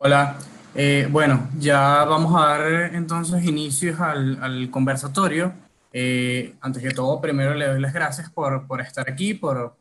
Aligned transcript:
Hola, 0.00 0.38
eh, 0.76 1.08
bueno, 1.10 1.50
ya 1.58 2.04
vamos 2.04 2.32
a 2.40 2.46
dar 2.46 2.94
entonces 2.94 3.44
inicios 3.44 3.98
al, 3.98 4.70
conversatorio. 4.70 5.52
Eh, 5.92 6.54
antes 6.60 6.80
que 6.80 6.90
todo, 6.90 7.20
primero 7.20 7.52
le 7.54 7.66
doy 7.66 7.80
las 7.80 7.92
gracias 7.92 8.30
por, 8.30 8.64
estar 8.80 9.10
aquí, 9.10 9.34
por, 9.34 9.76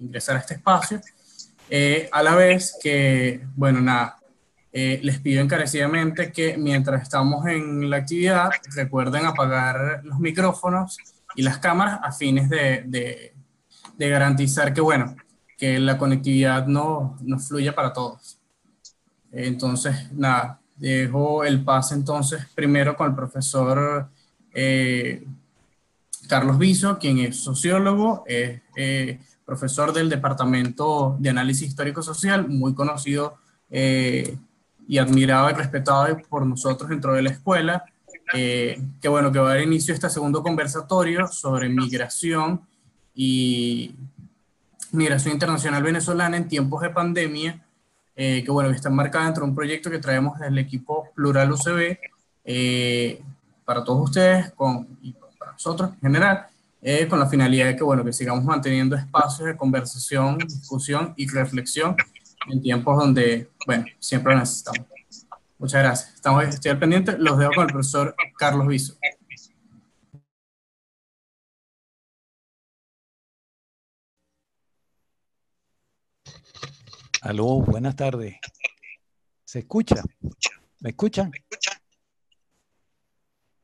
ingresar 0.00 0.34
a 0.34 0.40
este 0.40 0.54
espacio. 0.54 1.00
Eh, 1.70 2.08
a 2.10 2.20
la 2.20 2.34
vez 2.34 2.76
que, 2.82 3.46
bueno, 3.54 3.80
nada, 3.80 4.18
les 4.72 5.20
pido 5.20 5.40
encarecidamente 5.40 6.32
que 6.32 6.56
mientras 6.58 7.02
estamos 7.02 7.46
en 7.46 7.88
la 7.88 7.98
actividad, 7.98 8.50
recuerden 8.74 9.24
apagar 9.24 10.00
los 10.02 10.18
micrófonos 10.18 10.98
y 11.36 11.42
las 11.42 11.58
cámaras 11.58 12.00
a 12.02 12.10
fines 12.10 12.50
de, 12.50 12.82
de, 13.96 14.08
garantizar 14.10 14.74
que, 14.74 14.80
bueno, 14.80 15.14
que 15.56 15.78
la 15.78 15.96
conectividad 15.96 16.66
no, 16.66 17.16
no 17.22 17.38
fluya 17.38 17.72
para 17.72 17.92
todos. 17.92 18.40
Entonces, 19.36 20.10
nada, 20.12 20.60
dejo 20.76 21.44
el 21.44 21.62
pase 21.62 21.94
entonces 21.94 22.46
primero 22.54 22.96
con 22.96 23.10
el 23.10 23.14
profesor 23.14 24.08
eh, 24.54 25.26
Carlos 26.26 26.58
Viso, 26.58 26.98
quien 26.98 27.18
es 27.18 27.36
sociólogo, 27.36 28.24
es 28.26 28.62
eh, 28.76 29.20
profesor 29.44 29.92
del 29.92 30.08
Departamento 30.08 31.16
de 31.18 31.28
Análisis 31.28 31.68
Histórico-Social, 31.68 32.48
muy 32.48 32.74
conocido 32.74 33.36
eh, 33.70 34.38
y 34.88 34.96
admirado 34.96 35.50
y 35.50 35.52
respetado 35.52 36.16
por 36.30 36.46
nosotros 36.46 36.88
dentro 36.88 37.12
de 37.12 37.22
la 37.22 37.30
escuela, 37.30 37.84
que 38.32 39.08
bueno, 39.08 39.30
que 39.30 39.38
va 39.38 39.50
a 39.50 39.54
dar 39.54 39.62
inicio 39.62 39.94
este 39.94 40.10
segundo 40.10 40.42
conversatorio 40.42 41.28
sobre 41.28 41.68
migración 41.68 42.62
y 43.14 43.94
migración 44.90 45.34
internacional 45.34 45.82
venezolana 45.82 46.36
en 46.36 46.48
tiempos 46.48 46.82
de 46.82 46.90
pandemia, 46.90 47.65
eh, 48.16 48.42
que 48.42 48.50
bueno, 48.50 48.70
que 48.70 48.76
está 48.76 48.88
enmarcada 48.88 49.26
dentro 49.26 49.44
de 49.44 49.50
un 49.50 49.54
proyecto 49.54 49.90
que 49.90 49.98
traemos 49.98 50.38
del 50.38 50.58
equipo 50.58 51.10
Plural 51.14 51.52
UCB 51.52 51.98
eh, 52.44 53.22
para 53.64 53.84
todos 53.84 54.08
ustedes 54.08 54.52
con, 54.52 54.98
y 55.02 55.12
para 55.12 55.52
nosotros 55.52 55.90
en 55.94 56.00
general, 56.00 56.46
eh, 56.80 57.06
con 57.08 57.18
la 57.18 57.26
finalidad 57.26 57.66
de 57.66 57.76
que 57.76 57.84
bueno, 57.84 58.04
que 58.04 58.12
sigamos 58.12 58.42
manteniendo 58.44 58.96
espacios 58.96 59.48
de 59.48 59.56
conversación, 59.56 60.38
discusión 60.38 61.12
y 61.16 61.28
reflexión 61.28 61.94
en 62.48 62.62
tiempos 62.62 62.96
donde, 62.96 63.50
bueno, 63.66 63.84
siempre 63.98 64.32
lo 64.32 64.40
necesitamos. 64.40 64.86
Muchas 65.58 65.82
gracias. 65.82 66.14
Estamos, 66.14 66.44
estoy 66.44 66.70
al 66.70 66.78
pendiente. 66.78 67.16
Los 67.18 67.38
dejo 67.38 67.52
con 67.54 67.66
el 67.66 67.72
profesor 67.72 68.14
Carlos 68.38 68.66
Viso. 68.66 68.94
Aló, 77.26 77.60
buenas 77.60 77.96
tardes. 77.96 78.36
¿Se 79.44 79.58
escucha? 79.58 79.96
¿Me 80.78 80.90
escuchan? 80.90 81.32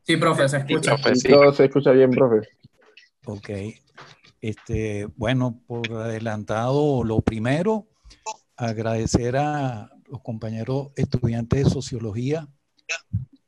Sí, 0.03 0.17
profe, 0.17 0.49
se 0.49 0.57
escucha. 0.57 0.97
Sí, 1.15 1.29
Todo 1.29 1.53
se 1.53 1.67
escucha 1.67 1.93
bien, 1.93 2.11
profe. 2.11 2.49
Ok. 3.25 3.51
Este, 4.41 5.07
bueno, 5.15 5.63
por 5.65 5.93
adelantado, 5.93 7.05
lo 7.05 7.21
primero, 7.21 7.87
agradecer 8.57 9.37
a 9.37 9.93
los 10.07 10.21
compañeros 10.23 10.89
estudiantes 10.97 11.63
de 11.63 11.71
sociología, 11.71 12.49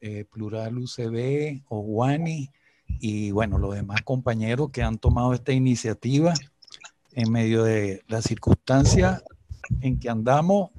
eh, 0.01 0.27
Plural 0.27 0.79
UCB, 0.79 1.65
Oguani, 1.67 2.53
y 3.01 3.33
bueno, 3.33 3.59
los 3.59 3.75
demás 3.75 4.03
compañeros 4.03 4.71
que 4.71 4.85
han 4.85 4.99
tomado 4.99 5.35
esta 5.35 5.53
iniciativa 5.53 6.35
en 7.15 7.33
medio 7.33 7.65
de 7.65 8.05
las 8.07 8.23
circunstancias 8.23 9.25
en 9.81 9.99
que 9.99 10.09
andamos 10.09 10.71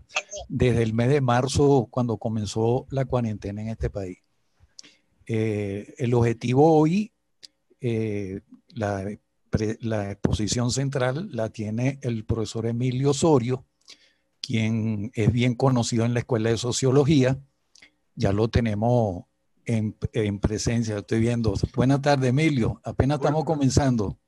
desde 0.48 0.84
el 0.84 0.94
mes 0.94 1.10
de 1.10 1.22
marzo, 1.22 1.88
cuando 1.90 2.18
comenzó 2.18 2.88
la 2.90 3.06
cuarentena 3.06 3.62
en 3.62 3.70
este 3.70 3.90
país. 3.90 4.18
Eh, 5.26 5.94
el 5.98 6.14
objetivo 6.14 6.78
hoy, 6.78 7.12
eh, 7.82 8.42
la, 8.70 9.06
la, 9.80 10.12
exposición 10.12 10.72
central 10.72 11.30
la 11.32 11.50
tiene 11.50 12.00
el 12.02 12.26
profesor 12.26 12.68
Emilio 12.68 13.12
Osorio, 13.12 13.66
quien 14.42 15.12
es 15.16 15.32
bien 15.32 15.56
conocido 15.56 16.06
en 16.06 16.14
la 16.14 16.20
Escuela 16.20 16.52
de 16.52 16.58
Sociología. 16.58 17.40
Ya 18.16 18.32
lo 18.32 18.48
tenemos 18.50 19.26
en, 19.66 19.98
en 20.14 20.40
presencia, 20.40 21.00
estoy 21.00 21.20
viendo. 21.20 21.56
Buenas 21.76 22.02
tardes, 22.02 22.30
Emilio. 22.30 22.80
Apenas 22.84 23.18
estamos 23.18 23.44
comenzando, 23.46 24.20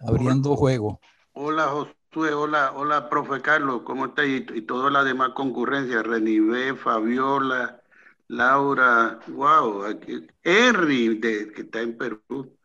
abriendo 0.00 0.56
juego. 0.56 1.00
Hola, 1.34 1.68
José 1.68 1.97
hola, 2.14 2.72
hola, 2.74 3.08
profe 3.10 3.40
Carlos, 3.40 3.82
¿cómo 3.84 4.06
está? 4.06 4.24
Y, 4.24 4.46
y 4.54 4.62
toda 4.62 4.90
la 4.90 5.04
demás 5.04 5.30
concurrencia, 5.34 6.02
Renivé, 6.02 6.74
Fabiola, 6.74 7.82
Laura, 8.28 9.20
wow, 9.28 9.84
aquí, 9.84 10.26
Henry, 10.42 11.20
que 11.20 11.62
está 11.62 11.80
en 11.80 11.96
Perú, 11.96 12.56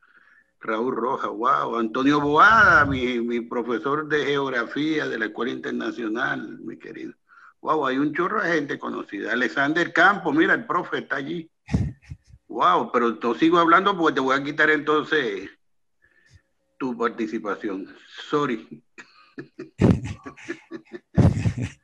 Raúl 0.59 0.95
Rojas, 0.95 1.29
wow, 1.29 1.77
Antonio 1.77 2.21
Boada, 2.21 2.85
mi, 2.85 3.19
mi, 3.19 3.41
profesor 3.41 4.07
de 4.07 4.25
geografía 4.25 5.07
de 5.07 5.19
la 5.19 5.25
Escuela 5.25 5.51
Internacional, 5.51 6.59
mi 6.59 6.77
querido. 6.77 7.13
Wow, 7.61 7.87
hay 7.87 7.97
un 7.97 8.13
chorro 8.13 8.41
de 8.41 8.51
gente 8.51 8.79
conocida. 8.79 9.31
Alexander 9.31 9.93
Campos, 9.93 10.35
mira, 10.35 10.53
el 10.53 10.65
profe 10.65 10.99
está 10.99 11.17
allí. 11.17 11.49
Wow, 12.47 12.91
pero 12.91 13.11
no 13.11 13.33
sigo 13.35 13.57
hablando 13.57 13.97
porque 13.97 14.15
te 14.15 14.19
voy 14.19 14.35
a 14.35 14.43
quitar 14.43 14.69
entonces 14.69 15.49
tu 16.77 16.97
participación. 16.97 17.87
Sorry. 18.29 18.82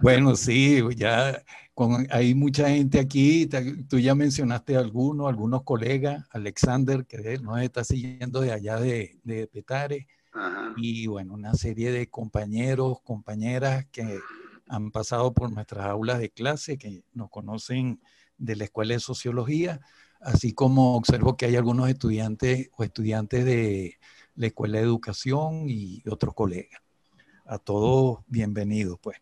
bueno, 0.00 0.36
sí, 0.36 0.82
ya 0.96 1.42
con, 1.74 2.06
hay 2.10 2.34
mucha 2.34 2.68
gente 2.68 2.98
aquí, 2.98 3.48
tú 3.88 3.98
ya 3.98 4.14
mencionaste 4.14 4.76
algunos, 4.76 5.28
algunos 5.28 5.62
colegas, 5.62 6.24
Alexander, 6.30 7.06
que 7.06 7.38
nos 7.38 7.60
está 7.60 7.84
siguiendo 7.84 8.40
de 8.40 8.52
allá 8.52 8.78
de, 8.78 9.18
de 9.24 9.46
Petare, 9.46 10.06
Ajá. 10.32 10.74
y 10.76 11.06
bueno, 11.06 11.34
una 11.34 11.54
serie 11.54 11.92
de 11.92 12.08
compañeros, 12.08 13.00
compañeras 13.02 13.86
que 13.90 14.20
han 14.68 14.90
pasado 14.90 15.32
por 15.32 15.52
nuestras 15.52 15.86
aulas 15.86 16.18
de 16.18 16.30
clase, 16.30 16.78
que 16.78 17.04
nos 17.12 17.30
conocen 17.30 18.00
de 18.38 18.56
la 18.56 18.64
Escuela 18.64 18.94
de 18.94 19.00
Sociología, 19.00 19.80
así 20.20 20.52
como 20.52 20.96
observo 20.96 21.36
que 21.36 21.46
hay 21.46 21.56
algunos 21.56 21.88
estudiantes 21.88 22.70
o 22.76 22.84
estudiantes 22.84 23.44
de 23.44 23.98
la 24.36 24.46
Escuela 24.46 24.78
de 24.78 24.84
Educación 24.84 25.64
y 25.68 26.02
otros 26.08 26.34
colegas. 26.34 26.80
A 27.46 27.58
todos 27.58 28.20
bienvenidos, 28.26 28.98
pues. 29.00 29.16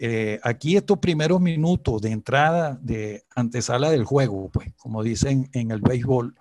Eh, 0.00 0.38
aquí 0.44 0.76
estos 0.76 0.98
primeros 0.98 1.40
minutos 1.40 2.00
de 2.00 2.12
entrada 2.12 2.78
de 2.80 3.24
antesala 3.34 3.90
del 3.90 4.04
juego, 4.04 4.48
pues, 4.48 4.72
como 4.76 5.02
dicen 5.02 5.50
en 5.52 5.72
el 5.72 5.80
béisbol, 5.80 6.36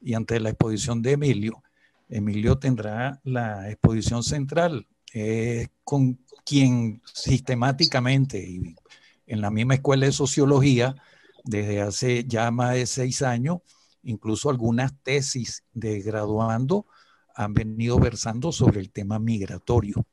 y 0.00 0.14
ante 0.14 0.38
la 0.40 0.50
exposición 0.50 1.02
de 1.02 1.12
Emilio, 1.12 1.62
Emilio 2.08 2.58
tendrá 2.58 3.20
la 3.24 3.70
exposición 3.70 4.22
central, 4.22 4.86
eh, 5.14 5.68
con 5.84 6.18
quien 6.44 7.02
sistemáticamente 7.12 8.38
y 8.38 8.76
en 9.26 9.40
la 9.40 9.50
misma 9.50 9.74
escuela 9.74 10.06
de 10.06 10.12
sociología, 10.12 10.94
desde 11.44 11.80
hace 11.80 12.24
ya 12.24 12.50
más 12.50 12.74
de 12.74 12.86
seis 12.86 13.22
años, 13.22 13.58
incluso 14.02 14.50
algunas 14.50 14.92
tesis 15.02 15.64
de 15.72 16.00
graduando 16.00 16.86
han 17.38 17.54
venido 17.54 18.00
versando 18.00 18.50
sobre 18.50 18.80
el 18.80 18.90
tema 18.90 19.20
migratorio. 19.20 20.04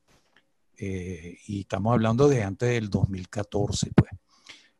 Eh, 0.77 1.39
y 1.47 1.61
estamos 1.61 1.93
hablando 1.93 2.27
de 2.27 2.43
antes 2.43 2.69
del 2.69 2.91
2014, 2.91 3.91
pues. 3.95 4.11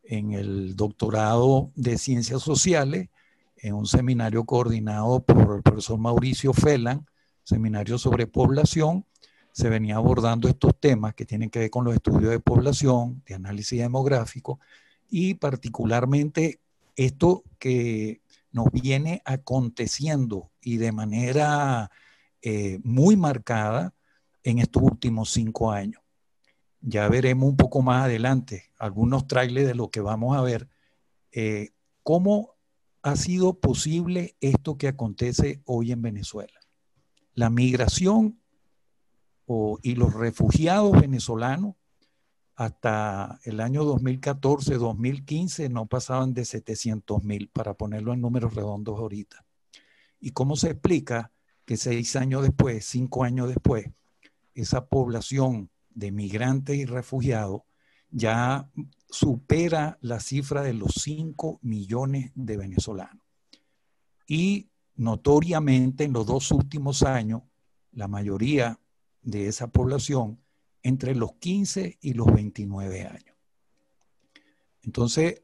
En 0.04 0.32
el 0.32 0.76
doctorado 0.76 1.72
de 1.76 1.98
Ciencias 1.98 2.44
Sociales, 2.44 3.10
en 3.58 3.74
un 3.74 3.88
seminario 3.88 4.44
coordinado 4.44 5.22
por 5.22 5.56
el 5.56 5.64
profesor 5.64 5.98
Mauricio 5.98 6.54
Felan, 6.54 7.08
seminario 7.44 7.98
sobre 7.98 8.28
población, 8.28 9.06
se 9.52 9.68
venía 9.68 9.96
abordando 9.96 10.48
estos 10.48 10.80
temas 10.80 11.16
que 11.16 11.26
tienen 11.26 11.50
que 11.50 11.58
ver 11.58 11.72
con 11.72 11.84
los 11.84 11.96
estudios 11.96 12.30
de 12.30 12.40
población, 12.40 13.24
de 13.26 13.34
análisis 13.34 13.80
demográfico 13.80 14.60
y 15.10 15.34
particularmente 15.34 16.60
esto 16.96 17.44
que 17.58 18.22
nos 18.52 18.72
viene 18.72 19.24
aconteciendo 19.26 20.52
y 20.62 20.78
de 20.78 20.92
manera 20.92 21.90
eh, 22.48 22.80
muy 22.84 23.18
marcada 23.18 23.96
en 24.44 24.60
estos 24.60 24.84
últimos 24.84 25.32
cinco 25.32 25.72
años. 25.72 26.00
Ya 26.80 27.10
veremos 27.10 27.50
un 27.50 27.58
poco 27.58 27.82
más 27.82 28.06
adelante 28.06 28.72
algunos 28.78 29.26
trailers 29.26 29.66
de 29.66 29.74
lo 29.74 29.90
que 29.90 30.00
vamos 30.00 30.38
a 30.38 30.42
ver. 30.42 30.70
Eh, 31.32 31.72
¿Cómo 32.04 32.54
ha 33.02 33.16
sido 33.16 33.60
posible 33.60 34.36
esto 34.42 34.78
que 34.78 34.88
acontece 34.88 35.64
hoy 35.66 35.92
en 35.92 36.04
Venezuela? 36.04 36.60
La 37.34 37.50
migración 37.50 38.40
y 39.82 39.96
los 39.96 40.14
refugiados 40.14 41.02
venezolanos 41.02 41.74
hasta 42.54 43.40
el 43.44 43.60
año 43.60 43.84
2014-2015 43.86 45.72
no 45.72 45.88
pasaban 45.88 46.36
de 46.36 46.46
700 46.46 47.24
mil, 47.24 47.50
para 47.50 47.74
ponerlo 47.74 48.14
en 48.14 48.22
números 48.22 48.54
redondos 48.54 49.00
ahorita. 49.00 49.44
¿Y 50.20 50.30
cómo 50.30 50.56
se 50.56 50.70
explica 50.70 51.32
que 51.66 51.78
seis 51.78 52.16
años 52.16 52.44
después, 52.44 52.86
cinco 52.86 53.24
años 53.24 53.48
después, 53.48 53.90
esa 54.54 54.86
población 54.88 55.70
de 55.90 56.12
migrantes 56.12 56.78
y 56.78 56.86
refugiados 56.86 57.62
ya 58.10 58.70
supera 59.10 59.98
la 60.02 60.20
cifra 60.20 60.62
de 60.62 60.74
los 60.74 60.94
5 61.02 61.60
millones 61.64 62.32
de 62.36 62.58
venezolanos. 62.58 63.24
Y 64.28 64.70
notoriamente 64.96 66.06
en 66.06 66.14
los 66.14 66.26
dos 66.26 66.52
últimos 66.52 67.04
años, 67.04 67.44
la 67.92 68.08
mayoría 68.08 68.80
de 69.22 69.48
esa 69.48 69.68
población 69.68 70.40
entre 70.84 71.16
los 71.16 71.34
15 71.34 71.98
y 72.00 72.14
los 72.14 72.34
29 72.34 73.08
años. 73.08 73.36
Entonces, 74.84 75.44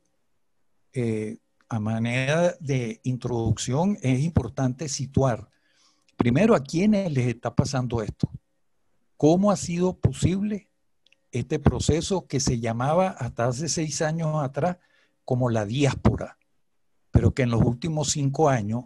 eh, 0.94 1.40
a 1.68 1.80
manera 1.80 2.56
de 2.60 3.02
introducción, 3.04 3.98
es 4.02 4.22
importante 4.22 4.88
situar 4.88 5.50
primero 6.22 6.54
a 6.54 6.60
quiénes 6.60 7.12
les 7.12 7.26
está 7.26 7.56
pasando 7.56 8.04
esto. 8.04 8.30
¿Cómo 9.18 9.50
ha 9.50 9.58
sido 9.58 9.98
posible 9.98 10.70
este 11.32 11.58
proceso 11.58 12.28
que 12.28 12.40
se 12.40 12.60
llamaba 12.60 13.08
hasta 13.08 13.48
hace 13.48 13.70
seis 13.70 14.04
años 14.04 14.44
atrás 14.44 14.78
como 15.26 15.50
la 15.50 15.66
diáspora, 15.66 16.38
pero 17.10 17.34
que 17.34 17.42
en 17.42 17.50
los 17.50 17.64
últimos 17.64 18.12
cinco 18.12 18.50
años, 18.50 18.86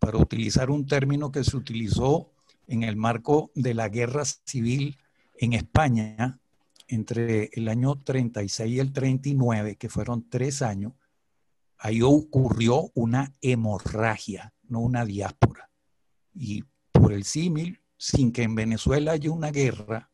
para 0.00 0.18
utilizar 0.18 0.70
un 0.70 0.84
término 0.84 1.30
que 1.30 1.44
se 1.44 1.56
utilizó 1.56 2.32
en 2.66 2.82
el 2.82 2.96
marco 2.96 3.52
de 3.54 3.74
la 3.74 3.88
guerra 3.88 4.24
civil 4.24 4.98
en 5.36 5.52
España, 5.52 6.40
entre 6.88 7.50
el 7.52 7.68
año 7.68 7.94
36 7.94 8.72
y 8.74 8.80
el 8.80 8.92
39, 8.92 9.76
que 9.76 9.88
fueron 9.88 10.28
tres 10.28 10.62
años, 10.62 10.94
ahí 11.78 12.02
ocurrió 12.02 12.90
una 12.94 13.36
hemorragia, 13.40 14.52
no 14.64 14.80
una 14.80 15.04
diáspora. 15.04 15.70
Y 16.34 16.64
por 17.02 17.12
el 17.12 17.24
símil, 17.24 17.80
sin 17.96 18.30
que 18.30 18.44
en 18.44 18.54
Venezuela 18.54 19.10
haya 19.10 19.32
una 19.32 19.50
guerra, 19.50 20.12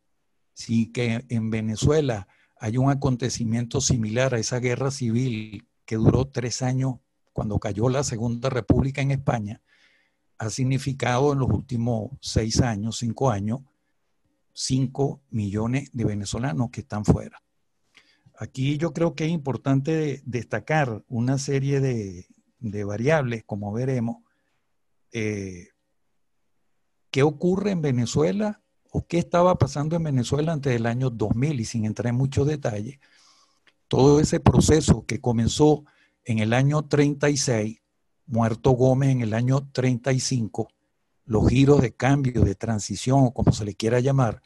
sin 0.55 0.91
que 0.91 1.23
en 1.29 1.51
Venezuela 1.51 2.29
haya 2.59 2.81
un 2.81 2.91
acontecimiento 2.91 3.83
similar 3.83 4.35
a 4.35 4.39
esa 4.39 4.59
guerra 4.59 4.91
civil 4.91 5.69
que 5.85 5.97
duró 5.97 6.29
tres 6.29 6.63
años 6.63 6.95
cuando 7.35 7.59
cayó 7.59 7.91
la 7.91 8.05
Segunda 8.05 8.49
República 8.49 9.03
en 9.03 9.11
España, 9.11 9.61
ha 10.39 10.49
significado 10.49 11.35
en 11.35 11.41
los 11.41 11.51
últimos 11.51 12.11
seis 12.23 12.63
años, 12.63 12.97
cinco 12.97 13.31
años, 13.31 13.61
cinco 14.55 15.21
millones 15.29 15.91
de 15.93 16.07
venezolanos 16.07 16.71
que 16.71 16.81
están 16.81 17.05
fuera. 17.05 17.43
Aquí 18.39 18.79
yo 18.79 18.95
creo 18.95 19.15
que 19.15 19.27
es 19.27 19.31
importante 19.31 20.23
destacar 20.25 21.05
una 21.09 21.37
serie 21.37 21.81
de, 21.81 22.85
variables, 22.85 23.45
como 23.45 23.75
veremos. 23.75 24.23
Eh, 25.13 25.69
¿Qué 27.19 27.25
ocurre 27.25 27.73
en 27.73 27.83
Venezuela 27.83 28.63
o 28.93 29.05
qué 29.05 29.19
estaba 29.19 29.59
pasando 29.59 29.97
en 29.97 30.05
Venezuela 30.05 30.53
antes 30.53 30.73
del 30.73 30.87
año 30.87 31.11
2000? 31.11 31.59
Y 31.59 31.65
sin 31.65 31.85
entrar 31.85 32.11
en 32.11 32.15
muchos 32.15 32.47
detalles, 32.47 33.01
todo 33.89 34.21
ese 34.21 34.39
proceso 34.39 35.05
que 35.05 35.21
comenzó 35.21 35.85
en 36.25 36.39
el 36.39 36.53
año 36.53 36.85
36, 36.85 37.83
muerto 38.27 38.71
Gómez 38.71 39.09
en 39.09 39.23
el 39.23 39.35
año 39.35 39.69
35, 39.73 40.69
los 41.25 41.49
giros 41.49 41.83
de 41.83 41.91
cambio, 41.91 42.43
de 42.43 42.55
transición, 42.55 43.25
o 43.25 43.35
como 43.35 43.51
se 43.51 43.65
le 43.65 43.75
quiera 43.75 43.99
llamar, 43.99 44.41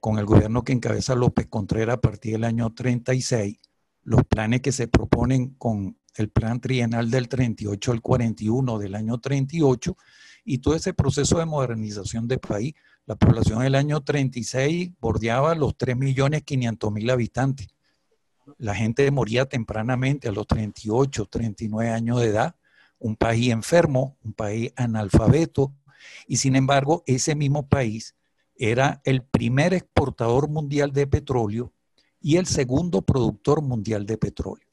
con 0.00 0.18
el 0.18 0.24
gobierno 0.24 0.64
que 0.64 0.72
encabeza 0.72 1.14
López 1.14 1.48
Contreras 1.48 1.98
a 1.98 2.00
partir 2.00 2.32
del 2.32 2.44
año 2.44 2.72
36, 2.72 3.58
los 4.04 4.24
planes 4.24 4.62
que 4.62 4.72
se 4.72 4.88
proponen 4.88 5.50
con 5.58 5.98
el 6.14 6.30
plan 6.30 6.62
trienal 6.62 7.10
del 7.10 7.28
38 7.28 7.92
al 7.92 8.00
41 8.00 8.78
del 8.78 8.94
año 8.94 9.18
38 9.18 9.98
y 10.46 10.58
todo 10.58 10.76
ese 10.76 10.94
proceso 10.94 11.38
de 11.38 11.44
modernización 11.44 12.28
del 12.28 12.38
país. 12.38 12.74
La 13.04 13.16
población 13.16 13.62
del 13.62 13.74
año 13.74 14.00
36 14.00 14.92
bordeaba 15.00 15.54
los 15.56 15.76
3.500.000 15.76 17.10
habitantes. 17.10 17.68
La 18.56 18.74
gente 18.74 19.10
moría 19.10 19.46
tempranamente 19.46 20.28
a 20.28 20.32
los 20.32 20.46
38, 20.46 21.26
39 21.26 21.90
años 21.90 22.20
de 22.20 22.28
edad. 22.28 22.54
Un 22.98 23.16
país 23.16 23.50
enfermo, 23.50 24.16
un 24.24 24.32
país 24.32 24.72
analfabeto. 24.76 25.74
Y 26.28 26.36
sin 26.36 26.54
embargo, 26.54 27.02
ese 27.06 27.34
mismo 27.34 27.68
país 27.68 28.14
era 28.54 29.02
el 29.04 29.22
primer 29.24 29.74
exportador 29.74 30.48
mundial 30.48 30.92
de 30.92 31.08
petróleo 31.08 31.72
y 32.20 32.36
el 32.36 32.46
segundo 32.46 33.02
productor 33.02 33.62
mundial 33.62 34.06
de 34.06 34.16
petróleo. 34.16 34.68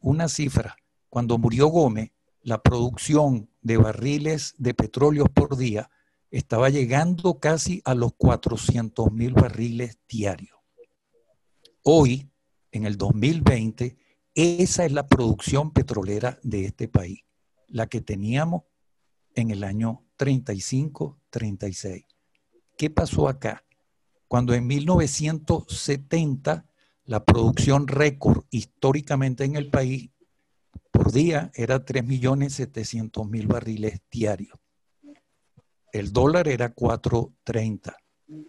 Una 0.00 0.28
cifra, 0.28 0.74
cuando 1.10 1.36
murió 1.36 1.66
Gómez, 1.68 2.12
la 2.42 2.62
producción 2.62 3.50
de 3.66 3.76
barriles 3.78 4.54
de 4.58 4.74
petróleo 4.74 5.26
por 5.26 5.56
día 5.56 5.90
estaba 6.30 6.70
llegando 6.70 7.40
casi 7.40 7.82
a 7.84 7.96
los 7.96 8.12
400 8.16 9.10
mil 9.10 9.32
barriles 9.32 9.98
diarios. 10.08 10.56
Hoy, 11.82 12.30
en 12.70 12.86
el 12.86 12.96
2020, 12.96 13.96
esa 14.34 14.84
es 14.84 14.92
la 14.92 15.08
producción 15.08 15.72
petrolera 15.72 16.38
de 16.44 16.66
este 16.66 16.86
país, 16.86 17.24
la 17.66 17.88
que 17.88 18.00
teníamos 18.00 18.62
en 19.34 19.50
el 19.50 19.64
año 19.64 20.04
35-36. 20.16 22.06
¿Qué 22.78 22.90
pasó 22.90 23.28
acá? 23.28 23.64
Cuando 24.28 24.54
en 24.54 24.66
1970 24.68 26.66
la 27.04 27.24
producción 27.24 27.88
récord 27.88 28.44
históricamente 28.50 29.42
en 29.44 29.56
el 29.56 29.70
país 29.70 30.10
por 30.96 31.12
día 31.12 31.50
era 31.54 31.84
3.700.000 31.84 33.46
barriles 33.46 34.00
diarios. 34.10 34.58
El 35.92 36.12
dólar 36.12 36.48
era 36.48 36.74
4.30. 36.74 37.94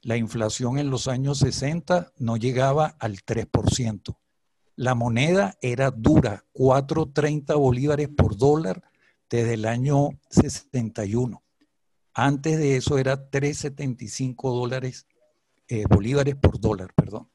La 0.02 0.18
inflación 0.18 0.80
en 0.80 0.90
los 0.90 1.08
años 1.08 1.40
60 1.40 2.14
no 2.18 2.38
llegaba 2.38 2.96
al 3.00 3.18
3%. 3.18 4.18
La 4.76 4.96
moneda 4.96 5.58
era 5.62 5.92
dura, 5.92 6.46
4.30 6.54 7.58
bolívares 7.58 8.08
por 8.10 8.38
dólar 8.38 8.82
desde 9.30 9.56
el 9.56 9.66
año 9.66 10.10
61. 10.30 11.44
Antes 12.14 12.58
de 12.58 12.78
eso 12.78 12.98
era 12.98 13.30
3,75 13.30 14.58
dólares, 14.58 15.06
eh, 15.68 15.84
bolívares 15.90 16.36
por 16.36 16.60
dólar, 16.60 16.94
perdón. 16.96 17.30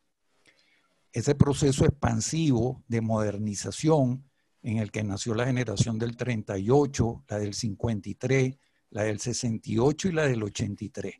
Ese 1.13 1.35
proceso 1.35 1.85
expansivo 1.85 2.83
de 2.89 3.03
modernización 3.03 4.25
en 4.63 4.79
el 4.79 4.91
que 4.91 5.03
nació 5.03 5.35
la 5.35 5.47
generación 5.47 5.99
del 5.99 6.17
38, 6.17 7.25
la 7.29 7.39
del 7.39 7.55
53, 7.55 8.57
la 8.91 9.03
del 9.03 9.19
68 9.19 10.09
y 10.09 10.13
la 10.13 10.27
del 10.27 10.43
83. 10.43 11.15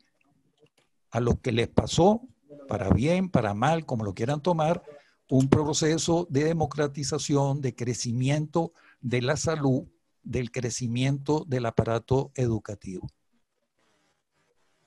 A 1.11 1.19
lo 1.19 1.39
que 1.41 1.51
les 1.51 1.67
pasó, 1.67 2.21
para 2.67 2.89
bien, 2.89 3.29
para 3.29 3.53
mal, 3.53 3.85
como 3.85 4.05
lo 4.05 4.13
quieran 4.13 4.41
tomar, 4.41 4.83
un 5.29 5.49
proceso 5.49 6.27
de 6.29 6.43
democratización, 6.45 7.61
de 7.61 7.75
crecimiento 7.75 8.73
de 9.01 9.21
la 9.21 9.35
salud, 9.35 9.85
del 10.21 10.51
crecimiento 10.51 11.43
del 11.47 11.65
aparato 11.65 12.31
educativo. 12.35 13.07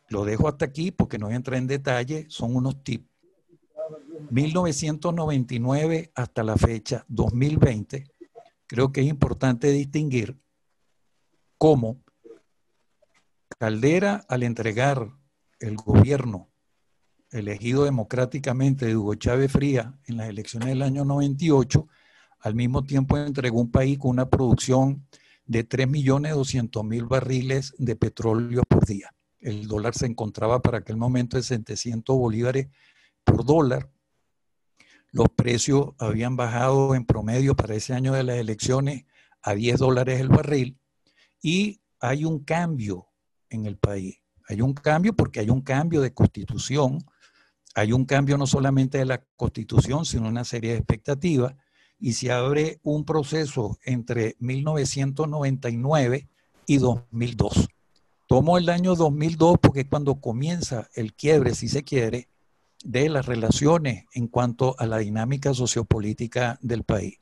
Lo 0.08 0.24
dejo 0.24 0.48
hasta 0.48 0.64
aquí 0.64 0.92
porque 0.92 1.18
no 1.18 1.26
voy 1.26 1.34
a 1.34 1.36
entrar 1.36 1.58
en 1.58 1.66
detalle, 1.66 2.26
son 2.28 2.54
unos 2.54 2.82
tips. 2.82 3.08
1999 4.30 6.12
hasta 6.14 6.42
la 6.42 6.56
fecha 6.56 7.04
2020, 7.08 8.06
creo 8.66 8.92
que 8.92 9.00
es 9.00 9.06
importante 9.06 9.70
distinguir 9.70 10.38
cómo 11.58 12.02
Caldera, 13.58 14.24
al 14.28 14.42
entregar 14.42 15.10
el 15.60 15.76
gobierno 15.76 16.50
elegido 17.30 17.84
democráticamente 17.84 18.86
de 18.86 18.96
Hugo 18.96 19.14
Chávez 19.14 19.50
Fría 19.50 19.98
en 20.04 20.18
las 20.18 20.28
elecciones 20.28 20.68
del 20.68 20.82
año 20.82 21.04
98, 21.04 21.88
al 22.40 22.54
mismo 22.54 22.84
tiempo 22.84 23.16
entregó 23.16 23.60
un 23.60 23.70
país 23.70 23.98
con 23.98 24.10
una 24.10 24.28
producción 24.28 25.06
de 25.46 25.66
3.200.000 25.66 27.08
barriles 27.08 27.74
de 27.78 27.96
petróleo 27.96 28.62
por 28.68 28.84
día 28.84 29.10
el 29.46 29.68
dólar 29.68 29.94
se 29.94 30.06
encontraba 30.06 30.60
para 30.60 30.78
aquel 30.78 30.96
momento 30.96 31.36
en 31.36 31.42
700 31.44 32.16
bolívares 32.16 32.68
por 33.22 33.44
dólar. 33.44 33.90
Los 35.12 35.28
precios 35.28 35.90
habían 35.98 36.36
bajado 36.36 36.94
en 36.94 37.04
promedio 37.04 37.54
para 37.56 37.74
ese 37.74 37.94
año 37.94 38.12
de 38.12 38.24
las 38.24 38.36
elecciones 38.36 39.04
a 39.42 39.54
10 39.54 39.78
dólares 39.78 40.20
el 40.20 40.28
barril 40.28 40.78
y 41.40 41.80
hay 42.00 42.24
un 42.24 42.44
cambio 42.44 43.08
en 43.48 43.66
el 43.66 43.78
país. 43.78 44.20
Hay 44.48 44.60
un 44.60 44.74
cambio 44.74 45.14
porque 45.14 45.40
hay 45.40 45.50
un 45.50 45.60
cambio 45.60 46.00
de 46.00 46.12
constitución, 46.12 46.98
hay 47.74 47.92
un 47.92 48.04
cambio 48.04 48.38
no 48.38 48.46
solamente 48.46 48.98
de 48.98 49.06
la 49.06 49.24
constitución, 49.36 50.04
sino 50.04 50.28
una 50.28 50.44
serie 50.44 50.72
de 50.72 50.78
expectativas 50.78 51.54
y 51.98 52.12
se 52.12 52.30
abre 52.30 52.80
un 52.82 53.04
proceso 53.04 53.78
entre 53.84 54.36
1999 54.38 56.28
y 56.66 56.78
2002. 56.78 57.68
Tomo 58.26 58.58
el 58.58 58.68
año 58.68 58.94
2002 58.94 59.58
porque 59.60 59.80
es 59.80 59.88
cuando 59.88 60.20
comienza 60.20 60.88
el 60.94 61.14
quiebre, 61.14 61.54
si 61.54 61.68
se 61.68 61.84
quiere, 61.84 62.28
de 62.86 63.08
las 63.08 63.26
relaciones 63.26 64.04
en 64.14 64.28
cuanto 64.28 64.76
a 64.78 64.86
la 64.86 64.98
dinámica 64.98 65.52
sociopolítica 65.52 66.56
del 66.62 66.84
país. 66.84 67.18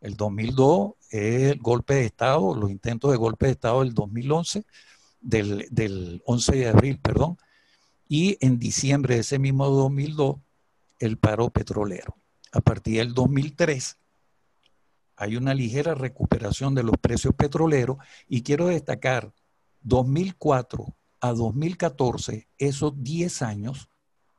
El 0.00 0.16
2002 0.16 0.94
es 1.10 1.52
el 1.52 1.58
golpe 1.58 1.94
de 1.94 2.06
Estado, 2.06 2.54
los 2.54 2.70
intentos 2.70 3.10
de 3.10 3.18
golpe 3.18 3.46
de 3.46 3.52
Estado 3.52 3.80
del 3.80 3.92
2011, 3.92 4.64
del, 5.20 5.66
del 5.70 6.22
11 6.24 6.56
de 6.56 6.68
abril, 6.68 6.98
perdón, 6.98 7.36
y 8.08 8.38
en 8.40 8.58
diciembre 8.58 9.16
de 9.16 9.20
ese 9.20 9.38
mismo 9.38 9.68
2002 9.68 10.36
el 10.98 11.18
paro 11.18 11.50
petrolero. 11.50 12.16
a 12.52 12.60
partir 12.60 12.98
del 12.98 13.12
2003 13.12 13.98
hay 15.16 15.36
una 15.36 15.54
ligera 15.54 15.94
recuperación 15.94 16.74
de 16.74 16.84
los 16.84 16.96
precios 16.98 17.34
petroleros 17.34 17.98
y 18.28 18.42
quiero 18.42 18.68
destacar 18.68 19.32
2004 19.82 20.86
a 21.20 21.32
2014, 21.32 22.48
esos 22.58 22.92
10 23.02 23.42
años, 23.42 23.88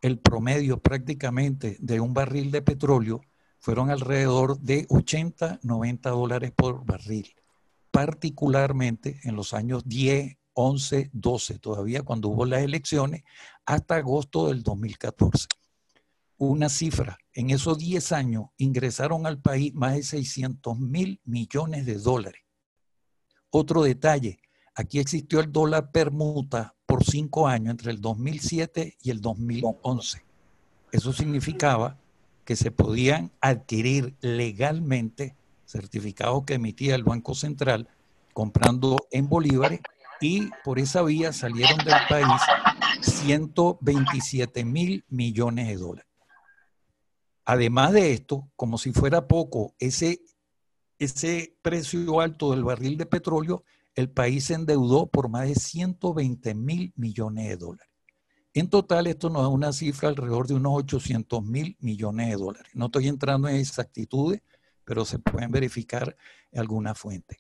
el 0.04 0.20
promedio 0.20 0.82
prácticamente 0.82 1.78
de 1.80 2.02
un 2.02 2.14
barril 2.14 2.52
de 2.52 2.62
petróleo 2.62 3.22
fueron 3.58 3.90
alrededor 3.90 4.60
de 4.60 4.86
80, 4.90 5.62
90 5.64 6.10
dólares 6.10 6.52
por 6.54 6.86
barril, 6.86 7.34
particularmente 7.90 9.22
en 9.24 9.38
los 9.38 9.54
años 9.54 9.84
10, 9.86 10.36
11, 10.52 11.10
12, 11.14 11.60
todavía 11.60 12.02
cuando 12.02 12.28
hubo 12.28 12.46
las 12.46 12.64
elecciones, 12.64 13.24
hasta 13.66 13.96
agosto 13.96 14.50
del 14.50 14.62
2014. 14.62 15.48
Una 16.36 16.68
cifra, 16.68 17.18
en 17.32 17.52
esos 17.52 17.78
10 17.78 18.12
años 18.12 18.48
ingresaron 18.58 19.26
al 19.26 19.42
país 19.42 19.74
más 19.74 19.96
de 19.96 20.04
600 20.04 20.78
mil 20.80 21.22
millones 21.24 21.86
de 21.86 21.96
dólares. 21.96 22.42
Otro 23.52 23.84
detalle, 23.84 24.40
aquí 24.76 25.00
existió 25.00 25.40
el 25.40 25.50
dólar 25.50 25.94
permuta 25.94 26.76
por 26.94 27.04
cinco 27.04 27.48
años, 27.48 27.72
entre 27.72 27.90
el 27.90 28.02
2007 28.02 28.98
y 29.02 29.10
el 29.10 29.20
2011. 29.20 30.24
Eso 30.92 31.12
significaba 31.12 31.98
que 32.46 32.56
se 32.56 32.70
podían 32.70 33.32
adquirir 33.42 34.14
legalmente 34.22 35.36
certificados 35.66 36.44
que 36.46 36.54
emitía 36.54 36.94
el 36.94 37.04
Banco 37.04 37.34
Central 37.34 37.90
comprando 38.32 39.08
en 39.10 39.28
bolívares 39.28 39.80
y 40.22 40.52
por 40.64 40.78
esa 40.78 41.02
vía 41.02 41.34
salieron 41.34 41.80
del 41.80 41.96
país 42.08 42.42
127 43.02 44.64
mil 44.64 45.04
millones 45.10 45.70
de 45.70 45.78
dólares. 45.78 46.12
Además 47.44 47.94
de 47.94 48.14
esto, 48.14 48.48
como 48.56 48.78
si 48.78 48.92
fuera 48.92 49.28
poco, 49.28 49.74
ese, 49.80 50.22
ese 51.00 51.58
precio 51.64 52.22
alto 52.22 52.52
del 52.52 52.64
barril 52.64 53.00
de 53.00 53.08
petróleo, 53.08 53.64
el 53.96 54.10
país 54.10 54.46
se 54.46 54.56
endeudó 54.56 55.08
por 55.08 55.30
más 55.30 55.48
de 55.48 55.56
120 55.56 56.56
mil 56.56 56.94
millones 56.96 57.50
de 57.50 57.58
dólares. 57.58 57.90
En 58.56 58.70
total, 58.70 59.08
esto 59.08 59.30
nos 59.30 59.42
da 59.42 59.48
una 59.48 59.74
cifra 59.74 60.10
alrededor 60.10 60.48
de 60.48 60.54
unos 60.54 60.74
800 60.76 61.44
mil 61.44 61.76
millones 61.80 62.30
de 62.30 62.36
dólares. 62.36 62.72
No 62.76 62.86
estoy 62.86 63.08
entrando 63.08 63.48
en 63.48 63.56
exactitudes, 63.56 64.42
pero 64.86 65.06
se 65.06 65.18
pueden 65.18 65.52
verificar 65.52 66.16
en 66.52 66.60
alguna 66.60 66.94
fuente. 66.94 67.38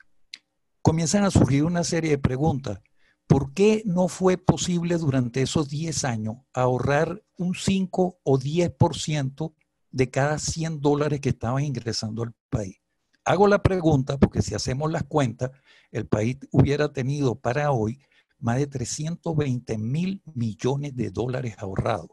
Comienzan 0.81 1.23
a 1.23 1.31
surgir 1.31 1.63
una 1.63 1.83
serie 1.83 2.11
de 2.11 2.17
preguntas. 2.17 2.81
¿Por 3.27 3.53
qué 3.53 3.83
no 3.85 4.07
fue 4.07 4.37
posible 4.37 4.97
durante 4.97 5.41
esos 5.41 5.69
10 5.69 6.03
años 6.03 6.37
ahorrar 6.51 7.23
un 7.37 7.55
5 7.55 8.19
o 8.23 8.39
10% 8.39 9.53
de 9.91 10.09
cada 10.09 10.39
100 10.39 10.81
dólares 10.81 11.21
que 11.21 11.29
estaban 11.29 11.63
ingresando 11.63 12.23
al 12.23 12.33
país? 12.49 12.82
Hago 13.25 13.47
la 13.47 13.63
pregunta 13.63 14.17
porque 14.17 14.41
si 14.41 14.53
hacemos 14.53 14.91
las 14.91 15.03
cuentas, 15.03 15.51
el 15.91 16.07
país 16.07 16.37
hubiera 16.51 16.91
tenido 16.91 17.35
para 17.35 17.71
hoy 17.71 17.99
más 18.39 18.57
de 18.57 18.67
320 18.67 19.77
mil 19.77 20.21
millones 20.33 20.95
de 20.95 21.09
dólares 21.09 21.55
ahorrados, 21.57 22.11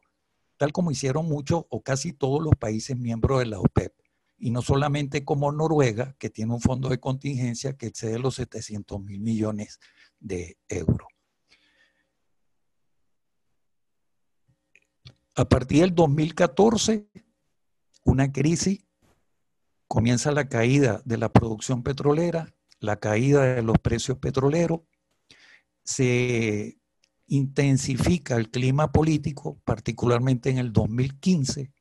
tal 0.56 0.72
como 0.72 0.92
hicieron 0.92 1.26
muchos 1.26 1.64
o 1.68 1.82
casi 1.82 2.12
todos 2.12 2.40
los 2.40 2.54
países 2.54 2.96
miembros 2.96 3.40
de 3.40 3.46
la 3.46 3.58
OPEP. 3.58 3.92
Y 4.38 4.52
no 4.52 4.62
solamente 4.62 5.24
como 5.24 5.50
Noruega, 5.50 6.14
que 6.18 6.30
tiene 6.30 6.54
un 6.54 6.60
fondo 6.60 6.88
de 6.88 7.00
contingencia 7.00 7.76
que 7.76 7.86
excede 7.86 8.18
los 8.18 8.36
700 8.36 9.00
mil 9.02 9.20
millones 9.20 9.80
de 10.20 10.56
euros. 10.68 11.08
A 15.34 15.44
partir 15.44 15.80
del 15.80 15.94
2014, 15.94 17.08
una 18.04 18.30
crisis, 18.32 18.84
comienza 19.90 20.30
la 20.30 20.48
caída 20.48 21.02
de 21.04 21.18
la 21.18 21.32
producción 21.32 21.82
petrolera, 21.82 22.54
la 22.78 23.00
caída 23.00 23.56
de 23.56 23.62
los 23.62 23.76
precios 23.78 24.18
petroleros, 24.18 24.82
se 25.82 26.78
intensifica 27.26 28.36
el 28.36 28.52
clima 28.52 28.92
político, 28.92 29.60
particularmente 29.64 30.48
en 30.48 30.58
el 30.58 30.72
2015. 30.72 31.72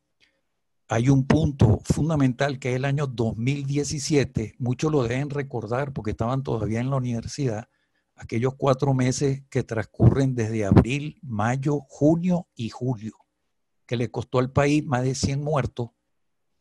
Hay 0.87 1.09
un 1.09 1.27
punto 1.27 1.81
fundamental 1.85 2.57
que 2.57 2.71
es 2.71 2.77
el 2.77 2.85
año 2.85 3.05
2017, 3.05 4.55
muchos 4.57 4.91
lo 4.91 5.03
deben 5.03 5.29
recordar 5.29 5.93
porque 5.93 6.11
estaban 6.11 6.41
todavía 6.41 6.79
en 6.79 6.89
la 6.89 6.95
universidad, 6.95 7.69
aquellos 8.15 8.55
cuatro 8.55 8.95
meses 8.95 9.43
que 9.51 9.61
transcurren 9.61 10.33
desde 10.33 10.65
abril, 10.65 11.19
mayo, 11.21 11.81
junio 11.87 12.47
y 12.55 12.69
julio, 12.69 13.13
que 13.85 13.97
le 13.97 14.09
costó 14.09 14.39
al 14.39 14.51
país 14.51 14.83
más 14.83 15.03
de 15.03 15.13
100 15.13 15.43
muertos, 15.43 15.91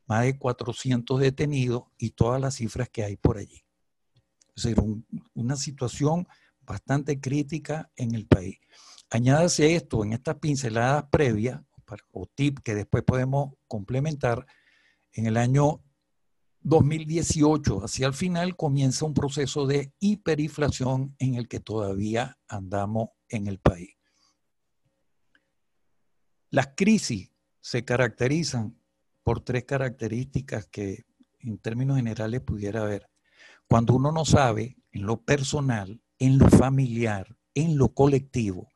más 0.08 0.24
de 0.24 0.38
400 0.38 1.20
detenidos 1.20 1.84
y 1.98 2.10
todas 2.10 2.40
las 2.40 2.56
cifras 2.56 2.88
que 2.88 3.04
hay 3.04 3.16
por 3.16 3.38
allí. 3.38 3.62
Es 4.56 4.64
decir, 4.64 4.82
una 5.34 5.56
situación 5.56 6.26
bastante 6.62 7.20
crítica 7.20 7.90
en 7.94 8.14
el 8.14 8.26
país. 8.26 8.58
Añádase 9.10 9.76
esto 9.76 10.04
en 10.04 10.14
estas 10.14 10.36
pinceladas 10.36 11.04
previas 11.10 11.60
o 12.10 12.26
tip 12.26 12.58
que 12.60 12.74
después 12.74 13.04
podemos 13.04 13.54
complementar. 13.66 14.46
En 15.12 15.26
el 15.26 15.36
año 15.36 15.82
2018, 16.60 17.84
hacia 17.84 18.06
el 18.06 18.14
final, 18.14 18.56
comienza 18.56 19.06
un 19.06 19.14
proceso 19.14 19.66
de 19.66 19.94
hiperinflación 20.00 21.14
en 21.18 21.36
el 21.36 21.48
que 21.48 21.60
todavía 21.60 22.38
andamos 22.48 23.10
en 23.28 23.46
el 23.46 23.58
país. 23.58 23.90
Las 26.50 26.68
crisis 26.76 27.30
se 27.60 27.84
caracterizan 27.84 28.78
por 29.28 29.40
tres 29.40 29.64
características 29.64 30.68
que 30.68 31.04
en 31.40 31.58
términos 31.58 31.98
generales 31.98 32.40
pudiera 32.40 32.80
haber. 32.80 33.10
Cuando 33.68 33.94
uno 33.94 34.10
no 34.10 34.24
sabe 34.24 34.78
en 34.90 35.04
lo 35.04 35.20
personal 35.20 36.00
en 36.18 36.38
lo 36.38 36.48
familiar, 36.48 37.36
en 37.52 37.76
lo 37.76 37.92
colectivo, 37.92 38.70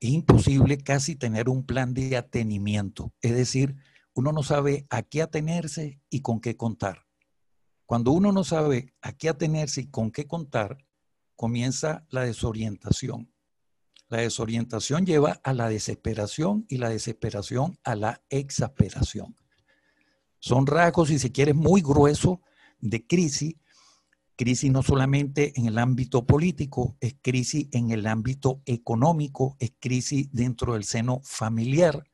es 0.00 0.10
imposible 0.10 0.78
casi 0.78 1.14
tener 1.14 1.48
un 1.48 1.64
plan 1.64 1.94
de 1.94 2.16
atenimiento. 2.16 3.14
Es 3.20 3.36
decir, 3.36 3.76
uno 4.12 4.32
no 4.32 4.42
sabe 4.42 4.88
a 4.90 5.02
qué 5.02 5.22
atenerse 5.22 6.00
y 6.10 6.20
con 6.20 6.40
qué 6.40 6.56
contar. 6.56 7.06
Cuando 7.84 8.10
uno 8.10 8.32
no 8.32 8.42
sabe 8.42 8.92
a 9.02 9.12
qué 9.12 9.28
atenerse 9.28 9.82
y 9.82 9.90
con 9.92 10.10
qué 10.10 10.26
contar, 10.26 10.84
comienza 11.36 12.04
la 12.10 12.22
desorientación. 12.22 13.32
La 14.08 14.18
desorientación 14.18 15.06
lleva 15.06 15.40
a 15.44 15.52
la 15.52 15.68
desesperación 15.68 16.66
y 16.68 16.78
la 16.78 16.88
desesperación 16.88 17.78
a 17.84 17.94
la 17.94 18.24
exasperación. 18.30 19.36
Son 20.46 20.64
rasgos, 20.66 21.08
si 21.08 21.18
se 21.18 21.32
quiere, 21.32 21.54
muy 21.54 21.82
gruesos 21.82 22.38
de 22.78 23.04
crisis 23.04 23.56
Crisis 24.36 24.70
no 24.70 24.82
solamente 24.82 25.58
en 25.58 25.64
el 25.64 25.78
ámbito 25.78 26.26
político, 26.26 26.98
es 27.00 27.16
crisis 27.22 27.68
en 27.72 27.90
el 27.90 28.06
ámbito 28.06 28.60
económico, 28.66 29.56
es 29.58 29.72
crisis 29.80 30.30
dentro 30.30 30.74
del 30.74 30.84
seno 30.84 31.20
familiar. 31.24 32.04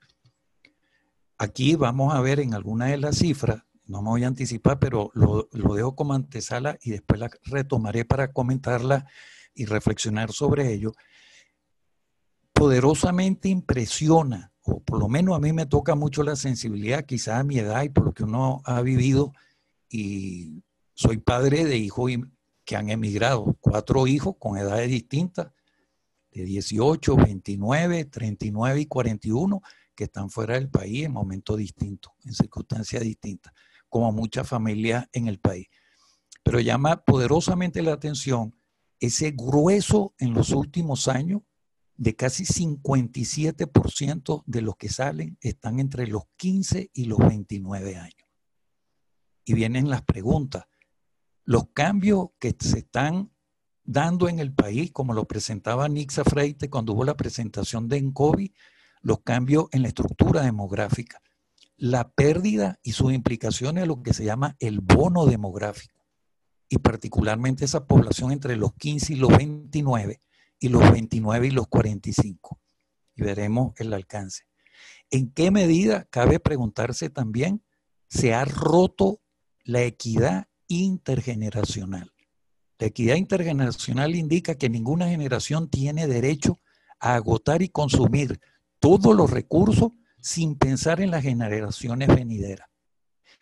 Aquí 1.37 1.75
vamos 1.75 2.15
a 2.15 2.21
ver 2.21 2.39
en 2.39 2.55
alguna 2.55 2.87
de 2.87 2.99
las 2.99 3.19
cifras, 3.19 3.65
no 3.87 4.03
me 4.03 4.11
voy 4.11 4.23
a 4.23 4.29
anticipar, 4.29 4.79
pero 4.79 5.11
lo, 5.15 5.49
lo 5.51 5.75
dejo 5.75 5.97
como 5.97 6.15
antesala 6.15 6.79
y 6.81 6.91
después 6.93 7.19
la 7.19 7.29
retomaré 7.43 8.05
para 8.05 8.33
comentarla 8.33 9.05
y 9.53 9.65
reflexionar 9.65 10.31
sobre 10.31 10.73
ello. 10.73 10.93
Poderosamente 12.53 13.49
impresiona, 13.49 14.52
o 14.65 14.81
por 14.81 14.99
lo 14.99 15.09
menos 15.09 15.37
a 15.37 15.41
mí 15.41 15.53
me 15.53 15.67
toca 15.67 15.95
mucho 15.95 16.23
la 16.23 16.37
sensibilidad, 16.37 17.05
quizás 17.05 17.41
a 17.41 17.45
mi 17.45 17.59
edad 17.59 17.83
y 17.83 17.89
por 17.89 18.05
lo 18.05 18.13
que 18.13 18.25
uno 18.25 18.63
ha 18.65 18.81
vivido 18.83 19.33
y 19.89 20.63
soy 20.95 21.19
padre 21.19 21.65
de 21.65 21.77
hijos 21.77 22.11
que 22.65 22.77
han 22.77 22.91
emigrado, 22.91 23.57
cuatro 23.61 24.07
hijos 24.07 24.37
con 24.39 24.57
edades 24.57 24.89
distintas, 24.89 25.53
de 26.31 26.45
18, 26.45 27.17
29, 27.17 28.05
39 28.07 28.81
y 28.81 28.87
41, 28.87 29.61
que 29.95 30.05
están 30.05 30.31
fuera 30.31 30.55
del 30.55 30.71
país 30.71 31.05
en 31.05 31.13
momentos 31.13 31.59
distintos, 31.59 32.13
en 32.25 32.33
circunstancias 32.33 33.03
distintas, 33.03 33.53
como 33.89 34.13
muchas 34.13 34.49
familias 34.49 35.07
en 35.13 35.27
el 35.27 35.39
país. 35.39 35.67
Pero 36.43 36.61
llama 36.61 37.05
poderosamente 37.05 37.83
la 37.83 37.93
atención 37.93 38.55
ese 38.99 39.33
grueso 39.33 40.15
en 40.19 40.33
los 40.33 40.51
últimos 40.51 41.09
años 41.09 41.43
de 42.03 42.17
casi 42.17 42.45
57% 42.45 44.43
de 44.45 44.61
los 44.61 44.75
que 44.75 44.89
salen 44.89 45.39
están 45.41 45.79
entre 45.79 46.09
los 46.09 46.25
15 46.37 46.91
y 46.93 47.05
los 47.05 47.21
29 47.21 47.97
años. 47.97 48.29
Y 49.45 49.55
vienen 49.55 49.89
las 49.89 50.03
preguntas, 50.03 50.65
los 51.45 51.69
cambios 51.73 52.31
que 52.41 52.57
se 52.59 52.81
están 52.81 53.31
dando 53.85 54.29
en 54.29 54.41
el 54.41 54.53
país, 54.53 54.91
como 54.91 55.15
lo 55.15 55.29
presentaba 55.29 55.89
Nixa 55.89 56.25
Freite 56.25 56.69
cuando 56.69 56.93
hubo 56.95 57.05
la 57.05 57.17
presentación 57.17 57.87
de 57.87 57.99
ENCOVI, 57.99 58.53
los 59.03 59.21
cambios 59.21 59.67
en 59.71 59.83
la 59.83 59.89
estructura 59.89 60.43
demográfica, 60.43 61.23
la 61.77 62.11
pérdida 62.11 62.81
y 62.83 62.95
sus 62.95 63.13
implicaciones 63.13 63.85
a 63.85 63.87
lo 63.87 64.03
que 64.03 64.13
se 64.13 64.25
llama 64.25 64.57
el 64.59 64.81
bono 64.81 65.25
demográfico, 65.25 66.05
y 66.69 66.79
particularmente 66.79 67.65
esa 67.65 67.87
población 67.87 68.33
entre 68.33 68.57
los 68.57 68.75
15 68.75 69.13
y 69.13 69.17
los 69.19 69.37
29 69.37 70.21
y 70.63 70.69
los 70.69 70.91
29 70.93 71.49
y 71.49 71.51
los 71.51 71.67
45. 71.67 72.61
Y 73.17 73.23
veremos 73.23 73.73
el 73.79 73.93
alcance. 73.93 74.45
¿En 75.11 75.31
qué 75.33 75.51
medida 75.51 76.05
cabe 76.05 76.39
preguntarse 76.39 77.11
también 77.11 77.63
se 78.09 78.33
ha 78.33 78.45
roto 78.45 79.21
la 79.65 79.83
equidad 79.83 80.47
intergeneracional. 80.69 82.13
La 82.79 82.87
equidad 82.87 83.17
intergeneracional 83.17 84.15
indica 84.15 84.55
que 84.55 84.69
ninguna 84.69 85.09
generación 85.09 85.69
tiene 85.69 86.07
derecho 86.07 86.59
a 87.01 87.15
agotar 87.15 87.63
y 87.63 87.69
consumir 87.69 88.41
todos 88.79 89.17
los 89.17 89.31
recursos 89.31 89.93
sin 90.21 90.57
pensar 90.57 91.01
en 91.01 91.11
las 91.11 91.23
generaciones 91.23 92.09
venideras. 92.09 92.69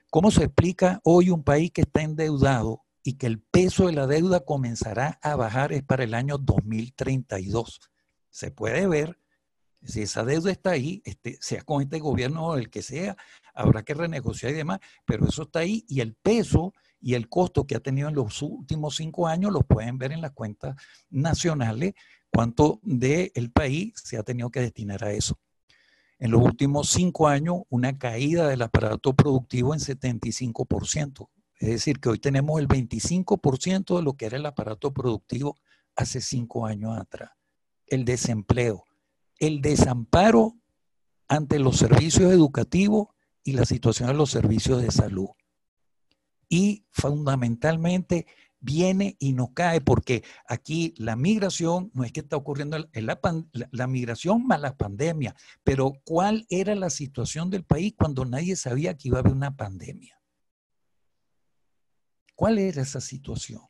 ¿Cómo 0.08 0.30
se 0.30 0.44
explica 0.44 1.00
hoy 1.04 1.30
un 1.30 1.42
país 1.42 1.70
que 1.70 1.82
está 1.82 2.02
endeudado 2.02 2.82
y 3.02 3.14
que 3.14 3.26
el 3.26 3.40
peso 3.40 3.86
de 3.86 3.92
la 3.92 4.06
deuda 4.06 4.40
comenzará 4.40 5.18
a 5.22 5.36
bajar 5.36 5.72
es 5.72 5.82
para 5.82 6.04
el 6.04 6.14
año 6.14 6.38
2032? 6.38 7.80
Se 8.30 8.50
puede 8.50 8.86
ver 8.86 9.18
si 9.82 10.02
esa 10.02 10.24
deuda 10.24 10.50
está 10.50 10.70
ahí, 10.70 11.02
este, 11.04 11.38
sea 11.40 11.62
con 11.62 11.82
este 11.82 12.00
gobierno 12.00 12.48
o 12.48 12.56
el 12.56 12.70
que 12.70 12.82
sea, 12.82 13.16
habrá 13.54 13.82
que 13.82 13.94
renegociar 13.94 14.52
y 14.52 14.56
demás, 14.56 14.80
pero 15.06 15.26
eso 15.26 15.42
está 15.44 15.60
ahí 15.60 15.84
y 15.88 16.00
el 16.00 16.14
peso 16.14 16.74
y 17.00 17.14
el 17.14 17.28
costo 17.28 17.66
que 17.66 17.76
ha 17.76 17.80
tenido 17.80 18.08
en 18.08 18.14
los 18.14 18.42
últimos 18.42 18.96
cinco 18.96 19.26
años 19.26 19.52
lo 19.52 19.62
pueden 19.62 19.96
ver 19.96 20.12
en 20.12 20.20
las 20.20 20.32
cuentas 20.32 20.76
nacionales, 21.08 21.94
cuánto 22.30 22.80
del 22.82 23.32
el 23.34 23.50
país 23.50 23.94
se 23.96 24.18
ha 24.18 24.22
tenido 24.22 24.50
que 24.50 24.60
destinar 24.60 25.02
a 25.04 25.12
eso. 25.12 25.38
En 26.18 26.30
los 26.30 26.42
últimos 26.42 26.90
cinco 26.90 27.28
años, 27.28 27.62
una 27.70 27.96
caída 27.96 28.46
del 28.46 28.60
aparato 28.60 29.14
productivo 29.14 29.72
en 29.72 29.80
75%. 29.80 31.28
Es 31.60 31.68
decir, 31.68 32.00
que 32.00 32.08
hoy 32.08 32.18
tenemos 32.18 32.58
el 32.58 32.66
25% 32.66 33.96
de 33.98 34.02
lo 34.02 34.14
que 34.14 34.24
era 34.24 34.38
el 34.38 34.46
aparato 34.46 34.94
productivo 34.94 35.58
hace 35.94 36.22
cinco 36.22 36.64
años 36.64 36.98
atrás. 36.98 37.32
El 37.86 38.06
desempleo, 38.06 38.86
el 39.38 39.60
desamparo 39.60 40.56
ante 41.28 41.58
los 41.58 41.76
servicios 41.76 42.32
educativos 42.32 43.08
y 43.44 43.52
la 43.52 43.66
situación 43.66 44.08
de 44.08 44.14
los 44.14 44.30
servicios 44.30 44.80
de 44.80 44.90
salud. 44.90 45.28
Y 46.48 46.86
fundamentalmente 46.90 48.26
viene 48.58 49.16
y 49.18 49.34
no 49.34 49.52
cae, 49.52 49.82
porque 49.82 50.24
aquí 50.48 50.94
la 50.96 51.14
migración 51.14 51.90
no 51.92 52.04
es 52.04 52.12
que 52.12 52.20
está 52.20 52.36
ocurriendo 52.36 52.78
la, 52.92 53.86
migración 53.86 54.46
más 54.46 54.60
la 54.62 54.76
pandemia, 54.78 55.34
pero 55.62 55.92
¿cuál 56.04 56.46
era 56.48 56.74
la 56.74 56.88
situación 56.88 57.50
del 57.50 57.64
país 57.64 57.94
cuando 57.96 58.24
nadie 58.24 58.56
sabía 58.56 58.96
que 58.96 59.08
iba 59.08 59.18
a 59.18 59.20
haber 59.20 59.34
una 59.34 59.56
pandemia? 59.56 60.19
¿Cuál 62.40 62.58
era 62.58 62.80
esa 62.80 63.02
situación? 63.02 63.60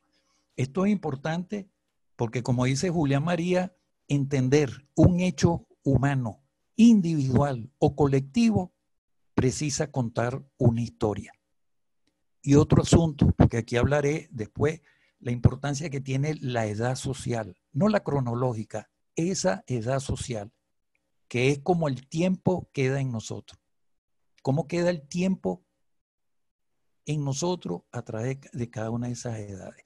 Esto 0.54 0.86
es 0.86 0.92
importante 0.92 1.68
porque, 2.14 2.44
como 2.44 2.66
dice 2.66 2.88
Julián 2.88 3.24
María, 3.24 3.74
entender 4.06 4.86
un 4.94 5.18
hecho 5.18 5.66
humano, 5.82 6.44
individual 6.76 7.72
o 7.80 7.96
colectivo, 7.96 8.72
precisa 9.34 9.90
contar 9.90 10.44
una 10.56 10.82
historia. 10.82 11.32
Y 12.42 12.54
otro 12.54 12.82
asunto, 12.82 13.34
porque 13.36 13.56
aquí 13.56 13.76
hablaré 13.76 14.28
después, 14.30 14.82
la 15.18 15.32
importancia 15.32 15.90
que 15.90 16.00
tiene 16.00 16.36
la 16.36 16.66
edad 16.66 16.94
social, 16.94 17.56
no 17.72 17.88
la 17.88 18.04
cronológica, 18.04 18.88
esa 19.16 19.64
edad 19.66 19.98
social, 19.98 20.52
que 21.26 21.50
es 21.50 21.58
como 21.58 21.88
el 21.88 22.06
tiempo 22.06 22.70
queda 22.72 23.00
en 23.00 23.10
nosotros. 23.10 23.60
¿Cómo 24.42 24.68
queda 24.68 24.90
el 24.90 25.08
tiempo 25.08 25.64
en 27.06 27.24
nosotros 27.24 27.82
a 27.92 28.02
través 28.02 28.38
de 28.52 28.70
cada 28.70 28.90
una 28.90 29.08
de 29.08 29.12
esas 29.12 29.38
edades? 29.38 29.84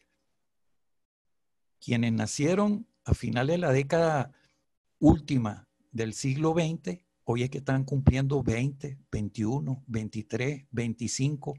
Quienes 1.81 2.13
nacieron 2.13 2.87
a 3.05 3.15
finales 3.15 3.55
de 3.55 3.59
la 3.59 3.73
década 3.73 4.33
última 4.99 5.69
del 5.93 6.15
siglo 6.15 6.53
XX, 6.53 6.99
hoy 7.25 7.43
es 7.43 7.51
que 7.51 7.59
están 7.59 7.85
cumpliendo 7.85 8.43
20, 8.43 8.99
21, 9.13 9.85
23, 9.87 10.67
25, 10.71 11.55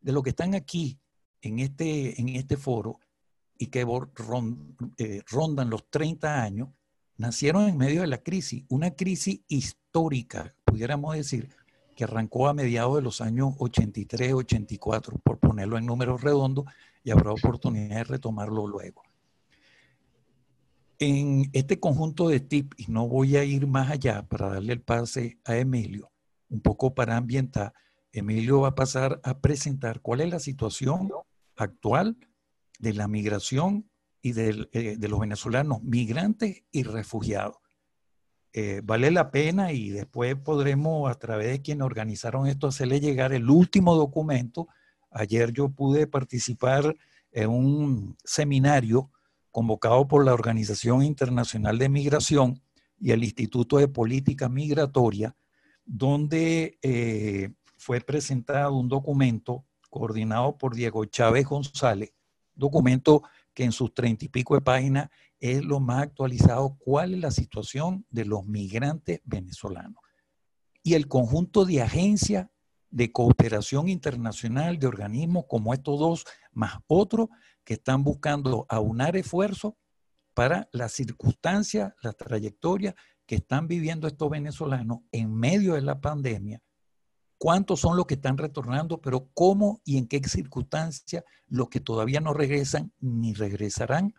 de 0.00 0.12
lo 0.12 0.22
que 0.22 0.30
están 0.30 0.54
aquí 0.54 1.00
en 1.42 1.58
este, 1.58 2.20
en 2.20 2.28
este 2.30 2.56
foro 2.56 3.00
y 3.58 3.66
que 3.66 3.86
eh, 4.98 5.22
rondan 5.26 5.70
los 5.70 5.90
30 5.90 6.42
años, 6.42 6.70
nacieron 7.16 7.68
en 7.68 7.76
medio 7.76 8.00
de 8.00 8.06
la 8.06 8.22
crisis, 8.22 8.64
una 8.68 8.92
crisis 8.92 9.40
histórica, 9.48 10.54
pudiéramos 10.64 11.14
decir, 11.14 11.50
que 12.00 12.04
arrancó 12.04 12.48
a 12.48 12.54
mediados 12.54 12.96
de 12.96 13.02
los 13.02 13.20
años 13.20 13.52
83, 13.58 14.32
84, 14.32 15.18
por 15.22 15.38
ponerlo 15.38 15.76
en 15.76 15.84
números 15.84 16.22
redondos, 16.22 16.64
y 17.04 17.10
habrá 17.10 17.30
oportunidad 17.30 17.96
de 17.96 18.04
retomarlo 18.04 18.66
luego. 18.66 19.02
En 20.98 21.50
este 21.52 21.78
conjunto 21.78 22.30
de 22.30 22.40
tips, 22.40 22.74
y 22.78 22.90
no 22.90 23.06
voy 23.06 23.36
a 23.36 23.44
ir 23.44 23.66
más 23.66 23.90
allá 23.90 24.26
para 24.26 24.48
darle 24.48 24.72
el 24.72 24.80
pase 24.80 25.40
a 25.44 25.58
Emilio, 25.58 26.10
un 26.48 26.62
poco 26.62 26.94
para 26.94 27.18
ambientar, 27.18 27.74
Emilio 28.12 28.62
va 28.62 28.68
a 28.68 28.74
pasar 28.74 29.20
a 29.22 29.40
presentar 29.40 30.00
cuál 30.00 30.22
es 30.22 30.30
la 30.30 30.40
situación 30.40 31.10
actual 31.54 32.16
de 32.78 32.94
la 32.94 33.08
migración 33.08 33.90
y 34.22 34.30
eh, 34.40 34.96
de, 34.96 35.08
los 35.08 35.20
venezolanos 35.20 35.82
migrantes 35.82 36.64
y 36.72 36.82
refugiados. 36.82 37.56
Eh, 38.52 38.80
vale 38.82 39.10
la 39.12 39.30
pena 39.30 39.72
y 39.72 39.90
después 39.90 40.34
podremos 40.34 41.08
a 41.08 41.14
través 41.14 41.48
de 41.48 41.62
quienes 41.62 41.84
organizaron 41.84 42.48
esto 42.48 42.66
hacerle 42.66 42.98
llegar 42.98 43.32
el 43.32 43.48
último 43.48 43.94
documento. 43.94 44.66
Ayer 45.10 45.52
yo 45.52 45.68
pude 45.68 46.06
participar 46.06 46.96
en 47.30 47.50
un 47.50 48.16
seminario 48.24 49.10
convocado 49.52 50.06
por 50.08 50.24
la 50.24 50.34
Organización 50.34 51.02
Internacional 51.04 51.78
de 51.78 51.88
Migración 51.88 52.60
y 52.98 53.12
el 53.12 53.22
Instituto 53.22 53.78
de 53.78 53.88
Política 53.88 54.48
Migratoria, 54.48 55.36
donde 55.84 56.78
eh, 56.82 57.50
fue 57.76 58.00
presentado 58.00 58.74
un 58.74 58.88
documento 58.88 59.64
coordinado 59.88 60.58
por 60.58 60.74
Diego 60.74 61.04
Chávez 61.04 61.46
González, 61.46 62.12
documento 62.54 63.22
que 63.54 63.64
en 63.64 63.72
sus 63.72 63.94
treinta 63.94 64.24
y 64.24 64.28
pico 64.28 64.54
de 64.54 64.60
páginas 64.60 65.08
es 65.40 65.64
lo 65.64 65.80
más 65.80 66.02
actualizado, 66.02 66.76
cuál 66.78 67.14
es 67.14 67.20
la 67.20 67.30
situación 67.30 68.06
de 68.10 68.26
los 68.26 68.44
migrantes 68.44 69.20
venezolanos. 69.24 70.02
Y 70.82 70.94
el 70.94 71.08
conjunto 71.08 71.64
de 71.64 71.82
agencias 71.82 72.48
de 72.90 73.12
cooperación 73.12 73.88
internacional, 73.88 74.78
de 74.78 74.86
organismos 74.86 75.44
como 75.48 75.72
estos 75.72 75.98
dos, 75.98 76.24
más 76.52 76.78
otros, 76.86 77.28
que 77.64 77.74
están 77.74 78.04
buscando 78.04 78.66
aunar 78.68 79.16
esfuerzos 79.16 79.74
para 80.34 80.68
las 80.72 80.92
circunstancias, 80.92 81.92
la 82.02 82.12
trayectoria 82.12 82.94
que 83.26 83.36
están 83.36 83.68
viviendo 83.68 84.08
estos 84.08 84.28
venezolanos 84.28 85.00
en 85.12 85.32
medio 85.34 85.74
de 85.74 85.82
la 85.82 86.00
pandemia. 86.00 86.60
¿Cuántos 87.38 87.80
son 87.80 87.96
los 87.96 88.06
que 88.06 88.14
están 88.14 88.36
retornando? 88.36 89.00
Pero 89.00 89.30
¿cómo 89.32 89.80
y 89.84 89.96
en 89.96 90.06
qué 90.06 90.20
circunstancias 90.28 91.24
los 91.46 91.68
que 91.68 91.80
todavía 91.80 92.20
no 92.20 92.34
regresan 92.34 92.92
ni 92.98 93.32
regresarán? 93.32 94.14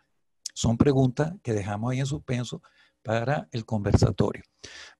Son 0.52 0.76
preguntas 0.76 1.34
que 1.42 1.52
dejamos 1.52 1.92
ahí 1.92 2.00
en 2.00 2.06
suspenso 2.06 2.62
para 3.02 3.48
el 3.52 3.64
conversatorio. 3.64 4.42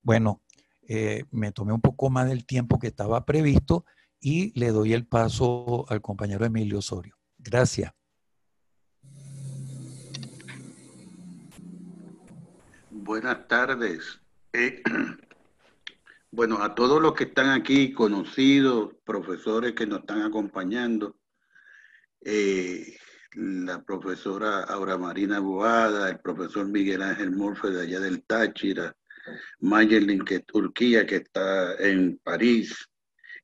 Bueno, 0.02 0.42
eh, 0.88 1.24
me 1.30 1.52
tomé 1.52 1.72
un 1.72 1.80
poco 1.80 2.10
más 2.10 2.28
del 2.28 2.44
tiempo 2.44 2.78
que 2.78 2.88
estaba 2.88 3.24
previsto 3.24 3.84
y 4.20 4.58
le 4.58 4.70
doy 4.70 4.92
el 4.92 5.06
paso 5.06 5.84
al 5.88 6.00
compañero 6.00 6.44
Emilio 6.44 6.78
Osorio. 6.78 7.16
Gracias. 7.38 7.92
Buenas 12.90 13.48
tardes. 13.48 14.20
Eh, 14.52 14.82
bueno, 16.30 16.62
a 16.62 16.74
todos 16.74 17.02
los 17.02 17.14
que 17.14 17.24
están 17.24 17.50
aquí, 17.50 17.92
conocidos, 17.92 18.94
profesores 19.04 19.72
que 19.72 19.86
nos 19.86 20.00
están 20.00 20.22
acompañando, 20.22 21.16
eh, 22.20 22.96
la 23.34 23.82
profesora 23.82 24.64
Aura 24.64 24.98
Marina 24.98 25.40
Boada, 25.40 26.10
el 26.10 26.18
profesor 26.20 26.68
Miguel 26.68 27.02
Ángel 27.02 27.30
Morfe 27.30 27.70
de 27.70 27.82
allá 27.82 28.00
del 28.00 28.22
Táchira, 28.24 28.94
Mayerlin 29.60 30.24
que 30.24 30.40
Turquía, 30.40 31.06
que 31.06 31.16
está 31.16 31.74
en 31.76 32.18
París, 32.22 32.88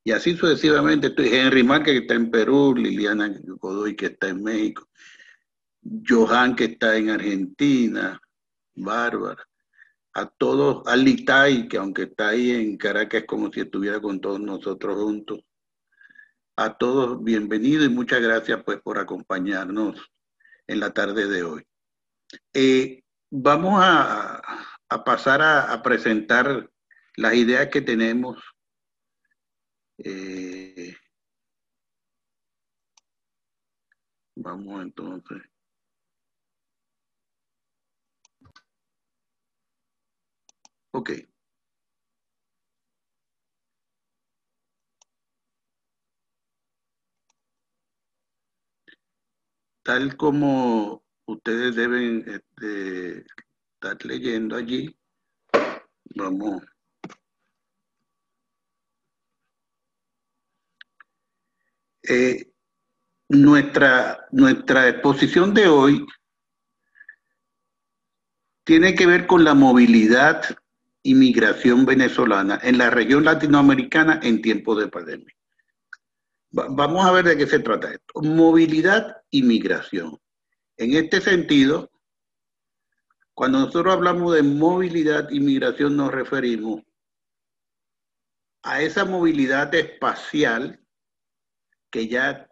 y 0.05 0.13
así 0.13 0.37
sucesivamente. 0.37 1.13
Henry 1.17 1.63
Márquez, 1.63 1.95
que 1.95 2.01
está 2.01 2.15
en 2.15 2.31
Perú, 2.31 2.75
Liliana 2.75 3.35
Godoy, 3.45 3.95
que 3.95 4.07
está 4.07 4.29
en 4.29 4.43
México, 4.43 4.89
Johan, 6.07 6.57
que 6.57 6.65
está 6.65 6.97
en 6.97 7.11
Argentina, 7.11 8.21
Bárbara, 8.75 9.47
a 10.15 10.27
todos, 10.27 10.87
a 10.87 10.97
Litay, 10.97 11.69
que 11.69 11.77
aunque 11.79 12.05
está 12.05 12.29
ahí 12.29 12.53
en 12.53 12.77
Caracas, 12.77 13.23
es 13.23 13.27
como 13.27 13.53
si 13.53 13.61
estuviera 13.61 14.01
con 14.01 14.21
todos 14.21 14.41
nosotros 14.41 14.97
juntos. 14.97 15.41
A 16.61 16.77
todos, 16.77 17.23
bienvenidos 17.23 17.87
y 17.87 17.89
muchas 17.89 18.21
gracias 18.21 18.65
pues 18.65 18.81
por 18.81 18.99
acompañarnos 18.99 20.11
en 20.67 20.81
la 20.81 20.93
tarde 20.93 21.29
de 21.29 21.45
hoy. 21.45 21.65
Eh, 22.53 23.05
vamos 23.31 23.81
a, 23.81 24.43
pasar 25.05 25.41
a, 25.41 25.81
presentar 25.85 26.69
las 27.17 27.35
ideas 27.35 27.69
que 27.69 27.81
tenemos. 27.81 28.43
Eh, 29.99 30.97
vamos 34.35 34.83
entonces. 34.83 35.39
Ok. 40.91 41.11
Tal 49.89 50.19
como 50.19 51.03
ustedes 51.25 51.75
deben 51.75 52.23
este, 52.27 53.25
estar 53.73 54.05
leyendo 54.05 54.55
allí, 54.55 54.95
vamos. 56.15 56.63
Eh, 62.03 62.53
nuestra, 63.31 64.29
nuestra 64.31 64.91
exposición 64.91 65.55
de 65.55 65.69
hoy 65.69 66.07
tiene 68.65 68.95
que 68.95 69.07
ver 69.07 69.27
con 69.27 69.43
la 69.43 69.55
movilidad 69.55 70.43
y 71.03 71.15
migración 71.15 71.87
venezolana 71.87 72.61
en 72.63 72.77
la 72.77 72.91
región 72.91 73.25
latinoamericana 73.25 74.21
en 74.23 74.43
tiempos 74.43 74.81
de 74.81 74.89
pandemia. 74.89 75.38
Vamos 76.51 77.05
a 77.05 77.13
ver 77.13 77.25
de 77.25 77.37
qué 77.37 77.47
se 77.47 77.59
trata 77.61 77.93
esto. 77.93 78.21
Movilidad 78.23 79.23
y 79.31 79.43
migración. 79.43 80.19
En 80.77 80.95
este 80.95 81.21
sentido, 81.21 81.91
cuando 83.35 83.61
nosotros 83.61 83.95
hablamos 83.95 84.35
de 84.35 84.43
movilidad 84.43 85.31
y 85.31 85.41
migración 85.41 85.97
nos 85.97 86.13
referimos 86.13 86.83
a 88.63 88.83
esa 88.83 89.05
movilidad 89.05 89.75
espacial 89.75 90.85
que 91.91 92.09
ya 92.09 92.51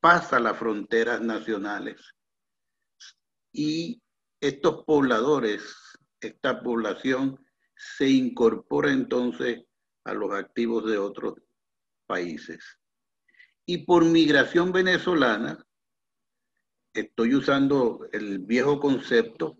pasa 0.00 0.40
las 0.40 0.58
fronteras 0.58 1.20
nacionales 1.20 2.00
y 3.52 4.02
estos 4.40 4.84
pobladores, 4.84 5.62
esta 6.20 6.62
población 6.62 7.38
se 7.76 8.08
incorpora 8.08 8.90
entonces 8.90 9.62
a 10.04 10.14
los 10.14 10.32
activos 10.32 10.86
de 10.90 10.98
otros 10.98 11.34
países. 12.10 12.60
Y 13.64 13.78
por 13.84 14.04
migración 14.04 14.72
venezolana, 14.72 15.64
estoy 16.92 17.36
usando 17.36 18.08
el 18.12 18.40
viejo 18.40 18.80
concepto, 18.80 19.56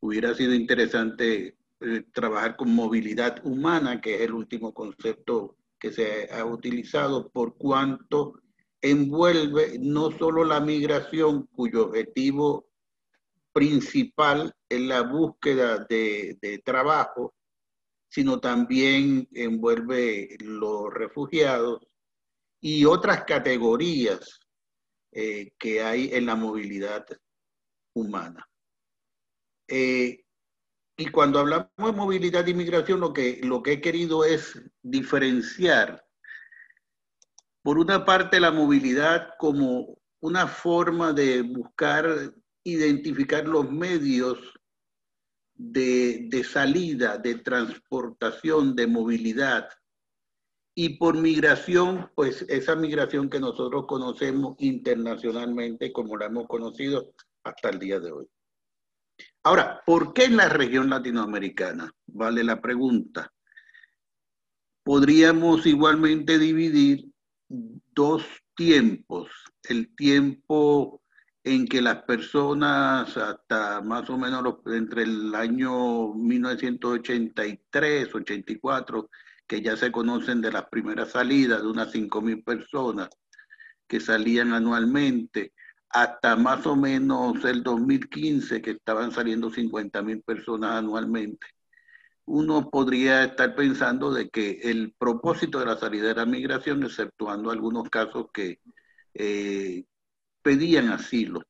hubiera 0.00 0.34
sido 0.34 0.54
interesante 0.54 1.56
eh, 1.80 2.02
trabajar 2.12 2.56
con 2.56 2.74
movilidad 2.74 3.40
humana, 3.46 4.00
que 4.00 4.16
es 4.16 4.20
el 4.22 4.32
último 4.32 4.74
concepto 4.74 5.56
que 5.78 5.92
se 5.92 6.28
ha 6.32 6.44
utilizado, 6.44 7.30
por 7.30 7.56
cuanto 7.56 8.40
envuelve 8.80 9.78
no 9.78 10.10
solo 10.10 10.42
la 10.44 10.58
migración, 10.58 11.46
cuyo 11.54 11.86
objetivo 11.86 12.66
principal 13.52 14.52
es 14.68 14.80
la 14.80 15.02
búsqueda 15.02 15.86
de, 15.88 16.60
trabajo, 16.64 17.34
sino 18.12 18.40
también 18.40 19.26
envuelve 19.32 20.36
los 20.40 20.92
refugiados 20.92 21.80
y 22.60 22.84
otras 22.84 23.24
categorías 23.24 24.38
eh, 25.12 25.52
que 25.58 25.82
hay 25.82 26.10
en 26.12 26.26
la 26.26 26.36
movilidad 26.36 27.06
humana. 27.94 28.46
Eh, 29.66 30.26
y 30.98 31.06
cuando 31.06 31.38
hablamos 31.38 31.70
de 31.78 31.92
movilidad 31.92 32.46
e 32.46 32.50
inmigración, 32.50 33.00
lo 33.00 33.14
que, 33.14 33.40
lo 33.44 33.62
que 33.62 33.72
he 33.72 33.80
querido 33.80 34.26
es 34.26 34.62
diferenciar, 34.82 36.04
por 37.62 37.78
una 37.78 38.04
parte, 38.04 38.40
la 38.40 38.50
movilidad 38.50 39.30
como 39.38 39.98
una 40.20 40.46
forma 40.46 41.14
de 41.14 41.40
buscar 41.40 42.34
identificar 42.62 43.48
los 43.48 43.70
medios 43.70 44.38
de, 45.70 46.44
salida, 46.44 47.18
de 47.18 47.36
transportación, 47.36 48.74
de 48.74 48.86
movilidad. 48.86 49.68
Y 50.74 50.96
por 50.96 51.16
migración, 51.16 52.10
pues 52.14 52.42
esa 52.48 52.74
migración 52.74 53.28
que 53.28 53.38
nosotros 53.38 53.84
conocemos 53.86 54.56
internacionalmente 54.58 55.92
como 55.92 56.16
la 56.16 56.26
hemos 56.26 56.46
conocido 56.46 57.12
hasta 57.44 57.68
el 57.68 57.78
día 57.78 58.00
de 58.00 58.12
hoy. 58.12 58.26
Ahora, 59.44 59.82
¿por 59.84 60.14
qué 60.14 60.24
en 60.24 60.38
la 60.38 60.48
región 60.48 60.88
latinoamericana? 60.88 61.92
Vale 62.06 62.42
la 62.42 62.60
pregunta. 62.60 63.32
Podríamos 64.82 65.66
igualmente 65.66 66.38
dividir 66.38 67.10
dos 67.48 68.24
tiempos. 68.56 69.28
El 69.62 69.94
tiempo 69.94 71.01
en 71.44 71.66
que 71.66 71.82
las 71.82 72.02
personas 72.04 73.16
hasta 73.16 73.80
más 73.82 74.08
o 74.10 74.16
menos 74.18 74.56
entre 74.66 75.02
el 75.02 75.34
año 75.34 76.14
1983, 76.14 78.14
84, 78.14 79.10
que 79.46 79.60
ya 79.60 79.76
se 79.76 79.90
conocen 79.92 80.40
de 80.40 80.52
las 80.52 80.66
primeras 80.66 81.10
salidas 81.10 81.62
de 81.62 81.68
unas 81.68 81.92
5.000 81.92 82.44
personas 82.44 83.08
que 83.86 84.00
salían 84.00 84.52
anualmente, 84.54 85.52
hasta 85.90 86.36
más 86.36 86.66
o 86.66 86.76
menos 86.76 87.44
el 87.44 87.62
2015, 87.62 88.62
que 88.62 88.70
estaban 88.72 89.12
saliendo 89.12 89.50
50.000 89.50 90.22
personas 90.24 90.72
anualmente. 90.78 91.46
Uno 92.24 92.70
podría 92.70 93.24
estar 93.24 93.54
pensando 93.54 94.12
de 94.12 94.28
que 94.30 94.60
el 94.62 94.94
propósito 94.98 95.58
de 95.58 95.66
la 95.66 95.76
salida 95.76 96.08
de 96.08 96.14
la 96.14 96.26
migración, 96.26 96.82
exceptuando 96.84 97.50
algunos 97.50 97.90
casos 97.90 98.26
que 98.32 98.60
eh, 99.14 99.84
pedían 100.42 100.90
asilo. 100.90 101.42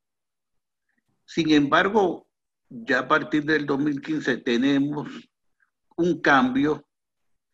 Sin 1.24 1.50
embargo, 1.50 2.26
ya 2.68 3.00
a 3.00 3.08
partir 3.08 3.44
del 3.44 3.66
2015 3.66 4.38
tenemos 4.38 5.08
un 5.96 6.20
cambio 6.20 6.86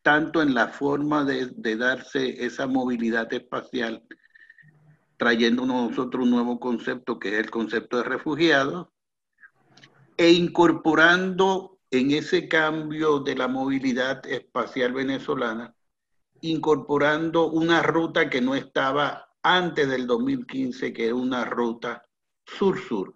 tanto 0.03 0.41
en 0.43 0.55
la 0.55 0.69
forma 0.69 1.25
de, 1.25 1.77
darse 1.77 2.45
esa 2.45 2.67
movilidad 2.67 3.33
espacial, 3.33 4.03
trayendo 5.17 5.67
nosotros 5.67 6.25
un 6.25 6.31
nuevo 6.31 6.59
concepto 6.59 7.19
que 7.19 7.35
es 7.35 7.45
el 7.45 7.51
concepto 7.51 7.99
de 7.99 8.05
refugiados, 8.05 8.89
e 10.17 10.33
incorporando 10.33 11.79
en 11.91 12.13
ese 12.13 12.49
cambio 12.49 13.21
de 13.21 13.37
la 13.37 13.49
movilidad 13.49 14.25
espacial 14.27 14.93
venezolana, 14.93 15.75
incorporando 16.41 17.51
una 17.51 17.83
ruta 17.83 18.31
que 18.31 18.41
no 18.41 18.55
estaba 18.55 19.28
antes 19.43 19.89
del 19.89 20.07
2015, 20.07 20.93
que 20.93 21.07
era 21.07 21.15
una 21.15 21.45
ruta 21.45 22.03
sur-sur. 22.47 23.15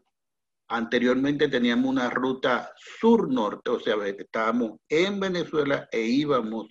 Anteriormente 0.68 1.48
teníamos 1.48 1.90
una 1.90 2.08
ruta 2.08 2.72
sur-norte, 2.76 3.70
o 3.70 3.80
sea, 3.80 3.94
estábamos 4.06 4.78
en 4.88 5.20
Venezuela 5.20 5.88
e 5.92 6.00
íbamos 6.00 6.68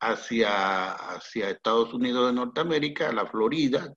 hacia, 0.00 0.92
hacia 0.92 1.50
Estados 1.50 1.94
Unidos 1.94 2.26
de 2.26 2.34
Norteamérica, 2.34 3.08
a 3.08 3.12
la 3.12 3.26
Florida, 3.26 3.94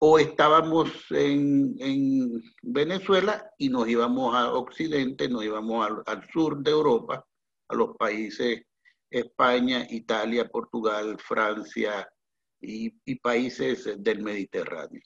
o 0.00 0.18
estábamos 0.18 0.90
en, 1.10 2.42
Venezuela 2.62 3.50
y 3.58 3.68
nos 3.68 3.88
íbamos 3.88 4.34
a 4.34 4.52
Occidente, 4.52 5.28
nos 5.28 5.44
íbamos 5.44 5.88
al 6.06 6.28
sur 6.32 6.58
de 6.58 6.70
Europa, 6.70 7.24
a 7.68 7.74
los 7.74 7.96
países 7.96 8.62
España, 9.10 9.86
Italia, 9.90 10.48
Portugal, 10.48 11.18
Francia, 11.18 12.08
y, 12.60 13.14
países 13.16 13.88
del 13.98 14.22
Mediterráneo. 14.22 15.02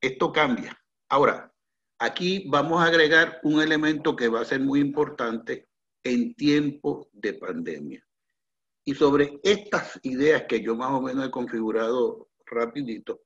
Esto 0.00 0.32
cambia. 0.32 0.78
Ahora, 1.08 1.52
aquí 1.98 2.46
vamos 2.48 2.82
a 2.82 2.86
agregar 2.86 3.40
un 3.42 3.60
elemento 3.60 4.14
que 4.14 4.28
va 4.28 4.40
a 4.40 4.44
ser 4.44 4.60
muy 4.60 4.80
importante 4.80 5.68
en 6.04 6.34
tiempo 6.34 7.08
de 7.12 7.34
pandemia. 7.34 8.04
Y 8.84 8.94
sobre 8.94 9.40
estas 9.42 9.98
ideas 10.02 10.44
que 10.48 10.62
yo 10.62 10.74
más 10.76 10.92
o 10.92 11.00
menos 11.00 11.26
he 11.26 11.30
configurado 11.30 12.28
rapidito, 12.46 13.20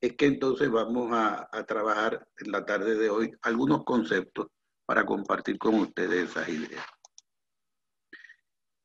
es 0.00 0.14
que 0.14 0.26
entonces 0.26 0.70
vamos 0.70 1.10
a, 1.12 1.48
trabajar 1.66 2.26
en 2.38 2.52
la 2.52 2.64
tarde 2.64 2.96
de 2.96 3.10
hoy 3.10 3.32
algunos 3.42 3.84
conceptos 3.84 4.48
para 4.84 5.04
compartir 5.04 5.58
con 5.58 5.74
ustedes 5.76 6.30
esas 6.30 6.48
ideas. 6.48 6.84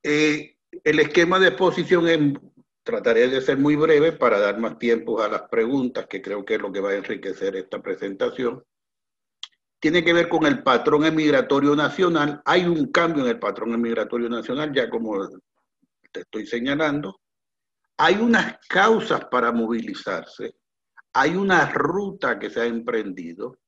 Eh, 0.04 0.58
el 0.84 1.00
esquema 1.00 1.40
de 1.40 1.50
exposición 1.50 2.08
es 2.08 2.20
Trataré 2.84 3.28
de 3.28 3.42
ser 3.42 3.58
muy 3.58 3.76
breve 3.76 4.12
para 4.12 4.40
dar 4.40 4.60
más 4.60 4.80
tiempo 4.80 5.22
a 5.22 5.28
las 5.28 5.44
preguntas, 5.44 6.08
que 6.08 6.22
creo 6.22 6.44
que 6.44 6.56
es 6.56 6.62
lo 6.62 6.72
que 6.72 6.80
va 6.80 6.90
a 6.90 6.96
enriquecer 6.96 7.56
esta 7.56 7.82
presentación. 7.82 8.64
Tiene 9.80 10.04
que 10.04 10.14
ver 10.14 10.30
con 10.30 10.46
el 10.46 10.64
patrón 10.64 11.06
emigratorio 11.06 11.76
nacional. 11.76 12.42
Hay 12.46 12.66
un 12.66 12.92
cambio 12.92 13.24
en 13.24 13.30
el 13.30 13.40
patrón 13.40 13.74
emigratorio 13.74 14.30
nacional, 14.30 14.72
ya 14.74 14.90
como 14.90 15.28
te 16.12 16.22
estoy 16.22 16.46
señalando. 16.46 17.20
Hay 17.98 18.16
unas 18.16 18.58
causas 18.68 19.26
para 19.26 19.52
movilizarse. 19.52 20.56
Hay 21.14 21.36
una 21.36 21.72
ruta 21.72 22.40
que 22.40 22.50
se 22.50 22.62
ha 22.62 22.66
emprendido. 22.66 23.60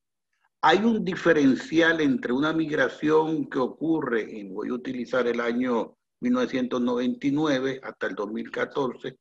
Hay 0.62 0.80
un 0.80 1.04
diferencial 1.04 2.02
entre 2.02 2.32
una 2.32 2.54
migración 2.54 3.50
que 3.50 3.60
ocurre, 3.60 4.22
y 4.22 4.44
voy 4.46 4.70
a 4.70 4.74
utilizar 4.74 5.28
el 5.28 5.42
año 5.42 5.98
1999 6.24 7.82
hasta 7.84 8.08
el 8.08 8.16
2014 8.16 9.18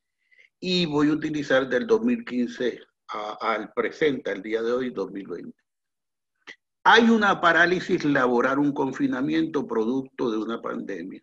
y 0.61 0.87
voy 0.87 1.09
a 1.09 1.13
utilizar 1.13 1.69
del 1.69 1.87
2015 1.87 2.79
al 3.41 3.73
presente, 3.73 4.31
al 4.31 4.43
día 4.43 4.63
de 4.63 4.73
hoy, 4.73 4.91
2020. 4.91 5.53
Hay 6.85 7.11
una 7.11 7.41
parálisis 7.41 8.05
laboral, 8.05 8.59
un 8.59 8.73
confinamiento 8.73 9.67
producto 9.67 10.31
de 10.31 10.39
una 10.39 10.63
pandemia. 10.63 11.23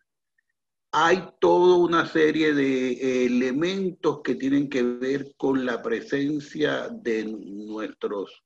hay 0.91 1.23
toda 1.39 1.77
una 1.77 2.05
serie 2.07 2.53
de 2.53 3.25
elementos 3.25 4.21
que 4.23 4.35
tienen 4.35 4.69
que 4.69 4.81
ver 4.81 5.33
con 5.37 5.65
la 5.65 5.81
presencia 5.81 6.89
de 6.89 7.25
nuestros, 7.25 8.43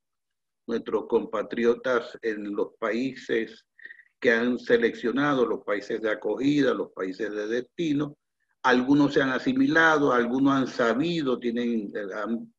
nuestros 0.67 1.07
compatriotas 1.07 2.17
en 2.21 2.53
los 2.53 2.73
países 2.77 3.65
que 4.23 4.31
han 4.31 4.57
seleccionado, 4.57 5.45
los 5.45 5.65
países 5.65 6.01
de 6.01 6.09
acogida, 6.09 6.73
los 6.73 6.93
países 6.93 7.29
de 7.29 7.45
destino. 7.45 8.15
Algunos 8.63 9.13
se 9.13 9.21
han 9.21 9.31
asimilado, 9.31 10.13
algunos 10.13 10.53
han 10.53 10.67
sabido, 10.67 11.37
tienen, 11.37 11.91
han 12.15 12.53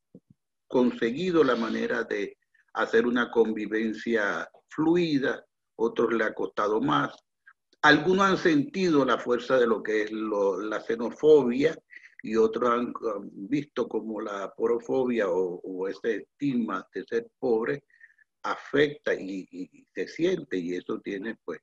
conseguido 0.67 1.43
la 1.43 1.55
manera 1.55 2.03
de 2.03 2.37
hacer 2.73 3.07
una 3.07 3.31
convivencia 3.31 4.47
fluida, 4.69 5.43
otros 5.75 6.13
le 6.13 6.25
ha 6.25 6.35
costado 6.35 6.79
más. 6.81 7.17
Algunos 7.81 8.27
han 8.27 8.37
sentido 8.37 9.03
la 9.03 9.17
fuerza 9.17 9.57
de 9.57 9.65
lo 9.65 9.81
que 9.81 10.03
es 10.03 10.11
la 10.11 10.81
xenofobia 10.81 11.75
y 12.21 12.35
otros 12.35 12.69
han, 12.69 12.93
visto 13.49 13.87
como 13.87 14.21
la 14.21 14.53
porofobia 14.55 15.29
o, 15.29 15.87
ese 15.87 16.17
estigma 16.17 16.87
de 16.93 17.03
ser 17.05 17.27
pobre 17.39 17.85
afecta 18.45 19.13
y, 19.13 19.69
se 19.93 20.07
siente 20.07 20.57
y 20.57 20.75
eso 20.75 20.99
tiene 20.99 21.35
pues, 21.43 21.59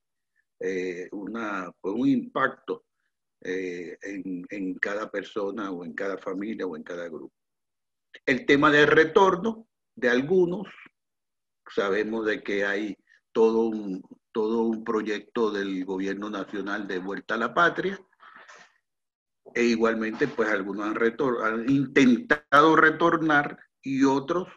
eh, 0.61 1.09
una, 1.13 1.71
pues, 1.81 1.95
un 1.95 2.09
impacto 2.09 2.85
eh, 3.41 3.99
en, 4.03 4.75
cada 4.75 5.11
persona 5.11 5.71
o 5.71 5.85
en 5.85 5.95
cada 5.95 6.19
familia 6.19 6.67
o 6.67 6.77
en 6.77 6.83
cada 6.83 7.09
grupo. 7.09 7.35
El 8.27 8.47
tema 8.47 8.71
del 8.71 8.87
retorno 8.87 9.69
de 9.95 10.09
algunos, 10.09 10.69
sabemos 11.75 12.27
de 12.27 12.43
que 12.43 12.65
hay 12.65 12.97
todo 13.33 13.67
un, 13.67 14.03
todo 14.33 14.63
un 14.63 14.85
proyecto 14.85 15.51
del 15.51 15.85
gobierno 15.85 16.31
nacional 16.31 16.87
de 16.87 16.99
vuelta 16.99 17.35
a 17.35 17.39
la 17.39 17.55
patria. 17.55 17.99
E 19.55 19.65
igualmente, 19.65 20.29
pues 20.29 20.49
algunos 20.49 20.87
han, 20.87 20.97
han 21.43 21.71
intentado 21.71 22.77
retornar 22.77 23.59
y 23.83 24.05
otros 24.05 24.49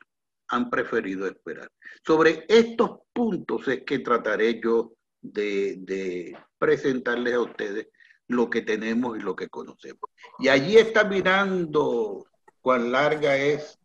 han 0.48 0.70
preferido 0.70 1.28
esperar. 1.28 1.72
Sobre 2.06 2.46
estos 2.48 3.00
puntos 3.14 3.68
es 3.68 3.84
que 3.84 4.00
trataré 4.00 4.62
yo 4.62 4.94
de, 5.22 6.38
presentarles 6.58 7.34
a 7.34 7.42
ustedes 7.42 7.88
lo 8.28 8.50
que 8.50 8.62
tenemos 8.62 9.18
y 9.18 9.22
lo 9.22 9.36
que 9.36 9.50
conocemos. 9.50 10.10
Y 10.40 10.48
allí 10.48 10.78
está 10.78 11.04
mirando 11.04 12.26
cuán 12.62 12.92
larga 12.92 13.38
es, 13.38 13.80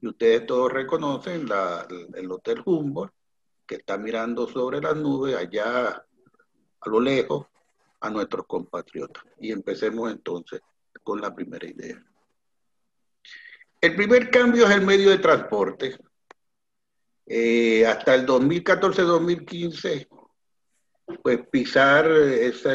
y 0.00 0.08
ustedes 0.08 0.46
todos 0.46 0.72
reconocen, 0.72 1.48
el 2.14 2.30
Hotel 2.30 2.62
Humboldt, 2.64 3.12
que 3.66 3.76
está 3.76 3.98
mirando 3.98 4.46
sobre 4.48 4.80
las 4.80 4.96
nubes 4.96 5.36
allá 5.36 5.88
a 6.80 6.88
lo 6.88 7.00
lejos 7.00 7.46
a 8.00 8.10
nuestros 8.10 8.46
compatriotas. 8.46 9.24
Y 9.40 9.52
empecemos 9.52 10.10
entonces 10.10 10.60
con 11.02 11.20
la 11.20 11.34
primera 11.34 11.66
idea. 11.66 12.02
El 13.80 13.94
primer 13.96 14.30
cambio 14.30 14.66
es 14.66 14.74
el 14.74 14.84
medio 14.84 15.10
de 15.10 15.18
transporte. 15.18 15.96
Eh, 17.26 17.86
hasta 17.86 18.14
el 18.14 18.26
2014-2015, 18.26 20.08
pues 21.22 21.46
pisar 21.48 22.10
esa, 22.10 22.72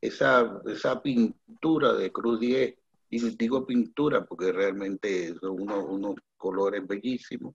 esa 0.00 1.02
pintura 1.02 1.92
de 1.94 2.12
Cruz 2.12 2.40
10, 2.40 2.74
y 3.10 3.36
digo 3.36 3.66
pintura 3.66 4.24
porque 4.24 4.52
realmente 4.52 5.34
son 5.40 5.62
unos, 5.62 5.84
unos 5.84 6.16
colores 6.36 6.86
bellísimos, 6.86 7.54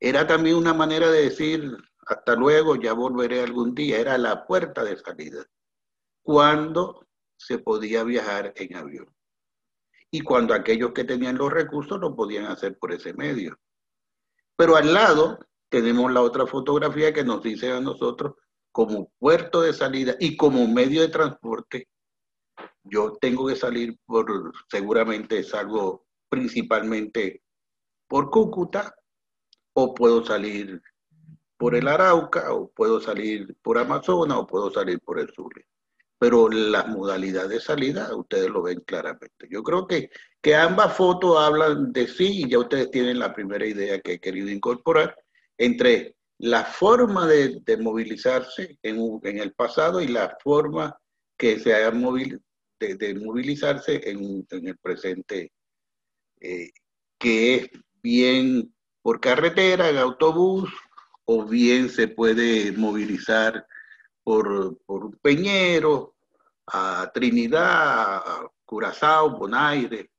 era 0.00 0.26
también 0.26 0.56
una 0.56 0.74
manera 0.74 1.08
de 1.10 1.22
decir, 1.22 1.76
hasta 2.06 2.34
luego, 2.34 2.76
ya 2.76 2.92
volveré 2.92 3.40
algún 3.40 3.74
día. 3.74 4.00
Era 4.00 4.18
la 4.18 4.46
puerta 4.46 4.82
de 4.82 4.96
salida. 4.96 5.46
Cuando 6.22 7.06
se 7.36 7.58
podía 7.58 8.02
viajar 8.02 8.52
en 8.56 8.76
avión. 8.76 9.06
Y 10.12 10.20
cuando 10.20 10.54
aquellos 10.54 10.92
que 10.92 11.04
tenían 11.04 11.38
los 11.38 11.52
recursos 11.52 11.98
lo 11.98 12.14
podían 12.14 12.44
hacer 12.44 12.78
por 12.78 12.92
ese 12.92 13.14
medio. 13.14 13.58
Pero 14.56 14.76
al 14.76 14.92
lado 14.92 15.38
tenemos 15.68 16.12
la 16.12 16.20
otra 16.20 16.46
fotografía 16.46 17.12
que 17.12 17.24
nos 17.24 17.42
dice 17.42 17.72
a 17.72 17.80
nosotros 17.80 18.34
como 18.70 19.10
puerto 19.18 19.62
de 19.62 19.72
salida 19.72 20.16
y 20.20 20.36
como 20.36 20.66
medio 20.66 21.02
de 21.02 21.08
transporte, 21.08 21.88
yo 22.84 23.16
tengo 23.20 23.46
que 23.46 23.56
salir 23.56 23.98
por, 24.06 24.52
seguramente 24.70 25.42
salgo 25.44 26.06
principalmente 26.28 27.42
por 28.08 28.30
Cúcuta 28.30 28.94
o 29.74 29.94
puedo 29.94 30.24
salir 30.24 30.82
por 31.56 31.74
el 31.74 31.86
Arauca, 31.86 32.52
o 32.52 32.70
puedo 32.70 33.00
salir 33.00 33.56
por 33.62 33.78
Amazonas, 33.78 34.38
o 34.38 34.46
puedo 34.46 34.70
salir 34.70 34.98
por 35.00 35.20
el 35.20 35.32
sur. 35.32 35.52
Pero 36.22 36.48
las 36.48 36.86
modalidades 36.86 37.50
de 37.50 37.58
salida, 37.58 38.14
ustedes 38.14 38.48
lo 38.48 38.62
ven 38.62 38.78
claramente. 38.86 39.48
Yo 39.50 39.64
creo 39.64 39.88
que, 39.88 40.08
que 40.40 40.54
ambas 40.54 40.96
fotos 40.96 41.36
hablan 41.36 41.92
de 41.92 42.06
sí 42.06 42.44
y 42.44 42.48
ya 42.48 42.60
ustedes 42.60 42.92
tienen 42.92 43.18
la 43.18 43.34
primera 43.34 43.66
idea 43.66 44.00
que 44.00 44.12
he 44.12 44.20
querido 44.20 44.48
incorporar 44.48 45.16
entre 45.58 46.14
la 46.38 46.64
forma 46.64 47.26
de, 47.26 47.60
movilizarse 47.80 48.78
en, 48.84 49.18
en, 49.24 49.38
el 49.38 49.52
pasado 49.52 50.00
y 50.00 50.06
la 50.06 50.36
forma 50.40 50.96
que 51.36 51.58
se 51.58 51.74
haya 51.74 51.90
movil, 51.90 52.40
de, 52.78 53.14
movilizarse 53.16 54.08
en, 54.08 54.46
en, 54.48 54.68
el 54.68 54.78
presente, 54.78 55.50
eh, 56.40 56.70
que 57.18 57.54
es 57.56 57.70
bien 58.00 58.72
por 59.02 59.18
carretera, 59.18 59.90
en 59.90 59.96
autobús, 59.96 60.70
o 61.24 61.44
bien 61.44 61.88
se 61.88 62.06
puede 62.06 62.70
movilizar 62.70 63.66
por, 64.22 64.78
por 64.84 65.18
Peñero, 65.18 66.14
a 66.66 67.10
Trinidad, 67.12 68.16
a 68.16 68.50
Curazao, 68.64 69.30
Bonaire. 69.36 70.10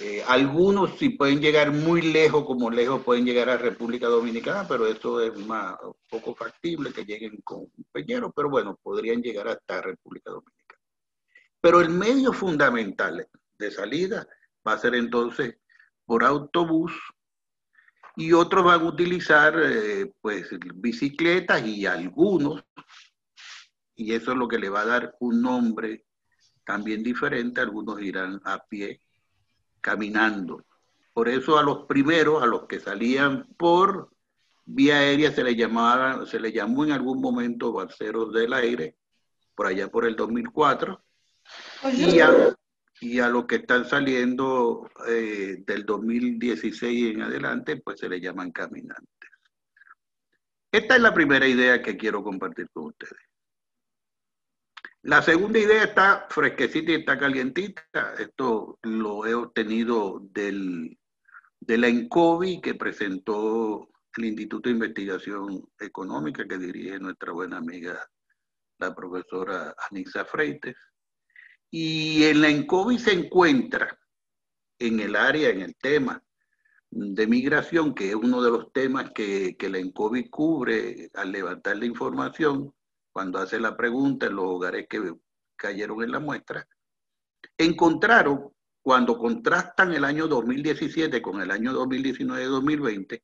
Eh, 0.00 0.24
algunos 0.26 0.98
sí 0.98 1.10
pueden 1.10 1.40
llegar 1.40 1.70
muy 1.70 2.02
lejos, 2.02 2.44
como 2.44 2.68
lejos 2.68 3.02
pueden 3.02 3.24
llegar 3.24 3.48
a 3.48 3.56
República 3.56 4.08
Dominicana, 4.08 4.66
pero 4.66 4.86
eso 4.86 5.20
es 5.20 5.36
más 5.46 5.76
poco 6.10 6.34
factible 6.34 6.92
que 6.92 7.04
lleguen 7.04 7.40
con 7.42 7.70
Peñero, 7.92 8.32
pero 8.32 8.50
bueno, 8.50 8.76
podrían 8.82 9.22
llegar 9.22 9.46
hasta 9.48 9.82
República 9.82 10.30
Dominicana. 10.30 10.82
Pero 11.60 11.80
el 11.80 11.90
medio 11.90 12.32
fundamental 12.32 13.28
de 13.56 13.70
salida 13.70 14.26
va 14.66 14.72
a 14.72 14.78
ser 14.78 14.96
entonces 14.96 15.56
por 16.04 16.24
autobús 16.24 16.92
y 18.16 18.32
otros 18.32 18.64
van 18.64 18.80
a 18.80 18.84
utilizar 18.84 19.54
eh, 19.58 20.12
pues 20.20 20.48
bicicletas 20.74 21.64
y 21.66 21.86
algunos, 21.86 22.64
y 23.96 24.12
eso 24.12 24.32
es 24.32 24.38
lo 24.38 24.48
que 24.48 24.58
le 24.58 24.68
va 24.68 24.82
a 24.82 24.86
dar 24.86 25.16
un 25.20 25.42
nombre 25.42 26.04
también 26.64 27.02
diferente, 27.02 27.60
algunos 27.60 28.00
irán 28.00 28.40
a 28.44 28.64
pie, 28.64 29.00
caminando. 29.80 30.64
Por 31.12 31.28
eso 31.28 31.58
a 31.58 31.62
los 31.62 31.86
primeros, 31.86 32.42
a 32.42 32.46
los 32.46 32.66
que 32.66 32.80
salían 32.80 33.46
por 33.56 34.10
vía 34.64 34.98
aérea, 34.98 35.30
se 35.30 35.44
le, 35.44 35.54
llamaba, 35.54 36.26
se 36.26 36.40
le 36.40 36.52
llamó 36.52 36.84
en 36.84 36.92
algún 36.92 37.20
momento 37.20 37.72
balseros 37.72 38.32
del 38.32 38.52
aire, 38.52 38.96
por 39.54 39.66
allá 39.66 39.88
por 39.88 40.06
el 40.06 40.16
2004. 40.16 41.00
Y 41.92 42.18
a, 42.20 42.56
y 43.00 43.20
a 43.20 43.28
los 43.28 43.44
que 43.44 43.56
están 43.56 43.84
saliendo 43.84 44.90
eh, 45.06 45.62
del 45.66 45.84
2016 45.84 47.14
en 47.14 47.22
adelante, 47.22 47.76
pues 47.76 48.00
se 48.00 48.08
le 48.08 48.20
llaman 48.20 48.50
caminantes. 48.50 49.30
Esta 50.72 50.96
es 50.96 51.02
la 51.02 51.14
primera 51.14 51.46
idea 51.46 51.80
que 51.82 51.96
quiero 51.96 52.24
compartir 52.24 52.68
con 52.72 52.86
ustedes. 52.86 53.33
La 55.04 55.20
segunda 55.20 55.58
idea 55.58 55.84
está 55.84 56.26
fresquecita 56.30 56.92
y 56.92 56.94
está 56.94 57.18
calientita. 57.18 58.14
Esto 58.18 58.78
lo 58.84 59.26
he 59.26 59.34
obtenido 59.34 60.20
del, 60.30 60.98
de 61.60 61.76
la 61.76 61.88
ENCOVI 61.88 62.62
que 62.62 62.74
presentó 62.74 63.90
el 64.16 64.24
Instituto 64.24 64.70
de 64.70 64.76
Investigación 64.76 65.68
Económica 65.78 66.48
que 66.48 66.56
dirige 66.56 66.98
nuestra 66.98 67.32
buena 67.32 67.58
amiga, 67.58 68.00
la 68.78 68.94
profesora 68.94 69.74
Anisa 69.90 70.24
Freites. 70.24 70.74
Y 71.70 72.24
en 72.24 72.40
la 72.40 72.48
ENCOVI 72.48 72.98
se 72.98 73.12
encuentra 73.12 73.98
en 74.78 75.00
el 75.00 75.16
área, 75.16 75.50
en 75.50 75.60
el 75.60 75.76
tema 75.76 76.24
de 76.90 77.26
migración, 77.26 77.94
que 77.94 78.08
es 78.08 78.14
uno 78.14 78.40
de 78.40 78.50
los 78.50 78.72
temas 78.72 79.10
que, 79.14 79.54
que 79.58 79.68
la 79.68 79.80
ENCOVI 79.80 80.30
cubre 80.30 81.10
al 81.12 81.30
levantar 81.30 81.76
la 81.76 81.84
información, 81.84 82.72
cuando 83.14 83.38
hace 83.38 83.60
la 83.60 83.76
pregunta 83.76 84.26
en 84.26 84.34
los 84.34 84.44
hogares 84.44 84.88
que 84.90 85.14
cayeron 85.54 86.02
en 86.02 86.10
la 86.10 86.18
muestra, 86.18 86.66
encontraron, 87.56 88.52
cuando 88.82 89.16
contrastan 89.16 89.94
el 89.94 90.04
año 90.04 90.26
2017 90.26 91.22
con 91.22 91.40
el 91.40 91.52
año 91.52 91.72
2019-2020, 91.72 93.22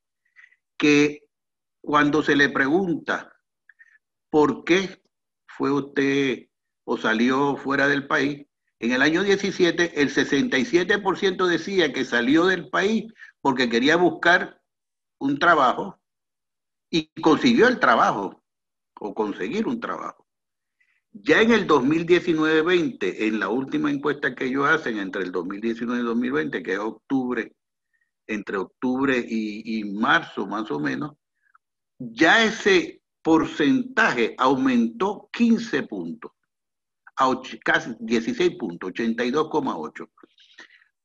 que 0.79 1.25
cuando 1.83 2.23
se 2.23 2.37
le 2.37 2.49
pregunta 2.51 3.33
por 4.31 4.63
qué 4.63 5.03
fue 5.49 5.73
usted 5.73 6.47
o 6.85 6.97
salió 6.97 7.57
fuera 7.57 7.89
del 7.89 8.07
país. 8.07 8.47
En 8.79 8.93
el 8.93 9.03
año 9.03 9.25
17, 9.25 10.01
el 10.01 10.15
67% 10.15 11.47
decía 11.47 11.93
que 11.93 12.05
salió 12.05 12.47
del 12.47 12.71
país 12.71 13.13
porque 13.41 13.69
quería 13.69 13.97
buscar 13.97 14.63
un 15.19 15.39
trabajo 15.39 16.01
y 16.89 17.09
consiguió 17.21 17.67
el 17.67 17.81
trabajo 17.81 18.40
o 19.01 19.15
conseguir 19.15 19.67
un 19.67 19.81
trabajo. 19.81 20.27
Ya 21.13 21.43
en 21.43 21.51
el 21.51 21.67
2019-20, 21.67 23.27
en 23.27 23.41
la 23.41 23.49
última 23.49 23.91
encuesta 23.91 24.35
que 24.35 24.45
ellos 24.45 24.69
hacen 24.69 24.99
entre 24.99 25.23
el 25.23 25.33
2019 25.33 26.01
y 26.01 26.05
2020, 26.05 26.63
que 26.63 26.73
es 26.75 26.79
octubre, 26.79 27.53
entre 28.29 28.59
octubre 28.59 29.19
y, 29.19 29.83
marzo 29.93 30.47
más 30.47 30.71
o 30.71 30.79
menos, 30.79 31.17
ya 31.99 32.45
ese 32.45 33.03
porcentaje 33.23 34.35
aumentó 34.39 35.29
15 35.33 35.83
puntos, 35.83 36.31
a 37.17 37.41
casi 37.65 37.95
16 37.99 38.57
puntos, 38.57 38.91
82,8. 38.93 40.09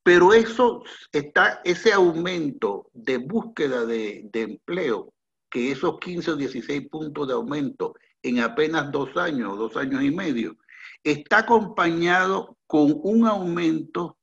Pero 0.04 0.34
eso 0.34 0.84
está, 1.12 1.62
ese 1.64 1.92
aumento 1.92 2.92
de 2.94 3.18
búsqueda 3.18 3.86
de, 3.88 4.30
empleo, 4.34 5.12
que 5.56 5.72
esos 5.72 6.00
15 6.00 6.32
o 6.32 6.36
16 6.36 6.90
puntos 6.90 7.30
de 7.30 7.34
aumento 7.34 7.96
en 8.22 8.42
apenas 8.42 8.92
dos 8.92 9.16
años, 9.16 9.58
dos 9.58 9.78
años 9.78 10.04
y 10.04 10.12
medio, 10.12 10.58
está 11.02 11.38
acompañado 11.38 12.58
con 12.68 13.00
un 13.04 13.26
aumento 13.26 14.18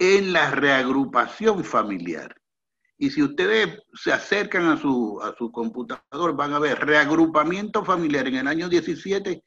en 0.00 0.32
la 0.32 0.50
reagrupación 0.50 1.62
familiar. 1.62 2.34
Y 2.98 3.10
si 3.10 3.22
ustedes 3.22 3.82
se 3.92 4.12
acercan 4.12 4.66
a 4.66 4.76
su, 4.76 5.20
a 5.22 5.32
su 5.38 5.52
computador, 5.52 6.34
van 6.34 6.54
a 6.54 6.58
ver, 6.58 6.84
reagrupamiento 6.84 7.84
familiar 7.84 8.26
en 8.26 8.34
el 8.34 8.48
año 8.48 8.68
17 8.68 9.44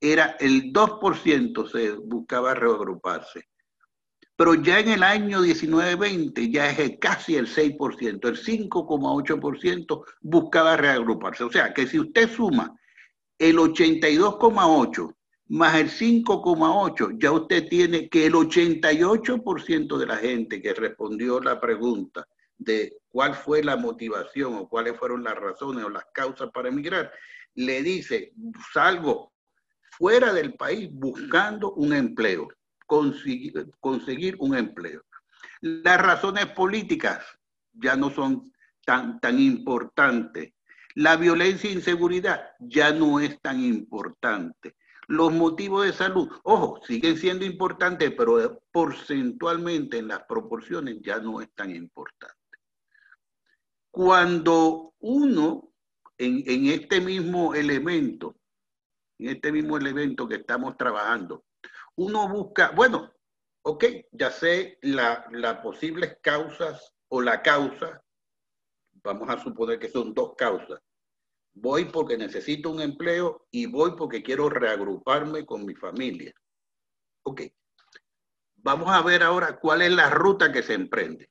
era 0.00 0.34
el 0.40 0.72
2% 0.72 1.70
se 1.70 1.92
buscaba 1.92 2.54
reagruparse. 2.54 3.50
Pero 4.40 4.54
ya 4.54 4.80
en 4.80 4.88
el 4.88 5.02
año 5.02 5.42
19-20 5.42 6.50
ya 6.50 6.70
es 6.70 6.98
casi 6.98 7.36
el 7.36 7.46
6%, 7.46 8.26
el 8.26 8.42
5,8% 8.42 10.04
buscaba 10.22 10.78
reagruparse. 10.78 11.44
O 11.44 11.52
sea 11.52 11.74
que 11.74 11.86
si 11.86 12.00
usted 12.00 12.26
suma 12.26 12.74
el 13.38 13.58
82,8 13.58 15.14
más 15.48 15.74
el 15.74 15.90
5,8, 15.90 17.18
ya 17.20 17.32
usted 17.32 17.68
tiene 17.68 18.08
que 18.08 18.24
el 18.24 18.32
88% 18.32 19.98
de 19.98 20.06
la 20.06 20.16
gente 20.16 20.62
que 20.62 20.72
respondió 20.72 21.38
la 21.38 21.60
pregunta 21.60 22.26
de 22.56 22.96
cuál 23.10 23.34
fue 23.34 23.62
la 23.62 23.76
motivación 23.76 24.54
o 24.54 24.70
cuáles 24.70 24.96
fueron 24.96 25.22
las 25.22 25.34
razones 25.34 25.84
o 25.84 25.90
las 25.90 26.06
causas 26.14 26.48
para 26.50 26.70
emigrar, 26.70 27.12
le 27.56 27.82
dice, 27.82 28.32
salgo 28.72 29.34
fuera 29.98 30.32
del 30.32 30.54
país 30.54 30.88
buscando 30.90 31.74
un 31.74 31.92
empleo, 31.92 32.48
conseguir, 32.90 33.70
conseguir 33.78 34.34
un 34.40 34.56
empleo. 34.56 35.04
Las 35.60 36.02
razones 36.02 36.46
políticas 36.46 37.24
ya 37.72 37.94
no 37.94 38.10
son 38.10 38.52
tan, 38.84 39.20
tan 39.20 39.38
importantes. 39.38 40.54
La 40.96 41.14
violencia 41.14 41.70
e 41.70 41.74
inseguridad 41.74 42.50
ya 42.58 42.92
no 42.92 43.20
es 43.20 43.40
tan 43.40 43.60
importante. 43.60 44.74
Los 45.06 45.32
motivos 45.32 45.86
de 45.86 45.92
salud, 45.92 46.28
ojo, 46.42 46.80
siguen 46.84 47.16
siendo 47.16 47.44
importantes, 47.44 48.12
pero 48.18 48.60
porcentualmente 48.72 49.98
en 49.98 50.08
las 50.08 50.24
proporciones 50.24 50.96
ya 51.00 51.20
no 51.20 51.40
es 51.40 51.48
tan 51.54 51.70
importante. 51.70 52.34
Cuando 53.92 54.94
uno, 54.98 55.72
en, 56.18 56.66
este 56.66 57.00
mismo 57.00 57.54
elemento, 57.54 58.34
en 59.18 59.28
este 59.28 59.52
mismo 59.52 59.76
elemento 59.76 60.26
que 60.26 60.36
estamos 60.36 60.76
trabajando, 60.76 61.44
uno 62.00 62.26
busca, 62.30 62.70
bueno, 62.70 63.12
ok, 63.62 63.84
ya 64.12 64.30
sé 64.30 64.78
las 64.80 65.58
posibles 65.62 66.16
causas 66.22 66.94
o 67.08 67.20
la 67.20 67.42
causa, 67.42 68.02
vamos 69.04 69.28
a 69.28 69.38
suponer 69.38 69.78
que 69.78 69.90
son 69.90 70.14
dos 70.14 70.34
causas. 70.34 70.80
Voy 71.52 71.84
porque 71.84 72.16
necesito 72.16 72.70
un 72.70 72.80
empleo 72.80 73.46
y 73.50 73.66
voy 73.66 73.96
porque 73.96 74.22
quiero 74.22 74.48
reagruparme 74.48 75.44
con 75.44 75.66
mi 75.66 75.74
familia. 75.74 76.32
Ok. 77.22 77.42
Vamos 78.56 78.88
a 78.88 79.02
ver 79.02 79.22
ahora 79.22 79.58
cuál 79.58 79.82
es 79.82 79.92
la 79.92 80.08
ruta 80.08 80.50
que 80.50 80.62
se 80.62 80.72
emprende. 80.72 81.30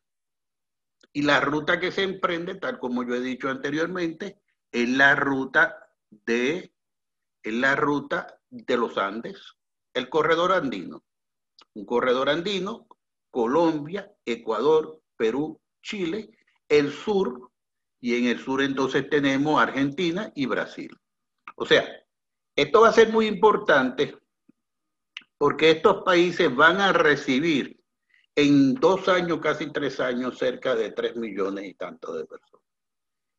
Y 1.14 1.24
la 1.24 1.40
ruta 1.40 1.80
que 1.80 1.92
se 1.92 2.04
emprende, 2.04 2.56
tal 2.56 2.78
como 2.78 3.04
yo 3.04 3.16
he 3.16 3.22
dicho 3.22 3.50
anteriormente, 3.50 4.40
es 4.72 4.88
la 4.88 5.16
ruta 5.16 5.96
de, 6.12 6.76
es 7.42 7.54
la 7.54 7.76
ruta 7.76 8.40
de 8.52 8.78
los 8.78 9.00
Andes, 9.00 9.59
el 9.94 10.10
corredor 10.10 10.52
andino. 10.52 11.04
Un 11.74 11.86
corredor 11.86 12.30
andino, 12.30 12.88
Colombia, 13.30 14.12
Ecuador, 14.26 15.02
Perú, 15.16 15.60
Chile, 15.82 16.30
el 16.68 16.92
sur, 16.92 17.52
y 18.02 18.16
en 18.16 18.26
el 18.26 18.40
sur 18.40 18.62
entonces 18.62 19.10
tenemos 19.10 19.62
Argentina 19.62 20.32
y 20.36 20.46
Brasil. 20.46 20.90
O 21.56 21.66
sea, 21.66 21.86
esto 22.56 22.82
va 22.82 22.90
a 22.90 22.94
ser 22.94 23.12
muy 23.12 23.28
importante 23.28 24.18
porque 25.38 25.72
estos 25.72 26.04
países 26.04 26.54
van 26.54 26.82
a 26.82 26.94
recibir 26.94 27.80
en 28.36 28.76
dos 28.76 29.08
años, 29.08 29.40
casi 29.40 29.72
tres 29.72 30.00
años, 30.00 30.38
cerca 30.38 30.76
de 30.76 30.92
tres 30.92 31.16
millones 31.16 31.66
y 31.66 31.74
tanto 31.74 32.14
de 32.14 32.26
personas. 32.26 32.66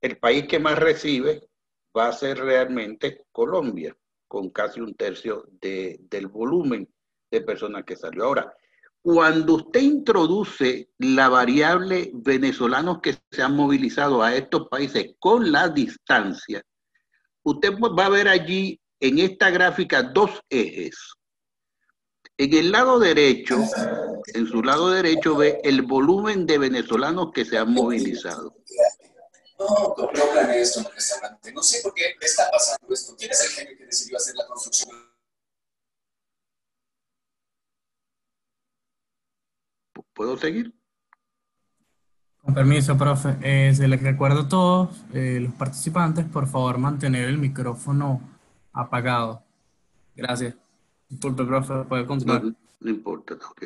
El 0.01 0.19
país 0.19 0.47
que 0.47 0.59
más 0.59 0.79
recibe 0.79 1.49
va 1.97 2.09
a 2.09 2.13
ser 2.13 2.39
realmente 2.39 3.25
Colombia, 3.33 3.97
con 4.31 4.51
casi 4.51 4.81
un 4.81 4.95
tercio 4.95 5.45
del 5.61 6.29
volumen 6.29 6.88
de 7.33 7.40
personas 7.40 7.83
que 7.85 7.97
salió. 7.97 8.27
Ahora, 8.27 8.55
cuando 9.03 9.57
usted 9.57 9.81
introduce 9.81 10.90
la 10.99 11.29
variable 11.29 12.12
venezolanos 12.14 13.01
que 13.01 13.19
se 13.29 13.43
han 13.43 13.57
movilizado 13.57 14.23
a 14.23 14.37
estos 14.37 14.69
países 14.69 15.16
con 15.19 15.51
la 15.51 15.69
distancia, 15.69 16.62
usted 17.43 17.73
va 17.73 18.07
a 18.07 18.09
ver 18.09 18.29
allí 18.29 18.81
en 19.01 19.19
esta 19.19 19.51
gráfica 19.51 20.05
dos 20.05 20.40
ejes. 20.49 20.97
En 22.38 22.55
el 22.55 22.71
lado 22.71 23.01
derecho, 23.01 23.59
en 24.33 24.47
su 24.47 24.62
lado 24.62 24.90
derecho 24.90 25.35
ve 25.38 25.59
el 25.64 25.83
volumen 25.83 26.47
de 26.47 26.59
venezolanos 26.59 27.33
que 27.35 27.45
se 27.45 27.59
han 27.59 27.73
movilizado. 27.73 28.55
No, 29.61 29.94
no 29.99 30.33
planeé 30.33 30.62
esto 30.62 30.81
en 30.81 30.87
el 30.87 30.92
restaurante. 30.92 31.53
No 31.53 31.62
sé 31.62 31.81
por 31.83 31.92
qué 31.92 32.14
está 32.18 32.51
pasando 32.51 32.94
esto. 32.94 33.14
¿Quién 33.18 33.31
es 33.31 33.40
el 33.42 33.51
genio 33.51 33.77
que 33.77 33.85
decidió 33.85 34.16
hacer 34.16 34.35
la 34.35 34.46
construcción? 34.46 34.90
¿Puedo 40.14 40.38
seguir? 40.38 40.73
Con 42.38 42.55
permiso, 42.55 42.96
profe. 42.96 43.37
Eh, 43.42 43.75
se 43.75 43.87
les 43.87 44.03
recuerda 44.03 44.40
a 44.40 44.49
todos 44.49 45.05
eh, 45.12 45.40
los 45.42 45.53
participantes, 45.53 46.25
por 46.25 46.46
favor, 46.46 46.79
mantener 46.79 47.29
el 47.29 47.37
micrófono 47.37 48.23
apagado. 48.73 49.44
Gracias. 50.16 50.55
Disculpe, 51.07 51.44
profe, 51.44 51.85
puede 51.85 52.07
continuar. 52.07 52.44
No, 52.44 52.90
importa, 52.90 53.35
ok. 53.35 53.64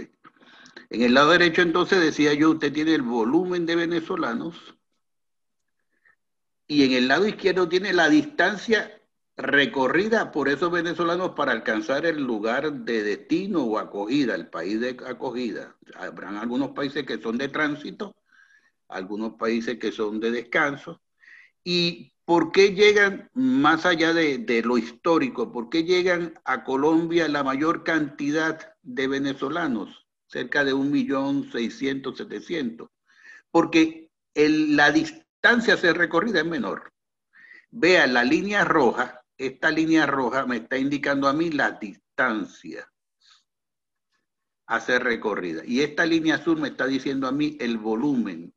En 0.91 1.03
el 1.03 1.15
lado 1.15 1.31
derecho, 1.31 1.63
entonces, 1.63 2.01
decía 2.01 2.35
yo, 2.35 2.51
usted 2.51 2.73
tiene 2.73 2.95
el 2.95 3.03
volumen 3.03 3.65
de 3.65 3.77
venezolanos 3.77 4.75
y 6.67 6.85
en 6.85 6.93
el 6.93 7.09
lado 7.09 7.27
izquierdo 7.27 7.69
tiene 7.69 7.93
la 7.93 8.09
distancia 8.09 9.01
recorrida 9.37 10.31
por 10.31 10.49
esos 10.49 10.71
venezolanos 10.71 11.31
para 11.31 11.53
alcanzar 11.53 12.07
el 12.07 12.23
lugar 12.23 12.73
de 12.73 13.03
destino 13.03 13.65
o 13.65 13.79
acogida, 13.79 14.35
el 14.35 14.49
país 14.49 14.81
de 14.81 14.97
acogida. 15.07 15.77
Habrán 15.97 16.37
algunos 16.37 16.71
países 16.71 17.05
que 17.05 17.21
son 17.21 17.39
de 17.39 17.49
tránsito, 17.49 18.17
algunos 18.89 19.35
países 19.35 19.79
que 19.79 19.93
son 19.93 20.21
de 20.21 20.31
descanso. 20.31 21.01
Y 21.65 22.15
¿Por 22.25 22.53
qué 22.53 22.73
llegan, 22.73 23.29
más 23.35 23.85
allá 23.85 24.15
de, 24.15 24.63
lo 24.65 24.79
histórico, 24.79 25.53
por 25.53 25.69
qué 25.69 25.85
llegan 25.85 26.41
a 26.47 26.65
Colombia 26.65 27.29
la 27.29 27.45
mayor 27.45 27.85
cantidad 27.85 28.75
de 28.83 29.09
venezolanos? 29.09 30.07
Cerca 30.27 30.65
de 30.65 30.73
un 30.73 30.91
millón 30.91 31.51
seiscientos, 31.53 32.17
setecientos. 32.17 32.89
Porque 33.51 34.11
la 34.35 34.91
distancia 34.91 35.24
a 35.45 35.77
ser 35.77 35.99
recorrida 35.99 36.41
es 36.41 36.47
menor. 36.47 36.93
Vea, 37.71 38.07
la 38.07 38.25
línea 38.25 38.65
roja, 38.65 39.23
esta 39.37 39.71
línea 39.71 40.07
roja 40.07 40.47
me 40.47 40.57
está 40.57 40.79
indicando 40.79 41.29
a 41.29 41.33
mí 41.33 41.51
la 41.51 41.73
distancia 41.73 42.91
a 44.67 44.81
ser 44.81 45.05
recorrida. 45.05 45.63
Y 45.67 45.83
esta 45.83 46.07
línea 46.07 46.37
azul 46.37 46.59
me 46.61 46.69
está 46.69 46.87
diciendo 46.87 47.27
a 47.27 47.33
mí 47.33 47.59
el 47.61 47.77
volumen 47.77 48.55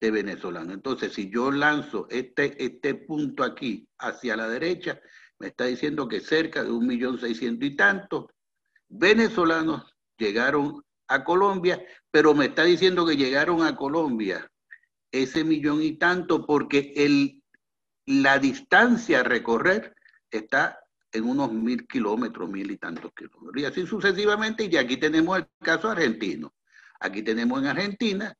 de 0.00 0.10
venezolanos. 0.10 0.74
Entonces, 0.74 1.12
si 1.12 1.30
yo 1.30 1.52
lanzo 1.52 2.08
este, 2.10 2.62
este 2.64 2.94
punto 2.94 3.44
aquí 3.44 3.88
hacia 3.98 4.36
la 4.36 4.48
derecha, 4.48 5.00
me 5.38 5.48
está 5.48 5.66
diciendo 5.66 6.08
que 6.08 6.20
cerca 6.20 6.64
de 6.64 6.72
un 6.72 6.86
millón 6.86 7.20
seiscientos 7.20 7.68
y 7.68 7.76
tantos 7.76 8.26
venezolanos 8.88 9.94
llegaron 10.16 10.82
a 11.06 11.22
Colombia, 11.22 11.80
pero 12.10 12.34
me 12.34 12.46
está 12.46 12.64
diciendo 12.64 13.06
que 13.06 13.16
llegaron 13.16 13.62
a 13.62 13.76
Colombia 13.76 14.50
ese 15.10 15.44
millón 15.44 15.82
y 15.82 15.92
tanto 15.96 16.46
porque 16.46 16.92
el, 16.96 17.42
la 18.06 18.38
distancia 18.38 19.20
a 19.20 19.24
recorrer 19.24 19.94
está 20.30 20.78
en 21.12 21.24
unos 21.24 21.52
mil 21.52 21.86
kilómetros, 21.86 22.50
mil 22.50 22.70
y 22.70 22.76
tantos 22.76 23.12
kilómetros. 23.14 23.62
Y 23.62 23.64
así 23.64 23.86
sucesivamente, 23.86 24.64
y 24.64 24.76
aquí 24.76 24.96
tenemos 24.96 25.38
el 25.38 25.46
caso 25.60 25.88
argentino. 25.88 26.54
Aquí 27.00 27.22
tenemos 27.22 27.60
en 27.60 27.68
Argentina 27.68 28.36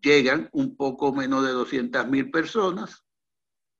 llegan 0.00 0.48
un 0.52 0.76
poco 0.76 1.12
menos 1.12 1.44
de 1.44 1.52
200 1.52 2.06
mil 2.08 2.30
personas 2.30 3.04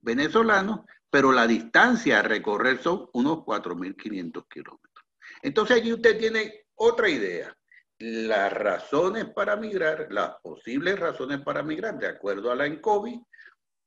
venezolanos, 0.01 0.81
pero 1.11 1.33
la 1.33 1.47
distancia 1.47 2.21
a 2.21 2.23
recorrer 2.23 2.83
son 2.83 3.09
unos 3.13 3.39
4.500 3.39 4.47
kilómetros. 4.49 5.05
Entonces 5.43 5.77
allí 5.77 5.93
usted 5.93 6.19
tiene 6.19 6.67
otra 6.75 7.09
idea. 7.09 7.57
Las 7.99 8.53
razones 8.53 9.27
para 9.35 9.57
migrar, 9.57 10.09
las 10.11 10.37
posibles 10.43 10.99
razones 10.99 11.41
para 11.41 11.63
migrar, 11.63 11.99
de 11.99 12.09
acuerdo 12.09 12.51
a 12.51 12.57
la 12.57 12.67
ENCOVI, 12.67 13.23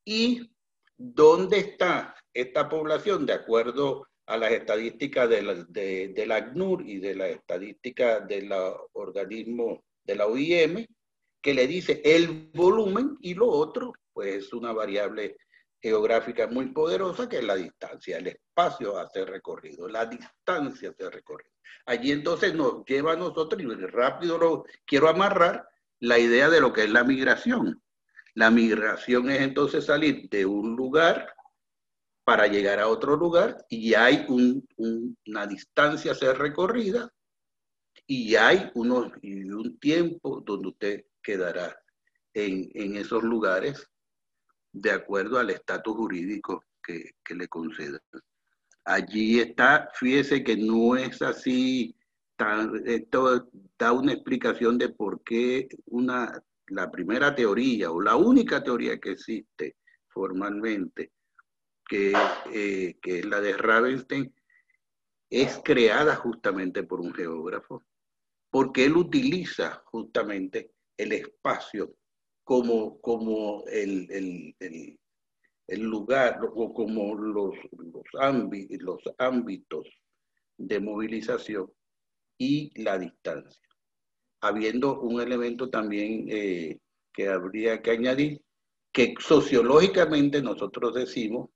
y 0.04 0.50
dónde 0.96 1.58
está 1.58 2.14
esta 2.32 2.68
población, 2.68 3.24
de 3.26 3.34
acuerdo 3.34 4.06
a 4.26 4.36
las 4.36 4.52
estadísticas 4.52 5.28
de 5.28 5.42
la, 5.42 5.54
de, 5.54 6.28
ACNUR 6.30 6.86
y 6.86 6.98
de 6.98 7.14
las 7.14 7.30
estadísticas 7.30 8.26
del 8.28 8.52
organismo 8.92 9.84
de 10.04 10.14
la 10.14 10.26
OIM, 10.26 10.86
que 11.42 11.54
le 11.54 11.66
dice 11.66 12.00
el 12.04 12.50
volumen 12.54 13.16
y 13.20 13.34
lo 13.34 13.48
otro, 13.48 13.92
pues 14.12 14.44
es 14.44 14.52
una 14.52 14.72
variable 14.72 15.36
geográfica 15.80 16.46
muy 16.46 16.66
poderosa 16.66 17.28
que 17.28 17.38
es 17.38 17.44
la 17.44 17.56
distancia, 17.56 18.18
el 18.18 18.28
espacio 18.28 18.98
a 18.98 19.08
ser 19.08 19.30
recorrido, 19.30 19.88
la 19.88 20.06
distancia 20.06 20.90
a 20.90 20.94
ser 20.94 21.12
recorrido. 21.12 21.54
Allí 21.86 22.12
entonces 22.12 22.54
nos 22.54 22.84
lleva 22.84 23.12
a 23.12 23.16
nosotros, 23.16 23.60
y 23.62 23.66
rápido 23.66 24.38
lo 24.38 24.64
quiero 24.84 25.08
amarrar, 25.08 25.66
la 26.00 26.18
idea 26.18 26.48
de 26.48 26.60
lo 26.60 26.72
que 26.72 26.84
es 26.84 26.90
la 26.90 27.04
migración. 27.04 27.82
La 28.34 28.50
migración 28.50 29.30
es 29.30 29.40
entonces 29.40 29.86
salir 29.86 30.28
de 30.28 30.46
un 30.46 30.76
lugar 30.76 31.34
para 32.24 32.46
llegar 32.46 32.78
a 32.78 32.88
otro 32.88 33.16
lugar 33.16 33.64
y 33.68 33.94
hay 33.94 34.26
una 34.28 35.46
distancia 35.46 36.12
a 36.12 36.14
ser 36.14 36.38
recorrida 36.38 37.12
y 38.06 38.36
hay 38.36 38.70
un 38.74 39.78
tiempo 39.80 40.42
donde 40.44 40.68
usted 40.68 41.04
quedará 41.22 41.76
en 42.34 42.96
esos 42.96 43.22
lugares 43.22 43.90
de 44.72 44.90
acuerdo 44.90 45.38
al 45.38 45.50
estatus 45.50 45.96
jurídico 45.96 46.64
que, 46.82 47.14
le 47.34 47.48
concedan. 47.48 48.00
Allí 48.84 49.40
está, 49.40 49.88
fíjese 49.94 50.42
que 50.42 50.56
no 50.56 50.96
es 50.96 51.22
así, 51.22 51.94
esto 52.84 53.48
da 53.78 53.92
una 53.92 54.12
explicación 54.12 54.78
de 54.78 54.88
por 54.88 55.22
qué 55.22 55.68
una, 55.86 56.42
la 56.68 56.90
primera 56.90 57.34
teoría 57.34 57.90
o 57.90 58.00
la 58.00 58.16
única 58.16 58.62
teoría 58.62 58.98
que 58.98 59.12
existe 59.12 59.76
formalmente, 60.08 61.12
que, 61.86 62.12
eh, 62.52 62.98
que 63.00 63.18
es 63.20 63.24
la 63.26 63.40
de 63.40 63.56
Ravenstein, 63.56 64.34
es 65.28 65.60
creada 65.64 66.16
justamente 66.16 66.82
por 66.82 67.00
un 67.00 67.14
geógrafo, 67.14 67.84
porque 68.50 68.86
él 68.86 68.96
utiliza 68.96 69.82
justamente 69.84 70.72
el 70.96 71.12
espacio 71.12 71.94
como, 72.44 73.00
como 73.00 73.64
el, 73.66 74.10
el, 74.10 74.98
el, 75.66 75.80
lugar 75.82 76.40
o 76.54 76.74
como 76.74 77.14
los, 77.14 77.54
los, 77.72 78.18
los 78.80 79.00
ámbitos 79.18 79.86
de 80.56 80.80
movilización 80.80 81.72
y 82.38 82.70
la 82.82 82.98
distancia. 82.98 83.60
Habiendo 84.40 85.00
un 85.00 85.20
elemento 85.20 85.70
también 85.70 86.26
eh, 86.28 86.78
que 87.12 87.28
habría 87.28 87.82
que 87.82 87.90
añadir, 87.90 88.42
que 88.92 89.14
sociológicamente 89.18 90.42
nosotros 90.42 90.94
decimos, 90.94 91.50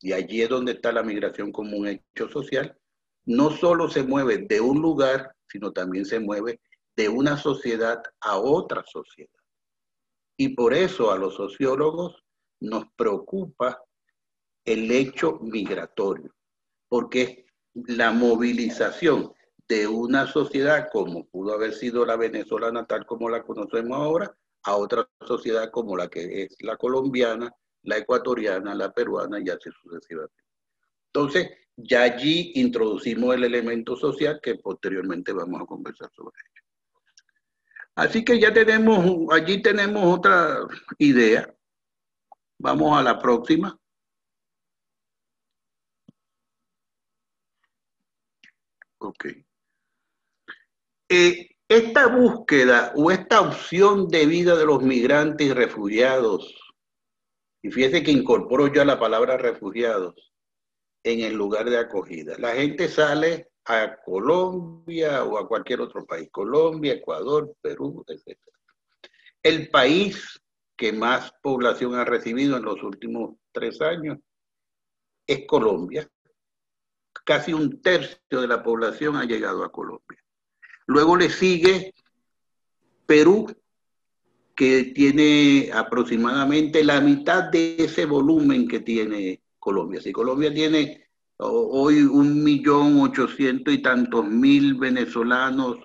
y 0.00 0.12
allí 0.12 0.42
es 0.42 0.48
donde 0.48 0.72
está 0.72 0.92
la 0.92 1.02
migración 1.02 1.52
como 1.52 1.78
un 1.78 1.88
hecho 1.88 2.28
social, 2.28 2.76
no 3.24 3.50
solo 3.50 3.88
se 3.88 4.02
mueve 4.02 4.38
de 4.38 4.60
un 4.60 4.82
lugar, 4.82 5.34
sino 5.48 5.72
también 5.72 6.04
se 6.04 6.20
mueve 6.20 6.60
de 6.96 7.08
una 7.08 7.36
sociedad 7.36 8.02
a 8.20 8.38
otra 8.38 8.84
sociedad. 8.84 9.33
Y 10.36 10.50
por 10.50 10.74
eso 10.74 11.12
a 11.12 11.18
los 11.18 11.34
sociólogos 11.34 12.24
nos 12.60 12.86
preocupa 12.96 13.82
el 14.64 14.90
hecho 14.90 15.38
migratorio, 15.40 16.34
porque 16.88 17.46
la 17.74 18.12
movilización 18.12 19.32
de 19.68 19.86
una 19.86 20.26
sociedad 20.26 20.88
como 20.92 21.26
pudo 21.26 21.54
haber 21.54 21.72
sido 21.72 22.04
la 22.04 22.16
venezolana 22.16 22.86
tal 22.86 23.06
como 23.06 23.28
la 23.28 23.42
conocemos 23.42 23.98
ahora, 23.98 24.36
a 24.64 24.76
otra 24.76 25.08
sociedad 25.26 25.70
como 25.70 25.96
la 25.96 26.08
que 26.08 26.44
es 26.44 26.56
la 26.60 26.76
colombiana, 26.76 27.54
la 27.82 27.98
ecuatoriana, 27.98 28.74
la 28.74 28.92
peruana 28.92 29.38
y 29.38 29.50
así 29.50 29.70
sucesivamente. 29.82 30.42
Entonces, 31.12 31.50
ya 31.76 32.02
allí 32.02 32.52
introducimos 32.54 33.34
el 33.34 33.44
elemento 33.44 33.96
social 33.96 34.40
que 34.42 34.56
posteriormente 34.56 35.32
vamos 35.32 35.60
a 35.62 35.66
conversar 35.66 36.10
sobre 36.14 36.36
ello. 36.50 36.63
Así 37.96 38.24
que 38.24 38.40
ya 38.40 38.52
tenemos, 38.52 39.32
allí 39.32 39.62
tenemos 39.62 40.18
otra 40.18 40.58
idea. 40.98 41.54
Vamos 42.58 42.98
a 42.98 43.02
la 43.02 43.18
próxima. 43.20 43.78
Ok. 48.98 49.26
Eh, 51.08 51.50
esta 51.68 52.06
búsqueda 52.08 52.92
o 52.96 53.10
esta 53.10 53.40
opción 53.40 54.08
de 54.08 54.26
vida 54.26 54.56
de 54.56 54.66
los 54.66 54.82
migrantes 54.82 55.46
y 55.46 55.52
refugiados, 55.52 56.54
y 57.62 57.70
fíjese 57.70 58.02
que 58.02 58.10
incorporo 58.10 58.72
yo 58.72 58.84
la 58.84 58.98
palabra 58.98 59.36
refugiados 59.36 60.32
en 61.02 61.20
el 61.20 61.34
lugar 61.34 61.68
de 61.70 61.78
acogida. 61.78 62.36
La 62.38 62.52
gente 62.52 62.88
sale 62.88 63.50
a 63.66 63.96
Colombia 64.04 65.24
o 65.24 65.38
a 65.38 65.48
cualquier 65.48 65.80
otro 65.80 66.04
país, 66.04 66.28
Colombia, 66.30 66.94
Ecuador, 66.94 67.54
Perú, 67.60 68.04
etc. 68.06 68.38
El 69.42 69.70
país 69.70 70.40
que 70.76 70.92
más 70.92 71.32
población 71.42 71.94
ha 71.94 72.04
recibido 72.04 72.56
en 72.56 72.64
los 72.64 72.82
últimos 72.82 73.36
tres 73.52 73.80
años 73.80 74.18
es 75.26 75.46
Colombia. 75.46 76.08
Casi 77.24 77.52
un 77.52 77.80
tercio 77.80 78.40
de 78.40 78.48
la 78.48 78.62
población 78.62 79.16
ha 79.16 79.24
llegado 79.24 79.64
a 79.64 79.72
Colombia. 79.72 80.22
Luego 80.86 81.16
le 81.16 81.30
sigue 81.30 81.94
Perú, 83.06 83.46
que 84.54 84.92
tiene 84.94 85.70
aproximadamente 85.72 86.84
la 86.84 87.00
mitad 87.00 87.44
de 87.44 87.76
ese 87.78 88.04
volumen 88.04 88.68
que 88.68 88.80
tiene 88.80 89.42
Colombia. 89.58 90.00
Si 90.00 90.12
Colombia 90.12 90.52
tiene 90.52 91.03
hoy 91.38 92.02
un 92.02 92.42
millón 92.42 93.00
ochocientos 93.00 93.74
y 93.74 93.82
tantos 93.82 94.26
mil 94.26 94.74
venezolanos 94.74 95.78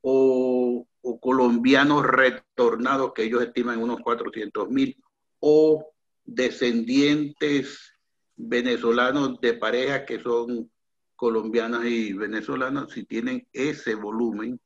o, 0.00 0.86
colombianos 1.20 2.04
retornados, 2.06 3.12
que 3.14 3.24
ellos 3.24 3.42
estiman 3.42 3.82
unos 3.82 4.00
cuatrocientos 4.00 4.68
mil, 4.70 4.96
o 5.40 5.92
descendientes 6.24 7.94
venezolanos 8.36 9.40
de 9.40 9.54
parejas 9.54 10.04
que 10.06 10.20
son 10.20 10.70
colombianas 11.16 11.84
y 11.84 12.12
venezolanas, 12.12 12.92
si 12.92 13.04
tienen 13.04 13.46
ese 13.52 13.94
volumen, 13.94 14.60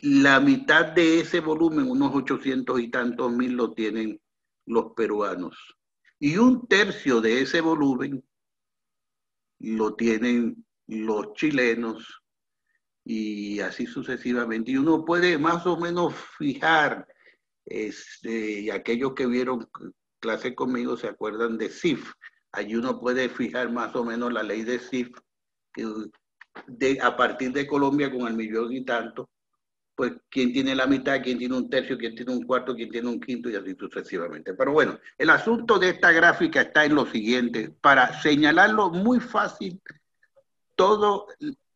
la 0.00 0.40
mitad 0.40 0.86
de 0.92 1.20
ese 1.20 1.40
volumen, 1.40 1.90
unos 1.90 2.14
ochocientos 2.14 2.80
y 2.80 2.88
tantos 2.88 3.32
mil, 3.32 3.52
lo 3.52 3.72
tienen 3.72 4.20
los 4.66 4.92
peruanos. 4.94 5.56
Y 6.18 6.36
un 6.38 6.66
tercio 6.66 7.20
de 7.20 7.42
ese 7.42 7.60
volumen 7.60 8.24
lo 9.58 9.94
tienen 9.94 10.64
los 10.86 11.32
chilenos 11.34 12.22
y 13.04 13.60
así 13.60 13.86
sucesivamente. 13.86 14.72
Y 14.72 14.76
uno 14.76 15.04
puede 15.04 15.38
más 15.38 15.66
o 15.66 15.76
menos 15.76 16.14
fijar, 16.38 17.06
este, 17.64 18.60
y 18.60 18.70
aquellos 18.70 19.14
que 19.14 19.26
vieron 19.26 19.68
clase 20.20 20.54
conmigo 20.54 20.96
se 20.96 21.08
acuerdan 21.08 21.56
de 21.58 21.68
CIF. 21.68 22.12
Allí 22.52 22.74
uno 22.74 23.00
puede 23.00 23.28
fijar 23.28 23.70
más 23.70 23.94
o 23.96 24.04
menos 24.04 24.32
la 24.32 24.42
ley 24.42 24.62
de 24.62 24.78
CIF, 24.78 25.10
de, 26.66 26.98
a 27.00 27.16
partir 27.16 27.52
de 27.52 27.66
Colombia 27.66 28.10
con 28.10 28.26
el 28.26 28.34
millón 28.34 28.72
y 28.72 28.84
tanto, 28.84 29.28
pues 29.96 30.12
quién 30.28 30.52
tiene 30.52 30.74
la 30.74 30.86
mitad, 30.86 31.22
quién 31.22 31.38
tiene 31.38 31.56
un 31.56 31.70
tercio, 31.70 31.96
quién 31.96 32.14
tiene 32.14 32.32
un 32.32 32.42
cuarto, 32.42 32.74
quién 32.76 32.90
tiene 32.90 33.08
un 33.08 33.18
quinto 33.18 33.48
y 33.48 33.56
así 33.56 33.74
sucesivamente. 33.74 34.52
Pero 34.52 34.72
bueno, 34.72 34.98
el 35.16 35.30
asunto 35.30 35.78
de 35.78 35.88
esta 35.88 36.12
gráfica 36.12 36.60
está 36.60 36.84
en 36.84 36.94
lo 36.94 37.06
siguiente, 37.06 37.74
para 37.80 38.20
señalarlo 38.20 38.90
muy 38.90 39.20
fácil 39.20 39.80
todo, 40.74 41.28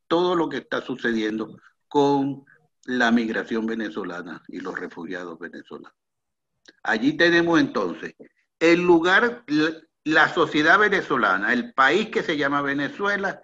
todo 0.07 0.37
lo 0.37 0.51
que 0.51 0.59
está 0.59 0.83
sucediendo 0.83 1.59
con 1.89 2.45
la 2.85 3.11
migración 3.11 3.67
venezolana 3.67 4.43
y 4.49 4.61
los 4.61 4.79
refugiados 4.79 5.39
venezolanos. 5.39 5.97
Allí 6.83 7.15
tenemos 7.15 7.59
entonces 7.59 8.15
el 8.59 8.83
lugar, 8.83 9.45
la 10.05 10.29
sociedad 10.29 10.79
venezolana, 10.79 11.55
el 11.55 11.73
país 11.73 12.11
que 12.11 12.23
se 12.23 12.37
llama 12.37 12.61
Venezuela, 12.61 13.41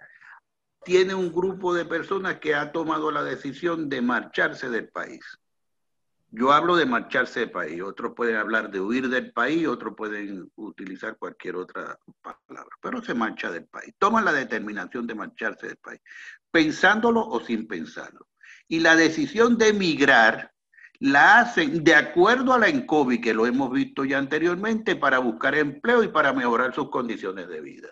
tiene 0.83 1.13
un 1.13 1.33
grupo 1.33 1.73
de 1.73 1.85
personas 1.85 2.39
que 2.39 2.55
ha 2.55 2.71
tomado 2.71 3.11
la 3.11 3.23
decisión 3.23 3.89
de 3.89 4.01
marcharse 4.01 4.69
del 4.69 4.89
país. 4.89 5.23
Yo 6.29 6.51
hablo 6.51 6.75
de 6.75 6.85
marcharse 6.85 7.41
del 7.41 7.51
país, 7.51 7.81
otros 7.81 8.13
pueden 8.15 8.35
hablar 8.35 8.69
de 8.69 8.81
huir 8.81 9.07
del 9.07 9.31
país, 9.31 9.65
otros 9.65 9.95
pueden 9.95 10.51
utilizar 10.55 11.17
cualquier 11.17 11.55
otra 11.55 11.97
palabra, 12.21 12.75
pero 12.81 13.01
se 13.01 13.13
marcha 13.13 13.49
del 13.49 13.65
país. 13.65 13.93
Toman 13.97 14.25
la 14.25 14.33
determinación 14.33 15.07
de 15.07 15.15
marcharse 15.15 15.67
del 15.67 15.77
país, 15.77 16.01
pensándolo 16.51 17.25
o 17.25 17.39
sin 17.39 17.67
pensarlo. 17.67 18.27
Y 18.67 18.81
la 18.81 18.97
decisión 18.97 19.57
de 19.57 19.69
emigrar 19.69 20.51
la 20.99 21.39
hacen 21.39 21.83
de 21.83 21.95
acuerdo 21.95 22.53
a 22.53 22.59
la 22.59 22.67
ENCOVI, 22.67 23.21
que 23.21 23.33
lo 23.33 23.45
hemos 23.45 23.71
visto 23.71 24.03
ya 24.03 24.17
anteriormente, 24.17 24.95
para 24.95 25.19
buscar 25.19 25.55
empleo 25.55 26.03
y 26.03 26.09
para 26.09 26.33
mejorar 26.33 26.73
sus 26.73 26.89
condiciones 26.89 27.47
de 27.47 27.61
vida. 27.61 27.89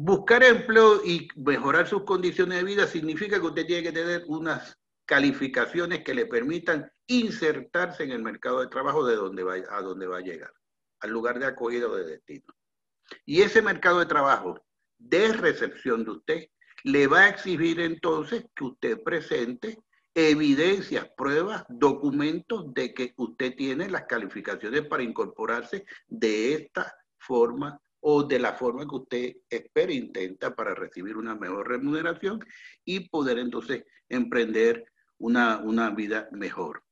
Buscar 0.00 0.44
empleo 0.44 1.04
y 1.04 1.26
mejorar 1.34 1.88
sus 1.88 2.04
condiciones 2.04 2.58
de 2.58 2.64
vida 2.64 2.86
significa 2.86 3.40
que 3.40 3.46
usted 3.46 3.66
tiene 3.66 3.82
que 3.82 3.90
tener 3.90 4.22
unas 4.28 4.78
calificaciones 5.04 6.04
que 6.04 6.14
le 6.14 6.26
permitan 6.26 6.88
insertarse 7.08 8.04
en 8.04 8.12
el 8.12 8.22
mercado 8.22 8.60
de 8.60 8.68
trabajo 8.68 9.04
de 9.04 9.16
donde 9.16 9.42
va, 9.42 9.54
a 9.54 9.82
donde 9.82 10.06
va 10.06 10.18
a 10.18 10.20
llegar, 10.20 10.52
al 11.00 11.10
lugar 11.10 11.40
de 11.40 11.46
acogida 11.46 11.88
o 11.88 11.96
de 11.96 12.04
destino. 12.04 12.54
Y 13.26 13.42
ese 13.42 13.60
mercado 13.60 13.98
de 13.98 14.06
trabajo 14.06 14.64
de 14.98 15.32
recepción 15.32 16.04
de 16.04 16.10
usted 16.12 16.48
le 16.84 17.08
va 17.08 17.22
a 17.22 17.28
exigir 17.30 17.80
entonces 17.80 18.44
que 18.54 18.66
usted 18.66 19.02
presente 19.02 19.82
evidencias, 20.14 21.08
pruebas, 21.16 21.64
documentos 21.68 22.72
de 22.72 22.94
que 22.94 23.14
usted 23.16 23.56
tiene 23.56 23.90
las 23.90 24.04
calificaciones 24.04 24.86
para 24.86 25.02
incorporarse 25.02 25.84
de 26.06 26.54
esta 26.54 26.94
forma 27.18 27.80
o 28.00 28.22
de 28.22 28.38
la 28.38 28.54
forma 28.54 28.86
que 28.86 28.96
usted 28.96 29.36
espera, 29.48 29.92
intenta 29.92 30.54
para 30.54 30.74
recibir 30.74 31.16
una 31.16 31.34
mejor 31.34 31.68
remuneración 31.68 32.44
y 32.84 33.08
poder 33.08 33.38
entonces 33.38 33.84
emprender 34.08 34.84
una, 35.18 35.58
una 35.58 35.90
vida 35.90 36.28
mejor. 36.32 36.84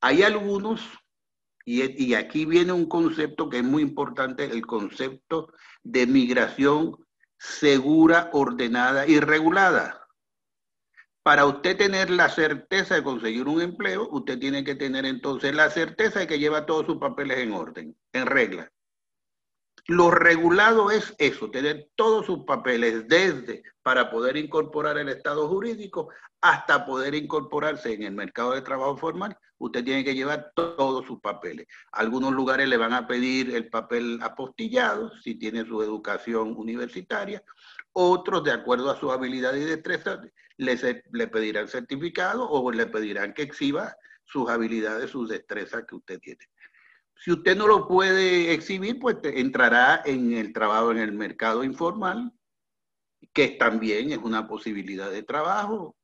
Hay 0.00 0.22
algunos, 0.22 0.80
y, 1.64 2.04
y 2.04 2.14
aquí 2.14 2.46
viene 2.46 2.72
un 2.72 2.86
concepto 2.86 3.48
que 3.48 3.58
es 3.58 3.64
muy 3.64 3.82
importante, 3.82 4.44
el 4.44 4.66
concepto 4.66 5.52
de 5.82 6.06
migración 6.06 6.96
segura, 7.38 8.30
ordenada 8.32 9.06
y 9.06 9.20
regulada. 9.20 10.08
Para 11.22 11.44
usted 11.44 11.76
tener 11.76 12.10
la 12.10 12.30
certeza 12.30 12.94
de 12.94 13.02
conseguir 13.02 13.48
un 13.48 13.60
empleo, 13.60 14.08
usted 14.10 14.38
tiene 14.38 14.64
que 14.64 14.74
tener 14.74 15.04
entonces 15.04 15.54
la 15.54 15.70
certeza 15.70 16.20
de 16.20 16.26
que 16.26 16.38
lleva 16.38 16.64
todos 16.64 16.86
sus 16.86 16.96
papeles 16.96 17.38
en 17.38 17.52
orden, 17.52 17.96
en 18.12 18.26
regla. 18.26 18.72
Lo 19.90 20.10
regulado 20.10 20.90
es 20.90 21.14
eso, 21.16 21.50
tener 21.50 21.88
todos 21.96 22.26
sus 22.26 22.44
papeles 22.44 23.08
desde 23.08 23.62
para 23.82 24.10
poder 24.10 24.36
incorporar 24.36 24.98
el 24.98 25.08
estado 25.08 25.48
jurídico 25.48 26.10
hasta 26.42 26.84
poder 26.84 27.14
incorporarse 27.14 27.94
en 27.94 28.02
el 28.02 28.12
mercado 28.12 28.52
de 28.52 28.60
trabajo 28.60 28.98
formal, 28.98 29.34
usted 29.56 29.82
tiene 29.82 30.04
que 30.04 30.14
llevar 30.14 30.52
todos 30.54 31.06
sus 31.06 31.20
papeles. 31.20 31.66
Algunos 31.90 32.34
lugares 32.34 32.68
le 32.68 32.76
van 32.76 32.92
a 32.92 33.06
pedir 33.06 33.56
el 33.56 33.70
papel 33.70 34.18
apostillado 34.22 35.10
si 35.22 35.36
tiene 35.36 35.64
su 35.64 35.82
educación 35.82 36.54
universitaria, 36.54 37.42
otros 37.92 38.44
de 38.44 38.52
acuerdo 38.52 38.90
a 38.90 39.00
su 39.00 39.10
habilidad 39.10 39.54
y 39.54 39.64
destreza 39.64 40.20
le, 40.58 41.02
le 41.12 41.28
pedirán 41.28 41.66
certificado 41.66 42.46
o 42.46 42.70
le 42.70 42.84
pedirán 42.88 43.32
que 43.32 43.40
exhiba 43.40 43.96
sus 44.26 44.50
habilidades, 44.50 45.10
sus 45.10 45.30
destrezas 45.30 45.84
que 45.88 45.96
usted 45.96 46.20
tiene. 46.20 46.44
Si 47.18 47.32
usted 47.32 47.56
no 47.56 47.66
lo 47.66 47.88
puede 47.88 48.52
exhibir, 48.52 48.98
pues 49.00 49.16
entrará 49.24 50.02
en 50.04 50.32
el 50.32 50.52
trabajo 50.52 50.92
en 50.92 50.98
el 50.98 51.12
mercado 51.12 51.64
informal, 51.64 52.32
que 53.32 53.48
también 53.48 54.12
es 54.12 54.18
una 54.18 54.46
posibilidad 54.46 55.10
de 55.10 55.24
trabajo. 55.24 55.96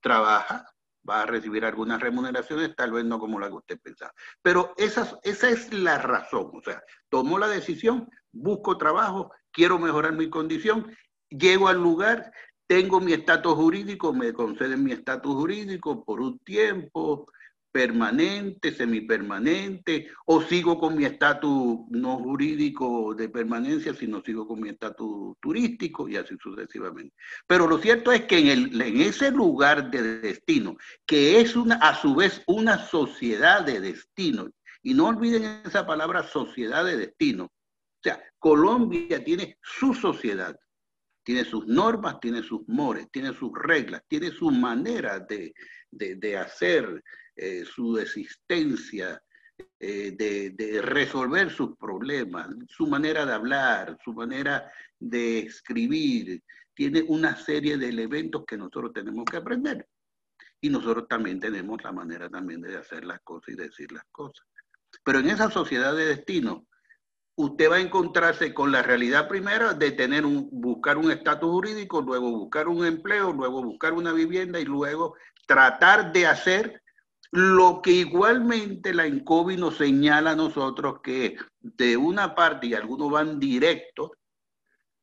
Trabaja, 0.00 0.66
va 1.08 1.22
a 1.22 1.26
recibir 1.26 1.64
algunas 1.64 2.00
remuneraciones, 2.00 2.74
tal 2.76 2.92
vez 2.92 3.04
no 3.04 3.18
como 3.18 3.40
la 3.40 3.48
que 3.48 3.54
usted 3.54 3.80
pensaba. 3.80 4.12
Pero 4.42 4.72
esa, 4.76 5.18
esa 5.24 5.50
es 5.50 5.72
la 5.72 5.98
razón. 5.98 6.50
O 6.54 6.62
sea, 6.62 6.82
tomo 7.08 7.38
la 7.38 7.48
decisión, 7.48 8.08
busco 8.32 8.78
trabajo, 8.78 9.32
quiero 9.50 9.78
mejorar 9.78 10.12
mi 10.12 10.30
condición, 10.30 10.96
llego 11.28 11.66
al 11.66 11.78
lugar, 11.82 12.32
tengo 12.68 13.00
mi 13.00 13.12
estatus 13.12 13.54
jurídico, 13.54 14.12
me 14.12 14.32
conceden 14.32 14.84
mi 14.84 14.92
estatus 14.92 15.34
jurídico 15.34 16.04
por 16.04 16.20
un 16.20 16.38
tiempo, 16.38 17.26
permanente, 17.72 18.72
semipermanente, 18.74 20.08
o 20.26 20.42
sigo 20.42 20.78
con 20.78 20.96
mi 20.96 21.04
estatus 21.04 21.80
no 21.88 22.18
jurídico 22.18 23.14
de 23.14 23.28
permanencia, 23.28 23.94
sino 23.94 24.22
sigo 24.22 24.46
con 24.46 24.60
mi 24.60 24.70
estatus 24.70 25.36
turístico 25.40 26.08
y 26.08 26.16
así 26.16 26.36
sucesivamente. 26.40 27.14
Pero 27.46 27.66
lo 27.66 27.78
cierto 27.78 28.12
es 28.12 28.22
que 28.22 28.38
en, 28.38 28.46
el, 28.48 28.82
en 28.82 29.00
ese 29.00 29.30
lugar 29.30 29.90
de 29.90 30.20
destino, 30.20 30.76
que 31.06 31.40
es 31.40 31.56
una, 31.56 31.76
a 31.76 31.94
su 31.94 32.14
vez 32.14 32.42
una 32.46 32.78
sociedad 32.78 33.64
de 33.64 33.80
destino, 33.80 34.50
y 34.82 34.94
no 34.94 35.08
olviden 35.08 35.62
esa 35.64 35.86
palabra 35.86 36.22
sociedad 36.22 36.84
de 36.84 36.96
destino, 36.96 37.44
o 37.44 38.02
sea, 38.02 38.22
Colombia 38.38 39.22
tiene 39.22 39.58
su 39.62 39.92
sociedad, 39.92 40.58
tiene 41.22 41.44
sus 41.44 41.66
normas, 41.66 42.18
tiene 42.18 42.42
sus 42.42 42.66
mores, 42.66 43.06
tiene 43.12 43.34
sus 43.34 43.52
reglas, 43.54 44.02
tiene 44.08 44.30
su 44.30 44.50
manera 44.50 45.20
de, 45.20 45.52
de, 45.90 46.16
de 46.16 46.36
hacer 46.36 47.02
eh, 47.42 47.64
su 47.64 47.96
existencia, 47.98 49.22
eh, 49.78 50.12
de, 50.12 50.82
resolver 50.82 51.50
sus 51.50 51.74
problemas, 51.76 52.48
su 52.68 52.86
manera 52.86 53.24
de 53.24 53.32
hablar, 53.32 53.96
su 54.04 54.12
manera 54.12 54.70
de 54.98 55.38
escribir, 55.38 56.42
tiene 56.74 57.02
una 57.08 57.34
serie 57.36 57.78
de 57.78 57.88
elementos 57.88 58.44
que 58.46 58.58
nosotros 58.58 58.92
tenemos 58.92 59.24
que 59.24 59.38
aprender. 59.38 59.88
Y 60.60 60.68
nosotros 60.68 61.08
también 61.08 61.40
tenemos 61.40 61.82
la 61.82 61.92
manera 61.92 62.28
también 62.28 62.60
de 62.60 62.76
hacer 62.76 63.06
las 63.06 63.20
cosas 63.20 63.54
y 63.54 63.56
decir 63.56 63.90
las 63.90 64.04
cosas. 64.12 64.46
Pero 65.02 65.20
en 65.20 65.30
esa 65.30 65.50
sociedad 65.50 65.96
de 65.96 66.06
destino, 66.06 66.66
usted 67.36 67.70
va 67.70 67.76
a 67.76 67.80
encontrarse 67.80 68.52
con 68.52 68.70
la 68.70 68.82
realidad 68.82 69.28
primera 69.28 69.72
de 69.72 69.92
tener 69.92 70.26
un, 70.26 70.48
buscar 70.52 70.98
un 70.98 71.10
estatus 71.10 71.50
jurídico, 71.50 72.02
luego 72.02 72.30
buscar 72.30 72.68
un 72.68 72.84
empleo, 72.84 73.32
luego 73.32 73.62
buscar 73.62 73.94
una 73.94 74.12
vivienda 74.12 74.60
y 74.60 74.66
luego 74.66 75.16
tratar 75.50 76.12
de 76.12 76.28
hacer 76.28 76.80
lo 77.32 77.82
que 77.82 77.90
igualmente 77.90 78.94
la 78.94 79.08
INCOVI 79.08 79.56
nos 79.56 79.78
señala 79.78 80.30
a 80.30 80.36
nosotros 80.36 81.00
que 81.02 81.36
de 81.58 81.96
una 81.96 82.36
parte, 82.36 82.68
y 82.68 82.74
algunos 82.74 83.10
van 83.10 83.40
directos 83.40 84.12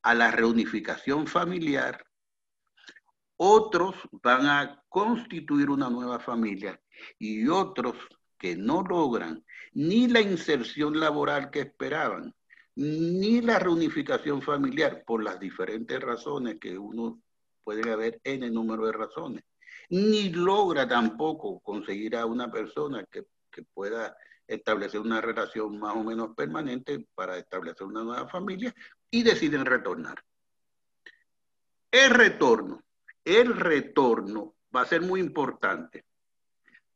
a 0.04 0.14
la 0.14 0.32
reunificación 0.32 1.28
familiar, 1.28 2.02
otros 3.36 3.96
van 4.24 4.46
a 4.46 4.82
constituir 4.88 5.70
una 5.70 5.90
nueva 5.90 6.18
familia 6.18 6.80
y 7.20 7.50
otros 7.50 7.98
que 8.40 8.56
no 8.56 8.84
logran 8.84 9.44
ni 9.74 10.08
la 10.08 10.22
inserción 10.22 10.98
laboral 10.98 11.52
que 11.52 11.60
esperaban, 11.60 12.34
ni 12.76 13.42
la 13.42 13.60
reunificación 13.60 14.42
familiar 14.42 15.04
por 15.06 15.22
las 15.22 15.42
diferentes 15.42 16.00
razones 16.00 16.58
que 16.58 16.78
uno 16.78 17.20
puede 17.66 17.92
haber 17.92 18.22
n 18.24 18.50
número 18.50 18.86
de 18.86 18.94
razones 18.94 19.44
ni 19.90 20.30
logra 20.30 20.88
tampoco 20.88 21.60
conseguir 21.60 22.16
a 22.16 22.26
una 22.26 22.52
persona 22.52 23.06
que, 23.06 23.26
pueda 23.74 24.16
establecer 24.46 25.00
una 25.00 25.20
relación 25.20 25.80
más 25.80 25.96
o 25.96 26.04
menos 26.04 26.36
permanente 26.36 27.08
para 27.16 27.40
establecer 27.40 27.88
una 27.88 28.04
nueva 28.04 28.28
familia 28.28 28.72
y 29.10 29.24
deciden 29.24 29.66
retornar. 29.66 30.24
El 31.90 32.12
retorno, 32.12 32.84
el 33.26 33.56
retorno 33.56 34.54
va 34.76 34.82
a 34.82 34.86
ser 34.86 35.02
muy 35.02 35.22
importante 35.22 36.06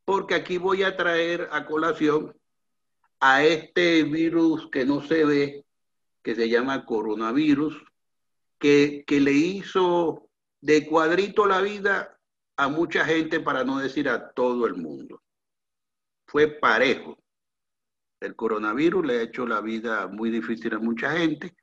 porque 0.06 0.36
aquí 0.36 0.60
voy 0.60 0.84
a 0.84 0.96
traer 0.96 1.50
a 1.52 1.66
colación 1.66 2.36
a 3.20 3.44
este 3.44 4.04
virus 4.04 4.70
que 4.70 4.86
no 4.86 5.02
se 5.02 5.26
ve, 5.26 5.66
que 6.22 6.36
se 6.36 6.48
llama 6.48 6.86
coronavirus, 6.86 7.76
que, 8.60 9.04
que 9.08 9.20
le 9.20 9.32
hizo 9.32 10.30
de 10.60 10.86
cuadrito 10.86 11.48
la 11.48 11.62
vida 11.62 12.20
a 12.58 12.68
mucha 12.68 13.06
gente, 13.06 13.40
para 13.40 13.64
no 13.64 13.80
decir 13.80 14.10
a 14.10 14.32
todo 14.32 14.68
el 14.68 14.76
mundo. 14.76 15.22
Fue 16.28 16.48
parejo. 16.48 17.18
El 18.20 18.36
coronavirus 18.36 19.06
le 19.06 19.20
ha 19.20 19.22
hecho 19.24 19.48
la 19.48 19.62
vida 19.62 20.08
muy 20.08 20.30
difícil 20.30 20.74
a 20.76 20.80
mucha 20.80 21.12
gente, 21.12 21.56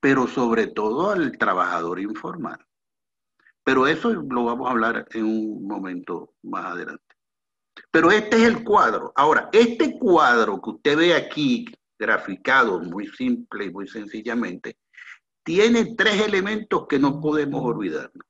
pero 0.00 0.26
sobre 0.26 0.68
todo 0.68 1.10
al 1.10 1.36
trabajador 1.36 2.00
informal. 2.00 2.58
Pero 3.62 3.86
eso 3.86 4.12
lo 4.12 4.44
vamos 4.44 4.68
a 4.68 4.70
hablar 4.70 5.06
en 5.12 5.24
un 5.24 5.66
momento 5.66 6.34
más 6.42 6.64
adelante. 6.64 7.04
Pero 7.90 8.10
este 8.10 8.36
es 8.36 8.42
el 8.44 8.64
cuadro. 8.64 9.12
Ahora, 9.14 9.50
este 9.52 9.98
cuadro 9.98 10.60
que 10.60 10.70
usted 10.70 10.96
ve 10.96 11.14
aquí 11.14 11.66
graficado 11.98 12.80
muy 12.80 13.08
simple 13.08 13.66
y 13.66 13.70
muy 13.70 13.88
sencillamente, 13.88 14.78
tiene 15.42 15.94
tres 15.96 16.20
elementos 16.20 16.86
que 16.88 16.98
no 16.98 17.20
podemos 17.20 17.62
olvidarnos 17.64 18.27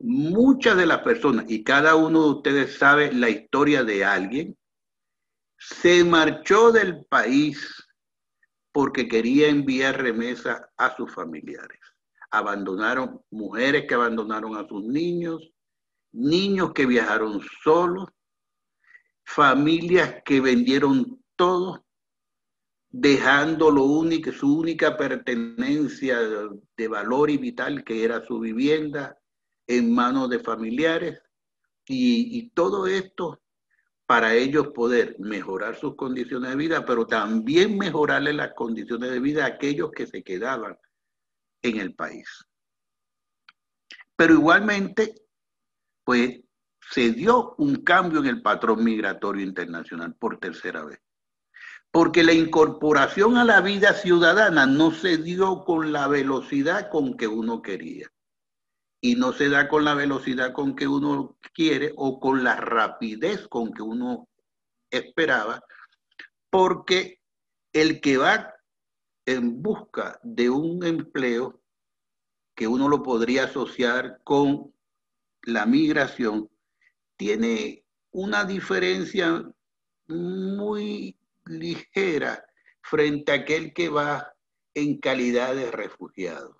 muchas 0.00 0.76
de 0.76 0.86
las 0.86 1.02
personas, 1.02 1.44
y 1.48 1.62
cada 1.62 1.94
uno 1.94 2.22
de 2.22 2.30
ustedes 2.30 2.78
sabe 2.78 3.12
la 3.12 3.28
historia 3.28 3.84
de 3.84 4.04
alguien, 4.04 4.56
se 5.58 6.04
marchó 6.04 6.72
del 6.72 7.04
país 7.04 7.86
porque 8.72 9.08
quería 9.08 9.48
enviar 9.48 10.00
remesa 10.00 10.70
a 10.76 10.96
sus 10.96 11.12
familiares. 11.12 11.78
Abandonaron 12.30 13.20
mujeres 13.30 13.84
que 13.86 13.94
abandonaron 13.94 14.56
a 14.56 14.66
sus 14.66 14.84
niños, 14.84 15.52
niños 16.12 16.72
que 16.72 16.86
viajaron 16.86 17.40
solos, 17.62 18.08
familias 19.24 20.22
que 20.24 20.40
vendieron 20.40 21.22
todo, 21.36 21.84
dejando 22.88 23.70
lo 23.70 23.84
único, 23.84 24.32
su 24.32 24.58
única 24.58 24.96
pertenencia 24.96 26.18
de 26.76 26.88
valor 26.88 27.30
y 27.30 27.36
vital, 27.36 27.84
que 27.84 28.02
era 28.04 28.24
su 28.24 28.40
vivienda, 28.40 29.19
en 29.70 29.94
manos 29.94 30.28
de 30.28 30.40
familiares 30.40 31.22
Y, 31.86 32.50
todo 32.50 32.86
esto 32.86 33.40
para 34.06 34.34
ellos 34.34 34.68
poder 34.74 35.14
mejorar 35.20 35.76
sus 35.76 35.94
condiciones 35.94 36.50
de 36.50 36.56
vida, 36.56 36.84
pero 36.84 37.06
también 37.06 37.78
mejorarle 37.78 38.32
las 38.32 38.54
condiciones 38.54 39.12
de 39.12 39.20
vida 39.20 39.44
a 39.44 39.48
aquellos 39.48 39.92
que 39.92 40.06
se 40.08 40.24
quedaban 40.24 40.76
en 41.62 41.78
el 41.78 41.94
país. 41.94 42.28
Pero 44.16 44.34
igualmente, 44.34 45.14
pues 46.02 46.40
se 46.80 47.12
dio 47.12 47.54
un 47.58 47.84
cambio 47.84 48.18
en 48.18 48.26
el 48.26 48.42
patrón 48.42 48.82
migratorio 48.82 49.44
internacional 49.44 50.16
por 50.16 50.40
tercera 50.40 50.84
vez. 50.84 51.00
Porque 51.92 52.24
la 52.24 52.32
incorporación 52.32 53.36
a 53.36 53.44
la 53.44 53.60
vida 53.60 53.94
ciudadana 53.94 54.66
no 54.66 54.90
se 54.90 55.18
dio 55.18 55.64
con 55.64 55.92
la 55.92 56.08
velocidad 56.08 56.90
con 56.90 57.16
que 57.16 57.28
uno 57.28 57.62
quería 57.62 58.10
y 59.00 59.14
no 59.14 59.32
se 59.32 59.48
da 59.48 59.68
con 59.68 59.84
la 59.84 59.94
velocidad 59.94 60.52
con 60.52 60.76
que 60.76 60.86
uno 60.86 61.38
quiere 61.54 61.92
o 61.96 62.20
con 62.20 62.44
la 62.44 62.56
rapidez 62.56 63.48
con 63.48 63.72
que 63.72 63.82
uno 63.82 64.28
esperaba, 64.90 65.62
porque 66.50 67.20
el 67.72 68.00
que 68.00 68.18
va 68.18 68.54
en 69.26 69.62
busca 69.62 70.18
de 70.22 70.50
un 70.50 70.84
empleo 70.84 71.62
que 72.54 72.66
uno 72.66 72.88
lo 72.88 73.02
podría 73.02 73.44
asociar 73.44 74.20
con 74.24 74.74
la 75.42 75.64
migración, 75.64 76.50
tiene 77.16 77.84
una 78.10 78.44
diferencia 78.44 79.50
muy 80.08 81.16
ligera 81.46 82.44
frente 82.82 83.32
a 83.32 83.36
aquel 83.36 83.72
que 83.72 83.88
va 83.88 84.34
en 84.74 84.98
calidad 84.98 85.54
de 85.54 85.70
refugiado. 85.70 86.59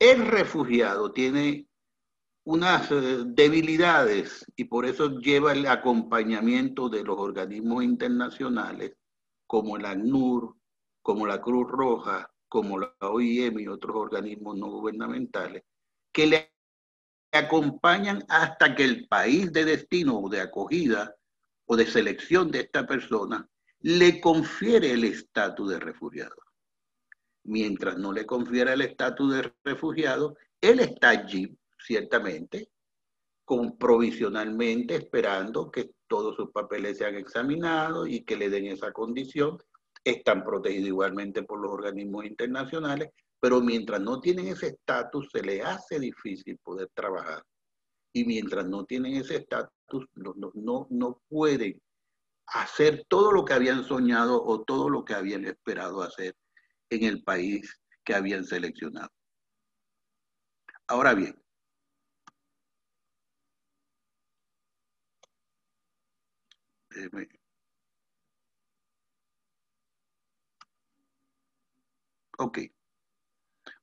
El 0.00 0.26
refugiado 0.26 1.12
tiene 1.12 1.68
unas 2.44 2.90
eh, 2.92 3.24
debilidades 3.26 4.46
y 4.54 4.64
por 4.64 4.86
eso 4.86 5.18
lleva 5.18 5.52
el 5.52 5.66
acompañamiento 5.66 6.88
de 6.88 7.02
los 7.02 7.18
organismos 7.18 7.82
internacionales 7.82 8.96
como 9.46 9.76
el 9.76 9.84
ACNUR, 9.84 10.54
como 11.02 11.26
la 11.26 11.40
Cruz 11.40 11.68
Roja, 11.68 12.30
como 12.48 12.78
la 12.78 12.94
OIM 13.00 13.58
y 13.58 13.66
otros 13.66 13.96
organismos 13.96 14.56
no 14.56 14.68
gubernamentales, 14.68 15.64
que 16.12 16.26
le 16.28 16.52
acompañan 17.32 18.24
hasta 18.28 18.76
que 18.76 18.84
el 18.84 19.08
país 19.08 19.52
de 19.52 19.64
destino 19.64 20.20
o 20.20 20.28
de 20.28 20.40
acogida 20.40 21.16
o 21.66 21.76
de 21.76 21.86
selección 21.86 22.52
de 22.52 22.60
esta 22.60 22.86
persona 22.86 23.48
le 23.80 24.20
confiere 24.20 24.92
el 24.92 25.02
estatus 25.02 25.70
de 25.70 25.80
refugiado 25.80 26.36
mientras 27.48 27.96
no 27.96 28.12
le 28.12 28.26
confiera 28.26 28.74
el 28.74 28.82
estatus 28.82 29.34
de 29.34 29.52
refugiado, 29.64 30.36
él 30.60 30.80
está 30.80 31.10
allí, 31.10 31.56
ciertamente, 31.78 32.70
provisionalmente 33.78 34.96
esperando 34.96 35.70
que 35.70 35.92
todos 36.06 36.36
sus 36.36 36.50
papeles 36.50 36.98
sean 36.98 37.14
examinados 37.14 38.08
y 38.08 38.22
que 38.24 38.36
le 38.36 38.50
den 38.50 38.66
esa 38.66 38.92
condición. 38.92 39.58
Están 40.04 40.44
protegidos 40.44 40.88
igualmente 40.88 41.42
por 41.42 41.60
los 41.60 41.72
organismos 41.72 42.26
internacionales, 42.26 43.10
pero 43.40 43.60
mientras 43.60 44.00
no 44.00 44.20
tienen 44.20 44.48
ese 44.48 44.68
estatus, 44.68 45.28
se 45.32 45.42
les 45.42 45.64
hace 45.64 45.98
difícil 45.98 46.58
poder 46.58 46.90
trabajar. 46.94 47.42
Y 48.12 48.24
mientras 48.24 48.66
no 48.66 48.84
tienen 48.84 49.14
ese 49.14 49.36
estatus, 49.36 50.06
no, 50.14 50.34
no, 50.54 50.86
no 50.90 51.22
pueden 51.28 51.80
hacer 52.46 53.06
todo 53.08 53.32
lo 53.32 53.44
que 53.44 53.54
habían 53.54 53.84
soñado 53.84 54.42
o 54.42 54.62
todo 54.62 54.90
lo 54.90 55.04
que 55.04 55.14
habían 55.14 55.46
esperado 55.46 56.02
hacer 56.02 56.34
en 56.90 57.04
el 57.04 57.22
país 57.22 57.80
que 58.04 58.14
habían 58.14 58.44
seleccionado. 58.44 59.10
Ahora 60.86 61.14
bien, 61.14 61.34
Ok. 72.38 72.58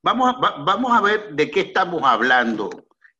Vamos 0.01 0.35
a, 0.35 0.63
vamos 0.63 0.91
a 0.93 1.01
ver 1.01 1.33
de 1.35 1.51
qué 1.51 1.61
estamos 1.61 2.01
hablando 2.03 2.69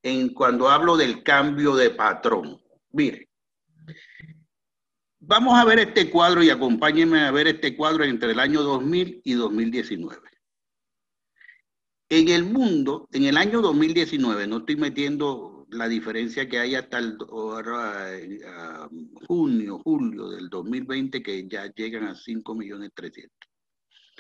en 0.04 0.34
cuando 0.34 0.70
hablo 0.70 0.96
del 0.98 1.24
cambio 1.24 1.76
de 1.76 1.90
patrón. 1.90 2.62
Mire, 2.92 3.30
Vamos 5.28 5.58
a 5.58 5.66
ver 5.66 5.80
este 5.80 6.12
cuadro 6.12 6.44
y 6.44 6.52
acompáñenme 6.52 7.22
a 7.22 7.32
ver 7.32 7.48
este 7.48 7.76
cuadro 7.76 8.04
entre 8.04 8.32
el 8.32 8.40
año 8.40 8.62
2000 8.62 9.22
y 9.24 9.34
2019. 9.34 10.22
En 12.10 12.28
el 12.30 12.44
mundo, 12.44 13.08
en 13.12 13.24
el 13.24 13.36
año 13.36 13.60
2019, 13.62 14.46
no 14.46 14.58
estoy 14.58 14.76
metiendo 14.76 15.66
la 15.72 15.88
diferencia 15.88 16.48
que 16.48 16.60
hay 16.60 16.76
hasta 16.76 17.00
el 17.00 17.18
junio, 19.28 19.80
julio 19.80 20.30
del 20.30 20.48
2020, 20.48 21.24
que 21.24 21.48
ya 21.48 21.74
llegan 21.74 22.04
a 22.04 22.14
5 22.14 22.54
millones 22.54 22.92
300. 22.94 23.32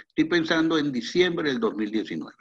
Estoy 0.07 0.25
pensando 0.25 0.79
en 0.79 0.91
diciembre 0.91 1.49
del 1.49 1.59
2019. 1.59 2.33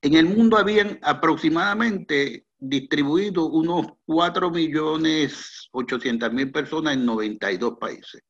En 0.00 0.14
el 0.14 0.26
mundo 0.26 0.58
habían 0.58 1.00
aproximadamente 1.02 2.46
distribuido 2.68 3.46
unos 3.46 3.86
4 4.06 4.50
millones 4.50 5.68
800 5.72 6.32
mil 6.32 6.52
personas 6.52 6.94
en 6.94 7.04
92 7.04 7.78
países. 7.78 8.22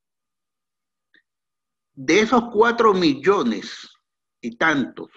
De 1.93 2.21
esos 2.21 2.45
4 2.53 2.95
millones 2.95 3.89
y 4.41 4.57
tantos, 4.57 5.11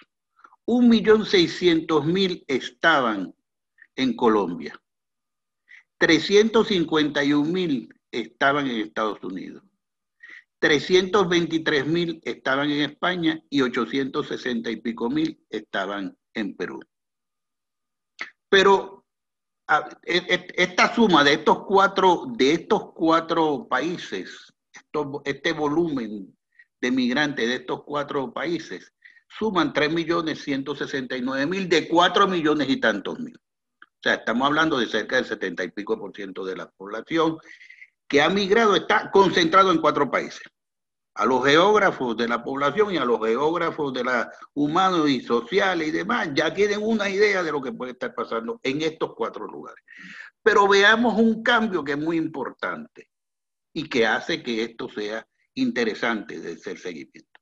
1 0.65 0.87
millón 0.87 1.25
600 1.25 2.05
mil 2.05 2.43
estaban 2.47 3.33
en 3.95 4.15
Colombia. 4.15 4.79
351 5.97 7.49
mil 7.49 7.89
estaban 8.11 8.67
en 8.67 8.81
Estados 8.81 9.23
Unidos. 9.23 9.63
323 10.59 11.87
mil 11.87 12.19
estaban 12.23 12.69
en 12.71 12.81
España 12.81 13.41
y 13.49 13.61
860 13.61 14.69
y 14.69 14.75
pico 14.77 15.09
estaban 15.49 16.17
en 16.33 16.55
Perú. 16.55 16.79
Pero 18.49 18.96
esta 20.03 20.93
suma 20.93 21.23
de 21.23 21.33
estos 21.33 21.63
cuatro, 21.65 22.25
de 22.35 22.53
estos 22.53 22.93
cuatro 22.93 23.67
países, 23.67 24.53
este 25.25 25.51
volumen 25.53 26.35
de 26.79 26.91
migrantes 26.91 27.47
de 27.47 27.55
estos 27.55 27.83
cuatro 27.83 28.31
países, 28.33 28.93
suman 29.27 29.73
3.169.000 29.73 31.67
de 31.67 31.87
4 31.87 32.27
millones 32.27 32.69
y 32.69 32.77
tantos 32.77 33.19
mil. 33.19 33.37
O 33.81 33.99
sea, 34.01 34.13
estamos 34.15 34.45
hablando 34.47 34.79
de 34.79 34.87
cerca 34.87 35.17
del 35.17 35.25
70 35.25 35.65
y 35.65 35.71
pico 35.71 35.99
por 35.99 36.15
ciento 36.15 36.45
de 36.45 36.55
la 36.55 36.69
población 36.69 37.37
que 38.07 38.21
ha 38.21 38.29
migrado, 38.29 38.75
está 38.75 39.11
concentrado 39.11 39.71
en 39.71 39.81
cuatro 39.81 40.09
países 40.09 40.43
a 41.17 41.25
los 41.25 41.43
geógrafos 41.43 42.15
de 42.15 42.27
la 42.27 42.43
población 42.43 42.93
y 42.93 42.97
a 42.97 43.05
los 43.05 43.19
geógrafos 43.19 43.91
de 43.91 44.03
la 44.03 44.31
humanos 44.53 45.09
y 45.09 45.19
sociales 45.19 45.87
y 45.87 45.91
demás, 45.91 46.29
ya 46.35 46.53
tienen 46.53 46.79
una 46.81 47.09
idea 47.09 47.41
de 47.41 47.51
lo 47.51 47.59
que 47.59 47.71
puede 47.71 47.93
estar 47.93 48.13
pasando 48.13 48.59
en 48.61 48.83
estos 48.83 49.15
cuatro 49.15 49.47
lugares. 49.47 49.83
Pero 50.43 50.67
veamos 50.67 51.15
un 51.15 51.41
cambio 51.41 51.83
que 51.83 51.93
es 51.93 51.97
muy 51.97 52.17
importante 52.17 53.09
y 53.73 53.89
que 53.89 54.05
hace 54.05 54.43
que 54.43 54.61
esto 54.61 54.89
sea 54.89 55.27
interesante 55.55 56.39
de 56.39 56.55
ser 56.57 56.77
seguimiento. 56.77 57.41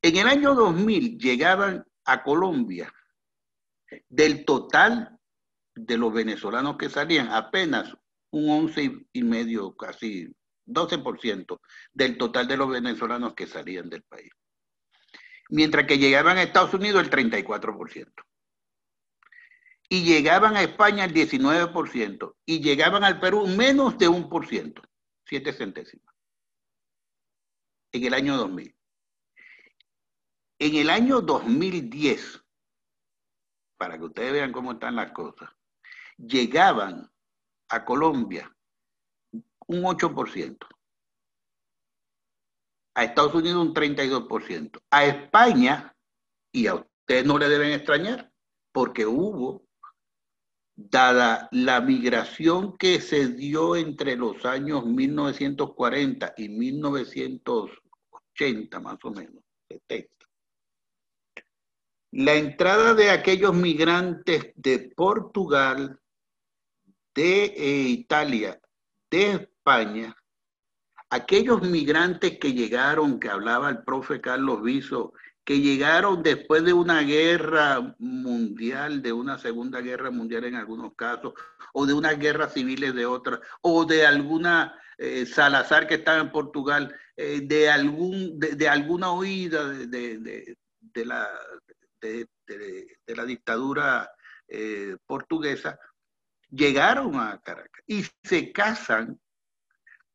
En 0.00 0.16
el 0.16 0.26
año 0.26 0.54
2000 0.54 1.18
llegaban 1.18 1.84
a 2.06 2.22
Colombia 2.22 2.90
del 4.08 4.46
total 4.46 5.18
de 5.74 5.98
los 5.98 6.14
venezolanos 6.14 6.78
que 6.78 6.88
salían, 6.88 7.28
apenas 7.28 7.94
un 8.30 8.48
once 8.48 9.06
y 9.12 9.22
medio, 9.22 9.76
casi 9.76 10.34
12% 10.72 11.60
del 11.92 12.18
total 12.18 12.48
de 12.48 12.56
los 12.56 12.68
venezolanos 12.68 13.34
que 13.34 13.46
salían 13.46 13.90
del 13.90 14.02
país. 14.02 14.30
Mientras 15.48 15.86
que 15.86 15.98
llegaban 15.98 16.38
a 16.38 16.42
Estados 16.42 16.74
Unidos 16.74 17.02
el 17.02 17.10
34%. 17.10 18.12
Y 19.88 20.04
llegaban 20.04 20.56
a 20.56 20.62
España 20.62 21.04
el 21.04 21.12
19%. 21.12 22.36
Y 22.46 22.60
llegaban 22.60 23.02
al 23.02 23.18
Perú 23.18 23.46
menos 23.48 23.98
de 23.98 24.06
un 24.06 24.28
por 24.28 24.46
ciento, 24.46 24.82
7 25.26 25.52
centésimas. 25.52 26.14
En 27.92 28.04
el 28.04 28.14
año 28.14 28.36
2000. 28.36 28.76
En 30.60 30.74
el 30.76 30.90
año 30.90 31.20
2010, 31.20 32.44
para 33.76 33.98
que 33.98 34.04
ustedes 34.04 34.32
vean 34.32 34.52
cómo 34.52 34.72
están 34.72 34.94
las 34.94 35.10
cosas, 35.10 35.50
llegaban 36.18 37.10
a 37.70 37.84
Colombia 37.84 38.54
un 39.70 39.84
8%. 39.84 40.66
A 42.96 43.04
Estados 43.04 43.34
Unidos 43.34 43.66
un 43.66 43.72
32%. 43.72 44.82
A 44.90 45.04
España, 45.04 45.96
y 46.52 46.66
a 46.66 46.74
ustedes 46.74 47.24
no 47.24 47.38
le 47.38 47.48
deben 47.48 47.70
extrañar, 47.72 48.32
porque 48.72 49.06
hubo, 49.06 49.64
dada 50.74 51.48
la 51.52 51.80
migración 51.80 52.76
que 52.78 53.00
se 53.00 53.28
dio 53.28 53.76
entre 53.76 54.16
los 54.16 54.44
años 54.44 54.84
1940 54.86 56.34
y 56.36 56.48
1980 56.48 58.80
más 58.80 58.98
o 59.04 59.10
menos, 59.10 59.44
70. 59.68 60.10
La 62.12 62.34
entrada 62.34 62.94
de 62.94 63.10
aquellos 63.10 63.54
migrantes 63.54 64.52
de 64.56 64.92
Portugal, 64.96 66.00
de 67.14 67.44
eh, 67.44 67.88
Italia, 67.88 68.60
de 69.10 69.49
España, 69.60 70.16
aquellos 71.10 71.60
migrantes 71.62 72.38
que 72.38 72.54
llegaron, 72.54 73.20
que 73.20 73.28
hablaba 73.28 73.68
el 73.68 73.82
profe 73.84 74.20
Carlos 74.20 74.62
Viso, 74.62 75.12
que 75.44 75.60
llegaron 75.60 76.22
después 76.22 76.64
de 76.64 76.72
una 76.72 77.02
guerra 77.02 77.94
mundial, 77.98 79.02
de 79.02 79.12
una 79.12 79.36
segunda 79.36 79.80
guerra 79.82 80.10
mundial 80.10 80.44
en 80.44 80.54
algunos 80.54 80.94
casos, 80.94 81.34
o 81.74 81.84
de 81.84 81.92
unas 81.92 82.18
guerras 82.18 82.54
civiles 82.54 82.94
de 82.94 83.04
otras, 83.04 83.40
o 83.60 83.84
de 83.84 84.06
alguna 84.06 84.74
eh, 84.96 85.26
Salazar 85.26 85.86
que 85.86 85.96
estaba 85.96 86.20
en 86.20 86.32
Portugal, 86.32 86.94
eh, 87.16 87.42
de, 87.42 87.68
algún, 87.68 88.38
de, 88.38 88.68
alguna 88.68 89.12
huida 89.12 89.68
de, 89.68 90.56
la, 91.04 91.28
dictadura 93.26 94.10
eh, 94.48 94.96
portuguesa, 95.06 95.78
llegaron 96.50 97.16
a 97.16 97.38
Caracas 97.42 97.82
y 97.86 98.04
se 98.22 98.52
casan 98.52 99.20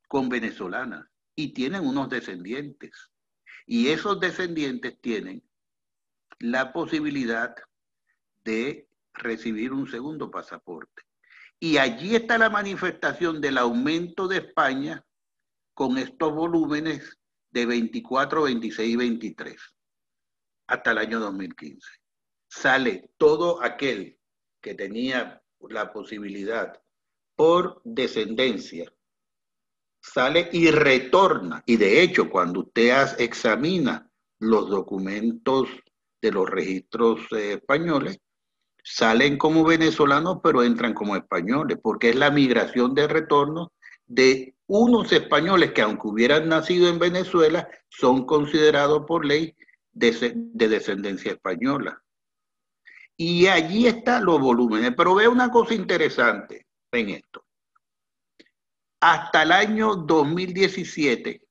con 0.07 0.29
venezolanas 0.29 1.07
y 1.35 1.53
tienen 1.53 1.85
unos 1.85 2.09
descendientes. 2.09 3.11
Y 3.65 3.89
esos 3.89 4.19
descendientes 4.19 4.99
tienen 5.01 5.43
la 6.39 6.71
posibilidad 6.71 7.55
de 8.43 8.87
recibir 9.13 9.73
un 9.73 9.89
segundo 9.89 10.29
pasaporte. 10.29 11.03
Y 11.59 11.77
allí 11.77 12.15
está 12.15 12.37
la 12.37 12.49
manifestación 12.49 13.41
del 13.41 13.57
aumento 13.57 14.27
de 14.27 14.37
España 14.37 15.03
con 15.73 15.97
estos 15.97 16.33
volúmenes 16.33 17.17
de 17.51 17.65
24, 17.65 18.43
26 18.43 18.89
y 18.89 18.95
23 18.95 19.75
hasta 20.67 20.91
el 20.91 20.97
año 20.97 21.19
2015. 21.19 21.87
Sale 22.47 23.11
todo 23.17 23.63
aquel 23.63 24.19
que 24.61 24.73
tenía 24.73 25.41
la 25.69 25.91
posibilidad 25.91 26.81
por 27.35 27.81
descendencia 27.83 28.91
sale 30.13 30.49
y 30.51 30.71
retorna. 30.71 31.63
Y 31.65 31.77
de 31.77 32.01
hecho, 32.01 32.29
cuando 32.29 32.61
usted 32.61 33.19
examina 33.19 34.09
los 34.39 34.69
documentos 34.69 35.69
de 36.21 36.31
los 36.31 36.49
registros 36.49 37.21
eh, 37.31 37.53
españoles, 37.53 38.19
salen 38.83 39.37
como 39.37 39.63
venezolanos, 39.63 40.39
pero 40.43 40.63
entran 40.63 40.93
como 40.93 41.15
españoles, 41.15 41.79
porque 41.81 42.09
es 42.09 42.15
la 42.15 42.29
migración 42.29 42.93
de 42.93 43.07
retorno 43.07 43.71
de 44.05 44.55
unos 44.67 45.11
españoles 45.11 45.71
que 45.71 45.81
aunque 45.81 46.07
hubieran 46.07 46.47
nacido 46.47 46.87
en 46.87 46.99
Venezuela, 46.99 47.67
son 47.89 48.25
considerados 48.25 49.05
por 49.07 49.25
ley 49.25 49.55
de, 49.91 50.33
de 50.35 50.67
descendencia 50.67 51.31
española. 51.31 52.01
Y 53.17 53.47
allí 53.47 53.87
están 53.87 54.25
los 54.25 54.39
volúmenes. 54.39 54.93
Pero 54.95 55.15
ve 55.15 55.27
una 55.27 55.49
cosa 55.49 55.73
interesante 55.73 56.67
en 56.91 57.09
esto 57.09 57.44
hasta 58.99 59.43
el 59.43 59.51
año 59.51 59.95
2017, 59.95 61.41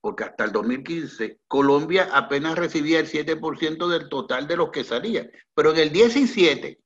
porque 0.00 0.24
hasta 0.24 0.44
el 0.44 0.52
2015, 0.52 1.40
Colombia 1.46 2.08
apenas 2.12 2.56
recibía 2.56 3.00
el 3.00 3.06
7% 3.06 3.88
del 3.88 4.08
total 4.08 4.46
de 4.46 4.56
los 4.56 4.70
que 4.70 4.84
salían. 4.84 5.30
Pero 5.54 5.72
en 5.72 5.78
el 5.78 5.92
17 5.92 6.80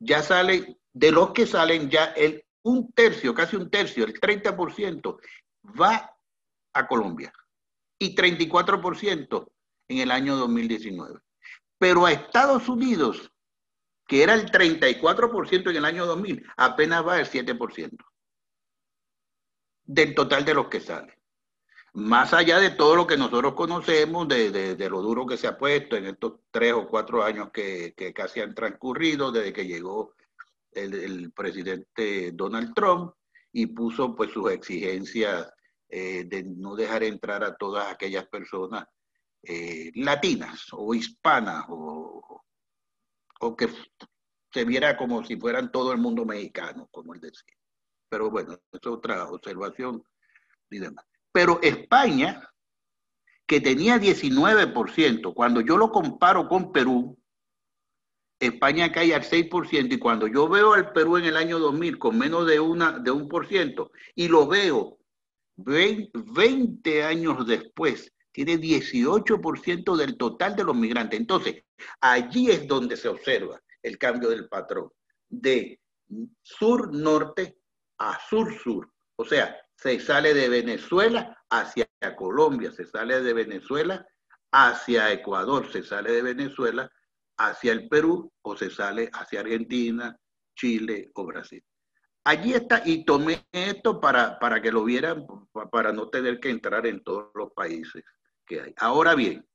ya 0.00 0.22
salen, 0.22 0.78
de 0.92 1.12
los 1.12 1.32
que 1.32 1.46
salen 1.46 1.90
ya 1.90 2.14
un 2.62 2.90
tercio, 2.92 3.34
casi 3.34 3.56
un 3.56 3.70
tercio, 3.70 4.04
el 4.04 4.18
30% 4.18 5.18
va 5.80 6.16
a 6.72 6.86
Colombia 6.86 7.32
y 7.98 8.14
34% 8.14 9.52
en 9.88 9.98
el 9.98 10.10
año 10.10 10.36
2019. 10.36 11.20
Pero 11.78 12.06
a 12.06 12.12
Estados 12.12 12.68
Unidos 12.68 13.30
que 14.10 14.24
era 14.24 14.34
el 14.34 14.50
34% 14.50 15.70
en 15.70 15.76
el 15.76 15.84
año 15.84 16.04
2000, 16.04 16.44
apenas 16.56 17.06
va 17.06 17.20
el 17.20 17.26
7% 17.26 17.96
del 19.84 20.14
total 20.16 20.44
de 20.44 20.52
los 20.52 20.66
que 20.66 20.80
salen. 20.80 21.14
Más 21.92 22.34
allá 22.34 22.58
de 22.58 22.70
todo 22.70 22.96
lo 22.96 23.06
que 23.06 23.16
nosotros 23.16 23.54
conocemos, 23.54 24.26
de, 24.26 24.74
lo 24.90 25.00
duro 25.00 25.26
que 25.26 25.36
se 25.36 25.46
ha 25.46 25.56
puesto 25.56 25.94
en 25.94 26.06
estos 26.06 26.40
tres 26.50 26.72
o 26.72 26.88
cuatro 26.88 27.22
años 27.22 27.50
que, 27.52 27.94
casi 28.12 28.40
han 28.40 28.52
transcurrido 28.52 29.30
desde 29.30 29.52
que 29.52 29.68
llegó 29.68 30.16
el, 30.72 31.30
presidente 31.30 32.32
Donald 32.32 32.74
Trump 32.74 33.14
y 33.52 33.66
puso 33.66 34.16
pues 34.16 34.32
sus 34.32 34.50
exigencias 34.50 35.52
eh, 35.88 36.24
de 36.24 36.42
no 36.42 36.74
dejar 36.74 37.04
entrar 37.04 37.44
a 37.44 37.54
todas 37.54 37.92
aquellas 37.92 38.26
personas 38.26 38.88
eh, 39.44 39.92
latinas 39.94 40.66
o 40.72 40.92
hispanas 40.94 41.66
o, 41.68 42.42
o 43.40 43.56
que 43.56 43.68
se 44.52 44.64
viera 44.64 44.96
como 44.96 45.24
si 45.24 45.36
fueran 45.36 45.70
todo 45.72 45.92
el 45.92 45.98
mundo 45.98 46.24
mexicano, 46.24 46.88
como 46.90 47.14
él 47.14 47.20
decía. 47.20 47.56
Pero 48.08 48.30
bueno, 48.30 48.58
es 48.72 48.86
otra 48.86 49.28
observación 49.28 50.02
y 50.70 50.78
demás. 50.78 51.04
Pero 51.32 51.60
España, 51.62 52.48
que 53.46 53.60
tenía 53.60 53.98
19%, 53.98 55.34
cuando 55.34 55.60
yo 55.60 55.76
lo 55.76 55.90
comparo 55.90 56.48
con 56.48 56.72
Perú, 56.72 57.16
España 58.40 58.90
cae 58.90 59.14
al 59.14 59.22
6%, 59.22 59.92
y 59.92 59.98
cuando 59.98 60.26
yo 60.26 60.48
veo 60.48 60.72
al 60.72 60.92
Perú 60.92 61.18
en 61.18 61.26
el 61.26 61.36
año 61.36 61.58
2000 61.58 61.98
con 61.98 62.18
menos 62.18 62.46
de, 62.46 62.58
una, 62.58 62.98
de 62.98 63.10
un 63.10 63.28
por 63.28 63.46
ciento, 63.46 63.92
y 64.14 64.28
lo 64.28 64.46
veo 64.46 64.98
20 65.56 67.04
años 67.04 67.46
después 67.46 68.12
tiene 68.32 68.58
18% 68.58 69.96
del 69.96 70.16
total 70.16 70.56
de 70.56 70.64
los 70.64 70.76
migrantes. 70.76 71.20
Entonces, 71.20 71.64
allí 72.00 72.50
es 72.50 72.66
donde 72.66 72.96
se 72.96 73.08
observa 73.08 73.60
el 73.82 73.98
cambio 73.98 74.30
del 74.30 74.48
patrón, 74.48 74.90
de 75.28 75.80
sur-norte 76.42 77.58
a 77.98 78.18
sur-sur. 78.28 78.90
O 79.16 79.24
sea, 79.24 79.56
se 79.76 80.00
sale 80.00 80.34
de 80.34 80.48
Venezuela 80.48 81.36
hacia 81.50 81.86
Colombia, 82.16 82.72
se 82.72 82.84
sale 82.84 83.20
de 83.22 83.32
Venezuela 83.32 84.06
hacia 84.52 85.12
Ecuador, 85.12 85.70
se 85.70 85.82
sale 85.82 86.12
de 86.12 86.22
Venezuela 86.22 86.90
hacia 87.38 87.72
el 87.72 87.88
Perú 87.88 88.30
o 88.42 88.56
se 88.56 88.70
sale 88.70 89.08
hacia 89.12 89.40
Argentina, 89.40 90.16
Chile 90.54 91.10
o 91.14 91.24
Brasil. 91.24 91.64
Allí 92.24 92.52
está, 92.52 92.82
y 92.84 93.04
tomé 93.04 93.46
esto 93.50 93.98
para, 93.98 94.38
para 94.38 94.60
que 94.60 94.70
lo 94.70 94.84
vieran, 94.84 95.26
para 95.72 95.92
no 95.92 96.10
tener 96.10 96.38
que 96.38 96.50
entrar 96.50 96.86
en 96.86 97.02
todos 97.02 97.30
los 97.34 97.52
países. 97.52 98.04
Ahora 98.76 99.14
bien, 99.14 99.46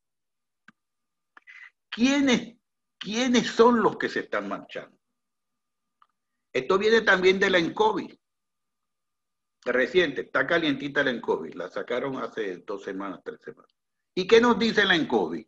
¿quiénes, 1.90 2.58
¿quiénes 2.98 3.48
son 3.48 3.82
los 3.82 3.98
que 3.98 4.10
se 4.10 4.22
están 4.22 4.48
marchando? 4.48 4.98
Esto 6.54 6.78
viene 6.78 7.02
también 7.02 7.40
de 7.40 7.50
la 7.50 7.58
ENCOVI. 7.58 8.20
Reciente, 9.66 10.22
está 10.22 10.46
calientita 10.46 11.04
la 11.04 11.10
ENCOVI, 11.10 11.54
la 11.54 11.70
sacaron 11.70 12.18
hace 12.18 12.58
dos 12.58 12.84
semanas, 12.84 13.22
tres 13.24 13.42
semanas. 13.42 13.74
¿Y 14.16 14.28
qué 14.28 14.40
nos 14.40 14.58
dice 14.58 14.86
la 14.86 14.96
ENCOVI? 14.96 15.48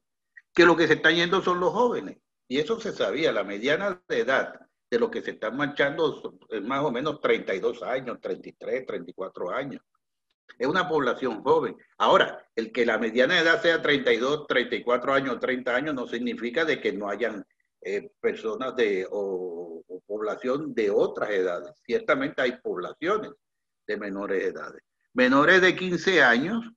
Que 0.54 0.66
lo 0.66 0.76
que 0.76 0.88
se 0.88 0.94
están 0.94 1.16
yendo 1.16 1.42
son 1.42 1.60
los 1.60 1.72
jóvenes. 1.72 2.18
Y 2.48 2.60
eso 2.60 2.80
se 2.80 2.92
sabía, 2.92 3.32
la 3.32 3.44
mediana 3.44 4.02
de 4.08 4.20
edad 4.20 4.60
de 4.90 5.00
los 5.00 5.10
que 5.10 5.22
se 5.22 5.32
están 5.32 5.56
marchando 5.56 6.40
es 6.50 6.62
más 6.64 6.84
o 6.84 6.92
menos 6.92 7.20
32 7.22 7.84
años, 7.84 8.20
33, 8.22 8.86
34 8.86 9.52
años 9.52 9.82
es 10.58 10.68
una 10.68 10.88
población 10.88 11.44
joven. 11.44 11.76
Ahora, 11.98 12.46
el 12.56 12.72
que 12.72 12.86
la 12.86 12.98
mediana 12.98 13.40
edad 13.40 13.62
sea 13.62 13.82
32, 13.82 14.48
34 14.48 15.14
años, 15.14 15.40
30 15.40 15.76
años, 15.76 15.96
no 15.96 16.08
significa 16.08 16.66
de 16.66 16.82
que 16.82 16.94
no 16.94 17.10
hayan 17.10 17.46
eh, 17.82 18.12
personas 18.20 18.76
de, 18.76 19.08
o, 19.10 19.84
población 20.06 20.74
de 20.74 20.90
otras 20.90 21.30
edades. 21.30 21.72
Ciertamente 21.86 22.42
hay 22.42 22.54
poblaciones 22.62 23.32
de 23.86 23.98
menores 23.98 24.44
edades. 24.44 24.82
Menores 25.14 25.62
de 25.62 25.76
15 25.76 26.24
años, 26.24 26.72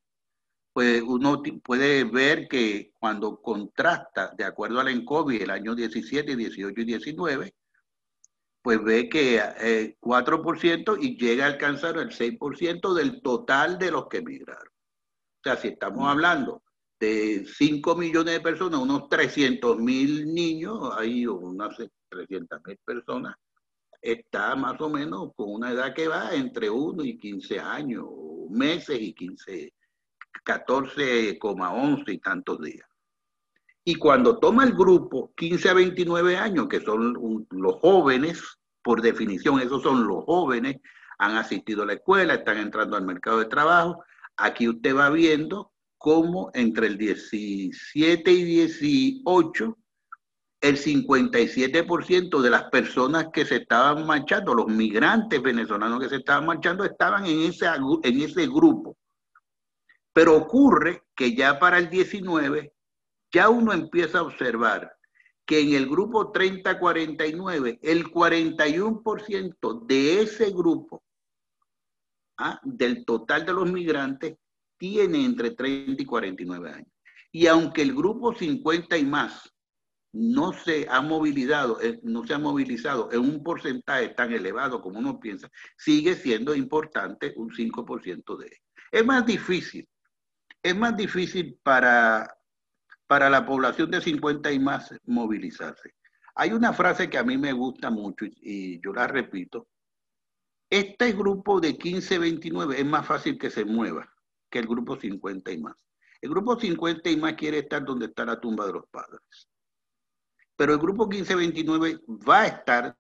pues 0.72 1.02
uno 1.02 1.42
puede 1.64 2.04
ver 2.04 2.48
que 2.48 2.92
cuando 2.98 3.40
contrasta, 3.40 4.34
de 4.36 4.44
acuerdo 4.44 4.80
al 4.80 4.88
ENCOVI, 4.88 5.38
el 5.38 5.50
año 5.50 5.74
17, 5.74 6.36
18 6.36 6.80
y 6.80 6.84
19, 6.84 7.54
pues 8.62 8.82
ve 8.82 9.08
que 9.08 9.40
4% 10.00 10.94
eh, 10.94 10.98
y 11.00 11.16
llega 11.16 11.44
a 11.44 11.48
alcanzar 11.48 11.96
el 11.98 12.10
6% 12.10 12.94
del 12.94 13.22
total 13.22 13.78
de 13.78 13.90
los 13.90 14.08
que 14.08 14.18
emigraron. 14.18 14.68
O 14.68 15.42
sea, 15.42 15.56
si 15.56 15.68
estamos 15.68 16.06
hablando 16.06 16.62
de 16.98 17.46
5 17.46 17.96
millones 17.96 18.34
de 18.34 18.40
personas, 18.40 18.80
unos 18.80 19.08
300 19.08 19.78
mil 19.78 20.34
niños, 20.34 20.90
hay 20.96 21.26
unas 21.26 21.76
300 22.10 22.60
mil 22.66 22.78
personas, 22.84 23.34
está 24.02 24.54
más 24.54 24.78
o 24.80 24.90
menos 24.90 25.30
con 25.34 25.50
una 25.52 25.72
edad 25.72 25.94
que 25.94 26.08
va 26.08 26.34
entre 26.34 26.68
1 26.68 27.02
y 27.04 27.18
15 27.18 27.58
años, 27.58 28.06
meses 28.50 29.00
y 29.00 29.14
15, 29.14 29.72
14,11 30.44 32.12
y 32.12 32.18
tantos 32.18 32.60
días. 32.60 32.89
Y 33.90 33.96
cuando 33.96 34.38
toma 34.38 34.62
el 34.62 34.72
grupo 34.72 35.32
15 35.34 35.68
a 35.68 35.74
29 35.74 36.36
años, 36.36 36.68
que 36.68 36.80
son 36.80 37.44
los 37.50 37.74
jóvenes, 37.80 38.40
por 38.84 39.02
definición, 39.02 39.58
esos 39.58 39.82
son 39.82 40.06
los 40.06 40.24
jóvenes, 40.26 40.76
han 41.18 41.36
asistido 41.36 41.82
a 41.82 41.86
la 41.86 41.94
escuela, 41.94 42.34
están 42.34 42.58
entrando 42.58 42.96
al 42.96 43.04
mercado 43.04 43.40
de 43.40 43.46
trabajo. 43.46 44.04
Aquí 44.36 44.68
usted 44.68 44.94
va 44.94 45.10
viendo 45.10 45.72
cómo 45.98 46.52
entre 46.54 46.86
el 46.86 46.98
17 46.98 48.30
y 48.30 48.44
18 48.44 49.76
el 50.60 50.76
57% 50.76 52.40
de 52.40 52.50
las 52.50 52.62
personas 52.70 53.26
que 53.32 53.44
se 53.44 53.56
estaban 53.56 54.06
marchando, 54.06 54.54
los 54.54 54.68
migrantes 54.68 55.42
venezolanos 55.42 55.98
que 55.98 56.10
se 56.10 56.16
estaban 56.18 56.46
marchando, 56.46 56.84
estaban 56.84 57.26
en 57.26 57.40
ese, 57.40 57.66
en 57.66 58.20
ese 58.20 58.46
grupo. 58.46 58.96
Pero 60.12 60.36
ocurre 60.36 61.02
que 61.16 61.34
ya 61.34 61.58
para 61.58 61.78
el 61.78 61.90
19, 61.90 62.72
ya 63.32 63.48
uno 63.48 63.72
empieza 63.72 64.18
a 64.18 64.22
observar 64.22 64.92
que 65.46 65.60
en 65.60 65.74
el 65.74 65.88
grupo 65.88 66.32
30-49, 66.32 67.80
el 67.82 68.04
41% 68.04 69.86
de 69.86 70.22
ese 70.22 70.50
grupo, 70.50 71.02
¿ah? 72.38 72.60
del 72.62 73.04
total 73.04 73.44
de 73.44 73.52
los 73.52 73.70
migrantes, 73.70 74.36
tiene 74.78 75.24
entre 75.24 75.50
30 75.50 76.02
y 76.02 76.06
49 76.06 76.70
años. 76.70 76.92
Y 77.32 77.46
aunque 77.46 77.82
el 77.82 77.94
grupo 77.94 78.34
50 78.34 78.96
y 78.96 79.04
más 79.04 79.52
no 80.12 80.52
se 80.52 80.86
ha 80.88 81.00
movilizado, 81.00 81.80
eh, 81.80 82.00
no 82.02 82.26
se 82.26 82.34
ha 82.34 82.38
movilizado 82.38 83.10
en 83.12 83.20
un 83.20 83.42
porcentaje 83.42 84.08
tan 84.08 84.32
elevado 84.32 84.80
como 84.80 84.98
uno 84.98 85.20
piensa, 85.20 85.48
sigue 85.76 86.14
siendo 86.14 86.54
importante 86.54 87.32
un 87.36 87.50
5% 87.50 88.36
de. 88.36 88.50
Es 88.90 89.04
más 89.04 89.24
difícil, 89.24 89.88
es 90.62 90.76
más 90.76 90.96
difícil 90.96 91.58
para, 91.62 92.28
para 93.10 93.28
la 93.28 93.44
población 93.44 93.90
de 93.90 94.00
50 94.00 94.52
y 94.52 94.60
más 94.60 94.94
movilizarse. 95.04 95.96
Hay 96.36 96.52
una 96.52 96.72
frase 96.72 97.10
que 97.10 97.18
a 97.18 97.24
mí 97.24 97.36
me 97.36 97.52
gusta 97.52 97.90
mucho 97.90 98.24
y, 98.24 98.36
y 98.40 98.80
yo 98.80 98.92
la 98.92 99.08
repito. 99.08 99.66
Este 100.70 101.10
grupo 101.10 101.60
de 101.60 101.76
15-29 101.76 102.76
es 102.76 102.86
más 102.86 103.04
fácil 103.04 103.36
que 103.36 103.50
se 103.50 103.64
mueva 103.64 104.08
que 104.48 104.60
el 104.60 104.68
grupo 104.68 104.96
50 104.96 105.50
y 105.50 105.58
más. 105.58 105.74
El 106.20 106.30
grupo 106.30 106.56
50 106.56 107.10
y 107.10 107.16
más 107.16 107.34
quiere 107.34 107.58
estar 107.58 107.84
donde 107.84 108.06
está 108.06 108.24
la 108.24 108.38
tumba 108.38 108.64
de 108.64 108.74
los 108.74 108.86
padres. 108.86 109.48
Pero 110.54 110.74
el 110.74 110.78
grupo 110.78 111.08
1529 111.08 112.02
va 112.28 112.42
a 112.42 112.46
estar 112.46 112.96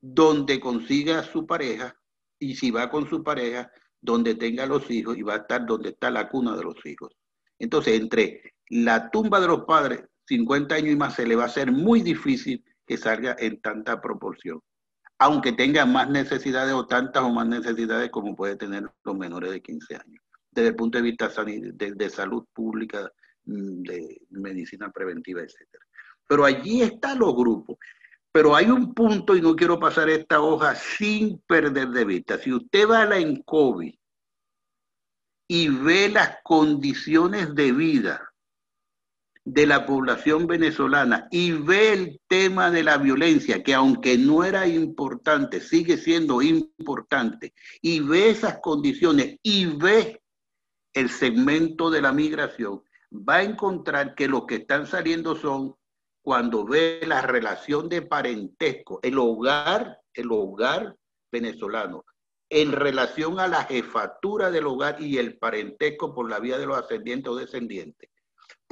donde 0.00 0.60
consiga 0.60 1.24
su 1.24 1.46
pareja 1.46 1.94
y 2.38 2.56
si 2.56 2.70
va 2.70 2.88
con 2.88 3.06
su 3.06 3.22
pareja, 3.22 3.70
donde 4.00 4.34
tenga 4.34 4.64
los 4.64 4.90
hijos 4.90 5.18
y 5.18 5.22
va 5.22 5.34
a 5.34 5.38
estar 5.38 5.66
donde 5.66 5.90
está 5.90 6.10
la 6.10 6.30
cuna 6.30 6.56
de 6.56 6.64
los 6.64 6.86
hijos. 6.86 7.14
Entonces, 7.58 8.00
entre 8.00 8.51
la 8.72 9.10
tumba 9.10 9.38
de 9.38 9.48
los 9.48 9.64
padres, 9.66 10.02
50 10.28 10.74
años 10.74 10.92
y 10.92 10.96
más, 10.96 11.14
se 11.14 11.26
le 11.26 11.36
va 11.36 11.42
a 11.42 11.46
hacer 11.46 11.70
muy 11.70 12.00
difícil 12.00 12.64
que 12.86 12.96
salga 12.96 13.36
en 13.38 13.60
tanta 13.60 14.00
proporción, 14.00 14.62
aunque 15.18 15.52
tenga 15.52 15.84
más 15.84 16.08
necesidades 16.08 16.72
o 16.72 16.86
tantas 16.86 17.22
o 17.22 17.30
más 17.30 17.46
necesidades 17.46 18.10
como 18.10 18.34
puede 18.34 18.56
tener 18.56 18.90
los 19.04 19.14
menores 19.14 19.52
de 19.52 19.60
15 19.60 19.96
años, 19.96 20.24
desde 20.50 20.70
el 20.70 20.74
punto 20.74 20.96
de 20.96 21.02
vista 21.02 21.28
de, 21.44 21.92
de 21.94 22.10
salud 22.10 22.46
pública, 22.54 23.12
mm, 23.44 23.82
de 23.82 24.22
medicina 24.30 24.90
preventiva, 24.90 25.42
etcétera. 25.42 25.84
Pero 26.26 26.46
allí 26.46 26.80
están 26.80 27.18
los 27.18 27.36
grupos. 27.36 27.76
Pero 28.32 28.56
hay 28.56 28.70
un 28.70 28.94
punto, 28.94 29.36
y 29.36 29.42
no 29.42 29.54
quiero 29.54 29.78
pasar 29.78 30.08
esta 30.08 30.40
hoja 30.40 30.74
sin 30.74 31.42
perder 31.46 31.88
de 31.88 32.06
vista. 32.06 32.38
Si 32.38 32.50
usted 32.50 32.88
va 32.88 33.02
a 33.02 33.06
la 33.06 33.18
ENCOVI 33.18 34.00
y 35.48 35.68
ve 35.68 36.08
las 36.08 36.38
condiciones 36.42 37.54
de 37.54 37.72
vida 37.72 38.31
de 39.44 39.66
la 39.66 39.86
población 39.86 40.46
venezolana 40.46 41.26
y 41.30 41.52
ve 41.52 41.92
el 41.92 42.20
tema 42.28 42.70
de 42.70 42.84
la 42.84 42.98
violencia, 42.98 43.62
que 43.62 43.74
aunque 43.74 44.16
no 44.16 44.44
era 44.44 44.66
importante, 44.66 45.60
sigue 45.60 45.96
siendo 45.96 46.42
importante, 46.42 47.52
y 47.80 48.00
ve 48.00 48.30
esas 48.30 48.58
condiciones 48.60 49.36
y 49.42 49.66
ve 49.66 50.22
el 50.94 51.08
segmento 51.08 51.90
de 51.90 52.02
la 52.02 52.12
migración, 52.12 52.82
va 53.12 53.36
a 53.36 53.42
encontrar 53.42 54.14
que 54.14 54.28
los 54.28 54.46
que 54.46 54.56
están 54.56 54.86
saliendo 54.86 55.34
son 55.36 55.74
cuando 56.22 56.64
ve 56.64 57.00
la 57.04 57.20
relación 57.22 57.88
de 57.88 58.02
parentesco, 58.02 59.00
el 59.02 59.18
hogar, 59.18 59.98
el 60.14 60.30
hogar 60.30 60.96
venezolano, 61.32 62.04
en 62.48 62.70
relación 62.70 63.40
a 63.40 63.48
la 63.48 63.64
jefatura 63.64 64.50
del 64.50 64.66
hogar 64.66 65.02
y 65.02 65.18
el 65.18 65.38
parentesco 65.38 66.14
por 66.14 66.30
la 66.30 66.38
vía 66.38 66.58
de 66.58 66.66
los 66.66 66.78
ascendientes 66.78 67.32
o 67.32 67.36
descendientes. 67.36 68.11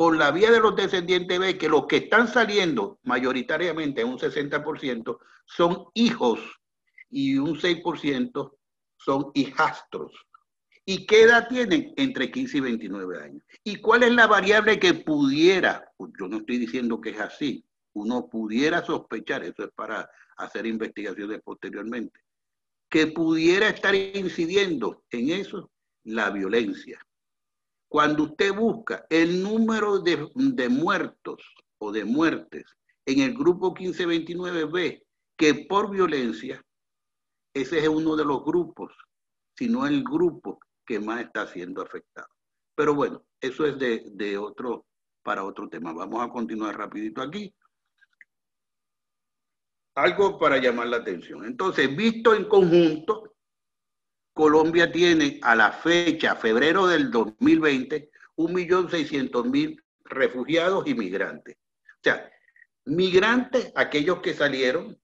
Por 0.01 0.17
la 0.17 0.31
vía 0.31 0.51
de 0.51 0.61
los 0.61 0.75
descendientes 0.75 1.39
ve 1.39 1.59
que 1.59 1.69
los 1.69 1.87
que 1.87 1.99
están 1.99 2.27
saliendo 2.27 2.99
mayoritariamente, 3.03 4.03
un 4.03 4.19
60%, 4.19 5.19
son 5.45 5.89
hijos 5.93 6.41
y 7.11 7.37
un 7.37 7.61
6% 7.61 8.57
son 8.97 9.31
hijastros. 9.35 10.11
¿Y 10.87 11.05
qué 11.05 11.25
edad 11.25 11.49
tienen? 11.49 11.93
Entre 11.99 12.31
15 12.31 12.57
y 12.57 12.61
29 12.61 13.23
años. 13.23 13.43
¿Y 13.63 13.77
cuál 13.77 14.05
es 14.05 14.13
la 14.13 14.27
variable 14.27 14.81
que 14.81 14.95
pudiera, 14.95 15.93
yo 16.19 16.29
no 16.29 16.39
estoy 16.39 16.57
diciendo 16.57 16.99
que 16.99 17.11
es 17.11 17.21
así, 17.21 17.63
uno 17.93 18.27
pudiera 18.27 18.83
sospechar, 18.83 19.45
eso 19.45 19.65
es 19.65 19.71
para 19.75 20.09
hacer 20.39 20.65
investigaciones 20.65 21.43
posteriormente, 21.45 22.21
que 22.89 23.09
pudiera 23.09 23.69
estar 23.69 23.95
incidiendo 23.95 25.05
en 25.11 25.29
eso 25.29 25.71
la 26.05 26.31
violencia. 26.31 26.99
Cuando 27.91 28.23
usted 28.23 28.55
busca 28.55 29.05
el 29.11 29.43
número 29.43 29.99
de, 29.99 30.31
de 30.37 30.69
muertos 30.69 31.43
o 31.79 31.91
de 31.91 32.05
muertes 32.05 32.65
en 33.05 33.19
el 33.19 33.35
grupo 33.35 33.75
1529 33.75 34.65
ve 34.67 35.07
que 35.37 35.67
por 35.69 35.91
violencia, 35.91 36.65
ese 37.53 37.81
es 37.81 37.89
uno 37.89 38.15
de 38.15 38.25
los 38.25 38.45
grupos, 38.45 38.93
sino 39.57 39.89
el 39.89 40.05
grupo 40.05 40.61
que 40.87 41.01
más 41.01 41.23
está 41.23 41.49
siendo 41.49 41.83
afectado. 41.83 42.29
Pero 42.77 42.95
bueno, 42.95 43.25
eso 43.41 43.67
es 43.67 43.77
de, 43.77 44.39
otro, 44.39 44.87
para 45.25 45.43
otro 45.43 45.69
tema. 45.69 45.93
Vamos 45.93 46.23
a 46.23 46.31
continuar 46.31 46.79
rapidito 46.79 47.21
aquí. 47.21 47.53
Algo 49.97 50.39
para 50.39 50.59
llamar 50.59 50.87
la 50.87 50.99
atención. 50.99 51.45
Entonces, 51.45 51.95
visto 51.97 52.37
en 52.37 52.45
conjunto, 52.45 53.30
Colombia 54.33 54.91
tiene 54.91 55.39
a 55.43 55.55
la 55.55 55.73
fecha, 55.73 56.37
febrero 56.37 56.87
del 56.87 57.11
2020, 57.11 58.11
1.600.000 58.37 59.83
refugiados 60.05 60.87
y 60.87 60.95
migrantes. 60.95 61.57
O 61.57 62.03
sea, 62.03 62.31
migrantes, 62.87 63.73
aquellos 63.75 64.21
que 64.21 64.35
salieron 64.35 64.99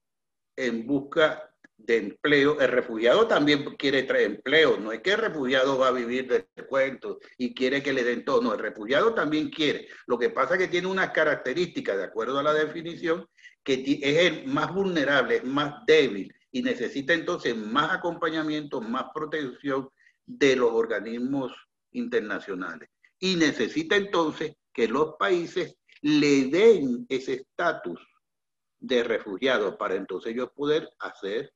en 0.55 0.87
busca 0.87 1.43
de 1.77 1.97
empleo. 1.97 2.59
El 2.59 2.69
refugiado 2.69 3.27
también 3.27 3.63
quiere 3.77 4.03
traer 4.03 4.25
empleo. 4.25 4.77
No 4.77 4.91
es 4.91 5.01
que 5.01 5.11
el 5.11 5.19
refugiado 5.19 5.77
va 5.77 5.89
a 5.89 5.91
vivir 5.91 6.27
del 6.27 6.65
cuento 6.67 7.19
y 7.37 7.53
quiere 7.53 7.83
que 7.83 7.93
le 7.93 8.03
den 8.03 8.25
todo. 8.25 8.41
No, 8.41 8.53
el 8.53 8.59
refugiado 8.59 9.13
también 9.13 9.49
quiere. 9.49 9.87
Lo 10.07 10.17
que 10.17 10.29
pasa 10.29 10.55
es 10.55 10.59
que 10.61 10.67
tiene 10.67 10.87
unas 10.87 11.11
características, 11.11 11.97
de 11.97 12.05
acuerdo 12.05 12.39
a 12.39 12.43
la 12.43 12.53
definición, 12.53 13.27
que 13.63 13.99
es 14.01 14.17
el 14.17 14.47
más 14.47 14.73
vulnerable, 14.73 15.41
más 15.41 15.85
débil 15.85 16.33
y 16.51 16.61
necesita 16.61 17.13
entonces 17.13 17.55
más 17.55 17.93
acompañamiento, 17.93 18.81
más 18.81 19.05
protección 19.13 19.89
de 20.25 20.55
los 20.55 20.71
organismos 20.71 21.51
internacionales. 21.91 22.89
Y 23.19 23.35
necesita 23.35 23.95
entonces 23.95 24.55
que 24.73 24.87
los 24.87 25.15
países 25.17 25.75
le 26.01 26.45
den 26.45 27.05
ese 27.09 27.33
estatus 27.33 27.99
de 28.79 29.03
refugiado 29.03 29.77
para 29.77 29.95
entonces 29.95 30.33
ellos 30.33 30.51
poder 30.55 30.89
hacer 30.99 31.51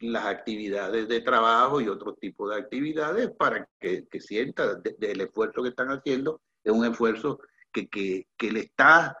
las 0.00 0.26
actividades 0.26 1.08
de 1.08 1.20
trabajo 1.22 1.80
y 1.80 1.88
otro 1.88 2.14
tipo 2.14 2.48
de 2.48 2.56
actividades 2.56 3.30
para 3.30 3.68
que, 3.80 4.06
que 4.06 4.20
sienta 4.20 4.74
del 4.74 5.20
esfuerzo 5.20 5.62
que 5.62 5.70
están 5.70 5.88
haciendo, 5.88 6.40
es 6.62 6.72
un 6.72 6.84
esfuerzo 6.84 7.40
que, 7.72 7.88
que, 7.88 8.52
le 8.52 8.60
está 8.60 9.16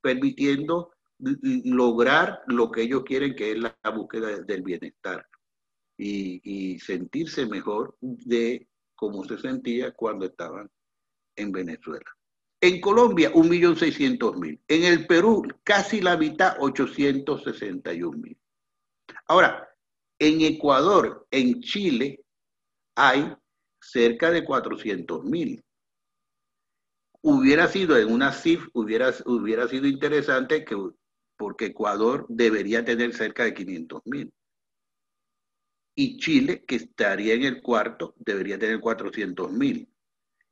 permitiendo 0.00 0.92
lograr 1.18 2.42
lo 2.46 2.70
que 2.70 2.82
ellos 2.82 3.02
quieren, 3.04 3.34
que 3.34 3.52
es 3.52 3.58
la, 3.58 3.76
búsqueda 3.94 4.40
del 4.40 4.62
bienestar 4.62 5.26
y, 5.96 6.78
sentirse 6.78 7.46
mejor 7.46 7.96
de 8.00 8.68
cómo 8.94 9.24
se 9.24 9.38
sentía 9.38 9.92
cuando 9.92 10.26
estaban 10.26 10.70
en 11.36 11.52
Venezuela. 11.52 12.04
En 12.60 12.80
Colombia, 12.80 13.32
1.600.000. 13.32 14.60
En 14.66 14.84
el 14.84 15.06
Perú, 15.06 15.46
casi 15.62 16.00
la 16.00 16.16
mitad, 16.16 16.56
861.000. 16.58 18.36
Ahora, 19.26 19.68
en 20.18 20.40
Ecuador, 20.40 21.26
en 21.30 21.60
Chile, 21.60 22.24
hay 22.96 23.32
cerca 23.80 24.30
de 24.30 24.44
400 24.44 25.24
mil. 25.24 25.62
Hubiera 27.22 27.68
sido 27.68 27.96
en 27.96 28.12
una 28.12 28.32
CIF, 28.32 28.68
hubiera, 28.72 29.12
hubiera 29.26 29.68
sido 29.68 29.86
interesante 29.86 30.64
que, 30.64 30.76
porque 31.38 31.66
Ecuador 31.66 32.26
debería 32.28 32.84
tener 32.84 33.14
cerca 33.14 33.44
de 33.44 33.54
500 33.54 34.02
mil. 34.04 34.34
Y 35.94 36.18
Chile, 36.18 36.64
que 36.66 36.76
estaría 36.76 37.34
en 37.34 37.44
el 37.44 37.62
cuarto, 37.62 38.14
debería 38.18 38.58
tener 38.58 38.80
400 38.80 39.50
mil. 39.52 39.88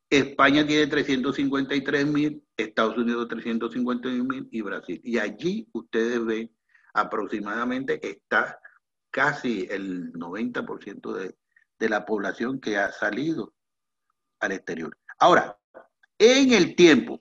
España 0.08 0.64
tiene 0.66 0.86
353 0.86 2.06
mil, 2.06 2.42
Estados 2.56 2.96
Unidos 2.96 3.28
351 3.28 4.24
mil 4.24 4.48
y 4.50 4.60
Brasil. 4.62 5.00
Y 5.02 5.18
allí 5.18 5.68
ustedes 5.72 6.24
ven 6.24 6.50
aproximadamente 6.94 8.00
está 8.08 8.58
casi 9.10 9.66
el 9.68 10.12
90% 10.12 11.12
de, 11.12 11.36
de 11.78 11.88
la 11.88 12.06
población 12.06 12.60
que 12.60 12.78
ha 12.78 12.92
salido 12.92 13.54
al 14.40 14.52
exterior. 14.52 14.96
Ahora, 15.18 15.58
en 16.18 16.52
el 16.52 16.76
tiempo, 16.76 17.20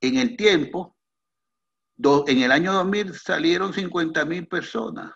en 0.00 0.16
el 0.16 0.36
tiempo, 0.36 0.91
en 2.26 2.42
el 2.42 2.52
año 2.52 2.72
2000 2.72 3.14
salieron 3.14 3.72
50 3.72 4.24
mil 4.24 4.46
personas, 4.46 5.12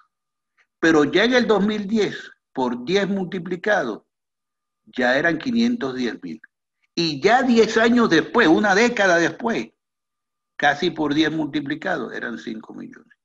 pero 0.79 1.05
ya 1.05 1.25
en 1.25 1.35
el 1.35 1.47
2010, 1.47 2.31
por 2.53 2.85
10 2.85 3.09
multiplicado, 3.09 4.07
ya 4.85 5.19
eran 5.19 5.39
510 5.39 6.23
mil. 6.23 6.41
Y 6.95 7.21
ya 7.21 7.43
10 7.43 7.77
años 7.79 8.09
después, 8.09 8.49
una 8.49 8.75
década 8.75 9.19
después, 9.19 9.69
casi 10.57 10.91
por 10.91 11.13
10 11.13 11.33
multiplicado, 11.33 12.13
eran 12.13 12.39
5 12.39 12.75
millones. 12.75 13.19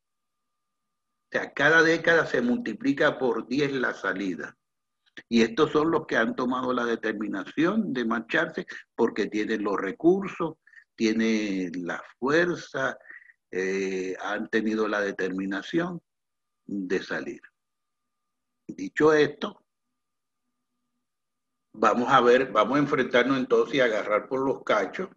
O 1.26 1.38
sea, 1.38 1.54
cada 1.54 1.82
década 1.82 2.26
se 2.26 2.42
multiplica 2.42 3.18
por 3.18 3.48
10 3.48 3.74
la 3.74 3.94
salida. 3.94 4.58
Y 5.30 5.42
estos 5.42 5.72
son 5.72 5.92
los 5.92 6.06
que 6.08 6.18
han 6.18 6.36
tomado 6.36 6.74
la 6.74 6.86
determinación 6.86 7.94
de 7.94 8.06
marcharse 8.06 8.66
porque 8.96 9.28
tienen 9.28 9.64
los 9.64 9.78
recursos, 9.78 10.56
tienen 10.96 11.72
la 11.86 12.02
fuerza, 12.20 12.98
eh, 13.52 14.16
han 14.22 14.50
tenido 14.50 14.88
la 14.88 15.02
determinación 15.02 16.02
de 16.66 17.04
salir. 17.04 17.42
Dicho 18.68 19.14
esto, 19.14 19.66
vamos 21.74 22.10
a 22.10 22.22
ver, 22.22 22.52
vamos 22.52 22.78
a 22.78 22.82
enfrentarnos 22.82 23.38
entonces 23.38 23.76
y 23.76 23.80
agarrar 23.82 24.28
por 24.28 24.46
los 24.46 24.64
cachos 24.64 25.10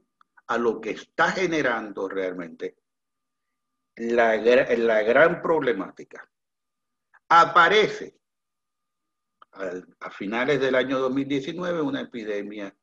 a 0.47 0.59
lo 0.59 0.81
que 0.81 0.91
está 0.91 1.31
generando 1.31 2.09
realmente 2.09 2.77
la, 3.97 4.37
la 4.37 5.03
gran 5.03 5.41
problemática. 5.41 6.29
Aparece 7.29 8.19
a, 9.53 10.11
finales 10.11 10.61
del 10.61 10.75
año 10.75 10.99
2019 10.99 11.81
una 11.81 12.01
epidemia, 12.03 12.77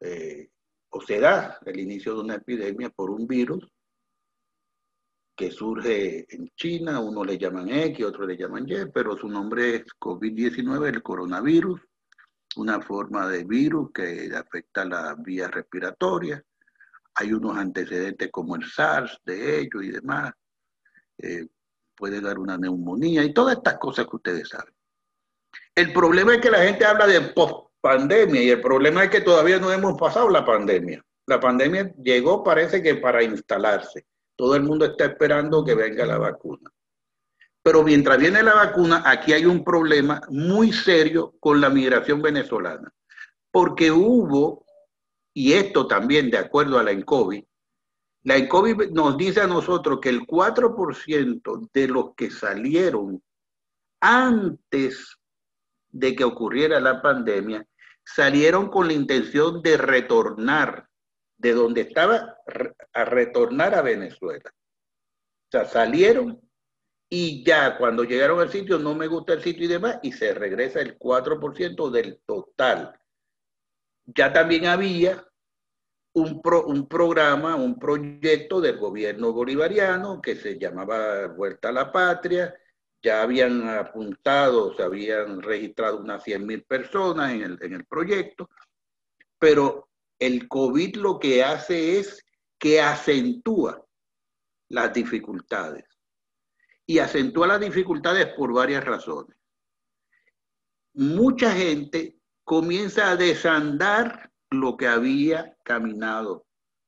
eh, 0.00 0.50
o 0.90 1.00
se 1.00 1.20
da 1.20 1.58
el 1.64 1.78
inicio 1.78 2.14
de 2.14 2.20
una 2.20 2.34
epidemia 2.34 2.90
por 2.90 3.10
un 3.10 3.26
virus 3.26 3.73
que 5.36 5.50
surge 5.50 6.26
en 6.34 6.48
China, 6.56 7.00
uno 7.00 7.24
le 7.24 7.36
llaman 7.36 7.68
X, 7.68 8.04
otro 8.04 8.26
le 8.26 8.36
llaman 8.36 8.68
Y, 8.68 8.86
pero 8.92 9.16
su 9.16 9.28
nombre 9.28 9.76
es 9.76 9.84
COVID-19, 9.98 10.88
el 10.88 11.02
coronavirus, 11.02 11.80
una 12.56 12.80
forma 12.80 13.28
de 13.28 13.44
virus 13.44 13.90
que 13.92 14.30
afecta 14.34 14.84
la 14.84 15.14
vía 15.18 15.48
respiratoria. 15.48 16.42
Hay 17.16 17.32
unos 17.32 17.56
antecedentes 17.56 18.30
como 18.30 18.56
el 18.56 18.64
SARS 18.64 19.20
de 19.24 19.60
ellos 19.60 19.82
y 19.82 19.90
demás. 19.90 20.32
Eh, 21.18 21.46
puede 21.96 22.20
dar 22.20 22.38
una 22.38 22.56
neumonía 22.56 23.24
y 23.24 23.32
todas 23.32 23.56
estas 23.56 23.78
cosas 23.78 24.06
que 24.06 24.16
ustedes 24.16 24.48
saben. 24.48 24.74
El 25.74 25.92
problema 25.92 26.34
es 26.34 26.40
que 26.40 26.50
la 26.50 26.62
gente 26.62 26.84
habla 26.84 27.06
de 27.06 27.20
post-pandemia 27.20 28.42
y 28.42 28.50
el 28.50 28.60
problema 28.60 29.04
es 29.04 29.10
que 29.10 29.20
todavía 29.20 29.58
no 29.58 29.72
hemos 29.72 29.98
pasado 29.98 30.28
la 30.28 30.44
pandemia. 30.44 31.04
La 31.26 31.40
pandemia 31.40 31.92
llegó, 32.02 32.44
parece 32.44 32.82
que 32.82 32.96
para 32.96 33.22
instalarse. 33.22 34.06
Todo 34.36 34.56
el 34.56 34.62
mundo 34.62 34.84
está 34.84 35.06
esperando 35.06 35.64
que 35.64 35.74
venga 35.74 36.04
la 36.06 36.18
vacuna. 36.18 36.70
Pero 37.62 37.82
mientras 37.82 38.18
viene 38.18 38.42
la 38.42 38.54
vacuna, 38.54 39.02
aquí 39.06 39.32
hay 39.32 39.46
un 39.46 39.64
problema 39.64 40.20
muy 40.28 40.72
serio 40.72 41.34
con 41.40 41.60
la 41.60 41.70
migración 41.70 42.20
venezolana. 42.20 42.92
Porque 43.50 43.90
hubo, 43.90 44.66
y 45.32 45.52
esto 45.52 45.86
también 45.86 46.30
de 46.30 46.38
acuerdo 46.38 46.78
a 46.78 46.82
la 46.82 46.90
ENCOVI, 46.90 47.46
la 48.24 48.36
ENCOVI 48.36 48.90
nos 48.92 49.16
dice 49.16 49.40
a 49.40 49.46
nosotros 49.46 49.98
que 50.00 50.08
el 50.08 50.26
4% 50.26 51.70
de 51.72 51.88
los 51.88 52.14
que 52.14 52.30
salieron 52.30 53.22
antes 54.00 55.16
de 55.90 56.14
que 56.14 56.24
ocurriera 56.24 56.80
la 56.80 57.00
pandemia, 57.00 57.66
salieron 58.04 58.68
con 58.68 58.88
la 58.88 58.92
intención 58.92 59.62
de 59.62 59.76
retornar 59.76 60.88
de 61.44 61.52
donde 61.52 61.82
estaba 61.82 62.38
a 62.94 63.04
retornar 63.04 63.74
a 63.74 63.82
Venezuela. 63.82 64.50
O 64.50 65.50
sea, 65.50 65.66
salieron 65.66 66.40
y 67.10 67.44
ya 67.44 67.76
cuando 67.76 68.02
llegaron 68.02 68.40
al 68.40 68.50
sitio 68.50 68.78
no 68.78 68.94
me 68.94 69.08
gusta 69.08 69.34
el 69.34 69.42
sitio 69.42 69.66
y 69.66 69.68
demás 69.68 69.98
y 70.02 70.12
se 70.12 70.32
regresa 70.32 70.80
el 70.80 70.98
4% 70.98 71.90
del 71.90 72.22
total. 72.24 72.98
Ya 74.06 74.32
también 74.32 74.64
había 74.64 75.22
un, 76.14 76.40
un 76.66 76.88
programa, 76.88 77.56
un 77.56 77.78
proyecto 77.78 78.62
del 78.62 78.78
gobierno 78.78 79.34
bolivariano 79.34 80.22
que 80.22 80.36
se 80.36 80.58
llamaba 80.58 81.26
Vuelta 81.26 81.68
a 81.68 81.72
la 81.72 81.92
Patria, 81.92 82.54
ya 83.02 83.20
habían 83.20 83.68
apuntado, 83.68 84.74
se 84.74 84.82
habían 84.82 85.42
registrado 85.42 85.98
unas 85.98 86.24
100.000 86.24 86.66
personas 86.66 87.32
en 87.32 87.42
el, 87.42 87.58
en 87.60 87.74
el 87.74 87.84
proyecto, 87.84 88.48
pero 89.38 89.90
el 90.24 90.48
COVID 90.48 90.96
lo 90.96 91.18
que 91.18 91.44
hace 91.44 91.98
es 91.98 92.24
que 92.58 92.80
acentúa 92.80 93.84
las 94.68 94.92
dificultades. 94.92 95.84
Y 96.86 96.98
acentúa 96.98 97.46
las 97.46 97.60
dificultades 97.60 98.28
por 98.34 98.52
varias 98.52 98.84
razones. 98.84 99.36
Mucha 100.94 101.52
gente 101.52 102.18
comienza 102.44 103.10
a 103.10 103.16
desandar 103.16 104.30
lo 104.50 104.76
que 104.76 104.86
había 104.86 105.56
caminado, 105.62 106.46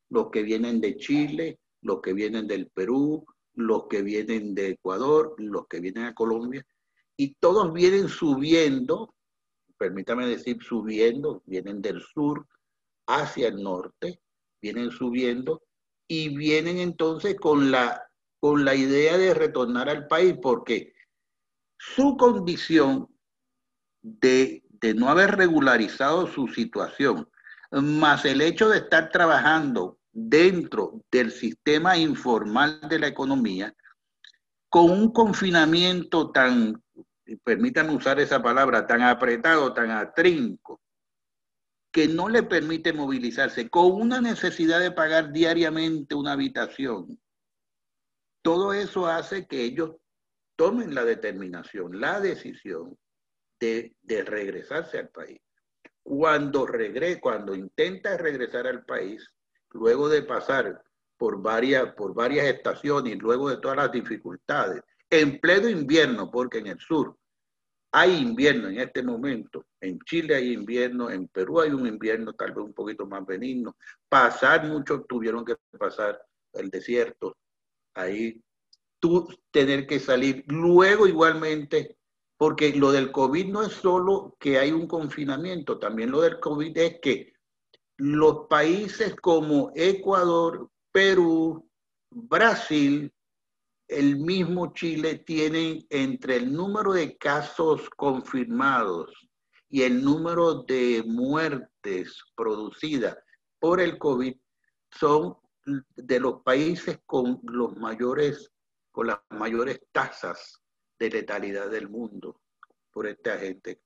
los 0.09 0.31
que 0.31 0.43
vienen 0.43 0.81
de 0.81 0.97
Chile, 0.97 1.59
los 1.83 2.01
que 2.01 2.13
vienen 2.13 2.47
del 2.47 2.69
Perú, 2.69 3.27
los 3.55 3.87
que 3.89 4.03
vienen 4.03 4.55
de 4.55 4.71
Ecuador, 4.71 5.35
los 5.39 5.67
que 5.67 5.81
vienen 5.81 6.05
a 6.05 6.15
Colombia, 6.15 6.65
y 7.17 7.35
todos 7.35 7.73
vienen 7.73 8.09
subiendo, 8.09 9.15
permítame 9.79 10.27
decir 10.27 10.63
subiendo, 10.63 11.43
vienen 11.47 11.81
del 11.81 12.03
sur 12.03 12.47
hacia 13.07 13.49
el 13.49 13.63
norte, 13.63 14.21
vienen 14.61 14.91
subiendo 14.91 15.63
y 16.09 16.37
vienen 16.37 16.79
entonces 16.79 17.37
con 17.37 17.71
la, 17.71 18.09
con 18.41 18.65
la 18.65 18.75
idea 18.75 19.17
de 19.19 19.35
retornar 19.35 19.89
al 19.89 20.07
país, 20.07 20.35
porque 20.41 20.95
su 21.79 22.17
condición 22.17 23.09
de, 24.03 24.63
de 24.69 24.95
no 24.95 25.09
haber 25.09 25.37
regularizado 25.37 26.27
su 26.27 26.49
situación, 26.49 27.29
más 27.71 28.25
el 28.25 28.41
hecho 28.41 28.69
de 28.69 28.79
estar 28.79 29.11
trabajando 29.11 29.99
dentro 30.13 31.03
del 31.11 31.31
sistema 31.31 31.97
informal 31.99 32.81
de 32.89 32.99
la 32.99 33.09
economía, 33.09 33.75
con 34.69 34.91
un 34.91 35.13
confinamiento 35.13 36.31
tan, 36.31 36.83
permítanme 37.45 37.95
usar 37.95 38.21
esa 38.21 38.43
palabra, 38.43 38.87
tan 38.87 39.03
apretado, 39.03 39.73
tan 39.73 39.91
atrinco, 39.91 40.81
que 41.97 42.09
no 42.09 42.29
le 42.29 42.43
permite 42.43 42.93
movilizarse, 42.93 43.71
con 43.71 43.91
una 43.91 44.21
necesidad 44.21 44.81
de 44.81 44.91
pagar 44.91 45.33
diariamente 45.33 46.15
una 46.15 46.33
habitación. 46.33 47.19
Todo 48.43 48.75
eso 48.75 49.07
hace 49.07 49.47
que 49.47 49.63
ellos 49.63 49.93
tomen 50.57 50.95
la 50.95 51.07
determinación, 51.07 51.99
la 51.99 52.21
decisión 52.21 52.99
de, 53.59 53.97
de 54.03 54.25
regresarse 54.25 54.99
al 54.99 55.09
país. 55.09 55.41
Cuando 56.03 56.67
regre, 56.67 57.19
cuando 57.19 57.55
intenta 57.55 58.19
regresar 58.19 58.67
al 58.67 58.85
país, 58.85 59.27
luego 59.71 60.11
de 60.11 60.21
pasar 60.21 60.85
por 61.17 61.41
varias, 61.41 61.95
por 61.95 62.13
varias 62.13 62.45
estaciones 62.45 63.15
y 63.15 63.17
luego 63.17 63.49
de 63.49 63.57
todas 63.57 63.79
las 63.79 63.91
dificultades, 63.91 64.83
en 65.09 65.41
pleno 65.41 65.67
invierno, 65.67 66.31
porque 66.31 66.59
en 66.59 66.67
el 66.67 66.79
sur 66.79 67.17
hay 67.99 68.19
invierno 68.19 68.69
en 68.69 68.79
este 68.79 69.03
momento, 69.03 69.65
en 69.81 69.99
Chile 70.01 70.35
hay 70.35 70.53
invierno, 70.53 71.11
en 71.11 71.29
Perú 71.29 71.63
hay 71.63 71.71
un 71.71 71.87
invierno 71.87 72.35
tal 72.35 72.53
vez 72.53 72.63
un 72.63 72.75
poquito 72.75 73.07
más 73.07 73.25
benigno, 73.25 73.75
pasar 74.07 74.69
muchos 74.69 75.07
tuvieron 75.09 75.47
que 75.47 75.57
pasar 75.79 76.21
el 76.53 76.69
desierto, 76.69 77.39
ahí 77.95 78.39
tú 79.01 79.27
tener 79.51 79.87
que 79.87 79.99
salir, 79.99 80.45
luego 80.47 81.07
igualmente, 81.07 81.97
porque 82.37 82.75
lo 82.75 82.93
del 82.93 83.11
COVID 83.11 83.47
no 83.47 83.63
es 83.63 83.73
solo 83.73 84.37
que 84.39 84.59
hay 84.59 84.73
un 84.73 84.87
confinamiento, 84.87 85.79
también 85.79 86.11
lo 86.11 86.21
del 86.21 86.39
COVID 86.39 86.77
es 86.77 87.01
que 87.01 87.33
los 87.97 88.47
países 88.47 89.17
como 89.17 89.73
Ecuador, 89.75 90.69
Perú, 90.93 91.67
Brasil, 92.11 93.11
el 93.89 94.17
mismo 94.17 94.73
Chile 94.73 95.17
tienen 95.19 95.87
entre 95.91 96.37
el 96.37 96.53
número 96.53 96.93
de 96.93 97.17
casos 97.17 97.89
confirmados 97.91 99.29
y 99.69 99.83
el 99.83 100.03
número 100.03 100.63
de 100.63 101.03
muertes 101.07 102.23
producidas 102.35 103.17
por 103.59 103.81
el 103.81 103.99
COVID 103.99 104.35
son 104.91 105.37
de 105.97 106.21
los 106.21 106.43
países 106.43 107.01
con 107.07 107.41
los 107.43 107.77
mayores 107.77 108.53
con 108.93 109.09
las 109.09 109.19
mayores 109.31 109.81
tasas 109.93 110.63
de 110.99 111.11
letalidad 111.11 111.71
del 111.71 111.89
mundo 111.89 112.41
por 112.91 113.07
este 113.07 113.31
agente 113.31 113.83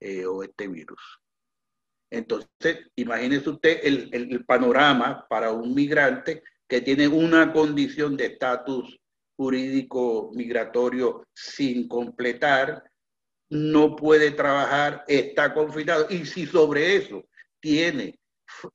eh, 0.00 0.26
o 0.26 0.42
este 0.42 0.66
virus. 0.66 1.20
Entonces, 2.10 2.90
imagínese 2.96 3.48
usted 3.48 3.78
el, 3.84 4.44
panorama 4.44 5.24
para 5.28 5.52
un 5.52 5.72
migrante 5.72 6.42
que 6.66 6.80
tiene 6.80 7.06
una 7.06 7.52
condición 7.52 8.16
de 8.16 8.26
estatus 8.26 8.98
jurídico 9.40 10.30
migratorio 10.34 11.26
sin 11.32 11.88
completar, 11.88 12.84
no 13.48 13.96
puede 13.96 14.32
trabajar, 14.32 15.02
está 15.08 15.54
confinado. 15.54 16.06
Y 16.10 16.26
si 16.26 16.44
sobre 16.44 16.96
eso 16.96 17.24
tiene 17.58 18.20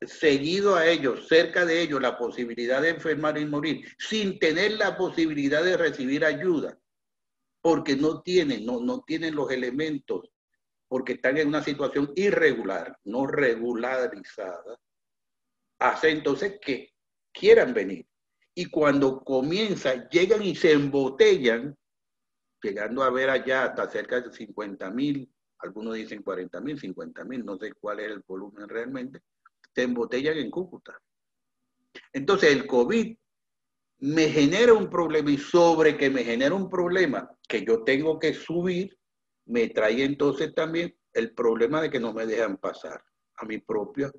seguido 0.07 0.75
a 0.75 0.87
ellos, 0.87 1.27
cerca 1.27 1.65
de 1.65 1.83
ellos, 1.83 2.01
la 2.01 2.17
posibilidad 2.17 2.81
de 2.81 2.89
enfermar 2.89 3.37
y 3.37 3.45
morir, 3.45 3.85
sin 3.99 4.39
tener 4.39 4.71
la 4.71 4.97
posibilidad 4.97 5.63
de 5.63 5.77
recibir 5.77 6.25
ayuda, 6.25 6.75
porque 7.61 7.95
no 7.95 8.23
tienen, 8.23 8.65
no, 8.65 8.79
no 8.79 9.03
tienen 9.05 9.35
los 9.35 9.51
elementos, 9.51 10.31
porque 10.87 11.13
están 11.13 11.37
en 11.37 11.49
una 11.49 11.63
situación 11.63 12.11
irregular, 12.15 12.97
no 13.03 13.27
regularizada, 13.27 14.79
hace 15.77 16.09
entonces 16.09 16.57
que 16.59 16.91
quieran 17.31 17.71
venir. 17.71 18.07
Y 18.55 18.67
cuando 18.67 19.21
comienza, 19.21 20.07
llegan 20.09 20.41
y 20.41 20.55
se 20.55 20.71
embotellan, 20.71 21.77
llegando 22.61 23.03
a 23.03 23.09
ver 23.09 23.29
allá 23.29 23.65
hasta 23.65 23.89
cerca 23.89 24.21
de 24.21 24.31
50 24.31 24.89
mil, 24.91 25.29
algunos 25.59 25.95
dicen 25.95 26.23
40 26.23 26.61
mil, 26.61 26.79
50 26.79 27.25
mil, 27.25 27.45
no 27.45 27.57
sé 27.57 27.73
cuál 27.73 27.99
es 27.99 28.11
el 28.11 28.23
volumen 28.25 28.67
realmente, 28.69 29.21
se 29.73 29.83
embotellan 29.83 30.37
en 30.37 30.49
Cúcuta. 30.49 30.97
Entonces 32.13 32.51
el 32.51 32.65
COVID 32.65 33.17
me 33.99 34.29
genera 34.29 34.73
un 34.73 34.89
problema 34.89 35.31
y 35.31 35.37
sobre 35.37 35.97
que 35.97 36.09
me 36.09 36.23
genera 36.23 36.55
un 36.55 36.69
problema 36.69 37.29
que 37.47 37.65
yo 37.65 37.83
tengo 37.83 38.19
que 38.19 38.33
subir, 38.33 38.97
me 39.47 39.67
trae 39.69 40.03
entonces 40.03 40.53
también 40.53 40.95
el 41.13 41.33
problema 41.33 41.81
de 41.81 41.89
que 41.89 41.99
no 41.99 42.13
me 42.13 42.25
dejan 42.25 42.57
pasar 42.57 43.03
a 43.35 43.45
mi 43.45 43.59
propio 43.59 44.11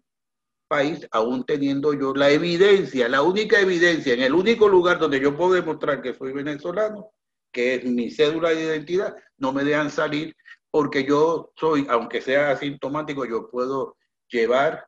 país, 0.66 1.06
aún 1.10 1.44
teniendo 1.44 1.92
yo 1.92 2.14
la 2.14 2.30
evidencia, 2.30 3.08
la 3.08 3.22
única 3.22 3.60
evidencia, 3.60 4.14
en 4.14 4.22
el 4.22 4.34
único 4.34 4.68
lugar 4.68 4.98
donde 4.98 5.20
yo 5.20 5.36
puedo 5.36 5.54
demostrar 5.54 6.02
que 6.02 6.14
soy 6.14 6.32
venezolano, 6.32 7.10
que 7.52 7.74
es 7.74 7.84
mi 7.84 8.10
cédula 8.10 8.50
de 8.50 8.64
identidad, 8.64 9.14
no 9.38 9.52
me 9.52 9.64
dejan 9.64 9.90
salir 9.90 10.36
porque 10.70 11.04
yo 11.04 11.52
soy, 11.56 11.86
aunque 11.88 12.20
sea 12.20 12.50
asintomático, 12.50 13.24
yo 13.24 13.48
puedo 13.50 13.96
llevar 14.28 14.86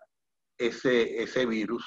ese, 0.59 1.23
ese 1.23 1.47
virus. 1.47 1.85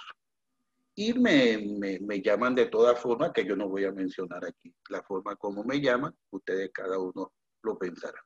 Y 0.95 1.13
me, 1.13 1.99
me, 2.01 2.21
llaman 2.21 2.55
de 2.55 2.65
todas 2.65 2.99
formas, 2.99 3.31
que 3.31 3.45
yo 3.45 3.55
no 3.55 3.69
voy 3.69 3.85
a 3.85 3.91
mencionar 3.91 4.43
aquí. 4.45 4.73
La 4.89 5.03
forma 5.03 5.35
como 5.35 5.63
me 5.63 5.79
llaman, 5.79 6.15
ustedes 6.31 6.71
cada 6.73 6.97
uno 6.97 7.31
lo 7.61 7.77
pensará. 7.77 8.19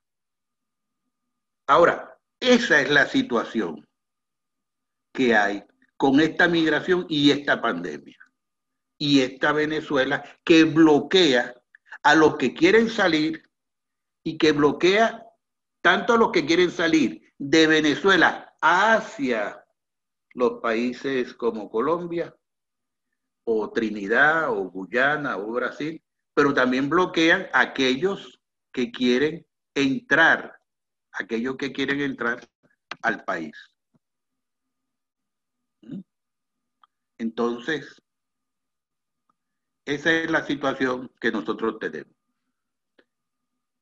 Ahora, 1.68 2.18
esa 2.40 2.82
es 2.82 2.90
la 2.90 3.06
situación 3.06 3.86
que 5.16 5.36
hay 5.36 5.64
con 5.98 6.20
esta 6.20 6.48
migración 6.48 7.06
y 7.10 7.32
esta 7.32 7.62
pandemia. 7.62 8.18
Y 8.98 9.22
esta 9.22 9.52
Venezuela 9.52 10.24
que 10.44 10.64
bloquea 10.66 11.56
a 12.04 12.16
los 12.16 12.38
que 12.38 12.54
quieren 12.54 12.90
salir 12.90 13.42
y 14.24 14.38
que 14.38 14.52
bloquea 14.52 15.26
tanto 15.82 16.14
a 16.14 16.18
los 16.18 16.32
que 16.32 16.46
quieren 16.46 16.72
salir 16.72 17.34
de 17.38 17.68
Venezuela 17.68 18.56
hacia 18.62 19.66
los 20.34 20.60
países 20.62 21.34
como 21.34 21.70
Colombia 21.70 22.36
o 23.46 23.72
Trinidad 23.72 24.50
o 24.50 24.70
Guyana 24.70 25.38
o 25.38 25.52
Brasil, 25.52 26.04
pero 26.34 26.54
también 26.54 26.90
bloquean 26.90 27.48
a 27.54 27.62
aquellos 27.62 28.42
que 28.74 28.92
quieren 28.92 29.46
entrar, 29.74 30.60
aquellos 31.12 31.56
que 31.58 31.72
quieren 31.72 32.02
entrar 32.02 32.48
al 33.02 33.24
país. 33.24 33.56
¿Mm? 35.82 36.02
Entonces, 37.26 38.00
esa 39.84 40.12
es 40.12 40.30
la 40.30 40.46
situación 40.46 41.12
que 41.20 41.32
nosotros 41.32 41.80
tenemos. 41.80 42.14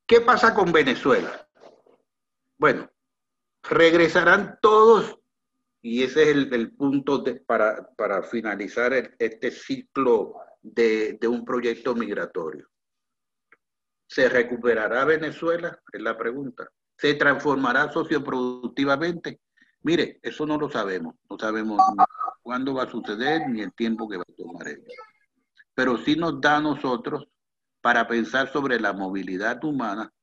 ¿Qué 0.08 0.22
pasa 0.22 0.54
con 0.56 0.72
Venezuela? 0.72 1.46
Bueno, 2.58 2.90
regresarán 3.62 4.60
todos 4.62 5.20
y 5.82 6.04
ese 6.04 6.24
es 6.24 6.30
el, 6.30 6.72
punto 6.72 7.22
para, 7.46 7.86
para, 7.98 8.24
finalizar 8.24 9.14
este 9.20 9.52
ciclo 9.52 10.36
de, 10.62 11.18
de, 11.20 11.28
un 11.28 11.44
proyecto 11.44 11.94
migratorio. 11.94 12.70
¿Se 14.08 14.30
recuperará 14.30 15.04
Venezuela? 15.04 15.78
Es 15.92 16.02
la 16.02 16.18
pregunta. 16.18 16.70
¿Se 16.98 17.16
transformará 17.16 17.92
socioproductivamente? 17.92 19.42
Mire, 19.82 20.20
eso 20.22 20.46
no 20.46 20.58
lo 20.58 20.70
sabemos. 20.70 21.16
No 21.30 21.38
sabemos 21.38 21.82
cuándo 22.44 22.74
va 22.76 22.84
a 22.84 22.92
suceder 22.92 23.50
ni 23.50 23.62
el 23.62 23.74
tiempo 23.74 24.08
que 24.08 24.18
va 24.18 24.24
a 24.24 24.36
tomar 24.36 24.68
ello. 24.68 24.84
Pero 25.74 25.98
sí 25.98 26.16
nos 26.16 26.40
da 26.40 26.58
a 26.58 26.62
nosotros 26.62 27.28
para 27.82 28.08
pensar 28.08 28.52
sobre 28.52 28.80
la 28.80 28.94
movilidad 28.94 29.64
humana 29.64 30.14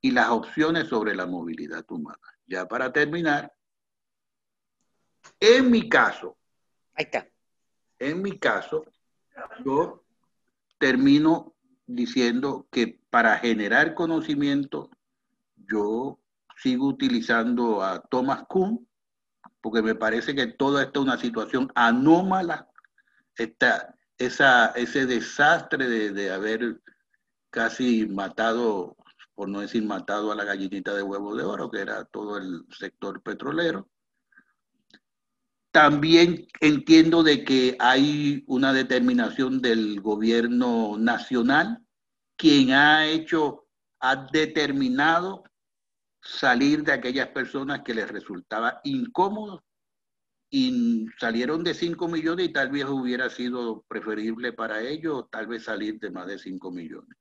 y 0.00 0.10
las 0.12 0.28
opciones 0.28 0.88
sobre 0.88 1.14
la 1.14 1.26
movilidad 1.26 1.84
humana. 1.90 2.18
Ya 2.46 2.68
para 2.68 2.92
terminar, 2.92 3.52
en 5.40 5.70
mi 5.70 5.88
caso, 5.88 6.36
Ahí 6.94 7.04
está. 7.04 7.26
en 7.98 8.22
mi 8.22 8.38
caso, 8.38 8.84
yo 9.64 10.04
termino 10.78 11.54
diciendo 11.86 12.68
que 12.70 13.00
para 13.10 13.38
generar 13.38 13.94
conocimiento, 13.94 14.90
yo 15.56 16.20
sigo 16.56 16.86
utilizando 16.86 17.82
a 17.82 18.00
Thomas 18.02 18.44
Kuhn, 18.48 18.86
porque 19.64 19.80
me 19.80 19.94
parece 19.94 20.34
que 20.34 20.46
toda 20.46 20.82
esta 20.82 20.98
es 20.98 21.02
una 21.06 21.16
situación 21.16 21.72
anómala, 21.74 22.68
esta, 23.34 23.96
esa, 24.18 24.66
ese 24.72 25.06
desastre 25.06 25.88
de, 25.88 26.12
de 26.12 26.30
haber 26.30 26.82
casi 27.48 28.06
matado, 28.06 28.94
por 29.34 29.48
no 29.48 29.60
decir 29.60 29.82
matado 29.82 30.30
a 30.30 30.34
la 30.34 30.44
gallinita 30.44 30.92
de 30.92 31.02
huevo 31.02 31.34
de 31.34 31.44
oro, 31.44 31.70
que 31.70 31.80
era 31.80 32.04
todo 32.04 32.36
el 32.36 32.66
sector 32.78 33.22
petrolero, 33.22 33.88
también 35.70 36.46
entiendo 36.60 37.22
de 37.22 37.42
que 37.42 37.74
hay 37.80 38.44
una 38.46 38.74
determinación 38.74 39.62
del 39.62 40.02
gobierno 40.02 40.98
nacional, 40.98 41.82
quien 42.36 42.72
ha 42.72 43.06
hecho, 43.06 43.66
ha 43.98 44.26
determinado 44.30 45.44
salir 46.24 46.82
de 46.82 46.92
aquellas 46.92 47.28
personas 47.28 47.82
que 47.82 47.94
les 47.94 48.10
resultaba 48.10 48.80
incómodo 48.84 49.62
y 50.50 51.06
salieron 51.18 51.64
de 51.64 51.74
5 51.74 52.08
millones 52.08 52.48
y 52.48 52.52
tal 52.52 52.70
vez 52.70 52.86
hubiera 52.86 53.28
sido 53.28 53.82
preferible 53.88 54.52
para 54.52 54.80
ellos 54.80 55.26
tal 55.30 55.46
vez 55.46 55.64
salir 55.64 55.98
de 55.98 56.10
más 56.10 56.26
de 56.26 56.38
5 56.38 56.70
millones. 56.70 57.18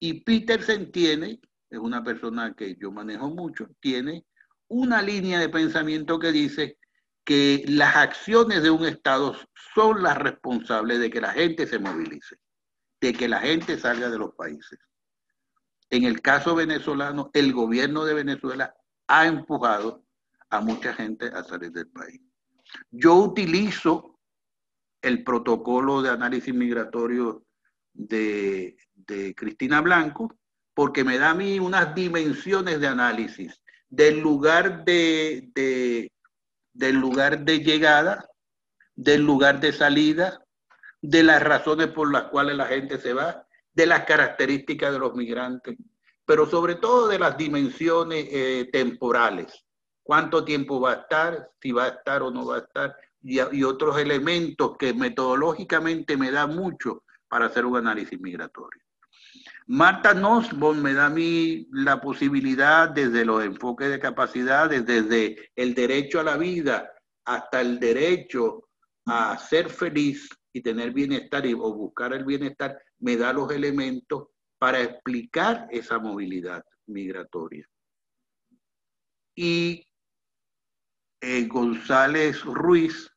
Y 0.00 0.22
Petersen 0.22 0.90
tiene, 0.90 1.40
es 1.70 1.78
una 1.78 2.02
persona 2.02 2.54
que 2.54 2.76
yo 2.76 2.90
manejo 2.90 3.28
mucho, 3.30 3.68
tiene 3.80 4.24
una 4.68 5.02
línea 5.02 5.40
de 5.40 5.48
pensamiento 5.48 6.18
que 6.18 6.32
dice 6.32 6.78
que 7.24 7.64
las 7.68 7.96
acciones 7.96 8.62
de 8.62 8.70
un 8.70 8.86
Estado 8.86 9.36
son 9.74 10.02
las 10.02 10.16
responsables 10.16 10.98
de 10.98 11.10
que 11.10 11.20
la 11.20 11.32
gente 11.32 11.66
se 11.66 11.78
movilice, 11.78 12.36
de 13.00 13.12
que 13.12 13.28
la 13.28 13.40
gente 13.40 13.78
salga 13.78 14.08
de 14.08 14.18
los 14.18 14.34
países. 14.34 14.78
En 15.90 16.04
el 16.04 16.20
caso 16.20 16.54
venezolano, 16.54 17.30
el 17.32 17.52
gobierno 17.52 18.04
de 18.04 18.14
Venezuela 18.14 18.74
ha 19.06 19.26
empujado 19.26 20.04
a 20.50 20.60
mucha 20.60 20.92
gente 20.94 21.26
a 21.26 21.42
salir 21.44 21.72
del 21.72 21.88
país. 21.88 22.20
Yo 22.90 23.14
utilizo 23.16 24.18
el 25.02 25.24
protocolo 25.24 26.02
de 26.02 26.10
análisis 26.10 26.54
migratorio 26.54 27.44
de, 27.92 28.76
Cristina 29.36 29.80
Blanco 29.80 30.36
porque 30.74 31.02
me 31.02 31.18
da 31.18 31.30
a 31.30 31.34
mí 31.34 31.58
unas 31.58 31.94
dimensiones 31.94 32.78
de 32.78 32.86
análisis 32.86 33.62
del 33.88 34.20
lugar 34.20 34.84
de, 34.84 35.50
del 36.74 36.96
lugar 36.96 37.44
de 37.44 37.60
llegada, 37.60 38.28
del 38.94 39.22
lugar 39.22 39.60
de 39.60 39.72
salida, 39.72 40.44
de 41.00 41.22
las 41.22 41.42
razones 41.42 41.88
por 41.88 42.12
las 42.12 42.24
cuales 42.24 42.56
la 42.56 42.66
gente 42.66 42.98
se 42.98 43.14
va, 43.14 43.47
de 43.78 43.86
las 43.86 44.04
características 44.04 44.92
de 44.92 44.98
los 44.98 45.14
migrantes, 45.14 45.76
pero 46.26 46.46
sobre 46.46 46.74
todo 46.74 47.06
de 47.06 47.16
las 47.16 47.38
dimensiones 47.38 48.26
eh, 48.28 48.68
temporales. 48.72 49.64
¿Cuánto 50.02 50.44
tiempo 50.44 50.80
va 50.80 50.90
a 50.90 50.94
estar? 50.94 51.52
Si 51.62 51.70
va 51.70 51.84
a 51.84 51.88
estar 51.90 52.22
o 52.22 52.30
no 52.32 52.44
va 52.44 52.56
a 52.56 52.58
estar. 52.58 52.96
Y, 53.22 53.62
otros 53.62 53.96
elementos 53.98 54.76
que 54.76 54.94
metodológicamente 54.94 56.16
me 56.16 56.32
da 56.32 56.48
mucho 56.48 57.04
para 57.28 57.46
hacer 57.46 57.64
un 57.64 57.76
análisis 57.76 58.20
migratorio. 58.20 58.82
Marta 59.68 60.12
Nussbaum 60.12 60.78
me 60.82 60.94
da 60.94 61.06
a 61.06 61.10
mí 61.10 61.68
la 61.70 62.00
posibilidad 62.00 62.88
desde 62.88 63.24
los 63.24 63.44
enfoques 63.44 63.90
de 63.90 64.00
capacidades, 64.00 64.84
desde 64.84 65.52
el 65.54 65.72
derecho 65.72 66.18
a 66.18 66.24
la 66.24 66.36
vida 66.36 66.90
hasta 67.24 67.60
el 67.60 67.78
derecho 67.78 68.70
a 69.06 69.38
ser 69.38 69.70
feliz 69.70 70.28
y 70.52 70.62
tener 70.62 70.92
bienestar 70.92 71.46
y, 71.46 71.54
o 71.54 71.72
buscar 71.74 72.12
el 72.12 72.24
bienestar, 72.24 72.80
me 72.98 73.16
da 73.16 73.32
los 73.32 73.50
elementos 73.52 74.28
para 74.58 74.80
explicar 74.80 75.68
esa 75.70 75.98
movilidad 75.98 76.64
migratoria. 76.86 77.68
Y 79.34 79.86
eh, 81.20 81.46
González 81.46 82.44
Ruiz 82.44 83.10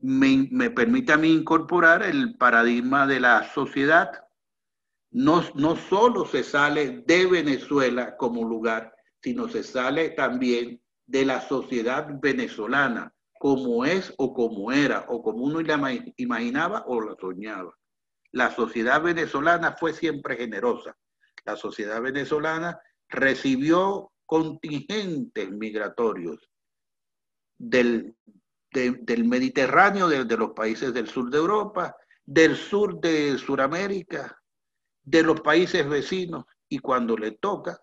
me, 0.00 0.48
me 0.50 0.70
permite 0.70 1.12
a 1.12 1.16
mí 1.16 1.32
incorporar 1.32 2.02
el 2.02 2.36
paradigma 2.36 3.06
de 3.06 3.20
la 3.20 3.50
sociedad 3.54 4.24
no, 5.14 5.44
no 5.54 5.76
solo 5.76 6.26
se 6.26 6.42
sale 6.42 7.04
de 7.06 7.26
Venezuela 7.26 8.16
como 8.16 8.42
lugar, 8.42 8.92
sino 9.22 9.48
se 9.48 9.62
sale 9.62 10.10
también 10.10 10.82
de 11.06 11.24
la 11.24 11.40
sociedad 11.40 12.08
venezolana 12.20 13.13
como 13.44 13.84
es 13.84 14.10
o 14.16 14.32
como 14.32 14.72
era, 14.72 15.04
o 15.06 15.22
como 15.22 15.44
uno 15.44 15.60
la 15.60 15.92
imaginaba 16.16 16.82
o 16.86 16.98
la 17.02 17.14
soñaba. 17.20 17.76
La 18.32 18.50
sociedad 18.50 19.02
venezolana 19.02 19.72
fue 19.72 19.92
siempre 19.92 20.36
generosa. 20.36 20.96
La 21.44 21.54
sociedad 21.54 22.00
venezolana 22.00 22.80
recibió 23.06 24.12
contingentes 24.24 25.50
migratorios 25.50 26.50
del, 27.58 28.16
del 28.72 29.24
Mediterráneo, 29.24 30.08
de, 30.08 30.24
los 30.38 30.52
países 30.52 30.94
del 30.94 31.06
sur 31.06 31.28
de 31.28 31.36
Europa, 31.36 31.94
del 32.24 32.56
sur 32.56 32.98
de 32.98 33.36
Sudamérica, 33.36 34.40
de 35.02 35.22
los 35.22 35.42
países 35.42 35.86
vecinos, 35.86 36.46
y 36.66 36.78
cuando 36.78 37.14
le 37.14 37.32
toca, 37.32 37.78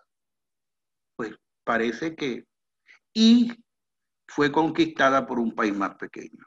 pues 1.14 1.36
parece 1.62 2.16
que... 2.16 2.46
Y 3.14 3.52
fue 4.26 4.50
conquistada 4.50 5.26
por 5.26 5.38
un 5.38 5.54
país 5.54 5.74
más 5.74 5.94
pequeño. 5.96 6.46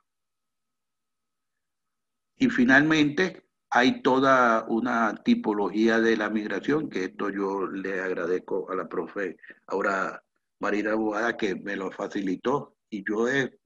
Y 2.38 2.49
finalmente 2.49 3.45
hay 3.69 4.02
toda 4.02 4.65
una 4.68 5.15
tipología 5.23 5.99
de 5.99 6.18
la 6.18 6.30
migración, 6.30 6.89
que 6.89 7.06
esto 7.06 7.30
yo 7.30 7.68
le 7.68 8.02
agradezco 8.02 8.69
a 8.72 8.76
la 8.76 8.88
profe 8.88 9.38
ahora 9.68 10.23
Marina 10.60 10.95
Bogada 10.95 11.38
que 11.38 11.56
me 11.56 11.76
lo 11.76 11.91
facilitó. 11.91 12.76
Y 12.89 13.03
yo, 13.07 13.27
he, 13.27 13.60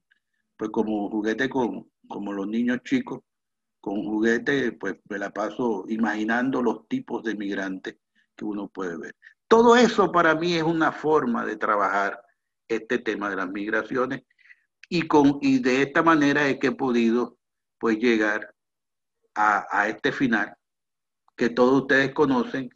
pues 0.56 0.70
como 0.70 1.08
juguete 1.10 1.48
con, 1.48 1.90
como 2.08 2.32
los 2.32 2.46
niños 2.48 2.80
chicos, 2.84 3.20
con 3.80 4.02
juguete, 4.04 4.72
pues 4.72 4.96
me 5.08 5.18
la 5.18 5.30
paso 5.30 5.84
imaginando 5.88 6.62
los 6.62 6.86
tipos 6.88 7.22
de 7.22 7.34
migrantes 7.34 7.96
que 8.36 8.44
uno 8.44 8.68
puede 8.68 8.96
ver. 8.98 9.16
Todo 9.48 9.76
eso 9.76 10.12
para 10.12 10.34
mí 10.34 10.54
es 10.54 10.62
una 10.62 10.92
forma 10.92 11.44
de 11.44 11.56
trabajar 11.56 12.22
este 12.70 12.98
tema 12.98 13.28
de 13.28 13.36
las 13.36 13.50
migraciones 13.50 14.22
y, 14.88 15.06
con, 15.06 15.38
y 15.40 15.58
de 15.60 15.82
esta 15.82 16.02
manera 16.02 16.48
es 16.48 16.58
que 16.58 16.68
he 16.68 16.72
podido 16.72 17.36
pues 17.78 17.98
llegar 17.98 18.54
a, 19.34 19.66
a 19.70 19.88
este 19.88 20.12
final 20.12 20.54
que 21.36 21.48
todos 21.48 21.82
ustedes 21.82 22.12
conocen 22.12 22.70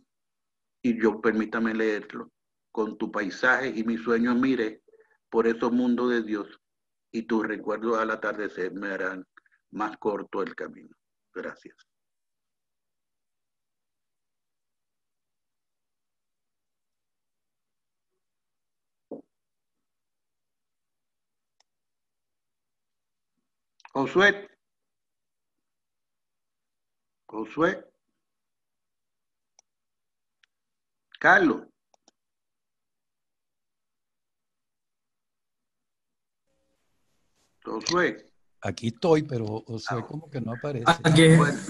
y 0.82 1.00
yo 1.00 1.20
permítame 1.20 1.74
leerlo. 1.74 2.30
Con 2.72 2.98
tu 2.98 3.12
paisaje 3.12 3.68
y 3.68 3.84
mis 3.84 4.00
sueños 4.00 4.36
mire 4.36 4.82
por 5.30 5.46
esos 5.46 5.70
mundos 5.70 6.10
de 6.10 6.22
Dios 6.22 6.60
y 7.12 7.22
tus 7.22 7.46
recuerdos 7.46 7.98
al 7.98 8.10
atardecer 8.10 8.72
me 8.72 8.88
harán 8.88 9.24
más 9.70 9.96
corto 9.98 10.42
el 10.42 10.54
camino. 10.54 10.94
Gracias. 11.32 11.93
Josué. 23.94 24.48
Josué. 27.26 27.84
Carlos. 31.20 31.62
Josué. 37.64 38.26
Aquí 38.62 38.88
estoy, 38.88 39.22
pero 39.22 39.62
o 39.64 39.78
sea, 39.78 39.98
ah. 39.98 40.06
como 40.06 40.28
que 40.28 40.40
no 40.40 40.54
aparece. 40.54 40.84
Aquí, 41.04 41.28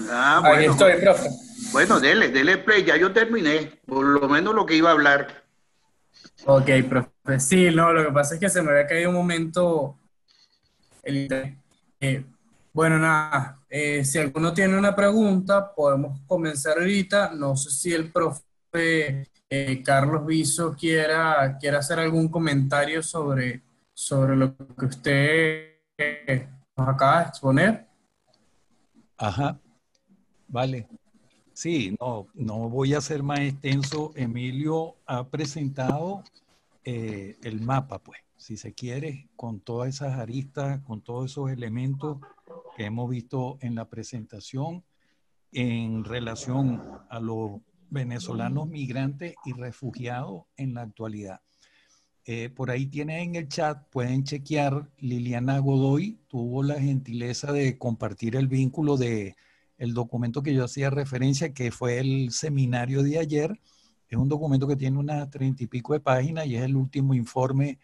ah, 0.09 0.39
bueno, 0.41 0.55
aquí 0.55 0.65
estoy, 0.65 1.01
profe. 1.01 1.29
Bueno, 1.73 1.99
dele, 1.99 2.29
dele 2.29 2.57
play, 2.57 2.83
ya 2.83 2.97
yo 2.97 3.13
terminé, 3.13 3.81
por 3.85 4.03
lo 4.03 4.27
menos 4.27 4.55
lo 4.55 4.65
que 4.65 4.75
iba 4.75 4.89
a 4.89 4.93
hablar. 4.93 5.45
Ok, 6.45 6.69
profe. 6.89 7.39
Sí, 7.39 7.69
no, 7.69 7.93
lo 7.93 8.03
que 8.03 8.11
pasa 8.11 8.33
es 8.33 8.39
que 8.39 8.49
se 8.49 8.63
me 8.63 8.71
había 8.71 8.87
caído 8.87 9.09
un 9.09 9.15
momento 9.15 9.99
el 11.03 11.27
eh, 12.05 12.25
bueno, 12.71 12.99
nada, 12.99 13.59
eh, 13.69 14.03
si 14.05 14.19
alguno 14.19 14.53
tiene 14.53 14.77
una 14.77 14.95
pregunta, 14.95 15.73
podemos 15.73 16.19
comenzar 16.27 16.77
ahorita. 16.77 17.31
No 17.33 17.55
sé 17.55 17.71
si 17.71 17.93
el 17.93 18.11
profe 18.11 19.27
eh, 19.49 19.81
Carlos 19.83 20.25
Viso 20.25 20.75
quiera, 20.75 21.57
quiera 21.59 21.79
hacer 21.79 21.99
algún 21.99 22.27
comentario 22.27 23.01
sobre, 23.01 23.63
sobre 23.93 24.35
lo 24.35 24.55
que 24.55 24.85
usted 24.85 25.71
nos 26.77 26.89
acaba 26.89 27.21
de 27.21 27.29
exponer. 27.29 27.87
Ajá, 29.17 29.57
vale. 30.47 30.87
Sí, 31.53 31.95
no, 31.99 32.27
no 32.33 32.69
voy 32.69 32.93
a 32.93 33.01
ser 33.01 33.23
más 33.23 33.39
extenso. 33.39 34.11
Emilio 34.15 34.97
ha 35.07 35.25
presentado 35.25 36.23
el 36.83 37.61
mapa, 37.61 37.97
pues 37.97 38.24
si 38.45 38.57
se 38.57 38.75
quiere, 38.75 39.27
con 39.35 39.59
todas 39.59 39.89
esas 39.89 40.19
aristas, 40.19 40.79
con 40.83 41.01
todos 41.01 41.31
esos 41.31 41.49
elementos 41.49 42.19
que 42.77 42.85
hemos 42.85 43.09
visto 43.09 43.57
en 43.59 43.73
la 43.73 43.89
presentación 43.89 44.83
en 45.51 46.03
relación 46.03 46.79
a 47.09 47.19
los 47.19 47.61
venezolanos 47.89 48.67
migrantes 48.67 49.33
y 49.45 49.53
refugiados 49.53 50.43
en 50.57 50.75
la 50.75 50.83
actualidad. 50.83 51.41
Eh, 52.23 52.49
por 52.49 52.69
ahí 52.69 52.85
tienen 52.85 53.29
en 53.29 53.35
el 53.35 53.47
chat, 53.47 53.89
pueden 53.89 54.23
chequear, 54.23 54.91
Liliana 54.99 55.57
Godoy 55.57 56.19
tuvo 56.27 56.61
la 56.61 56.79
gentileza 56.79 57.51
de 57.51 57.79
compartir 57.79 58.35
el 58.35 58.47
vínculo 58.47 58.95
de 58.95 59.35
el 59.79 59.95
documento 59.95 60.43
que 60.43 60.53
yo 60.53 60.65
hacía 60.65 60.91
referencia, 60.91 61.51
que 61.51 61.71
fue 61.71 61.97
el 61.97 62.29
seminario 62.29 63.01
de 63.01 63.17
ayer. 63.17 63.59
Es 64.07 64.19
un 64.19 64.29
documento 64.29 64.67
que 64.67 64.75
tiene 64.75 64.99
unas 64.99 65.31
treinta 65.31 65.63
y 65.63 65.67
pico 65.67 65.93
de 65.93 65.99
páginas 65.99 66.45
y 66.45 66.57
es 66.57 66.61
el 66.61 66.75
último 66.75 67.15
informe 67.15 67.79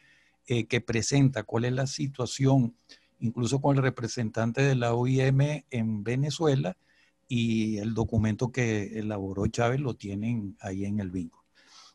eh, 0.54 0.66
que 0.66 0.82
presenta 0.82 1.44
cuál 1.44 1.64
es 1.64 1.72
la 1.72 1.88
situación, 1.88 2.76
incluso 3.22 3.62
con 3.62 3.78
el 3.78 3.84
representante 3.84 4.62
de 4.62 4.76
la 4.76 4.94
OIM 4.94 5.64
en 5.70 6.04
Venezuela 6.04 6.76
y 7.30 7.78
el 7.78 7.94
documento 7.94 8.52
que 8.52 9.00
elaboró 9.00 9.48
Chávez 9.48 9.80
lo 9.80 9.94
tienen 9.94 10.58
ahí 10.60 10.84
en 10.84 11.00
el 11.00 11.10
vínculo. 11.10 11.46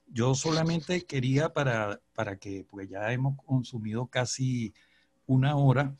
Yo 0.06 0.34
solamente 0.34 1.04
quería 1.04 1.52
para, 1.52 2.00
para 2.14 2.38
que, 2.38 2.64
pues 2.64 2.88
ya 2.88 3.12
hemos 3.12 3.36
consumido 3.44 4.06
casi 4.06 4.72
una 5.26 5.54
hora, 5.56 5.94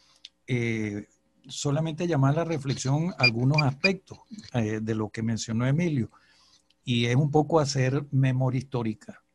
eh, 0.47 1.09
solamente 1.47 2.07
llamar 2.07 2.37
la 2.37 2.45
reflexión 2.45 3.13
algunos 3.19 3.61
aspectos 3.61 4.21
eh, 4.55 4.81
de 4.81 4.95
lo 4.95 5.11
que 5.11 5.23
mencionó 5.23 5.67
Emilio, 5.67 6.11
y 6.85 7.05
es 7.05 7.17
un 7.17 7.31
poco 7.31 7.61
hacer 7.61 8.07
memoria 8.13 8.61
histórica. 8.61 9.26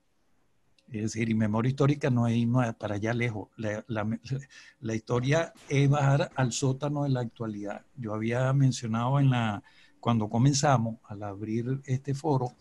Es 0.92 1.04
decir, 1.04 1.30
y 1.30 1.34
memoria 1.34 1.70
histórica 1.70 2.10
no 2.10 2.28
es 2.28 2.36
irnos 2.36 2.76
para 2.76 2.96
allá 2.96 3.14
lejos. 3.14 3.48
La, 3.56 4.96
historia 4.96 5.54
es 5.70 5.90
bajar 5.90 6.30
al 6.36 6.52
sótano 6.52 7.04
de 7.04 7.10
la 7.10 7.22
actualidad. 7.22 7.86
Yo 7.96 8.14
había 8.14 8.52
mencionado 8.52 9.18
en 9.18 9.30
la, 9.30 9.64
cuando 10.02 10.30
comenzamos 10.30 10.98
al 11.06 11.24
abrir 11.24 11.80
este 11.86 12.14
foro, 12.14 12.52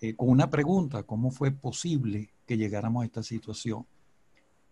eh, 0.00 0.14
con 0.14 0.30
una 0.30 0.48
pregunta, 0.48 1.02
¿cómo 1.02 1.32
fue 1.32 1.50
posible 1.50 2.30
que 2.46 2.56
llegáramos 2.56 3.02
a 3.02 3.06
esta 3.06 3.22
situación? 3.24 3.84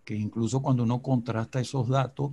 Que 0.04 0.14
incluso 0.14 0.62
cuando 0.62 0.84
uno 0.84 1.02
contrasta 1.02 1.58
esos 1.58 1.88
datos, 1.88 2.30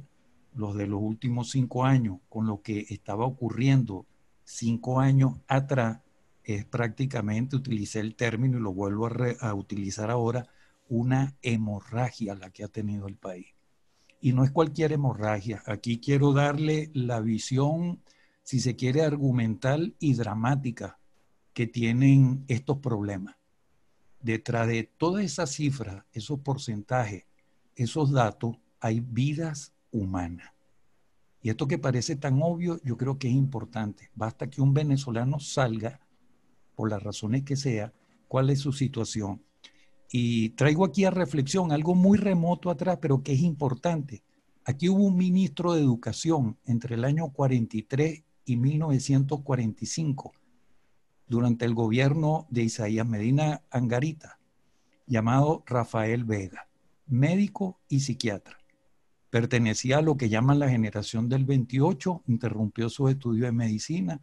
los 0.54 0.76
de 0.76 0.86
los 0.86 1.02
últimos 1.02 1.50
cinco 1.50 1.84
años, 1.84 2.20
con 2.30 2.46
lo 2.46 2.62
que 2.62 2.86
estaba 2.90 3.26
ocurriendo 3.26 4.06
cinco 4.44 5.00
años 5.00 5.34
atrás, 5.48 6.00
es 6.44 6.66
prácticamente, 6.66 7.56
utilicé 7.56 8.00
el 8.00 8.16
término 8.16 8.58
y 8.58 8.62
lo 8.62 8.74
vuelvo 8.74 9.10
a, 9.40 9.54
utilizar 9.54 10.10
ahora, 10.10 10.48
una 10.90 11.36
hemorragia 11.42 12.36
la 12.36 12.50
que 12.50 12.64
ha 12.64 12.68
tenido 12.68 13.08
el 13.08 13.16
país. 13.16 13.48
Y 14.20 14.34
no 14.34 14.44
es 14.44 14.52
cualquier 14.52 14.92
hemorragia. 14.92 15.64
Aquí 15.66 16.00
quiero 16.00 16.34
darle 16.34 16.92
la 16.94 17.20
visión, 17.20 18.02
si 18.44 18.60
se 18.60 18.76
quiere, 18.76 19.02
argumental 19.02 19.96
y 20.00 20.14
dramática 20.14 21.00
que 21.54 21.68
tienen 21.68 22.44
estos 22.48 22.80
problemas. 22.80 23.36
Detrás 24.22 24.68
de 24.68 24.84
todas 24.84 25.24
esas 25.24 25.52
cifras, 25.52 26.06
esos 26.14 26.40
porcentajes, 26.40 27.26
esos 27.76 28.12
datos, 28.12 28.58
hay 28.80 29.00
vidas 29.02 29.74
humanas. 29.92 30.54
Y 31.42 31.50
esto 31.50 31.68
que 31.68 31.78
parece 31.78 32.16
tan 32.16 32.42
obvio, 32.42 32.80
yo 32.84 32.98
creo 32.98 33.18
que 33.18 33.28
es 33.28 33.34
importante. 33.34 34.10
Basta 34.16 34.50
que 34.50 34.62
un 34.62 34.74
venezolano 34.74 35.40
salga 35.40 36.00
por 36.76 36.90
las 36.90 37.02
razones 37.02 37.44
que 37.44 37.56
sea, 37.56 37.94
cuál 38.28 38.50
es 38.50 38.60
su 38.60 38.72
situación. 38.72 39.42
Y 40.12 40.50
traigo 40.50 40.86
aquí 40.86 41.06
a 41.06 41.12
reflexión 41.12 41.72
algo 41.72 41.96
muy 41.96 42.18
remoto 42.18 42.70
atrás, 42.70 43.00
pero 43.02 43.24
que 43.24 43.34
es 43.34 43.42
importante. 43.42 44.24
Aquí 44.66 44.88
hubo 44.88 45.04
un 45.04 45.18
ministro 45.18 45.74
de 45.74 45.82
Educación 45.82 46.58
entre 46.66 46.96
el 46.96 47.04
año 47.04 47.30
43 47.30 48.24
y 48.46 48.58
1945, 48.58 50.32
durante 51.28 51.66
el 51.66 51.74
gobierno 51.74 52.48
de 52.50 52.64
Isaías 52.64 53.08
Medina 53.08 53.62
Angarita, 53.72 54.40
llamado 55.08 55.64
Rafael 55.66 56.24
Vega, 56.26 56.68
médico 57.08 57.80
y 57.90 58.02
psiquiatra. 58.02 58.58
Pertenecía 59.30 59.98
a 59.98 60.02
lo 60.02 60.16
que 60.16 60.30
llaman 60.30 60.60
la 60.60 60.70
generación 60.70 61.28
del 61.28 61.44
28, 61.46 62.24
interrumpió 62.28 62.88
su 62.90 63.10
estudio 63.10 63.46
de 63.46 63.52
medicina, 63.52 64.22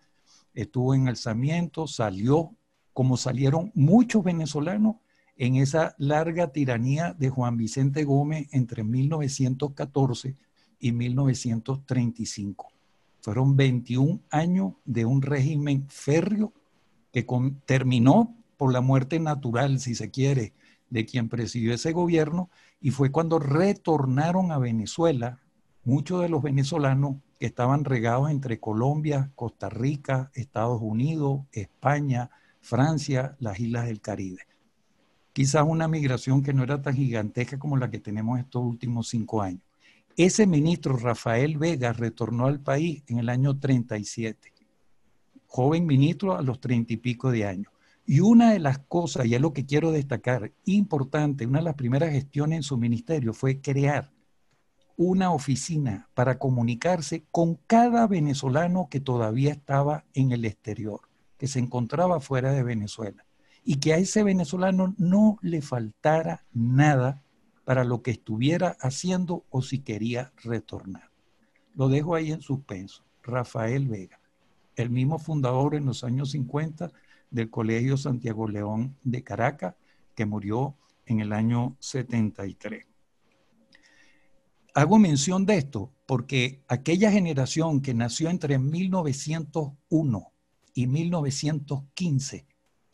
estuvo 0.55 0.95
en 0.95 1.09
alzamiento, 1.09 1.87
salió, 1.87 2.55
como 2.93 3.17
salieron 3.17 3.71
muchos 3.75 4.25
venezolanos 4.25 4.97
en 5.37 5.57
esa 5.57 5.95
larga 5.99 6.53
tiranía 6.53 7.15
de 7.15 7.31
Juan 7.31 7.57
Vicente 7.57 8.05
Gómez 8.05 8.49
entre 8.53 8.85
1914 8.85 10.37
y 10.79 10.93
1935. 10.93 12.69
Fueron 13.23 13.57
21 13.57 14.21
años 14.31 14.75
de 14.85 15.05
un 15.05 15.23
régimen 15.23 15.87
férreo 15.89 16.53
que 17.13 17.27
terminó 17.65 18.37
por 18.57 18.73
la 18.73 18.81
muerte 18.81 19.19
natural, 19.19 19.81
si 19.81 19.95
se 19.95 20.11
quiere, 20.11 20.53
de 20.91 21.07
quien 21.07 21.29
presidió 21.29 21.73
ese 21.73 21.93
gobierno, 21.93 22.51
y 22.81 22.91
fue 22.91 23.11
cuando 23.11 23.39
retornaron 23.39 24.53
a 24.53 24.59
Venezuela 24.59 25.39
muchos 25.85 26.21
de 26.21 26.29
los 26.29 26.43
venezolanos 26.43 27.17
que 27.41 27.47
estaban 27.47 27.87
regados 27.87 28.31
entre 28.31 28.61
Colombia, 28.61 29.33
Costa 29.35 29.71
Rica, 29.71 30.31
Estados 30.35 30.79
Unidos, 30.83 31.41
España, 31.53 32.31
Francia, 32.61 33.35
las 33.41 33.59
islas 33.59 33.87
del 33.87 34.03
Caribe. 34.03 34.43
Quizás 35.33 35.65
una 35.67 35.89
migración 35.89 36.43
que 36.43 36.53
no 36.53 36.63
era 36.65 36.83
tan 36.83 36.95
gigantesca 36.95 37.59
como 37.59 37.79
la 37.79 37.91
que 37.91 37.99
tenemos 37.99 38.39
estos 38.39 38.63
últimos 38.63 39.09
cinco 39.09 39.41
años. 39.41 39.63
Ese 40.19 40.47
ministro 40.47 40.99
Rafael 40.99 41.57
Vega 41.57 41.95
retornó 41.95 42.45
al 42.45 42.61
país 42.61 43.03
en 43.07 43.21
el 43.21 43.31
año 43.31 43.59
37, 43.59 44.53
joven 45.47 45.87
ministro 45.87 46.37
a 46.37 46.43
los 46.43 46.61
treinta 46.61 46.93
y 46.93 46.99
pico 46.99 47.31
de 47.31 47.47
años. 47.47 47.73
Y 48.05 48.21
una 48.21 48.53
de 48.53 48.59
las 48.59 48.81
cosas, 48.81 49.25
y 49.25 49.35
es 49.35 49.41
lo 49.41 49.55
que 49.55 49.65
quiero 49.65 49.93
destacar, 49.93 50.53
importante, 50.67 51.47
una 51.47 51.61
de 51.61 51.65
las 51.65 51.75
primeras 51.75 52.13
gestiones 52.13 52.59
en 52.59 52.63
su 52.65 52.77
ministerio 52.77 53.33
fue 53.33 53.63
crear 53.63 54.11
una 55.03 55.33
oficina 55.33 56.11
para 56.13 56.39
comunicarse 56.39 57.25
con 57.33 57.55
cada 57.67 58.07
venezolano 58.07 58.89
que 58.91 59.01
todavía 59.01 59.51
estaba 59.51 60.05
en 60.13 60.31
el 60.31 60.45
exterior, 60.45 61.01
que 61.39 61.47
se 61.47 61.59
encontraba 61.59 62.21
fuera 62.21 62.53
de 62.53 62.63
Venezuela, 62.63 63.25
y 63.65 63.77
que 63.77 63.95
a 63.95 63.97
ese 63.97 64.23
venezolano 64.23 64.95
no 64.99 65.39
le 65.41 65.63
faltara 65.63 66.45
nada 66.53 67.23
para 67.65 67.85
lo 67.85 68.03
que 68.03 68.11
estuviera 68.11 68.77
haciendo 68.79 69.47
o 69.49 69.63
si 69.63 69.79
quería 69.79 70.35
retornar. 70.45 71.11
Lo 71.75 71.89
dejo 71.89 72.15
ahí 72.15 72.31
en 72.31 72.43
suspenso. 72.43 73.03
Rafael 73.23 73.89
Vega, 73.89 74.21
el 74.77 74.91
mismo 74.91 75.19
fundador 75.19 75.77
en 75.77 75.87
los 75.87 76.05
años 76.05 76.33
50 76.33 76.93
del 77.31 77.49
Colegio 77.49 77.97
Santiago 77.97 78.47
León 78.49 78.99
de 79.03 79.25
Caracas, 79.25 79.77
que 80.15 80.27
murió 80.27 80.75
en 81.07 81.21
el 81.21 81.33
año 81.33 81.75
73 81.79 82.90
hago 84.75 84.99
mención 84.99 85.47
de 85.47 85.59
esto 85.59 85.93
porque 86.07 86.63
aquella 86.69 87.11
generación 87.11 87.81
que 87.81 87.95
nació 87.95 88.31
entre 88.31 88.59
1901 88.59 90.33
y 90.75 90.87
1915, 90.87 92.47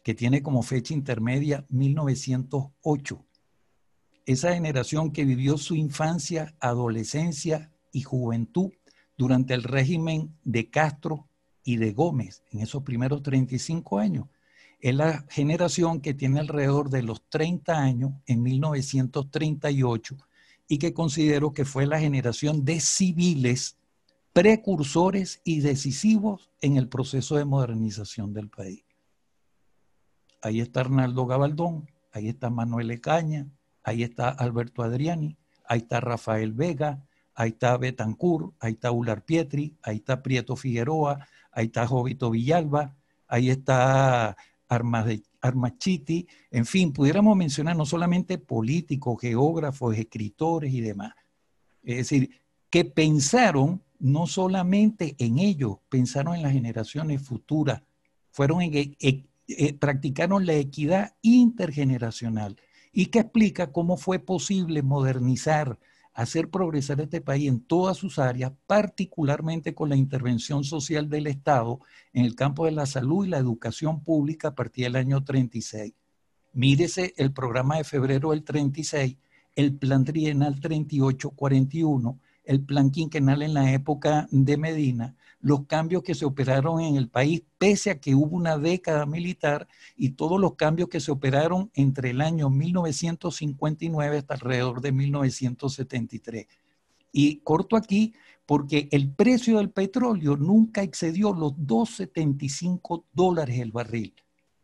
que 0.02 0.14
tiene 0.14 0.42
como 0.42 0.62
fecha 0.62 0.94
intermedia 0.94 1.64
1908, 1.68 3.24
esa 4.26 4.54
generación 4.54 5.12
que 5.12 5.24
vivió 5.24 5.56
su 5.56 5.74
infancia, 5.76 6.54
adolescencia 6.60 7.72
y 7.92 8.02
juventud 8.02 8.72
durante 9.16 9.54
el 9.54 9.62
régimen 9.62 10.36
de 10.44 10.68
Castro 10.68 11.28
y 11.64 11.76
de 11.76 11.92
Gómez 11.92 12.42
en 12.50 12.60
esos 12.60 12.82
primeros 12.82 13.22
35 13.22 13.98
años, 13.98 14.26
es 14.80 14.94
la 14.94 15.24
generación 15.30 16.00
que 16.00 16.12
tiene 16.12 16.40
alrededor 16.40 16.90
de 16.90 17.02
los 17.02 17.26
30 17.28 17.78
años 17.78 18.12
en 18.26 18.42
1938 18.42 20.16
y 20.68 20.78
que 20.78 20.92
considero 20.92 21.52
que 21.52 21.64
fue 21.64 21.86
la 21.86 22.00
generación 22.00 22.64
de 22.64 22.80
civiles 22.80 23.76
precursores 24.32 25.40
y 25.44 25.60
decisivos 25.60 26.50
en 26.60 26.76
el 26.76 26.88
proceso 26.88 27.36
de 27.36 27.44
modernización 27.44 28.34
del 28.34 28.50
país. 28.50 28.84
Ahí 30.42 30.60
está 30.60 30.80
Arnaldo 30.80 31.26
Gabaldón, 31.26 31.90
ahí 32.12 32.28
está 32.28 32.50
Manuel 32.50 32.90
Ecaña, 32.90 33.46
ahí 33.82 34.02
está 34.02 34.28
Alberto 34.28 34.82
Adriani, 34.82 35.36
ahí 35.66 35.78
está 35.78 36.00
Rafael 36.00 36.52
Vega, 36.52 37.02
ahí 37.34 37.50
está 37.50 37.76
Betancourt, 37.76 38.54
ahí 38.60 38.72
está 38.72 38.90
Ular 38.90 39.24
Pietri, 39.24 39.74
ahí 39.82 39.96
está 39.96 40.22
Prieto 40.22 40.56
Figueroa, 40.56 41.26
ahí 41.52 41.66
está 41.66 41.86
Jovito 41.86 42.30
Villalba, 42.30 42.94
ahí 43.28 43.50
está 43.50 44.36
Armachiti, 44.68 46.26
en 46.50 46.66
fin, 46.66 46.92
pudiéramos 46.92 47.36
mencionar 47.36 47.76
no 47.76 47.86
solamente 47.86 48.38
políticos, 48.38 49.20
geógrafos, 49.20 49.96
escritores 49.96 50.72
y 50.72 50.80
demás. 50.80 51.14
Es 51.82 51.96
decir, 51.98 52.30
que 52.68 52.84
pensaron 52.84 53.82
no 53.98 54.26
solamente 54.26 55.14
en 55.18 55.38
ellos, 55.38 55.78
pensaron 55.88 56.34
en 56.34 56.42
las 56.42 56.52
generaciones 56.52 57.22
futuras, 57.22 57.82
fueron 58.30 58.62
en, 58.62 58.74
e, 58.74 58.96
e, 59.00 59.24
e, 59.48 59.72
practicaron 59.74 60.46
la 60.46 60.54
equidad 60.54 61.14
intergeneracional. 61.22 62.56
Y 62.92 63.06
que 63.06 63.20
explica 63.20 63.72
cómo 63.72 63.96
fue 63.96 64.18
posible 64.18 64.82
modernizar 64.82 65.78
hacer 66.16 66.48
progresar 66.48 66.98
este 67.02 67.20
país 67.20 67.46
en 67.46 67.60
todas 67.60 67.98
sus 67.98 68.18
áreas, 68.18 68.50
particularmente 68.66 69.74
con 69.74 69.90
la 69.90 69.96
intervención 69.96 70.64
social 70.64 71.10
del 71.10 71.26
Estado 71.26 71.78
en 72.14 72.24
el 72.24 72.34
campo 72.34 72.64
de 72.64 72.72
la 72.72 72.86
salud 72.86 73.26
y 73.26 73.28
la 73.28 73.36
educación 73.36 74.02
pública 74.02 74.48
a 74.48 74.54
partir 74.54 74.84
del 74.84 74.96
año 74.96 75.22
36. 75.22 75.92
Mírese 76.54 77.12
el 77.18 77.34
programa 77.34 77.76
de 77.76 77.84
febrero 77.84 78.30
del 78.30 78.44
36, 78.44 79.18
el 79.56 79.76
plan 79.76 80.04
trienal 80.04 80.58
38-41, 80.58 82.18
el 82.44 82.64
plan 82.64 82.90
quinquenal 82.90 83.42
en 83.42 83.52
la 83.52 83.74
época 83.74 84.26
de 84.30 84.56
Medina, 84.56 85.14
los 85.40 85.66
cambios 85.66 86.02
que 86.02 86.14
se 86.14 86.24
operaron 86.24 86.80
en 86.80 86.96
el 86.96 87.08
país, 87.08 87.42
pese 87.58 87.90
a 87.90 88.00
que 88.00 88.14
hubo 88.14 88.36
una 88.36 88.58
década 88.58 89.06
militar, 89.06 89.68
y 89.96 90.10
todos 90.10 90.40
los 90.40 90.54
cambios 90.54 90.88
que 90.88 91.00
se 91.00 91.12
operaron 91.12 91.70
entre 91.74 92.10
el 92.10 92.20
año 92.20 92.50
1959 92.50 94.18
hasta 94.18 94.34
alrededor 94.34 94.80
de 94.80 94.92
1973. 94.92 96.46
Y 97.12 97.38
corto 97.38 97.76
aquí 97.76 98.14
porque 98.46 98.88
el 98.92 99.10
precio 99.10 99.58
del 99.58 99.70
petróleo 99.70 100.36
nunca 100.36 100.82
excedió 100.82 101.32
los 101.32 101.52
2,75 101.54 103.04
dólares 103.12 103.58
el 103.58 103.72
barril. 103.72 104.14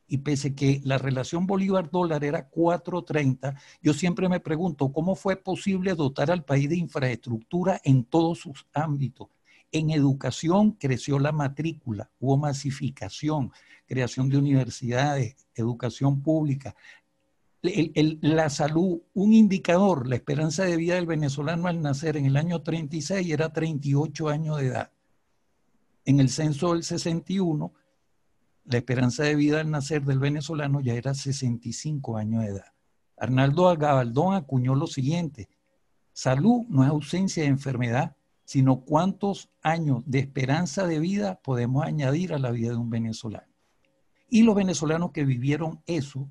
Y 0.07 0.19
pese 0.19 0.55
que 0.55 0.81
la 0.85 0.99
relación 0.99 1.47
Bolívar-dólar 1.47 2.23
era 2.23 2.51
4.30, 2.51 3.59
yo 3.81 3.94
siempre 3.94 4.28
me 4.28 4.40
pregunto 4.40 4.93
cómo 4.93 5.15
fue 5.16 5.36
posible 5.36 5.94
dotar 5.94 6.31
al 6.31 6.44
país 6.44 6.69
de 6.69 6.77
infraestructura 6.77 7.81
en 7.82 8.05
todos 8.05 8.40
sus 8.40 8.66
ámbitos. 8.74 9.28
En 9.73 9.90
educación 9.90 10.73
creció 10.73 11.19
la 11.19 11.32
matrícula, 11.32 12.11
hubo 12.20 12.36
masificación, 12.36 13.51
creación 13.86 14.28
de 14.28 14.39
universidades, 14.39 15.36
educación 15.55 16.23
pública. 16.23 16.77
la 17.62 18.51
salud, 18.51 19.01
un 19.15 19.32
indicador, 19.32 20.07
la 20.07 20.16
esperanza 20.16 20.65
de 20.65 20.77
vida 20.77 20.97
del 20.97 21.07
venezolano 21.07 21.69
al 21.69 21.81
nacer 21.81 22.16
en 22.16 22.27
el 22.27 22.36
año 22.36 22.62
36 22.62 23.31
era 23.31 23.53
38 23.53 24.28
años 24.28 24.59
de 24.59 24.66
edad. 24.66 24.93
En 26.05 26.20
el 26.20 26.28
censo 26.28 26.73
del 26.73 26.82
61 26.82 27.73
la 28.65 28.78
esperanza 28.78 29.24
de 29.24 29.35
vida 29.35 29.61
al 29.61 29.70
nacer 29.70 30.05
del 30.05 30.19
venezolano 30.19 30.81
ya 30.81 30.94
era 30.94 31.15
65 31.15 32.16
años 32.16 32.43
de 32.43 32.51
edad. 32.51 32.73
Arnaldo 33.16 33.77
Gabaldón 33.77 34.35
acuñó 34.35 34.74
lo 34.74 34.86
siguiente, 34.86 35.49
salud 36.12 36.62
no 36.69 36.85
es 36.85 36.90
ausencia 36.90 37.43
de 37.43 37.49
enfermedad, 37.49 38.16
sino 38.44 38.85
cuántos 38.85 39.51
años 39.62 40.02
de 40.06 40.19
esperanza 40.19 40.86
de 40.86 40.98
vida 40.98 41.40
podemos 41.43 41.85
añadir 41.85 42.35
a 42.35 42.39
la 42.39 42.51
vida 42.51 42.70
de 42.70 42.77
un 42.77 42.90
venezolano. 42.90 43.52
Y 44.28 44.43
los 44.43 44.55
venezolanos 44.55 45.12
que 45.12 45.24
vivieron 45.24 45.82
eso, 45.86 46.31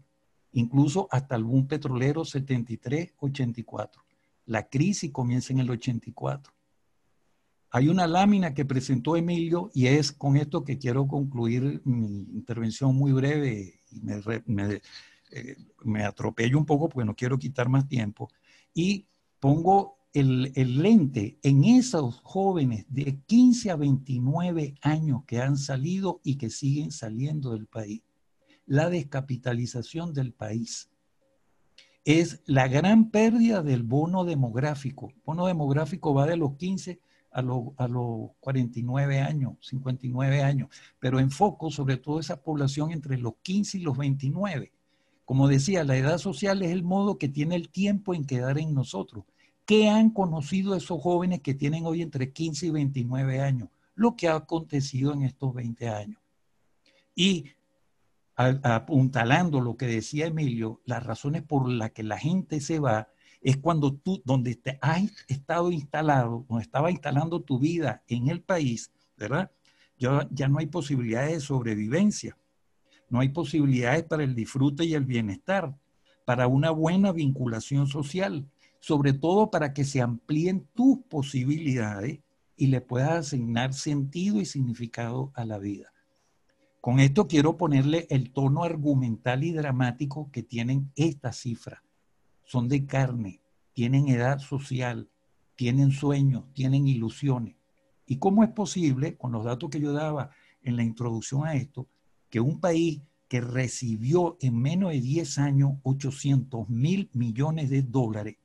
incluso 0.51 1.07
hasta 1.11 1.35
algún 1.35 1.67
petrolero 1.67 2.21
73-84. 2.21 3.89
La 4.45 4.67
crisis 4.67 5.11
comienza 5.11 5.53
en 5.53 5.59
el 5.59 5.69
84. 5.69 6.53
Hay 7.73 7.87
una 7.87 8.05
lámina 8.05 8.53
que 8.53 8.65
presentó 8.65 9.15
Emilio 9.15 9.71
y 9.73 9.87
es 9.87 10.11
con 10.11 10.35
esto 10.35 10.65
que 10.65 10.77
quiero 10.77 11.07
concluir 11.07 11.81
mi 11.85 12.25
intervención 12.33 12.93
muy 12.95 13.13
breve 13.13 13.81
y 13.91 14.01
me, 14.01 14.19
eh, 15.31 15.55
me, 15.83 16.03
atropello 16.03 16.57
un 16.57 16.65
poco 16.65 16.89
porque 16.89 17.05
no 17.05 17.15
quiero 17.15 17.37
quitar 17.37 17.69
más 17.69 17.87
tiempo. 17.87 18.29
Y 18.73 19.07
pongo 19.39 20.00
el, 20.13 20.81
lente 20.81 21.37
en 21.41 21.63
esos 21.63 22.19
jóvenes 22.23 22.85
de 22.89 23.19
15 23.25 23.71
a 23.71 23.75
29 23.75 24.75
años 24.81 25.23
que 25.25 25.41
han 25.41 25.57
salido 25.57 26.19
y 26.23 26.35
que 26.35 26.49
siguen 26.49 26.91
saliendo 26.91 27.53
del 27.53 27.67
país. 27.67 28.01
La 28.65 28.89
descapitalización 28.89 30.13
del 30.13 30.33
país 30.33 30.89
es 32.03 32.41
la 32.45 32.67
gran 32.67 33.09
pérdida 33.09 33.63
del 33.63 33.83
bono 33.83 34.25
demográfico. 34.25 35.09
El 35.09 35.21
bono 35.23 35.45
demográfico 35.45 36.13
va 36.13 36.25
de 36.25 36.37
los 36.37 36.55
15 36.55 36.99
a, 37.31 37.41
los 37.41 38.31
49 38.41 39.21
años, 39.21 39.53
59 39.61 40.43
años, 40.43 40.69
pero 40.99 41.19
enfoco 41.19 41.71
sobre 41.71 41.95
todo 41.97 42.19
esa 42.19 42.41
población 42.41 42.91
entre 42.91 43.17
los 43.17 43.35
15 43.41 43.77
y 43.77 43.81
los 43.81 43.97
29. 43.97 44.73
Como 45.23 45.47
decía, 45.47 45.85
la 45.85 45.95
edad 45.95 46.17
social 46.17 46.61
es 46.61 46.71
el 46.71 46.83
modo 46.83 47.17
que 47.17 47.29
tiene 47.29 47.55
el 47.55 47.69
tiempo 47.69 48.13
en 48.13 48.25
quedar 48.25 48.59
en 48.59 48.73
nosotros. 48.73 49.23
¿Qué 49.65 49.89
han 49.89 50.09
conocido 50.09 50.75
esos 50.75 51.01
jóvenes 51.01 51.41
que 51.41 51.53
tienen 51.53 51.85
hoy 51.85 52.01
entre 52.01 52.31
15 52.31 52.67
y 52.67 52.69
29 52.71 53.41
años? 53.41 53.69
Lo 53.95 54.15
que 54.15 54.27
ha 54.27 54.35
acontecido 54.35 55.13
en 55.13 55.23
estos 55.23 55.53
20 55.53 55.89
años. 55.89 56.19
Y 57.15 57.45
apuntalando 58.35 59.61
lo 59.61 59.77
que 59.77 59.85
decía 59.85 60.27
Emilio, 60.27 60.81
las 60.85 61.05
razones 61.05 61.43
por 61.43 61.69
las 61.69 61.91
que 61.91 62.03
la 62.03 62.17
gente 62.17 62.59
se 62.59 62.79
va 62.79 63.09
es 63.41 63.57
cuando 63.57 63.93
tú, 63.93 64.21
donde 64.23 64.55
te 64.55 64.77
has 64.81 65.03
estado 65.27 65.71
instalado, 65.71 66.45
donde 66.47 66.63
estaba 66.63 66.91
instalando 66.91 67.41
tu 67.41 67.59
vida 67.59 68.03
en 68.07 68.29
el 68.29 68.41
país, 68.41 68.91
¿verdad? 69.17 69.51
Ya, 69.97 70.27
ya 70.31 70.47
no 70.47 70.59
hay 70.59 70.67
posibilidades 70.67 71.33
de 71.33 71.39
sobrevivencia, 71.39 72.37
no 73.09 73.19
hay 73.19 73.29
posibilidades 73.29 74.03
para 74.03 74.23
el 74.23 74.35
disfrute 74.35 74.85
y 74.85 74.93
el 74.93 75.05
bienestar, 75.05 75.75
para 76.25 76.47
una 76.47 76.71
buena 76.71 77.11
vinculación 77.11 77.87
social, 77.87 78.47
sobre 78.81 79.13
todo 79.13 79.49
para 79.49 79.73
que 79.73 79.85
se 79.85 80.01
amplíen 80.01 80.67
tus 80.73 80.97
posibilidades 81.09 82.19
y 82.57 82.67
le 82.67 82.81
puedas 82.81 83.27
asignar 83.27 83.73
sentido 83.73 84.41
y 84.41 84.45
significado 84.45 85.31
a 85.35 85.45
la 85.45 85.57
vida. 85.57 85.93
Con 86.81 86.99
esto 86.99 87.27
quiero 87.27 87.57
ponerle 87.57 88.07
el 88.09 88.33
tono 88.33 88.63
argumental 88.63 89.43
y 89.43 89.53
dramático 89.53 90.29
que 90.31 90.43
tienen 90.43 90.91
estas 90.95 91.37
cifras 91.37 91.79
son 92.51 92.67
de 92.67 92.85
carne, 92.85 93.39
tienen 93.71 94.09
edad 94.09 94.39
social, 94.39 95.09
tienen 95.55 95.91
sueños, 95.91 96.43
tienen 96.53 96.85
ilusiones. 96.85 97.55
¿Y 98.05 98.17
cómo 98.17 98.43
es 98.43 98.49
posible, 98.49 99.15
con 99.15 99.31
los 99.31 99.45
datos 99.45 99.69
que 99.69 99.79
yo 99.79 99.93
daba 99.93 100.31
en 100.61 100.75
la 100.75 100.83
introducción 100.83 101.45
a 101.45 101.53
esto, 101.53 101.87
que 102.29 102.41
un 102.41 102.59
país 102.59 103.01
que 103.29 103.39
recibió 103.39 104.37
en 104.41 104.57
menos 104.57 104.91
de 104.91 104.99
10 104.99 105.37
años 105.37 105.71
800 105.83 106.67
mil 106.67 107.09
millones 107.13 107.69
de 107.69 107.83
dólares, 107.83 108.35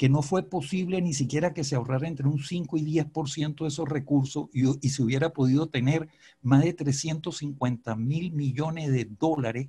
que 0.00 0.08
no 0.08 0.22
fue 0.22 0.42
posible 0.42 1.02
ni 1.02 1.12
siquiera 1.12 1.52
que 1.52 1.62
se 1.62 1.76
ahorrara 1.76 2.08
entre 2.08 2.26
un 2.26 2.38
5 2.38 2.78
y 2.78 3.00
10% 3.02 3.64
de 3.64 3.68
esos 3.68 3.86
recursos 3.86 4.48
y, 4.50 4.88
se 4.88 5.02
hubiera 5.02 5.34
podido 5.34 5.68
tener 5.68 6.08
más 6.40 6.64
de 6.64 6.72
350 6.72 7.96
mil 7.96 8.32
millones 8.32 8.90
de 8.90 9.04
dólares, 9.04 9.68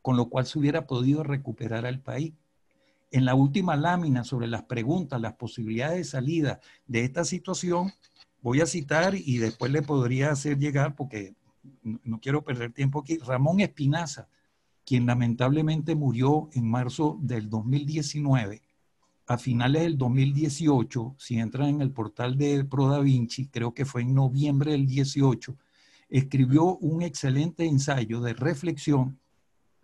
con 0.00 0.16
lo 0.16 0.30
cual 0.30 0.46
se 0.46 0.58
hubiera 0.58 0.86
podido 0.86 1.22
recuperar 1.22 1.84
al 1.84 2.00
país 2.00 2.32
en 3.10 3.26
la 3.26 3.34
última 3.34 3.76
lámina 3.76 4.24
sobre 4.24 4.46
las 4.46 4.62
preguntas, 4.62 5.20
las 5.20 5.34
posibilidades 5.34 5.98
de 5.98 6.04
salida 6.04 6.60
de 6.86 7.04
esta 7.04 7.22
situación, 7.26 7.92
voy 8.40 8.62
a 8.62 8.66
citar 8.66 9.14
y 9.14 9.36
después 9.36 9.70
le 9.70 9.82
podría 9.82 10.30
hacer 10.30 10.58
llegar, 10.58 10.94
porque 10.94 11.34
no 11.82 12.20
quiero 12.22 12.42
perder 12.42 12.72
tiempo 12.72 13.00
aquí, 13.00 13.18
Ramón 13.18 13.60
Espinaza, 13.60 14.28
quien 14.86 15.04
lamentablemente 15.04 15.94
murió 15.94 16.48
en 16.54 16.70
marzo 16.70 17.18
del 17.20 17.50
2019. 17.50 18.62
A 19.30 19.38
finales 19.38 19.82
del 19.82 19.96
2018, 19.96 21.14
si 21.16 21.38
entran 21.38 21.68
en 21.68 21.82
el 21.82 21.92
portal 21.92 22.36
de 22.36 22.64
Pro 22.64 22.88
Da 22.88 22.98
Vinci, 22.98 23.46
creo 23.46 23.72
que 23.72 23.84
fue 23.84 24.02
en 24.02 24.12
noviembre 24.12 24.72
del 24.72 24.88
18, 24.88 25.56
escribió 26.08 26.76
un 26.78 27.02
excelente 27.02 27.64
ensayo 27.64 28.20
de 28.22 28.32
reflexión 28.32 29.20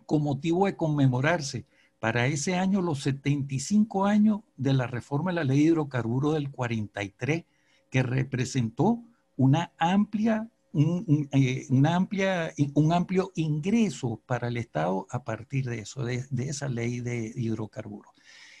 con 0.05 0.21
motivo 0.21 0.65
de 0.65 0.75
conmemorarse 0.75 1.65
para 1.97 2.27
ese 2.27 2.55
año 2.55 2.81
los 2.81 3.03
75 3.03 4.05
años 4.05 4.41
de 4.57 4.73
la 4.73 4.85
reforma 4.85 5.31
de 5.31 5.35
la 5.35 5.43
ley 5.45 5.59
de 5.59 5.63
hidrocarburos 5.67 6.33
del 6.33 6.51
43, 6.51 7.45
que 7.89 8.03
representó 8.03 9.01
una 9.37 9.71
amplia, 9.77 10.49
un, 10.73 11.29
eh, 11.31 11.65
amplia, 11.85 12.53
un 12.73 12.91
amplio 12.91 13.31
ingreso 13.35 14.21
para 14.25 14.49
el 14.49 14.57
Estado 14.57 15.07
a 15.09 15.23
partir 15.23 15.69
de 15.69 15.79
eso, 15.79 16.03
de, 16.03 16.25
esa 16.37 16.67
ley 16.67 16.99
de 16.99 17.31
hidrocarburos. 17.33 18.16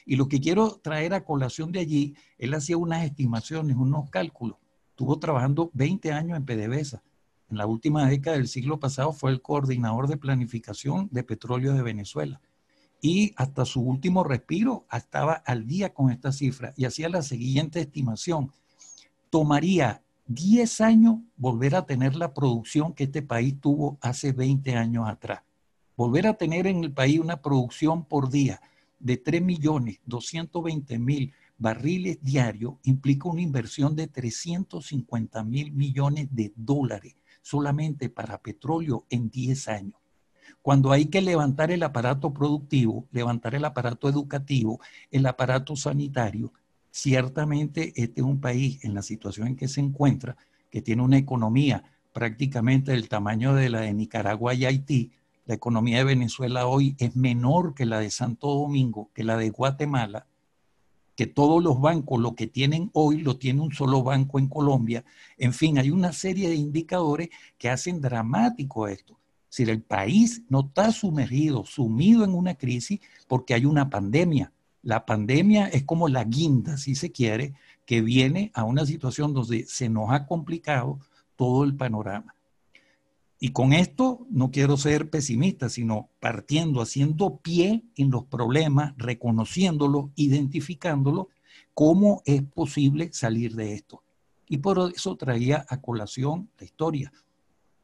Y 0.07 0.15
lo 0.15 0.29
que 0.29 0.39
quiero 0.39 0.79
traer 0.81 1.13
a 1.13 1.25
colación 1.25 1.71
de 1.73 1.79
allí, 1.79 2.15
él 2.37 2.53
hacía 2.53 2.77
unas 2.77 3.03
estimaciones, 3.03 3.75
unos 3.75 4.09
cálculos. 4.09 4.57
Estuvo 4.91 5.19
trabajando 5.19 5.69
20 5.73 6.13
años 6.13 6.37
en 6.37 6.45
PDVSA. 6.45 7.03
En 7.49 7.57
la 7.57 7.67
última 7.67 8.07
década 8.07 8.37
del 8.37 8.47
siglo 8.47 8.79
pasado 8.79 9.11
fue 9.11 9.31
el 9.31 9.41
coordinador 9.41 10.07
de 10.07 10.17
planificación 10.17 11.09
de 11.11 11.23
petróleo 11.23 11.73
de 11.73 11.81
Venezuela 11.81 12.41
y 13.01 13.33
hasta 13.35 13.65
su 13.65 13.81
último 13.81 14.23
respiro 14.23 14.85
estaba 14.91 15.33
al 15.33 15.67
día 15.67 15.93
con 15.93 16.09
esta 16.09 16.31
cifra 16.31 16.73
y 16.75 16.85
hacía 16.85 17.09
la 17.09 17.21
siguiente 17.21 17.79
estimación. 17.79 18.51
Tomaría 19.29 20.01
10 20.27 20.81
años 20.81 21.17
volver 21.35 21.75
a 21.75 21.85
tener 21.85 22.15
la 22.15 22.33
producción 22.33 22.93
que 22.93 23.05
este 23.05 23.21
país 23.21 23.59
tuvo 23.59 23.97
hace 24.01 24.31
20 24.31 24.75
años 24.75 25.07
atrás. 25.07 25.41
Volver 25.95 26.27
a 26.27 26.33
tener 26.33 26.67
en 26.67 26.83
el 26.83 26.91
país 26.91 27.19
una 27.19 27.41
producción 27.41 28.03
por 28.05 28.29
día 28.29 28.61
de 28.99 29.17
3 29.17 29.41
millones 29.41 29.99
220 30.05 30.99
mil 30.99 31.33
barriles 31.57 32.19
diarios 32.21 32.75
implica 32.83 33.29
una 33.29 33.41
inversión 33.41 33.95
de 33.95 34.07
350 34.07 35.43
mil 35.43 35.71
millones 35.71 36.27
de 36.31 36.53
dólares 36.55 37.15
solamente 37.41 38.09
para 38.09 38.41
petróleo 38.41 39.05
en 39.09 39.29
10 39.29 39.67
años. 39.69 39.95
Cuando 40.61 40.91
hay 40.91 41.05
que 41.05 41.21
levantar 41.21 41.71
el 41.71 41.83
aparato 41.83 42.33
productivo, 42.33 43.07
levantar 43.11 43.55
el 43.55 43.65
aparato 43.65 44.09
educativo, 44.09 44.81
el 45.11 45.25
aparato 45.25 45.75
sanitario, 45.75 46.51
ciertamente 46.91 47.93
este 47.95 48.21
es 48.21 48.27
un 48.27 48.41
país 48.41 48.83
en 48.83 48.93
la 48.93 49.01
situación 49.01 49.47
en 49.47 49.55
que 49.55 49.67
se 49.67 49.81
encuentra, 49.81 50.35
que 50.69 50.81
tiene 50.81 51.03
una 51.03 51.17
economía 51.17 51.83
prácticamente 52.11 52.91
del 52.91 53.07
tamaño 53.07 53.53
de 53.53 53.69
la 53.69 53.81
de 53.81 53.93
Nicaragua 53.93 54.53
y 54.53 54.65
Haití. 54.65 55.11
La 55.47 55.55
economía 55.55 55.99
de 55.99 56.03
Venezuela 56.03 56.67
hoy 56.67 56.97
es 56.99 57.15
menor 57.15 57.73
que 57.73 57.85
la 57.85 57.99
de 57.99 58.11
Santo 58.11 58.47
Domingo, 58.53 59.09
que 59.13 59.23
la 59.23 59.37
de 59.37 59.49
Guatemala, 59.49 60.27
que 61.15 61.25
todos 61.25 61.63
los 61.63 61.79
bancos 61.79 62.19
lo 62.19 62.35
que 62.35 62.47
tienen 62.47 62.89
hoy 62.91 63.21
lo 63.21 63.37
tiene 63.37 63.61
un 63.61 63.71
solo 63.71 64.03
banco 64.03 64.39
en 64.39 64.49
Colombia. 64.49 65.05
En 65.37 65.53
fin, 65.53 65.77
hay 65.77 65.89
una 65.89 66.11
serie 66.11 66.49
de 66.49 66.55
indicadores 66.55 67.29
que 67.57 67.69
hacen 67.69 68.01
dramático 68.01 68.89
esto. 68.89 69.17
Si 69.47 69.63
el 69.63 69.81
país 69.81 70.43
no 70.49 70.65
está 70.67 70.91
sumergido, 70.91 71.65
sumido 71.65 72.25
en 72.25 72.33
una 72.33 72.55
crisis 72.55 72.99
porque 73.29 73.53
hay 73.53 73.63
una 73.63 73.89
pandemia. 73.89 74.51
La 74.83 75.05
pandemia 75.05 75.67
es 75.69 75.83
como 75.83 76.09
la 76.09 76.25
guinda, 76.25 76.75
si 76.75 76.93
se 76.93 77.13
quiere, 77.13 77.53
que 77.85 78.01
viene 78.01 78.51
a 78.53 78.65
una 78.65 78.85
situación 78.85 79.33
donde 79.33 79.65
se 79.65 79.87
nos 79.87 80.11
ha 80.11 80.25
complicado 80.25 80.99
todo 81.37 81.63
el 81.63 81.73
panorama. 81.73 82.35
Y 83.39 83.49
con 83.49 83.73
esto 83.73 84.25
no 84.29 84.49
quiero 84.49 84.77
ser 84.77 85.09
pesimista, 85.09 85.69
sino 85.69 86.09
partiendo, 86.19 86.81
haciendo 86.81 87.37
pie 87.37 87.83
en 87.95 88.09
los 88.09 88.25
problemas, 88.25 88.93
reconociéndolos, 88.97 90.09
identificándolos, 90.15 91.27
cómo 91.73 92.23
es 92.25 92.41
posible 92.41 93.09
salir 93.13 93.55
de 93.55 93.73
esto. 93.73 94.01
Y 94.49 94.57
por 94.57 94.91
eso 94.95 95.15
traía 95.17 95.65
a 95.69 95.81
colación 95.81 96.49
la 96.57 96.65
historia. 96.65 97.11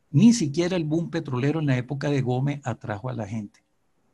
Ni 0.09 0.33
siquiera 0.33 0.75
el 0.75 0.85
boom 0.85 1.11
petrolero 1.11 1.59
en 1.59 1.67
la 1.67 1.77
época 1.77 2.09
de 2.09 2.21
Gómez 2.21 2.61
atrajo 2.63 3.09
a 3.09 3.13
la 3.13 3.27
gente. 3.27 3.63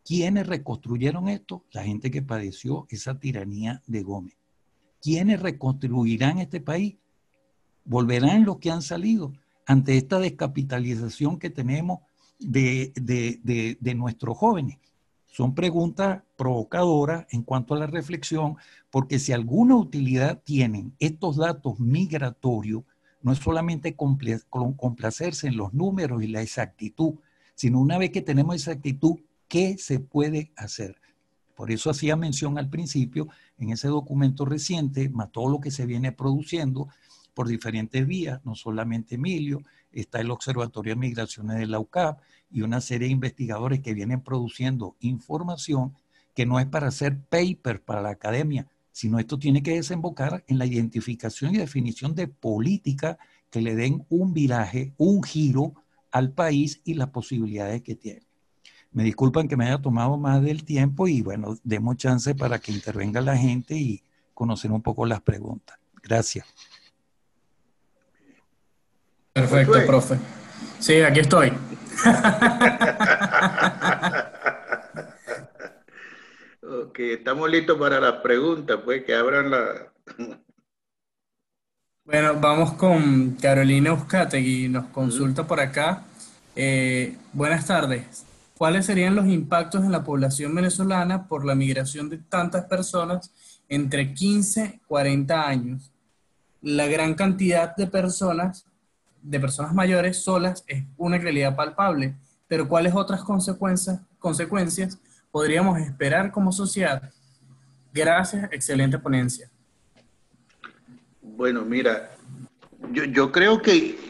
¿Quiénes 0.03 0.47
reconstruyeron 0.47 1.29
esto? 1.29 1.63
La 1.71 1.83
gente 1.83 2.11
que 2.11 2.21
padeció 2.21 2.87
esa 2.89 3.19
tiranía 3.19 3.81
de 3.85 4.01
Gómez. 4.01 4.35
¿Quiénes 5.01 5.41
reconstruirán 5.41 6.39
este 6.39 6.59
país? 6.59 6.97
¿Volverán 7.85 8.43
los 8.43 8.57
que 8.57 8.71
han 8.71 8.81
salido 8.81 9.33
ante 9.69 9.97
esta 9.97 10.17
descapitalización 10.17 11.37
que 11.37 11.51
tenemos 11.51 11.99
de, 12.39 12.91
de 13.79 13.95
nuestros 13.95 14.35
jóvenes? 14.35 14.79
Son 15.27 15.53
preguntas 15.53 16.23
provocadoras 16.35 17.27
en 17.29 17.43
cuanto 17.43 17.75
a 17.75 17.77
la 17.77 17.85
reflexión, 17.85 18.55
porque 18.89 19.19
si 19.19 19.31
alguna 19.31 19.75
utilidad 19.75 20.41
tienen 20.43 20.95
estos 20.97 21.35
datos 21.35 21.79
migratorios, 21.79 22.81
no 23.21 23.31
es 23.31 23.37
solamente 23.37 23.95
complacerse 23.95 25.47
en 25.47 25.55
los 25.55 25.71
números 25.71 26.23
y 26.23 26.27
la 26.27 26.41
exactitud, 26.41 27.13
sino 27.53 27.79
una 27.79 27.99
vez 27.99 28.09
que 28.09 28.23
tenemos 28.23 28.55
esa 28.55 28.71
actitud, 28.71 29.17
¿qué 29.47 29.77
se 29.77 29.99
puede 29.99 30.51
hacer? 30.55 30.95
Por 31.53 31.69
eso 31.69 31.91
hacía 31.91 32.15
mención 32.15 32.57
al 32.57 32.71
principio, 32.71 33.27
en 33.59 33.69
ese 33.69 33.89
documento 33.89 34.45
reciente, 34.45 35.09
más 35.09 35.31
todo 35.31 35.47
lo 35.47 35.59
que 35.59 35.69
se 35.69 35.85
viene 35.85 36.11
produciendo 36.11 36.87
por 37.39 37.47
diferentes 37.47 38.05
vías, 38.05 38.41
no 38.43 38.53
solamente 38.53 39.15
Emilio, 39.15 39.63
está 39.93 40.19
el 40.19 40.29
Observatorio 40.29 40.93
de 40.93 40.99
Migraciones 40.99 41.57
de 41.57 41.67
la 41.67 41.79
UCAP 41.79 42.19
y 42.51 42.63
una 42.63 42.81
serie 42.81 43.07
de 43.07 43.13
investigadores 43.13 43.79
que 43.79 43.93
vienen 43.93 44.19
produciendo 44.19 44.97
información 44.99 45.93
que 46.35 46.45
no 46.45 46.59
es 46.59 46.65
para 46.65 46.89
hacer 46.89 47.17
paper 47.17 47.81
para 47.81 48.01
la 48.01 48.09
academia, 48.09 48.67
sino 48.91 49.19
esto 49.19 49.39
tiene 49.39 49.63
que 49.63 49.75
desembocar 49.75 50.43
en 50.47 50.57
la 50.57 50.65
identificación 50.65 51.55
y 51.55 51.59
definición 51.59 52.13
de 52.13 52.27
política 52.27 53.17
que 53.49 53.61
le 53.61 53.73
den 53.73 54.05
un 54.09 54.33
viraje, 54.33 54.91
un 54.97 55.23
giro 55.23 55.75
al 56.11 56.33
país 56.33 56.81
y 56.83 56.95
las 56.95 57.07
posibilidades 57.11 57.81
que 57.83 57.95
tiene. 57.95 58.23
Me 58.91 59.05
disculpan 59.05 59.47
que 59.47 59.55
me 59.55 59.65
haya 59.65 59.81
tomado 59.81 60.17
más 60.17 60.41
del 60.41 60.65
tiempo 60.65 61.07
y 61.07 61.21
bueno, 61.21 61.57
demos 61.63 61.95
chance 61.95 62.35
para 62.35 62.59
que 62.59 62.73
intervenga 62.73 63.21
la 63.21 63.37
gente 63.37 63.77
y 63.77 64.03
conocer 64.33 64.73
un 64.73 64.81
poco 64.81 65.05
las 65.05 65.21
preguntas. 65.21 65.79
Gracias. 66.03 66.45
Perfecto, 69.41 69.85
profe. 69.85 70.15
Sí, 70.79 71.01
aquí 71.01 71.19
estoy. 71.19 71.53
Ok, 76.61 76.99
estamos 76.99 77.49
listos 77.49 77.77
para 77.79 77.99
las 77.99 78.21
preguntas, 78.21 78.79
pues 78.85 79.03
que 79.03 79.15
abran 79.15 79.49
la... 79.49 79.91
Bueno, 82.03 82.35
vamos 82.39 82.73
con 82.73 83.37
Carolina 83.41 83.89
Euskategui, 83.89 84.69
nos 84.69 84.85
consulta 84.87 85.47
por 85.47 85.59
acá. 85.59 86.03
Eh, 86.55 87.17
buenas 87.33 87.65
tardes. 87.65 88.25
¿cuáles 88.59 88.85
serían 88.85 89.15
los 89.15 89.25
impactos 89.25 89.85
en 89.85 89.93
la 89.93 90.03
población 90.03 90.53
venezolana 90.53 91.27
por 91.29 91.45
la 91.45 91.55
migración 91.55 92.09
de 92.09 92.17
tantas 92.17 92.65
personas 92.65 93.31
entre 93.69 94.13
15 94.13 94.73
y 94.75 94.79
40 94.85 95.47
años? 95.47 95.93
La 96.61 96.85
gran 96.87 97.13
cantidad 97.13 97.73
de 97.77 97.87
personas, 97.87 98.65
de 99.21 99.39
personas 99.39 99.73
mayores 99.73 100.23
solas, 100.23 100.63
es 100.67 100.83
una 100.97 101.17
realidad 101.17 101.55
palpable, 101.55 102.15
pero 102.47 102.67
¿cuáles 102.67 102.93
otras 102.95 103.23
consecuencias, 103.23 104.01
consecuencias 104.17 104.99
podríamos 105.31 105.79
esperar 105.79 106.31
como 106.31 106.51
sociedad? 106.51 107.11
Gracias, 107.93 108.49
excelente 108.51 108.97
ponencia. 108.97 109.49
Bueno, 111.21 111.63
mira, 111.63 112.11
yo, 112.91 113.05
yo 113.05 113.31
creo 113.31 113.61
que 113.61 114.09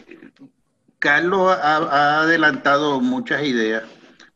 Carlos 1.00 1.50
ha, 1.50 2.20
adelantado 2.20 3.00
muchas 3.00 3.42
ideas, 3.42 3.84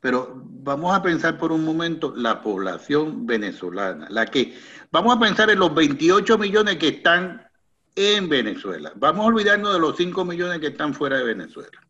pero 0.00 0.42
vamos 0.44 0.96
a 0.96 1.02
pensar 1.02 1.36
por 1.36 1.52
un 1.52 1.62
momento 1.62 2.14
la 2.16 2.40
población 2.40 3.26
venezolana, 3.26 4.06
la 4.08 4.26
que 4.26 4.58
vamos 4.90 5.14
a 5.14 5.20
pensar 5.20 5.50
en 5.50 5.58
los 5.58 5.74
28 5.74 6.38
millones 6.38 6.76
que 6.76 6.88
están 6.88 7.43
en 7.96 8.28
Venezuela. 8.28 8.92
Vamos 8.96 9.24
a 9.24 9.28
olvidarnos 9.28 9.72
de 9.72 9.80
los 9.80 9.96
5 9.96 10.24
millones 10.24 10.58
que 10.60 10.68
están 10.68 10.94
fuera 10.94 11.18
de 11.18 11.24
Venezuela. 11.24 11.80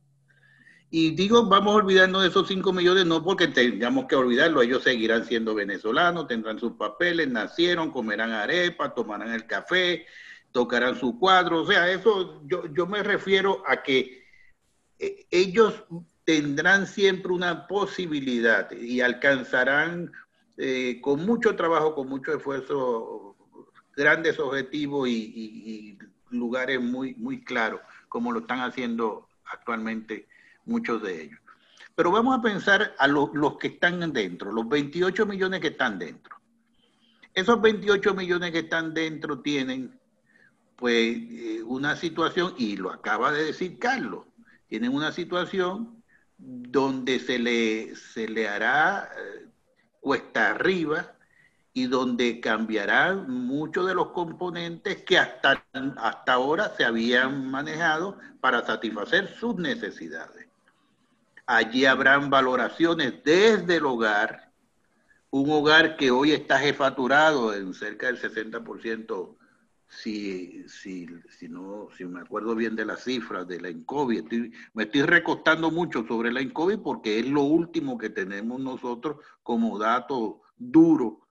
Y 0.90 1.10
digo, 1.10 1.46
vamos 1.46 1.74
a 1.74 1.78
olvidarnos 1.78 2.22
de 2.22 2.28
esos 2.28 2.46
5 2.46 2.72
millones 2.72 3.04
no 3.06 3.24
porque 3.24 3.48
tengamos 3.48 4.06
que 4.06 4.14
olvidarlo, 4.14 4.62
ellos 4.62 4.84
seguirán 4.84 5.24
siendo 5.24 5.54
venezolanos, 5.54 6.28
tendrán 6.28 6.58
sus 6.60 6.74
papeles, 6.74 7.28
nacieron, 7.28 7.90
comerán 7.90 8.30
arepa, 8.30 8.94
tomarán 8.94 9.32
el 9.32 9.46
café, 9.46 10.06
tocarán 10.52 10.94
su 10.94 11.18
cuadro, 11.18 11.62
o 11.62 11.66
sea, 11.66 11.90
eso 11.90 12.42
yo, 12.46 12.72
yo 12.72 12.86
me 12.86 13.02
refiero 13.02 13.64
a 13.66 13.82
que 13.82 14.24
eh, 15.00 15.26
ellos 15.32 15.82
tendrán 16.24 16.86
siempre 16.86 17.32
una 17.32 17.66
posibilidad 17.66 18.70
y 18.70 19.00
alcanzarán 19.00 20.12
eh, 20.56 21.00
con 21.00 21.26
mucho 21.26 21.56
trabajo, 21.56 21.94
con 21.94 22.08
mucho 22.08 22.34
esfuerzo, 22.34 23.23
grandes 23.96 24.38
objetivos 24.38 25.08
y, 25.08 25.98
lugares 26.30 26.80
muy, 26.80 27.14
muy 27.14 27.44
claros, 27.44 27.80
como 28.08 28.32
lo 28.32 28.40
están 28.40 28.60
haciendo 28.60 29.28
actualmente 29.44 30.26
muchos 30.64 31.00
de 31.00 31.22
ellos. 31.22 31.40
Pero 31.94 32.10
vamos 32.10 32.36
a 32.36 32.42
pensar 32.42 32.92
a 32.98 33.06
los 33.06 33.56
que 33.58 33.68
están 33.68 34.12
dentro, 34.12 34.50
los 34.50 34.68
28 34.68 35.26
millones 35.26 35.60
que 35.60 35.68
están 35.68 35.96
dentro. 35.96 36.36
Esos 37.34 37.60
28 37.60 38.14
millones 38.14 38.50
que 38.50 38.60
están 38.60 38.94
dentro 38.94 39.40
tienen 39.40 39.96
pues 40.76 41.16
eh, 41.16 41.62
una 41.64 41.94
situación, 41.96 42.54
y 42.58 42.76
lo 42.76 42.90
acaba 42.90 43.30
de 43.30 43.44
decir 43.44 43.78
Carlos, 43.78 44.24
tienen 44.68 44.92
una 44.92 45.12
situación 45.12 46.02
donde 46.36 47.20
se 47.20 47.38
le, 47.38 47.94
se 47.94 48.28
le 48.28 48.48
hará 48.48 49.08
eh, 49.16 49.46
cuesta 50.00 50.50
arriba 50.50 51.13
y 51.76 51.88
donde 51.88 52.40
cambiarán 52.40 53.28
muchos 53.28 53.86
de 53.88 53.94
los 53.94 54.12
componentes 54.12 55.02
que 55.02 55.18
hasta, 55.18 55.66
hasta 55.96 56.32
ahora 56.32 56.72
se 56.76 56.84
habían 56.84 57.50
manejado 57.50 58.16
para 58.40 58.64
satisfacer 58.64 59.26
sus 59.34 59.56
necesidades. 59.56 60.46
Allí 61.46 61.84
habrán 61.84 62.30
valoraciones 62.30 63.14
desde 63.24 63.76
el 63.76 63.86
hogar, 63.86 64.52
un 65.30 65.50
hogar 65.50 65.96
que 65.96 66.12
hoy 66.12 66.30
está 66.30 66.60
jefaturado 66.60 67.52
en 67.52 67.74
cerca 67.74 68.06
del 68.06 68.20
60% 68.20 69.36
si, 69.88 70.68
si, 70.68 71.08
si, 71.28 71.48
no, 71.48 71.88
si 71.96 72.04
me 72.04 72.20
acuerdo 72.20 72.54
bien 72.54 72.76
de 72.76 72.84
las 72.84 73.02
cifras 73.02 73.46
de 73.46 73.60
la 73.60 73.70
INCOVI, 73.70 74.52
me 74.74 74.84
estoy 74.84 75.02
recostando 75.02 75.70
mucho 75.72 76.06
sobre 76.06 76.32
la 76.32 76.40
INCOVI 76.40 76.78
porque 76.78 77.18
es 77.18 77.26
lo 77.26 77.42
último 77.42 77.98
que 77.98 78.10
tenemos 78.10 78.60
nosotros 78.60 79.16
como 79.42 79.78
dato 79.78 80.42
duro 80.56 81.23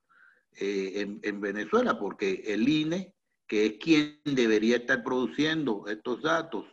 eh, 0.59 1.01
en, 1.01 1.19
en, 1.23 1.41
Venezuela, 1.41 1.97
porque 1.97 2.43
el 2.47 2.67
INE, 2.67 3.13
que 3.47 3.65
es 3.65 3.73
quien 3.79 4.19
debería 4.23 4.77
estar 4.77 5.03
produciendo 5.03 5.85
estos 5.87 6.21
datos 6.21 6.65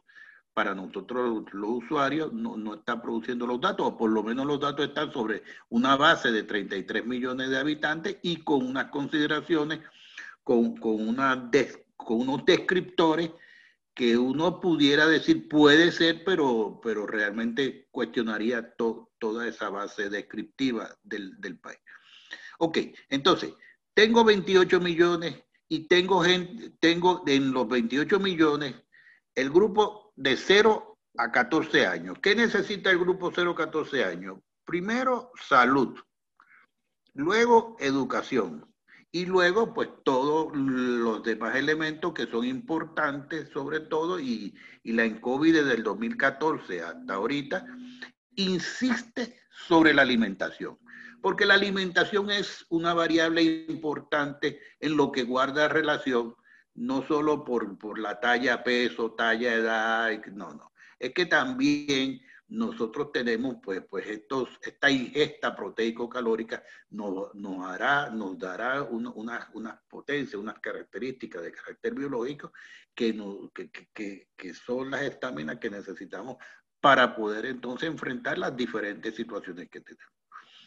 para 0.54 0.74
nosotros 0.74 1.44
los 1.52 1.70
usuarios, 1.84 2.32
no, 2.32 2.56
no 2.56 2.74
está 2.74 3.00
produciendo 3.00 3.46
los 3.46 3.60
datos, 3.60 3.86
o 3.86 3.96
por 3.96 4.10
lo 4.10 4.22
menos 4.22 4.46
los 4.46 4.60
datos 4.60 4.86
están 4.86 5.12
sobre 5.12 5.42
una 5.68 5.96
base 5.96 6.32
de 6.32 6.42
33 6.42 7.06
millones 7.06 7.50
de 7.50 7.58
habitantes 7.58 8.18
y 8.22 8.38
con 8.38 8.66
unas 8.66 8.86
consideraciones 8.86 9.80
con, 10.42 10.76
con, 10.76 11.08
una 11.08 11.50
con 11.96 12.20
unos 12.20 12.44
descriptores 12.44 13.30
que 13.94 14.16
uno 14.16 14.60
pudiera 14.60 15.06
decir 15.06 15.48
puede 15.48 15.92
ser, 15.92 16.24
pero, 16.24 16.80
pero 16.82 17.06
realmente 17.06 17.88
cuestionaría 17.90 18.74
toda 18.74 19.46
esa 19.46 19.68
base 19.68 20.08
descriptiva 20.08 20.96
del, 21.02 21.40
del, 21.40 21.58
país. 21.58 21.78
Ok, 22.58 22.78
entonces, 23.08 23.52
tengo 24.00 24.24
28 24.24 24.80
millones 24.80 25.44
y 25.68 25.86
tengo 25.86 26.22
gente, 26.22 26.70
tengo 26.80 27.22
en 27.26 27.52
los 27.52 27.68
28 27.68 28.18
millones 28.18 28.74
el 29.34 29.50
grupo 29.50 30.14
de 30.16 30.38
0 30.38 30.98
a 31.18 31.30
14 31.30 31.86
años. 31.86 32.16
¿Qué 32.22 32.34
necesita 32.34 32.90
el 32.90 32.98
grupo 32.98 33.30
0 33.34 33.50
a 33.50 33.56
14 33.56 34.04
años? 34.04 34.38
Primero, 34.64 35.32
salud. 35.46 35.98
Luego, 37.12 37.76
educación 37.78 38.74
y 39.12 39.26
luego 39.26 39.74
pues 39.74 39.90
todos 40.02 40.56
los 40.56 41.22
demás 41.22 41.54
elementos 41.56 42.14
que 42.14 42.26
son 42.26 42.46
importantes 42.46 43.50
sobre 43.50 43.80
todo 43.80 44.18
y, 44.18 44.56
y 44.82 44.92
la 44.92 45.04
ENCOVI 45.04 45.52
desde 45.52 45.74
el 45.74 45.82
2014 45.82 46.80
hasta 46.80 47.12
ahorita 47.12 47.66
insiste 48.36 49.40
sobre 49.50 49.92
la 49.92 50.02
alimentación, 50.02 50.78
porque 51.20 51.46
la 51.46 51.54
alimentación 51.54 52.30
es 52.30 52.64
una 52.68 52.94
variable 52.94 53.42
importante 53.42 54.60
en 54.78 54.96
lo 54.96 55.12
que 55.12 55.24
guarda 55.24 55.68
relación 55.68 56.34
no 56.74 57.06
solo 57.06 57.44
por, 57.44 57.78
por 57.78 57.98
la 57.98 58.20
talla, 58.20 58.62
peso, 58.62 59.12
talla, 59.12 59.54
edad, 59.54 60.24
no, 60.26 60.54
no, 60.54 60.72
es 60.98 61.12
que 61.12 61.26
también 61.26 62.20
nosotros 62.50 63.12
tenemos 63.12 63.56
pues, 63.62 63.82
pues 63.88 64.06
estos, 64.08 64.48
esta 64.62 64.90
ingesta 64.90 65.54
proteico-calórica 65.54 66.62
nos, 66.90 67.32
nos, 67.34 67.64
hará, 67.64 68.10
nos 68.10 68.38
dará 68.38 68.82
unas 68.82 69.48
una, 69.54 69.82
potencias, 69.88 70.34
unas 70.34 70.58
características 70.58 71.42
de 71.42 71.52
carácter 71.52 71.94
biológico 71.94 72.52
que, 72.94 73.16
que, 73.54 73.70
que, 73.92 74.28
que, 74.36 74.54
son 74.54 74.90
las 74.90 75.02
estaminas 75.02 75.58
que 75.58 75.70
necesitamos 75.70 76.36
para 76.80 77.14
poder 77.14 77.46
entonces 77.46 77.88
enfrentar 77.88 78.36
las 78.36 78.56
diferentes 78.56 79.14
situaciones 79.14 79.68
que 79.70 79.80
tenemos. 79.80 80.19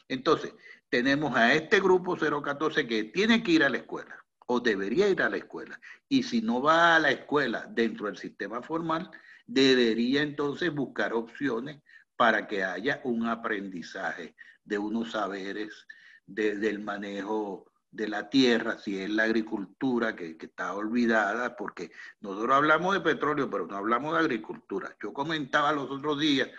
Entonces, 0.08 0.54
tenemos 0.90 1.36
a 1.36 1.54
este 1.54 1.80
grupo 1.80 2.16
014 2.16 2.88
que 2.88 3.06
tiene 3.06 3.42
que 3.44 3.52
ir 3.52 3.64
a 3.64 3.70
la 3.70 3.78
escuela 3.78 4.24
o 4.46 4.60
debería 4.60 5.08
ir 5.08 5.22
a 5.22 5.30
la 5.30 5.38
escuela. 5.38 5.80
Y 6.08 6.24
si 6.24 6.42
no 6.42 6.62
va 6.62 6.96
a 6.96 7.00
la 7.00 7.12
escuela 7.12 7.66
dentro 7.70 8.08
del 8.08 8.18
sistema 8.18 8.62
formal, 8.62 9.10
debería 9.46 10.22
entonces 10.22 10.74
buscar 10.74 11.14
opciones 11.14 11.82
para 12.16 12.48
que 12.48 12.64
haya 12.64 13.02
un 13.04 13.28
aprendizaje 13.28 14.36
de 14.64 14.78
unos 14.78 15.12
saberes 15.12 15.88
del 16.26 16.80
manejo 16.80 17.72
de 17.92 18.08
la 18.08 18.30
tierra, 18.30 18.80
si 18.80 19.00
es 19.00 19.10
la 19.10 19.24
agricultura 19.24 20.16
que, 20.16 20.36
está 20.40 20.74
olvidada, 20.74 21.56
porque 21.56 21.92
nosotros 22.22 22.56
hablamos 22.56 22.96
de 22.96 23.02
petróleo, 23.02 23.50
pero 23.50 23.68
no 23.68 23.76
hablamos 23.78 24.14
de 24.14 24.20
agricultura. 24.20 24.96
Yo 25.02 25.14
comentaba 25.14 25.72
los 25.72 25.92
otros 25.92 26.20
días 26.20 26.50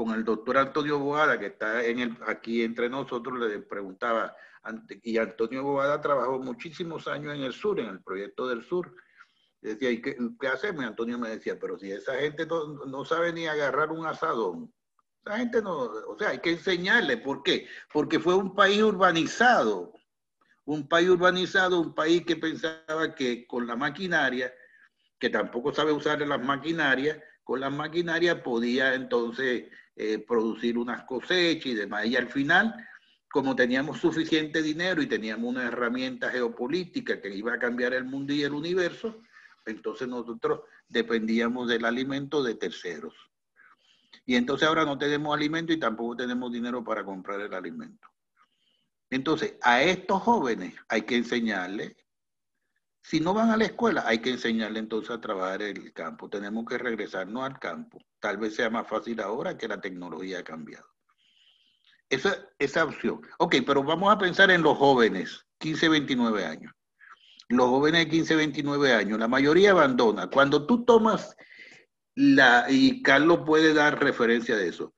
con 0.00 0.14
el 0.14 0.24
doctor 0.24 0.56
Antonio 0.56 0.98
Boada, 0.98 1.38
que 1.38 1.48
está 1.48 1.80
aquí 2.26 2.62
entre 2.62 2.88
nosotros, 2.88 3.38
le 3.38 3.58
preguntaba, 3.58 4.34
y 5.02 5.18
Antonio 5.18 5.62
Boada 5.62 6.00
trabajó 6.00 6.38
muchísimos 6.38 7.06
años 7.06 7.34
en 7.34 7.42
el 7.42 7.52
sur, 7.52 7.78
en 7.78 7.90
el 7.90 8.00
proyecto 8.02 8.48
del 8.48 8.64
sur, 8.64 8.94
decía, 9.60 9.90
¿y 9.90 10.00
qué, 10.00 10.16
hacemos? 10.50 10.86
Antonio 10.86 11.18
me 11.18 11.28
decía, 11.28 11.58
pero 11.60 11.78
si 11.78 11.92
esa 11.92 12.14
gente 12.14 12.46
no, 12.46 13.04
sabe 13.04 13.34
ni 13.34 13.46
agarrar 13.46 13.90
un 13.90 14.06
asadón, 14.06 14.72
esa 15.22 15.36
gente 15.36 15.60
no, 15.60 15.76
o 15.80 16.16
sea, 16.18 16.30
hay 16.30 16.38
que 16.38 16.52
enseñarle, 16.52 17.18
¿por 17.18 17.42
qué? 17.42 17.68
Porque 17.92 18.18
fue 18.18 18.34
un 18.34 18.54
país 18.54 18.82
urbanizado, 18.82 19.92
un 20.64 20.88
país 20.88 21.10
urbanizado, 21.10 21.78
un 21.78 21.94
país 21.94 22.24
que 22.24 22.36
pensaba 22.36 23.14
que 23.14 23.46
con 23.46 23.66
la 23.66 23.76
maquinaria, 23.76 24.50
que 25.18 25.28
tampoco 25.28 25.74
sabe 25.74 25.92
usar 25.92 26.26
las 26.26 26.42
maquinarias, 26.42 27.18
con 27.44 27.60
las 27.60 27.70
maquinarias 27.70 28.36
podía 28.36 28.94
entonces 28.94 29.64
eh, 29.96 30.18
producir 30.18 30.78
unas 30.78 31.04
cosechas 31.04 31.66
y 31.66 31.74
demás. 31.74 32.06
Y 32.06 32.16
al 32.16 32.28
final, 32.28 32.74
como 33.30 33.54
teníamos 33.54 33.98
suficiente 33.98 34.62
dinero 34.62 35.02
y 35.02 35.06
teníamos 35.06 35.50
una 35.50 35.64
herramienta 35.64 36.30
geopolítica 36.30 37.20
que 37.20 37.34
iba 37.34 37.54
a 37.54 37.58
cambiar 37.58 37.94
el 37.94 38.04
mundo 38.04 38.32
y 38.32 38.42
el 38.42 38.52
universo, 38.52 39.20
entonces 39.66 40.08
nosotros 40.08 40.60
dependíamos 40.88 41.68
del 41.68 41.84
alimento 41.84 42.42
de 42.42 42.54
terceros. 42.54 43.14
Y 44.26 44.36
entonces 44.36 44.68
ahora 44.68 44.84
no 44.84 44.98
tenemos 44.98 45.34
alimento 45.34 45.72
y 45.72 45.78
tampoco 45.78 46.16
tenemos 46.16 46.52
dinero 46.52 46.84
para 46.84 47.04
comprar 47.04 47.40
el 47.40 47.52
alimento. 47.52 48.08
Entonces, 49.10 49.54
a 49.62 49.82
estos 49.82 50.22
jóvenes 50.22 50.74
hay 50.88 51.02
que 51.02 51.16
enseñarles, 51.16 51.96
si 53.02 53.20
no 53.20 53.34
van 53.34 53.50
a 53.50 53.56
la 53.56 53.64
escuela, 53.64 54.04
hay 54.06 54.18
que 54.18 54.30
enseñarles 54.30 54.82
entonces 54.82 55.10
a 55.10 55.20
trabajar 55.20 55.62
el 55.62 55.92
campo. 55.92 56.28
Tenemos 56.28 56.64
que 56.66 56.78
regresarnos 56.78 57.44
al 57.44 57.58
campo. 57.58 57.98
Tal 58.20 58.36
vez 58.36 58.54
sea 58.54 58.70
más 58.70 58.86
fácil 58.86 59.20
ahora 59.20 59.56
que 59.56 59.68
la 59.68 59.80
tecnología 59.80 60.40
ha 60.40 60.44
cambiado. 60.44 60.86
Esa, 62.08 62.36
esa 62.58 62.84
opción. 62.84 63.20
Ok, 63.38 63.56
pero 63.66 63.82
vamos 63.82 64.12
a 64.12 64.18
pensar 64.18 64.50
en 64.50 64.62
los 64.62 64.76
jóvenes, 64.76 65.46
15, 65.58 65.88
29 65.88 66.44
años. 66.44 66.72
Los 67.48 67.68
jóvenes 67.68 68.04
de 68.04 68.10
15, 68.10 68.36
29 68.36 68.92
años, 68.92 69.18
la 69.18 69.28
mayoría 69.28 69.70
abandona. 69.70 70.28
Cuando 70.28 70.66
tú 70.66 70.84
tomas 70.84 71.36
la, 72.14 72.66
y 72.68 73.02
Carlos 73.02 73.40
puede 73.46 73.72
dar 73.72 74.02
referencia 74.02 74.56
de 74.56 74.68
eso, 74.68 74.94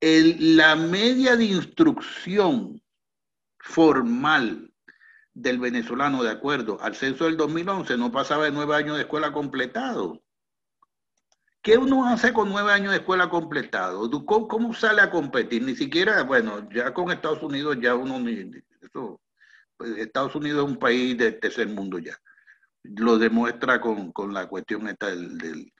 la 0.00 0.76
media 0.76 1.36
de 1.36 1.44
instrucción 1.44 2.82
formal 3.58 4.73
del 5.34 5.58
venezolano, 5.58 6.22
de 6.22 6.30
acuerdo 6.30 6.78
al 6.80 6.94
censo 6.94 7.24
del 7.24 7.36
2011, 7.36 7.96
no 7.98 8.12
pasaba 8.12 8.44
de 8.44 8.52
nueve 8.52 8.76
años 8.76 8.96
de 8.96 9.02
escuela 9.02 9.32
completado. 9.32 10.22
¿Qué 11.60 11.76
uno 11.78 12.06
hace 12.06 12.32
con 12.32 12.50
nueve 12.50 12.72
años 12.72 12.92
de 12.92 12.98
escuela 12.98 13.28
completado? 13.28 14.08
¿Cómo, 14.26 14.74
sale 14.74 15.00
a 15.00 15.10
competir? 15.10 15.62
Ni 15.62 15.74
siquiera, 15.74 16.22
bueno, 16.22 16.68
ya 16.70 16.92
con 16.92 17.10
Estados 17.10 17.42
Unidos 17.42 17.78
ya 17.80 17.94
uno, 17.94 18.16
eso, 18.82 19.20
pues, 19.76 19.96
Estados 19.96 20.34
Unidos 20.34 20.64
es 20.64 20.70
un 20.70 20.78
país 20.78 21.16
de 21.16 21.32
tercer 21.32 21.68
mundo 21.68 21.98
ya. 21.98 22.16
Lo 22.82 23.18
demuestra 23.18 23.80
con, 23.80 24.12
la 24.32 24.46
cuestión 24.46 24.88
esta 24.88 25.06
del, 25.06 25.72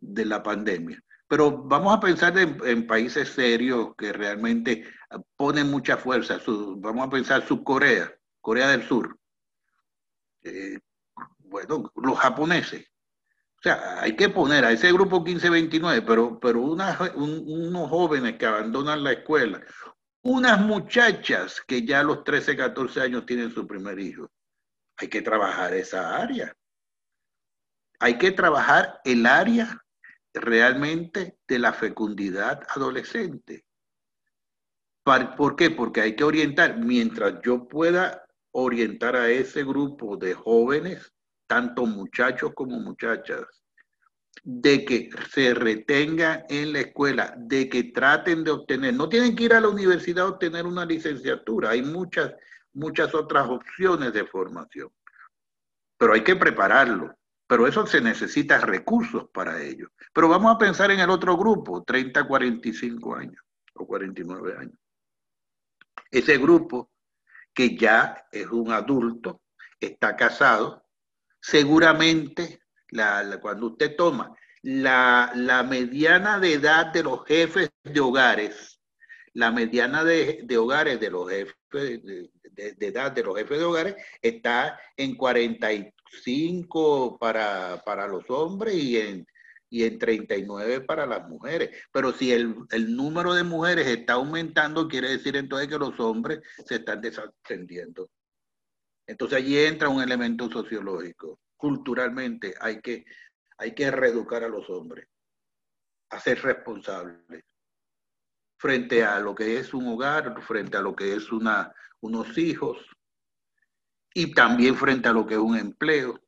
de 0.00 0.24
la 0.24 0.42
pandemia. 0.42 1.00
Pero 1.28 1.62
vamos 1.62 1.94
a 1.94 2.00
pensar 2.00 2.36
en, 2.38 2.86
países 2.86 3.28
serios 3.28 3.94
que 3.96 4.12
realmente 4.12 4.84
ponen 5.36 5.70
mucha 5.70 5.96
fuerza. 5.96 6.40
vamos 6.78 7.06
a 7.06 7.10
pensar 7.10 7.46
Subcorea, 7.46 8.12
Corea 8.48 8.68
del 8.68 8.82
Sur. 8.88 9.14
Eh, 10.42 10.78
bueno, 11.40 11.92
los 11.96 12.18
japoneses. 12.18 12.88
O 13.58 13.62
sea, 13.62 14.00
hay 14.00 14.16
que 14.16 14.30
poner 14.30 14.64
a 14.64 14.72
ese 14.72 14.90
grupo 14.90 15.22
15-29, 15.22 16.02
pero, 16.06 16.40
pero 16.40 16.62
unos 16.62 17.90
jóvenes 17.90 18.38
que 18.38 18.46
abandonan 18.46 19.04
la 19.04 19.12
escuela, 19.12 19.60
unas 20.22 20.62
muchachas 20.62 21.60
que 21.66 21.84
ya 21.84 22.00
a 22.00 22.04
los 22.04 22.24
13, 22.24 22.56
14 22.56 23.02
años 23.02 23.26
tienen 23.26 23.52
su 23.52 23.66
primer 23.66 23.98
hijo. 23.98 24.30
Hay 24.96 25.08
que 25.08 25.20
trabajar 25.20 25.74
esa 25.74 26.16
área. 26.16 26.56
Hay 27.98 28.16
que 28.16 28.30
trabajar 28.30 28.98
el 29.04 29.26
área 29.26 29.78
realmente 30.32 31.36
de 31.46 31.58
la 31.58 31.74
fecundidad 31.74 32.66
adolescente. 32.70 33.66
¿Por 35.04 35.54
qué? 35.54 35.70
Porque 35.70 36.00
hay 36.00 36.16
que 36.16 36.24
orientar, 36.24 36.78
mientras 36.78 37.42
yo 37.42 37.68
pueda 37.68 38.24
orientar 38.52 39.16
a 39.16 39.30
ese 39.30 39.64
grupo 39.64 40.16
de 40.16 40.34
jóvenes, 40.34 41.12
tanto 41.46 41.86
muchachos 41.86 42.52
como 42.54 42.78
muchachas, 42.78 43.46
de 44.44 44.84
que 44.84 45.10
se 45.30 45.54
retengan 45.54 46.44
en 46.48 46.72
la 46.72 46.80
escuela, 46.80 47.34
de 47.36 47.68
que 47.68 47.84
traten 47.84 48.44
de 48.44 48.52
obtener, 48.52 48.94
no 48.94 49.08
tienen 49.08 49.34
que 49.34 49.44
ir 49.44 49.54
a 49.54 49.60
la 49.60 49.68
universidad 49.68 50.26
a 50.26 50.30
obtener 50.30 50.66
una 50.66 50.84
licenciatura, 50.84 51.70
hay 51.70 51.82
muchas, 51.82 52.34
muchas 52.72 53.14
otras 53.14 53.48
opciones 53.48 54.12
de 54.12 54.24
formación, 54.24 54.90
pero 55.96 56.14
hay 56.14 56.22
que 56.22 56.36
prepararlo, 56.36 57.14
pero 57.46 57.66
eso 57.66 57.86
se 57.86 58.00
necesita 58.00 58.60
recursos 58.60 59.28
para 59.32 59.62
ello. 59.62 59.88
Pero 60.12 60.28
vamos 60.28 60.54
a 60.54 60.58
pensar 60.58 60.90
en 60.90 61.00
el 61.00 61.10
otro 61.10 61.36
grupo, 61.36 61.82
30, 61.82 62.28
45 62.28 63.14
años 63.16 63.42
o 63.74 63.86
49 63.86 64.56
años. 64.58 64.78
Ese 66.10 66.38
grupo 66.38 66.90
que 67.58 67.76
ya 67.76 68.24
es 68.30 68.46
un 68.46 68.70
adulto, 68.70 69.42
está 69.80 70.14
casado, 70.14 70.86
seguramente 71.40 72.60
cuando 73.42 73.66
usted 73.66 73.96
toma 73.96 74.32
la, 74.62 75.66
mediana 75.68 76.38
de 76.38 76.52
edad 76.52 76.92
de 76.92 77.02
los 77.02 77.26
jefes 77.26 77.68
de 77.82 77.98
hogares, 77.98 78.80
la 79.32 79.50
mediana 79.50 80.04
de, 80.04 80.46
hogares 80.56 81.00
de 81.00 81.10
los 81.10 81.28
jefes 81.28 81.56
de, 81.72 82.30
edad 82.78 83.10
de 83.10 83.24
los 83.24 83.36
jefes 83.36 83.58
de 83.58 83.64
hogares 83.64 83.96
está 84.22 84.78
en 84.96 85.16
45 85.16 87.18
para, 87.18 87.82
para 87.84 88.06
los 88.06 88.22
hombres 88.30 88.76
y 88.76 88.98
en, 88.98 89.26
y 89.70 89.84
en 89.84 89.98
39 89.98 90.80
para 90.82 91.06
las 91.06 91.28
mujeres. 91.28 91.70
Pero 91.92 92.12
si 92.12 92.32
el, 92.32 92.56
el, 92.70 92.96
número 92.96 93.34
de 93.34 93.44
mujeres 93.44 93.86
está 93.86 94.14
aumentando, 94.14 94.88
quiere 94.88 95.10
decir 95.10 95.36
entonces 95.36 95.68
que 95.68 95.78
los 95.78 95.98
hombres 96.00 96.40
se 96.66 96.76
están 96.76 97.00
desatendiendo. 97.00 98.10
Entonces 99.06 99.38
allí 99.38 99.58
entra 99.58 99.88
un 99.88 100.02
elemento 100.02 100.50
sociológico. 100.50 101.40
Culturalmente 101.56 102.54
hay 102.60 102.80
que, 102.80 103.04
hay 103.56 103.74
que 103.74 103.90
reeducar 103.90 104.44
a 104.44 104.48
los 104.48 104.68
hombres, 104.70 105.08
a 106.10 106.20
ser 106.20 106.40
responsables 106.42 107.44
frente 108.58 109.04
a 109.04 109.20
lo 109.20 109.34
que 109.34 109.58
es 109.58 109.72
un 109.72 109.86
hogar, 109.88 110.42
frente 110.42 110.76
a 110.76 110.80
lo 110.80 110.94
que 110.94 111.14
es 111.14 111.30
una, 111.30 111.72
unos 112.00 112.36
hijos 112.36 112.78
y 114.12 114.34
también 114.34 114.74
frente 114.76 115.08
a 115.08 115.12
lo 115.12 115.26
que 115.26 115.34
es 115.34 115.40
un 115.40 115.56
empleo. 115.56 116.20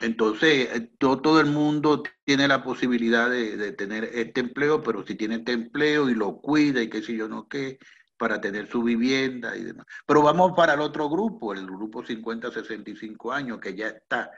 Entonces, 0.00 0.68
eh, 0.74 0.90
todo, 0.98 1.40
el 1.40 1.46
mundo 1.46 2.02
tiene 2.24 2.48
la 2.48 2.62
posibilidad 2.62 3.30
de, 3.30 3.72
tener 3.72 4.04
este 4.04 4.40
empleo, 4.40 4.82
pero 4.82 5.06
si 5.06 5.14
tiene 5.14 5.36
este 5.36 5.52
empleo 5.52 6.10
y 6.10 6.14
lo 6.14 6.40
cuida 6.40 6.82
y 6.82 6.90
qué 6.90 7.02
sé 7.02 7.16
yo 7.16 7.28
no 7.28 7.48
qué, 7.48 7.78
para 8.16 8.40
tener 8.40 8.68
su 8.68 8.82
vivienda 8.82 9.56
y 9.56 9.64
demás. 9.64 9.86
Pero 10.06 10.22
vamos 10.22 10.52
para 10.56 10.74
el 10.74 10.80
otro 10.80 11.08
grupo, 11.08 11.52
el 11.52 11.66
grupo 11.66 12.02
50-65 12.02 13.32
años, 13.32 13.60
que 13.60 13.74
ya 13.74 13.88
está. 13.88 14.30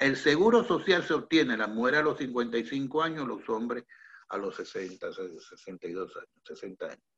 El 0.00 0.16
seguro 0.16 0.64
social 0.64 1.02
se 1.02 1.14
obtiene, 1.14 1.56
la 1.56 1.66
muere 1.66 1.98
a 1.98 2.02
los 2.02 2.18
55 2.18 3.02
años, 3.02 3.26
los 3.26 3.46
hombres 3.48 3.84
a 4.28 4.38
los 4.38 4.56
60, 4.56 5.12
62 5.12 6.16
años, 6.16 6.42
60 6.44 6.86
años. 6.86 7.11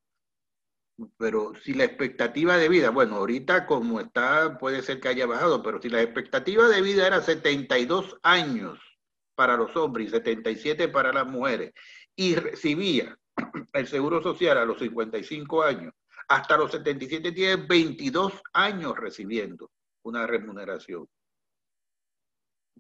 Pero 1.19 1.53
si 1.63 1.75
la 1.75 1.85
expectativa 1.85 2.57
de 2.57 2.69
vida, 2.69 2.91
bueno, 2.91 3.17
ahorita 3.17 3.67
como 3.67 4.01
está, 4.01 4.59
puede 4.59 4.83
ser 4.83 5.01
que 5.01 5.09
haya 5.09 5.27
bajado, 5.27 5.63
pero 5.63 5.83
si 5.83 5.89
la 5.89 6.03
expectativa 6.03 6.69
de 6.69 6.83
vida 6.83 7.07
era 7.07 7.21
72 7.21 8.19
años 8.23 8.79
para 9.35 9.57
los 9.57 9.75
hombres 9.77 10.09
y 10.09 10.11
77 10.11 10.89
para 10.89 11.13
las 11.13 11.27
mujeres, 11.27 11.73
y 12.15 12.37
recibía 12.37 13.19
el 13.73 13.87
seguro 13.89 14.23
social 14.23 14.59
a 14.59 14.65
los 14.65 14.79
55 14.79 15.63
años, 15.65 15.93
hasta 16.29 16.57
los 16.57 16.71
77 16.71 17.33
tiene 17.33 17.67
22 17.67 18.41
años 18.53 18.97
recibiendo 18.97 19.71
una 20.05 20.27
remuneración. 20.27 21.09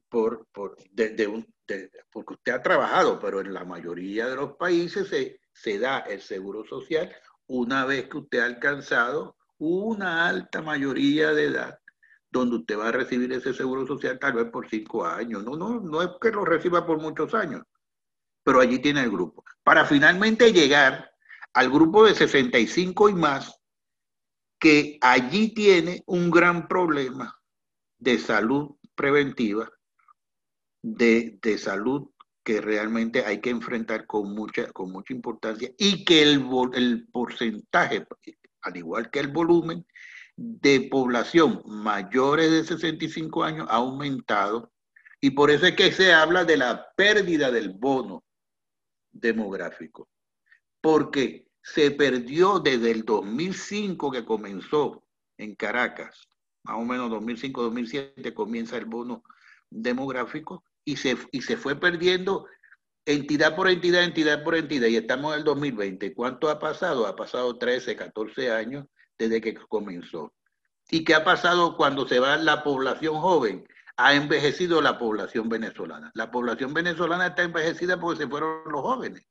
Por, 0.08 0.46
por, 0.52 0.76
un, 1.28 1.54
porque 2.12 2.34
usted 2.34 2.52
ha 2.52 2.62
trabajado, 2.62 3.18
pero 3.18 3.40
en 3.40 3.52
la 3.52 3.64
mayoría 3.64 4.28
de 4.28 4.36
los 4.36 4.52
países 4.56 5.08
se, 5.08 5.40
se 5.52 5.80
da 5.80 5.98
el 6.00 6.20
seguro 6.20 6.64
social 6.64 7.12
una 7.46 7.84
vez 7.84 8.08
que 8.08 8.18
usted 8.18 8.40
ha 8.40 8.46
alcanzado 8.46 9.36
una 9.58 10.26
alta 10.26 10.62
mayoría 10.62 11.32
de 11.32 11.46
edad, 11.46 11.78
donde 12.30 12.56
usted 12.56 12.78
va 12.78 12.88
a 12.88 12.92
recibir 12.92 13.32
ese 13.32 13.54
seguro 13.54 13.86
social 13.86 14.18
tal 14.18 14.34
vez 14.34 14.50
por 14.50 14.68
cinco 14.68 15.06
años. 15.06 15.44
No, 15.44 15.56
no, 15.56 15.80
no 15.80 16.02
es 16.02 16.10
que 16.20 16.30
lo 16.30 16.44
reciba 16.44 16.86
por 16.86 17.00
muchos 17.00 17.34
años, 17.34 17.62
pero 18.42 18.60
allí 18.60 18.78
tiene 18.80 19.02
el 19.02 19.10
grupo. 19.10 19.44
Para 19.62 19.84
finalmente 19.84 20.52
llegar 20.52 21.10
al 21.52 21.70
grupo 21.70 22.04
de 22.04 22.14
65 22.14 23.08
y 23.08 23.14
más, 23.14 23.60
que 24.58 24.98
allí 25.00 25.52
tiene 25.52 26.02
un 26.06 26.30
gran 26.30 26.66
problema 26.66 27.38
de 27.98 28.18
salud 28.18 28.76
preventiva, 28.94 29.70
de, 30.82 31.38
salud 31.58 32.10
que 32.44 32.60
realmente 32.60 33.24
hay 33.24 33.40
que 33.40 33.50
enfrentar 33.50 34.06
con 34.06 34.34
mucha, 34.34 34.70
con 34.72 34.92
mucha 34.92 35.12
importancia 35.14 35.72
y 35.78 36.04
que 36.04 36.22
el, 36.22 36.46
el 36.74 37.08
porcentaje, 37.08 38.06
al 38.62 38.76
igual 38.76 39.10
que 39.10 39.20
el 39.20 39.28
volumen, 39.28 39.86
de 40.36 40.88
población 40.90 41.62
mayores 41.66 42.50
de 42.50 42.64
65 42.64 43.44
años 43.44 43.66
ha 43.70 43.76
aumentado. 43.76 44.72
Y 45.20 45.30
por 45.30 45.50
eso 45.50 45.66
es 45.66 45.74
que 45.74 45.92
se 45.92 46.12
habla 46.12 46.44
de 46.44 46.56
la 46.56 46.92
pérdida 46.96 47.50
del 47.50 47.70
bono 47.70 48.24
demográfico 49.10 50.08
porque 50.84 51.48
se 51.62 51.92
perdió 51.92 52.58
desde 52.58 52.90
el 52.90 53.06
2005 53.06 54.10
que 54.10 54.24
comenzó 54.26 55.02
en 55.38 55.54
Caracas, 55.54 56.28
más 56.62 56.76
o 56.76 56.84
menos 56.84 57.10
2005-2007 57.10 58.34
comienza 58.34 58.76
el 58.76 58.84
bono 58.84 59.24
demográfico 59.70 60.62
y 60.84 60.96
se, 60.96 61.16
y 61.32 61.42
se 61.42 61.56
fue 61.56 61.76
perdiendo 61.76 62.46
entidad 63.06 63.54
por 63.54 63.68
entidad, 63.68 64.02
entidad 64.02 64.42
por 64.42 64.54
entidad, 64.54 64.88
y 64.88 64.96
estamos 64.96 65.32
en 65.32 65.40
el 65.40 65.44
2020. 65.44 66.14
¿Cuánto 66.14 66.48
ha 66.48 66.58
pasado? 66.58 67.06
Ha 67.06 67.16
pasado 67.16 67.58
13, 67.58 67.96
14 67.96 68.50
años 68.50 68.86
desde 69.18 69.40
que 69.40 69.54
comenzó. 69.54 70.32
¿Y 70.90 71.04
qué 71.04 71.14
ha 71.14 71.24
pasado 71.24 71.76
cuando 71.76 72.06
se 72.06 72.18
va 72.18 72.36
la 72.36 72.62
población 72.62 73.16
joven? 73.16 73.66
Ha 73.96 74.14
envejecido 74.14 74.82
la 74.82 74.98
población 74.98 75.48
venezolana. 75.48 76.10
La 76.14 76.30
población 76.30 76.74
venezolana 76.74 77.28
está 77.28 77.42
envejecida 77.42 77.98
porque 77.98 78.22
se 78.22 78.28
fueron 78.28 78.62
los 78.70 78.82
jóvenes. 78.82 79.26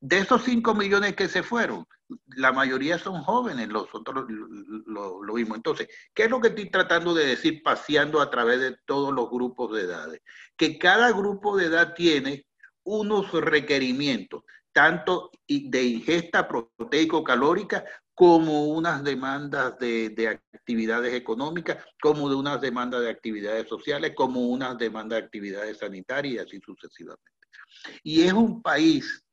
De 0.00 0.18
esos 0.18 0.42
5 0.44 0.74
millones 0.74 1.16
que 1.16 1.28
se 1.28 1.42
fueron, 1.42 1.86
la 2.36 2.52
mayoría 2.52 2.98
son 2.98 3.22
jóvenes, 3.22 3.68
los 3.68 3.92
otros 3.94 4.26
lo, 4.28 5.22
lo, 5.22 5.34
vimos. 5.34 5.56
Entonces, 5.56 5.88
¿qué 6.14 6.24
es 6.24 6.30
lo 6.30 6.40
que 6.40 6.48
estoy 6.48 6.70
tratando 6.70 7.14
de 7.14 7.26
decir 7.26 7.62
paseando 7.62 8.20
a 8.20 8.30
través 8.30 8.60
de 8.60 8.76
todos 8.84 9.12
los 9.12 9.30
grupos 9.30 9.72
de 9.74 9.82
edades? 9.82 10.22
Que 10.56 10.78
cada 10.78 11.10
grupo 11.12 11.56
de 11.56 11.66
edad 11.66 11.94
tiene 11.94 12.46
unos 12.84 13.32
requerimientos. 13.32 14.44
tanto 14.72 15.30
de 15.48 15.82
ingesta 15.84 16.46
proteico-calórica 16.46 17.82
como 18.14 18.66
unas 18.66 19.02
demandas 19.02 19.78
de, 19.78 20.10
de, 20.10 20.28
actividades 20.28 21.14
económicas, 21.14 21.84
como 22.00 22.28
de 22.28 22.34
unas 22.34 22.60
demandas 22.60 23.00
de 23.00 23.10
actividades 23.10 23.68
sociales, 23.68 24.12
como 24.14 24.40
unas 24.48 24.76
demandas 24.78 25.18
de 25.18 25.24
actividades 25.24 25.78
sanitarias 25.78 26.34
y 26.34 26.38
así 26.38 26.60
sucesivamente. 26.64 27.30
Y 28.02 28.22
es 28.22 28.32
un 28.32 28.62
país 28.62 29.25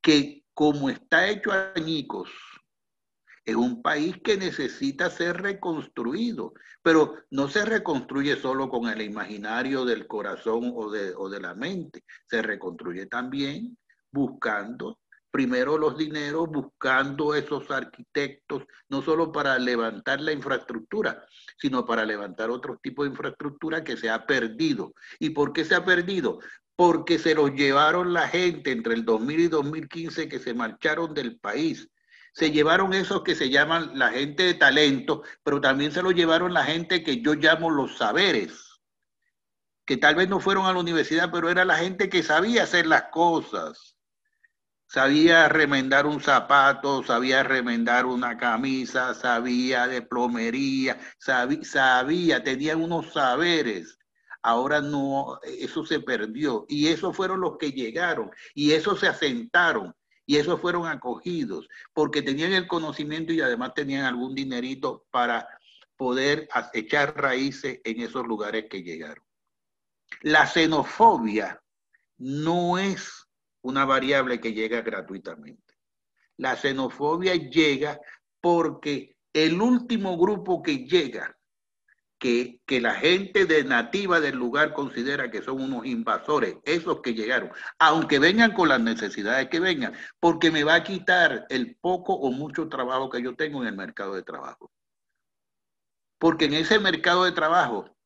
que 0.00 0.44
como 0.54 0.90
está 0.90 1.28
hecho 1.28 1.50
añicos, 1.74 2.30
es 3.44 3.56
un 3.56 3.82
país 3.82 4.16
que 4.22 4.36
necesita 4.36 5.10
ser 5.10 5.40
reconstruido, 5.40 6.52
pero 6.82 7.16
no 7.30 7.48
se 7.48 7.64
reconstruye 7.64 8.36
solo 8.36 8.68
con 8.68 8.88
el 8.88 9.02
imaginario 9.02 9.84
del 9.84 10.06
corazón 10.06 10.72
o 10.74 10.90
de, 10.90 11.14
o 11.14 11.28
de 11.28 11.40
la 11.40 11.54
mente, 11.54 12.04
se 12.26 12.42
reconstruye 12.42 13.06
también 13.06 13.76
buscando 14.12 14.98
primero 15.30 15.78
los 15.78 15.96
dineros 15.96 16.48
buscando 16.48 17.34
esos 17.34 17.70
arquitectos, 17.70 18.64
no 18.88 19.02
solo 19.02 19.30
para 19.30 19.58
levantar 19.58 20.20
la 20.20 20.32
infraestructura, 20.32 21.24
sino 21.58 21.84
para 21.84 22.04
levantar 22.04 22.50
otro 22.50 22.78
tipo 22.82 23.04
de 23.04 23.10
infraestructura 23.10 23.84
que 23.84 23.96
se 23.96 24.10
ha 24.10 24.26
perdido. 24.26 24.94
¿Y 25.18 25.30
por 25.30 25.52
qué 25.52 25.64
se 25.64 25.74
ha 25.74 25.84
perdido? 25.84 26.40
Porque 26.80 27.18
se 27.18 27.34
los 27.34 27.52
llevaron 27.52 28.14
la 28.14 28.26
gente 28.26 28.72
entre 28.72 28.94
el 28.94 29.04
2000 29.04 29.40
y 29.40 29.48
2015 29.48 30.30
que 30.30 30.38
se 30.38 30.54
marcharon 30.54 31.12
del 31.12 31.38
país. 31.38 31.90
Se 32.32 32.52
llevaron 32.52 32.94
esos 32.94 33.22
que 33.22 33.34
se 33.34 33.50
llaman 33.50 33.98
la 33.98 34.08
gente 34.08 34.44
de 34.44 34.54
talento, 34.54 35.22
pero 35.42 35.60
también 35.60 35.92
se 35.92 36.00
los 36.00 36.14
llevaron 36.14 36.54
la 36.54 36.64
gente 36.64 37.04
que 37.04 37.20
yo 37.20 37.34
llamo 37.34 37.68
los 37.68 37.98
saberes, 37.98 38.80
que 39.84 39.98
tal 39.98 40.14
vez 40.14 40.30
no 40.30 40.40
fueron 40.40 40.64
a 40.64 40.72
la 40.72 40.80
universidad, 40.80 41.30
pero 41.30 41.50
era 41.50 41.66
la 41.66 41.76
gente 41.76 42.08
que 42.08 42.22
sabía 42.22 42.62
hacer 42.62 42.86
las 42.86 43.10
cosas 43.10 43.98
sabía 44.86 45.50
remendar 45.50 46.06
un 46.06 46.22
zapato, 46.22 47.04
sabía 47.04 47.42
remendar 47.42 48.06
una 48.06 48.38
camisa, 48.38 49.12
sabía 49.12 49.86
de 49.86 50.00
plomería, 50.00 50.98
sabía, 51.18 51.62
sabía, 51.62 52.42
tenía 52.42 52.74
unos 52.74 53.12
saberes. 53.12 53.99
Ahora 54.42 54.80
no, 54.80 55.38
eso 55.42 55.84
se 55.84 56.00
perdió. 56.00 56.64
Y 56.68 56.88
esos 56.88 57.16
fueron 57.16 57.40
los 57.40 57.58
que 57.58 57.72
llegaron. 57.72 58.30
Y 58.54 58.72
esos 58.72 59.00
se 59.00 59.08
asentaron. 59.08 59.94
Y 60.26 60.36
esos 60.36 60.60
fueron 60.60 60.86
acogidos. 60.86 61.68
Porque 61.92 62.22
tenían 62.22 62.52
el 62.52 62.66
conocimiento 62.66 63.32
y 63.32 63.40
además 63.40 63.74
tenían 63.74 64.04
algún 64.04 64.34
dinerito 64.34 65.06
para 65.10 65.46
poder 65.96 66.48
echar 66.72 67.14
raíces 67.16 67.80
en 67.84 68.00
esos 68.00 68.26
lugares 68.26 68.66
que 68.70 68.82
llegaron. 68.82 69.22
La 70.22 70.46
xenofobia 70.46 71.62
no 72.18 72.78
es 72.78 73.26
una 73.62 73.84
variable 73.84 74.40
que 74.40 74.52
llega 74.52 74.80
gratuitamente. 74.80 75.74
La 76.38 76.56
xenofobia 76.56 77.34
llega 77.34 78.00
porque 78.40 79.16
el 79.32 79.60
último 79.60 80.16
grupo 80.18 80.62
que 80.62 80.86
llega, 80.86 81.36
que, 82.20 82.60
que, 82.66 82.80
la 82.80 82.94
gente 82.94 83.46
de 83.46 83.64
nativa 83.64 84.20
del 84.20 84.36
lugar 84.36 84.72
considera 84.72 85.30
que 85.30 85.42
son 85.42 85.60
unos 85.60 85.84
invasores, 85.86 86.56
esos 86.64 87.00
que 87.00 87.14
llegaron, 87.14 87.50
aunque 87.78 88.20
vengan 88.20 88.52
con 88.52 88.68
las 88.68 88.80
necesidades 88.80 89.48
que 89.48 89.58
vengan, 89.58 89.94
porque 90.20 90.52
me 90.52 90.62
va 90.62 90.74
a 90.74 90.84
quitar 90.84 91.46
el 91.48 91.76
poco 91.80 92.14
o 92.14 92.30
mucho 92.30 92.68
trabajo 92.68 93.10
que 93.10 93.22
yo 93.22 93.34
tengo 93.34 93.62
en 93.62 93.68
el 93.68 93.76
mercado 93.76 94.14
de 94.14 94.22
trabajo. 94.22 94.70
Porque 96.18 96.44
en 96.44 96.54
ese 96.54 96.78
mercado 96.78 97.24
de 97.24 97.32
trabajo, 97.32 97.96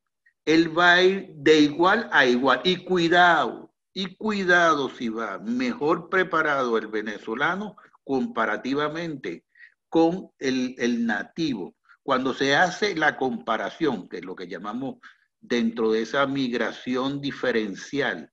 él 0.44 0.76
va 0.76 0.94
a 0.94 1.02
ir 1.02 1.28
de 1.34 1.58
igual 1.60 2.08
a 2.12 2.24
igual. 2.26 2.60
Y 2.64 2.84
cuidado, 2.84 3.74
y 3.92 4.14
cuidado 4.16 4.88
si 4.90 5.08
va 5.08 5.38
mejor 5.38 6.08
preparado 6.08 6.78
el 6.78 6.88
venezolano 6.88 7.76
comparativamente 8.04 9.44
con 9.88 10.30
el, 10.38 11.06
nativo. 11.06 11.76
Cuando 12.04 12.34
se 12.34 12.54
hace 12.54 12.94
la 12.94 13.16
comparación, 13.16 14.10
que 14.10 14.18
es 14.18 14.24
lo 14.26 14.36
que 14.36 14.46
llamamos 14.46 14.96
dentro 15.40 15.90
de 15.90 16.02
esa 16.02 16.26
migración 16.26 17.22
diferencial, 17.22 18.30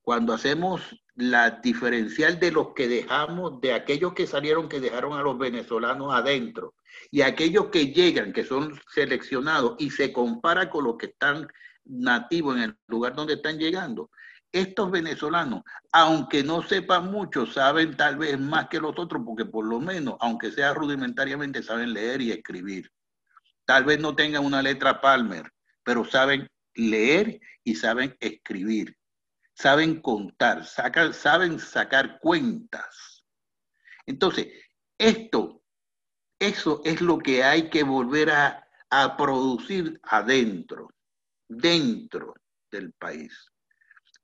cuando 0.00 0.32
hacemos 0.32 0.80
la 1.16 1.50
diferencial 1.50 2.38
de 2.38 2.52
los 2.52 2.72
que 2.72 2.86
dejamos, 2.86 3.60
de 3.60 3.72
aquellos 3.72 4.14
que 4.14 4.28
salieron 4.28 4.68
que 4.68 4.78
dejaron 4.78 5.18
a 5.18 5.22
los 5.22 5.36
venezolanos 5.36 6.14
adentro, 6.14 6.74
y 7.10 7.22
aquellos 7.22 7.66
que 7.66 7.88
llegan, 7.88 8.32
que 8.32 8.44
son 8.44 8.80
seleccionados, 8.94 9.74
y 9.80 9.90
se 9.90 10.12
compara 10.12 10.70
con 10.70 10.84
los 10.84 10.96
que 10.96 11.06
están 11.06 11.48
nativos 11.84 12.58
en 12.58 12.62
el 12.62 12.78
lugar 12.86 13.16
donde 13.16 13.34
están 13.34 13.58
llegando, 13.58 14.08
estos 14.52 14.88
venezolanos, 14.88 15.62
aunque 15.90 16.44
no 16.44 16.62
sepan 16.62 17.10
mucho, 17.10 17.44
saben 17.44 17.96
tal 17.96 18.18
vez 18.18 18.38
más 18.38 18.68
que 18.68 18.78
los 18.78 18.96
otros, 18.96 19.22
porque 19.26 19.46
por 19.46 19.66
lo 19.66 19.80
menos, 19.80 20.14
aunque 20.20 20.52
sea 20.52 20.74
rudimentariamente, 20.74 21.60
saben 21.60 21.92
leer 21.92 22.22
y 22.22 22.30
escribir. 22.30 22.88
Tal 23.70 23.84
vez 23.84 24.00
no 24.00 24.16
tengan 24.16 24.44
una 24.44 24.62
letra 24.62 25.00
Palmer, 25.00 25.48
pero 25.84 26.04
saben 26.04 26.50
leer 26.74 27.38
y 27.62 27.76
saben 27.76 28.16
escribir. 28.18 28.98
Saben 29.54 30.02
contar, 30.02 30.64
saben 30.64 31.60
sacar 31.60 32.18
cuentas. 32.18 33.24
Entonces, 34.06 34.48
esto, 34.98 35.62
eso 36.40 36.82
es 36.84 37.00
lo 37.00 37.18
que 37.18 37.44
hay 37.44 37.70
que 37.70 37.84
volver 37.84 38.32
a, 38.32 38.68
a 38.90 39.16
producir 39.16 40.00
adentro, 40.02 40.88
dentro 41.46 42.34
del 42.72 42.92
país 42.94 43.52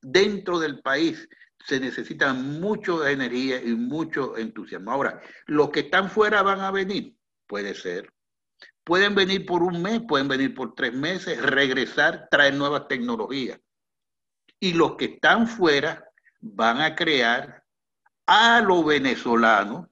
dentro 0.02 0.59
del 0.59 0.81
país 0.81 1.28
se 1.64 1.81
necesita 1.81 2.32
mucho 2.32 3.01
de 3.01 3.12
energía 3.12 3.60
y 3.62 3.74
mucho 3.74 4.36
entusiasmo. 4.36 4.90
Ahora, 4.90 5.20
los 5.47 5.70
que 5.70 5.81
están 5.81 6.10
fuera 6.10 6.43
van 6.43 6.60
a 6.60 6.70
venir, 6.70 7.16
puede 7.47 7.74
ser. 7.74 8.12
Pueden 8.86 9.16
venir 9.16 9.44
por 9.44 9.64
un 9.64 9.82
mes, 9.82 10.00
pueden 10.06 10.28
venir 10.28 10.54
por 10.54 10.76
tres 10.76 10.92
meses, 10.92 11.42
regresar, 11.42 12.28
traer 12.30 12.54
nuevas 12.54 12.86
tecnologías. 12.86 13.58
Y 14.60 14.74
los 14.74 14.94
que 14.94 15.06
están 15.06 15.48
fuera 15.48 16.08
van 16.38 16.80
a 16.80 16.94
crear 16.94 17.64
a 18.26 18.60
lo 18.60 18.84
venezolano, 18.84 19.90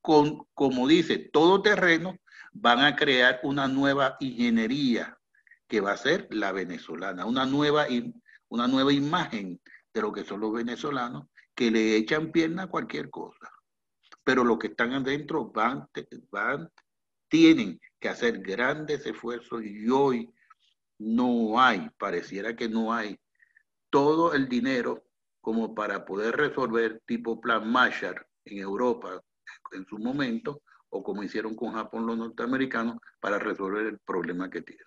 con, 0.00 0.46
como 0.54 0.86
dice, 0.86 1.18
todo 1.32 1.60
terreno, 1.60 2.16
van 2.52 2.82
a 2.82 2.94
crear 2.94 3.40
una 3.42 3.66
nueva 3.66 4.16
ingeniería 4.20 5.18
que 5.66 5.80
va 5.80 5.90
a 5.90 5.96
ser 5.96 6.28
la 6.30 6.52
venezolana, 6.52 7.26
una 7.26 7.44
nueva 7.44 7.88
una 8.48 8.68
nueva 8.68 8.92
imagen 8.92 9.60
de 9.92 10.02
lo 10.02 10.12
que 10.12 10.22
son 10.22 10.38
los 10.38 10.52
venezolanos 10.52 11.26
que 11.52 11.72
le 11.72 11.96
echan 11.96 12.30
pierna 12.30 12.62
a 12.62 12.68
cualquier 12.68 13.10
cosa. 13.10 13.50
Pero 14.22 14.44
los 14.44 14.56
que 14.58 14.68
están 14.68 14.92
adentro 14.92 15.50
van, 15.50 15.88
van, 16.30 16.70
tienen 17.28 17.80
que 18.04 18.10
hacer 18.10 18.40
grandes 18.40 19.06
esfuerzos 19.06 19.64
y 19.64 19.88
hoy 19.88 20.30
no 20.98 21.58
hay, 21.58 21.88
pareciera 21.96 22.54
que 22.54 22.68
no 22.68 22.92
hay 22.92 23.18
todo 23.88 24.34
el 24.34 24.46
dinero 24.46 25.06
como 25.40 25.74
para 25.74 26.04
poder 26.04 26.36
resolver 26.36 27.00
tipo 27.06 27.40
plan 27.40 27.66
Marshall 27.66 28.16
en 28.44 28.58
Europa 28.58 29.22
en 29.72 29.86
su 29.86 29.96
momento, 29.96 30.60
o 30.90 31.02
como 31.02 31.22
hicieron 31.22 31.56
con 31.56 31.72
Japón 31.72 32.04
los 32.04 32.18
norteamericanos, 32.18 32.98
para 33.20 33.38
resolver 33.38 33.86
el 33.86 33.98
problema 34.00 34.50
que 34.50 34.60
tienen. 34.60 34.86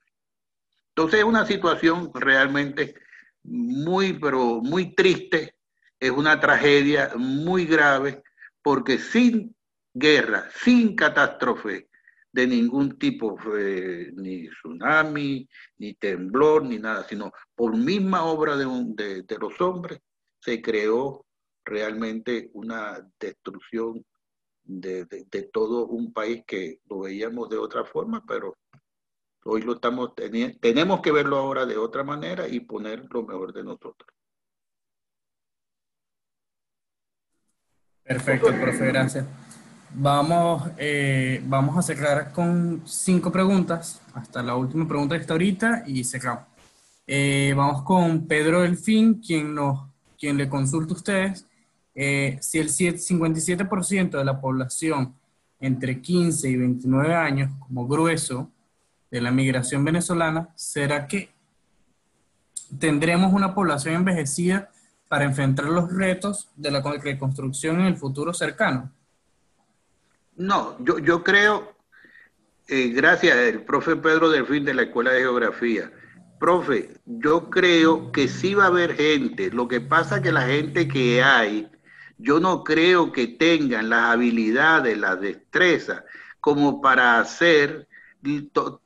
Entonces 0.90 1.22
es 1.22 1.26
una 1.26 1.48
situación 1.48 2.12
realmente 2.14 2.94
muy, 3.42 4.14
pero 4.14 4.62
muy 4.62 4.94
triste, 4.94 5.56
es 6.00 6.12
una 6.12 6.40
tragedia 6.40 7.14
muy 7.18 7.66
grave, 7.66 8.22
porque 8.62 9.00
sin 9.00 9.56
guerra, 9.92 10.52
sin 10.54 10.96
catástrofe 10.96 11.90
de 12.38 12.46
ningún 12.46 13.00
tipo, 13.00 13.36
ni 14.14 14.48
tsunami, 14.48 15.50
ni 15.80 15.96
temblor, 15.96 16.64
ni 16.64 16.78
nada, 16.78 17.04
sino 17.04 17.32
por 17.56 17.76
misma 17.76 18.26
obra 18.26 18.56
de, 18.56 19.24
de 19.24 19.38
los 19.40 19.60
hombres, 19.60 20.00
se 20.40 20.62
creó 20.62 21.26
realmente 21.66 22.52
una 22.54 23.04
destrucción 23.20 24.06
de, 24.64 25.06
de, 25.06 25.44
todo 25.52 25.88
un 25.88 26.14
país 26.14 26.44
que 26.46 26.80
lo 26.88 27.00
veíamos 27.00 27.50
de 27.50 27.58
otra 27.58 27.84
forma, 27.84 28.24
pero 28.28 28.56
Hoy 29.50 29.62
lo 29.62 29.76
estamos 29.76 30.14
teniendo, 30.14 30.60
tenemos 30.60 31.00
que 31.00 31.10
verlo 31.10 31.38
ahora 31.38 31.66
de 31.66 31.78
otra 31.78 32.04
manera 32.04 32.50
y 32.50 32.60
poner 32.60 33.06
lo 33.10 33.24
mejor 33.24 33.54
de 33.54 33.64
nosotros. 33.64 34.10
Perfecto, 38.04 38.48
profe, 38.48 38.88
gracias. 38.88 39.26
Vamos, 39.94 40.70
eh, 40.78 41.42
vamos 41.46 41.78
a 41.78 41.82
cerrar 41.82 42.32
con 42.32 42.82
cinco 42.86 43.32
preguntas, 43.32 44.02
hasta 44.14 44.44
la 44.44 44.56
última 44.56 44.88
pregunta 44.88 45.16
que 45.16 45.22
está 45.22 45.34
ahorita 45.34 45.84
y 45.88 46.04
cerramos. 46.04 46.44
Eh, 47.08 47.54
vamos 47.56 47.84
con 47.84 48.28
Pedro 48.28 48.62
Delfín, 48.62 49.16
quien, 49.16 49.56
nos, 49.56 49.88
quien 50.20 50.38
le 50.38 50.50
consulta 50.50 50.94
a 50.94 50.98
ustedes 50.98 51.46
eh, 52.00 52.38
si 52.42 52.60
el 52.60 52.70
57% 52.70 54.18
de 54.20 54.24
la 54.24 54.40
población 54.40 55.16
entre 55.60 56.00
15 56.00 56.48
y 56.48 56.56
29 56.56 57.16
años, 57.16 57.52
como 57.60 57.88
grueso, 57.88 58.52
de 59.10 59.22
la 59.22 59.32
migración 59.32 59.84
venezolana, 59.84 60.50
¿será 60.56 61.08
que 61.08 61.30
tendremos 62.78 63.34
una 63.34 63.56
población 63.56 63.96
envejecida 63.96 64.70
para 65.08 65.24
enfrentar 65.24 65.66
los 65.66 65.92
retos 65.92 66.50
de 66.56 66.70
la 66.70 66.82
reconstrucción 66.82 67.80
en 67.80 67.88
el 67.88 67.98
futuro 67.98 68.32
cercano? 68.32 68.92
No, 70.38 70.78
yo, 70.80 71.00
yo 71.00 71.24
creo, 71.24 71.76
eh, 72.68 72.90
gracias 72.90 73.36
al 73.36 73.64
profe 73.64 73.96
Pedro 73.96 74.30
Delfín 74.30 74.66
de 74.66 74.76
la 74.76 74.84
Escuela 74.84 75.12
de 75.12 75.22
Geografía, 75.22 75.92
profe, 76.40 76.94
yo 77.06 77.50
creo 77.50 78.12
que 78.12 78.28
sí 78.28 78.54
va 78.54 78.66
a 78.66 78.68
haber 78.68 78.96
gente, 78.96 79.50
lo 79.50 79.68
que 79.68 79.82
pasa 79.82 80.22
que 80.22 80.32
la 80.32 80.44
gente 80.44 80.88
que 80.88 81.24
hay, 81.24 81.68
yo 82.20 82.40
no 82.40 82.64
creo 82.64 83.12
que 83.12 83.28
tengan 83.28 83.90
las 83.90 84.12
habilidades, 84.14 84.96
las 84.96 85.20
destrezas 85.20 86.04
como 86.40 86.82
para 86.82 87.20
hacer 87.20 87.88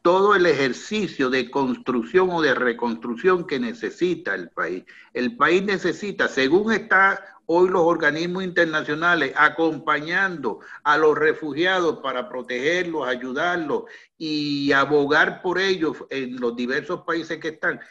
todo 0.01 0.35
el 0.35 0.45
ejercicio 0.45 1.29
de 1.29 1.49
construcción 1.51 2.29
o 2.31 2.41
de 2.41 2.53
reconstrucción 2.53 3.45
que 3.45 3.59
necesita 3.59 4.35
el 4.35 4.49
país. 4.49 4.83
El 5.13 5.35
país 5.35 5.63
necesita, 5.63 6.27
según 6.27 6.71
está 6.71 7.23
hoy 7.53 7.67
los 7.69 7.81
organismos 7.81 8.45
internacionales 8.45 9.33
acompañando 9.35 10.59
a 10.83 10.97
los 10.97 11.17
refugiados 11.17 11.99
para 11.99 12.29
protegerlos, 12.29 13.05
ayudarlos 13.05 13.83
y 14.17 14.71
abogar 14.71 15.41
por 15.41 15.59
ellos 15.59 15.97
en 16.09 16.39
los 16.39 16.55
diversos 16.55 17.01
países 17.01 17.39
que 17.39 17.49
están, 17.49 17.81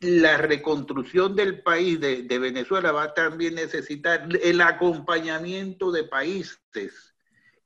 la 0.00 0.36
reconstrucción 0.36 1.34
del 1.34 1.62
país 1.62 1.98
de, 1.98 2.38
Venezuela 2.38 2.92
va 2.92 3.04
a 3.04 3.14
también 3.14 3.54
necesitar 3.54 4.28
el 4.42 4.60
acompañamiento 4.60 5.90
de 5.90 6.04
países 6.04 7.14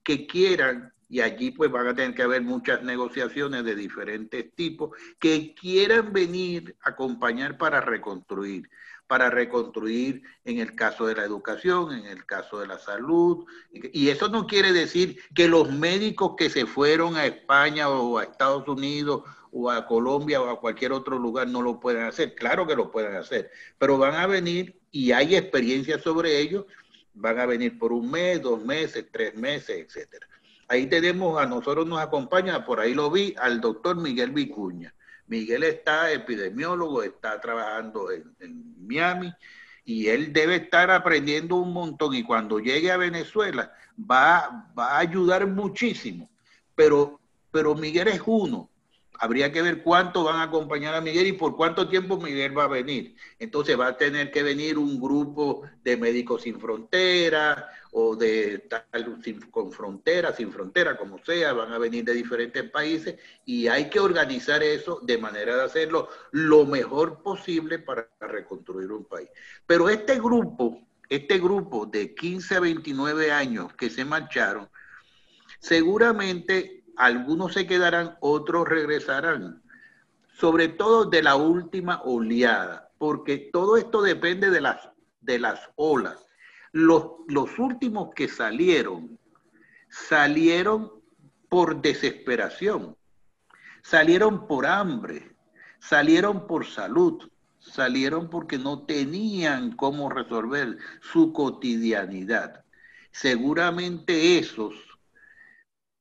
que 0.05 0.29
quieran 0.29 0.93
y 1.09 1.21
allí 1.23 1.51
pues 1.51 1.73
van 1.73 1.89
a 1.89 1.95
tener 1.95 2.15
que 2.15 2.23
haber 2.23 2.43
muchas 2.43 2.85
negociaciones 2.85 3.65
de 3.65 3.75
diferentes 3.75 4.55
tipos 4.55 4.97
que 5.19 5.55
quieran 5.55 6.13
venir 6.13 6.77
a 6.83 6.91
acompañar 6.91 7.59
para 7.59 7.81
reconstruir, 7.81 8.71
para 9.13 9.29
reconstruir 9.29 10.23
en 10.47 10.59
el 10.59 10.75
caso 10.75 11.05
de 11.05 11.15
la 11.15 11.23
educación, 11.23 11.93
en 11.93 12.07
el 12.07 12.25
caso 12.25 12.61
de 12.61 12.67
la 12.67 12.79
salud. 12.79 13.45
Y 13.93 14.09
eso 14.09 14.31
no 14.31 14.47
quiere 14.47 14.73
decir 14.73 15.19
que 15.35 15.49
los 15.49 15.71
médicos 15.71 16.33
que 16.35 16.49
se 16.49 16.65
fueron 16.65 17.17
a 17.19 17.27
España 17.27 17.91
o 17.91 18.17
a 18.17 18.23
Estados 18.23 18.67
Unidos 18.67 19.25
o 19.51 19.71
a 19.71 19.87
Colombia 19.87 20.41
o 20.41 20.49
a 20.49 20.59
cualquier 20.59 20.93
otro 20.93 21.19
lugar 21.19 21.47
no 21.47 21.61
lo 21.61 21.79
puedan 21.79 22.07
hacer. 22.07 22.35
Claro 22.35 22.67
que 22.67 22.75
lo 22.75 22.91
pueden 22.91 23.15
hacer, 23.15 23.51
pero 23.77 23.99
van 23.99 24.15
a 24.15 24.27
venir 24.27 24.81
y 24.91 25.13
hay 25.13 25.37
experiencia 25.37 25.99
sobre 25.99 26.39
ello. 26.39 26.67
Van 27.13 27.39
a 27.39 27.45
venir 27.45 27.79
por 27.79 27.93
un 27.93 28.11
mes, 28.11 28.41
dos 28.41 28.65
meses, 28.65 29.05
tres 29.13 29.35
meses, 29.35 29.77
etcétera. 29.77 30.27
Ahí 30.69 30.87
tenemos, 30.87 31.39
a 31.39 31.45
nosotros 31.45 31.87
nos 31.87 32.01
acompaña, 32.01 32.65
por 32.65 32.81
ahí 32.81 32.95
lo 32.95 33.11
vi, 33.11 33.35
al 33.39 33.61
doctor 33.61 33.95
Miguel 33.95 34.31
Vicuña. 34.31 34.95
Miguel 35.27 35.63
está 35.65 36.11
epidemiólogo, 36.13 37.03
está 37.03 37.41
trabajando 37.41 38.11
en, 38.11 38.77
Miami 38.87 39.33
y 39.85 40.09
él 40.09 40.33
debe 40.33 40.57
estar 40.57 40.91
aprendiendo 40.91 41.57
un 41.57 41.73
montón 41.73 42.15
y 42.15 42.23
cuando 42.23 42.59
llegue 42.59 42.91
a 42.91 42.97
Venezuela 42.97 43.73
va, 43.99 44.69
va 44.77 44.97
a 44.97 44.99
ayudar 44.99 45.47
muchísimo. 45.47 46.31
Pero, 46.75 47.21
pero 47.51 47.75
Miguel 47.75 48.09
es 48.09 48.23
uno, 48.27 48.71
habría 49.19 49.53
que 49.53 49.63
ver 49.63 49.83
cuánto 49.83 50.25
van 50.25 50.37
a 50.37 50.45
acompañar 50.45 50.95
a 50.95 51.01
Miguel 51.01 51.29
y 51.29 51.33
por 51.33 51.57
cuánto 51.57 51.89
tiempo 51.89 52.17
Miguel 52.17 52.59
va 52.59 52.65
a 52.65 52.69
venir. 52.69 53.15
Entonces 53.39 53.79
va 53.79 53.87
a 53.87 53.97
tener 53.97 54.33
que 54.33 54.43
venir 54.43 54.79
un 54.79 55.01
grupo 55.01 55.63
de 55.85 55.97
Médicos 55.97 56.43
Sin 56.43 56.59
Fronteras 56.59 57.65
o 57.95 58.17
de 58.17 58.67
tal, 58.71 59.21
con 59.51 59.71
fronteras, 59.71 60.37
sin 60.37 60.51
frontera, 60.51 60.97
como 60.97 61.23
sea, 61.23 61.53
van 61.53 61.73
a 61.73 61.79
venir 61.79 62.05
de 62.05 62.15
diferentes 62.15 62.69
países 62.71 63.17
y 63.45 63.69
hay 63.69 63.91
que 63.91 64.01
organizar 64.01 64.63
eso 64.63 65.01
de 65.03 65.19
manera 65.19 65.57
de 65.57 65.65
hacerlo 65.65 66.09
lo 66.31 66.65
mejor 66.65 67.23
posible 67.23 67.79
para 67.79 68.09
reconstruir 68.21 68.91
un 68.91 69.05
país. 69.05 69.29
Pero 69.67 69.91
este 69.91 70.19
grupo, 70.19 70.81
este 71.11 71.39
grupo 71.39 71.85
de 71.85 72.15
15 72.15 72.57
a 72.57 72.61
29 72.61 73.31
años 73.31 73.75
que 73.75 73.91
se 73.91 74.07
marcharon, 74.07 74.71
seguramente 75.61 76.85
algunos 76.97 77.53
se 77.53 77.67
quedarán, 77.67 78.17
otros 78.21 78.67
regresarán, 78.69 79.63
sobre 80.33 80.69
todo 80.69 81.05
de 81.05 81.23
la 81.23 81.37
última 81.37 82.01
oleada, 82.05 82.91
porque 82.97 83.51
todo 83.53 83.77
esto 83.77 84.01
depende 84.01 84.49
de 84.49 84.63
las, 84.63 84.89
de 85.21 85.39
las 85.39 85.61
olas. 85.77 86.27
Los, 86.73 87.07
los 87.29 87.59
últimos 87.59 88.15
que 88.15 88.29
salieron, 88.29 89.19
salieron 89.89 90.91
por 91.49 91.83
desesperación, 91.83 92.97
salieron 93.83 94.47
por 94.47 94.67
hambre, 94.67 95.37
salieron 95.79 96.47
por 96.47 96.67
salud, 96.67 97.31
salieron 97.59 98.31
porque 98.31 98.59
no 98.59 98.85
tenían 98.85 99.73
cómo 99.77 100.09
resolver 100.09 100.79
su 101.01 101.33
cotidianidad. 101.33 102.65
Seguramente 103.11 104.39
esos 104.39 104.75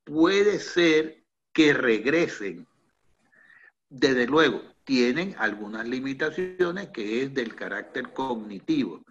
puede 0.04 0.58
ser 0.58 1.22
que 1.52 1.72
regresen. 1.74 2.66
Desde 3.88 4.26
luego, 4.26 4.62
tienen 4.84 5.34
algunas 5.38 5.86
limitaciones 5.86 6.88
que 6.88 7.22
es 7.22 7.34
del 7.34 7.54
carácter 7.54 8.12
cognitivo. 8.12 9.04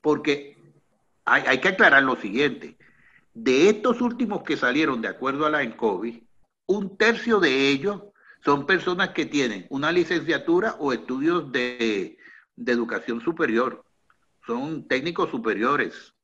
Porque 0.00 0.55
hay, 1.26 1.60
que 1.60 1.68
aclarar 1.68 2.02
lo 2.02 2.16
siguiente. 2.16 2.78
De 3.34 3.68
estos 3.68 4.00
últimos 4.00 4.42
que 4.42 4.56
salieron 4.56 5.02
de 5.02 5.08
acuerdo 5.08 5.44
a 5.44 5.50
la 5.50 5.62
ENCOVI, 5.62 6.26
un 6.66 6.96
tercio 6.96 7.38
de 7.40 7.68
ellos 7.68 8.02
son 8.44 8.64
personas 8.64 9.10
que 9.10 9.26
tienen 9.26 9.66
una 9.68 9.92
licenciatura 9.92 10.76
o 10.78 10.92
estudios 10.92 11.52
de, 11.52 12.16
de 12.54 12.72
educación 12.72 13.20
superior. 13.20 13.84
Son 14.46 14.86
técnicos 14.88 15.30
superiores. 15.30 16.14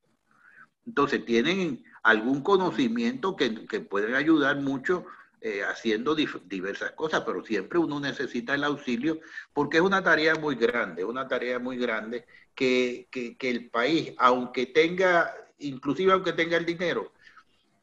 Entonces 0.86 1.24
tienen 1.24 1.84
algún 2.02 2.42
conocimiento 2.42 3.36
que, 3.36 3.50
pueden 3.80 4.14
ayudar 4.14 4.60
mucho 4.60 5.04
eh, 5.44 5.64
haciendo 5.64 6.14
diversas 6.14 6.92
cosas, 6.92 7.24
pero 7.26 7.44
siempre 7.44 7.76
uno 7.76 7.98
necesita 7.98 8.54
el 8.54 8.62
auxilio 8.62 9.18
porque 9.52 9.78
es 9.78 9.82
una 9.82 10.00
tarea 10.00 10.36
muy 10.36 10.54
grande, 10.54 11.04
una 11.04 11.26
tarea 11.26 11.58
muy 11.58 11.76
grande 11.76 12.26
que, 12.54 13.08
el 13.40 13.68
país, 13.68 14.14
aunque 14.18 14.66
tenga, 14.66 15.34
inclusive 15.58 16.12
aunque 16.12 16.32
tenga 16.32 16.56
el 16.56 16.64
dinero, 16.64 17.12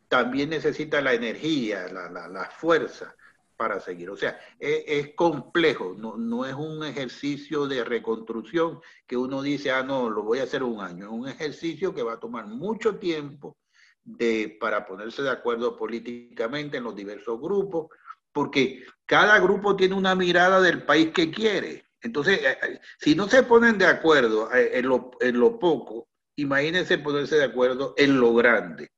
también 0.07 0.52
necesita 0.52 1.02
la 1.02 1.14
energía, 1.14 1.88
la, 1.90 2.49
fuerza 2.49 3.14
para 3.57 3.81
seguir. 3.81 4.10
O 4.10 4.15
sea, 4.15 4.40
es, 4.57 4.84
es 4.88 5.14
complejo, 5.15 5.95
no, 5.98 6.15
no, 6.15 6.45
es 6.45 6.53
un 6.53 6.86
ejercicio 6.86 7.68
de 7.68 7.84
reconstrucción 7.84 8.80
que 9.06 9.18
uno 9.18 9.41
dice, 9.41 9.72
ah, 9.72 9.84
no, 9.84 10.10
lo 10.10 10.23
voy 10.23 10.40
a 10.40 10.44
hacer 10.44 10.64
un 10.64 10.80
año. 10.80 11.07
Es 11.07 11.11
un 11.11 11.27
ejercicio 11.27 11.94
que 11.94 12.03
va 12.03 12.14
a 12.14 12.19
tomar 12.22 12.48
mucho 12.48 12.95
tiempo, 12.95 13.57
de, 14.03 14.57
para 14.59 14.85
ponerse 14.85 15.21
de 15.21 15.30
acuerdo 15.30 15.77
políticamente 15.77 16.77
en 16.77 16.84
los 16.84 16.95
diversos 16.95 17.39
grupos, 17.39 17.88
porque 18.31 18.85
cada 19.05 19.39
grupo 19.39 19.76
tiene 19.76 19.95
una 19.95 20.15
mirada 20.15 20.61
del 20.61 20.84
país 20.84 21.11
que 21.13 21.31
quiere. 21.31 21.85
Entonces, 22.01 22.39
eh, 22.43 22.57
eh, 22.61 22.80
si 22.99 23.15
no 23.15 23.27
se 23.27 23.43
ponen 23.43 23.77
de 23.77 23.85
acuerdo 23.85 24.53
eh, 24.53 24.80
en 24.80 24.88
lo, 24.88 25.11
en 25.19 25.39
lo 25.39 25.59
poco, 25.59 26.09
imagínense 26.35 26.97
ponerse 26.99 27.38
de 27.38 27.45
acuerdo 27.45 27.93
en 27.97 28.19
lo 28.19 28.34
grande. 28.34 28.91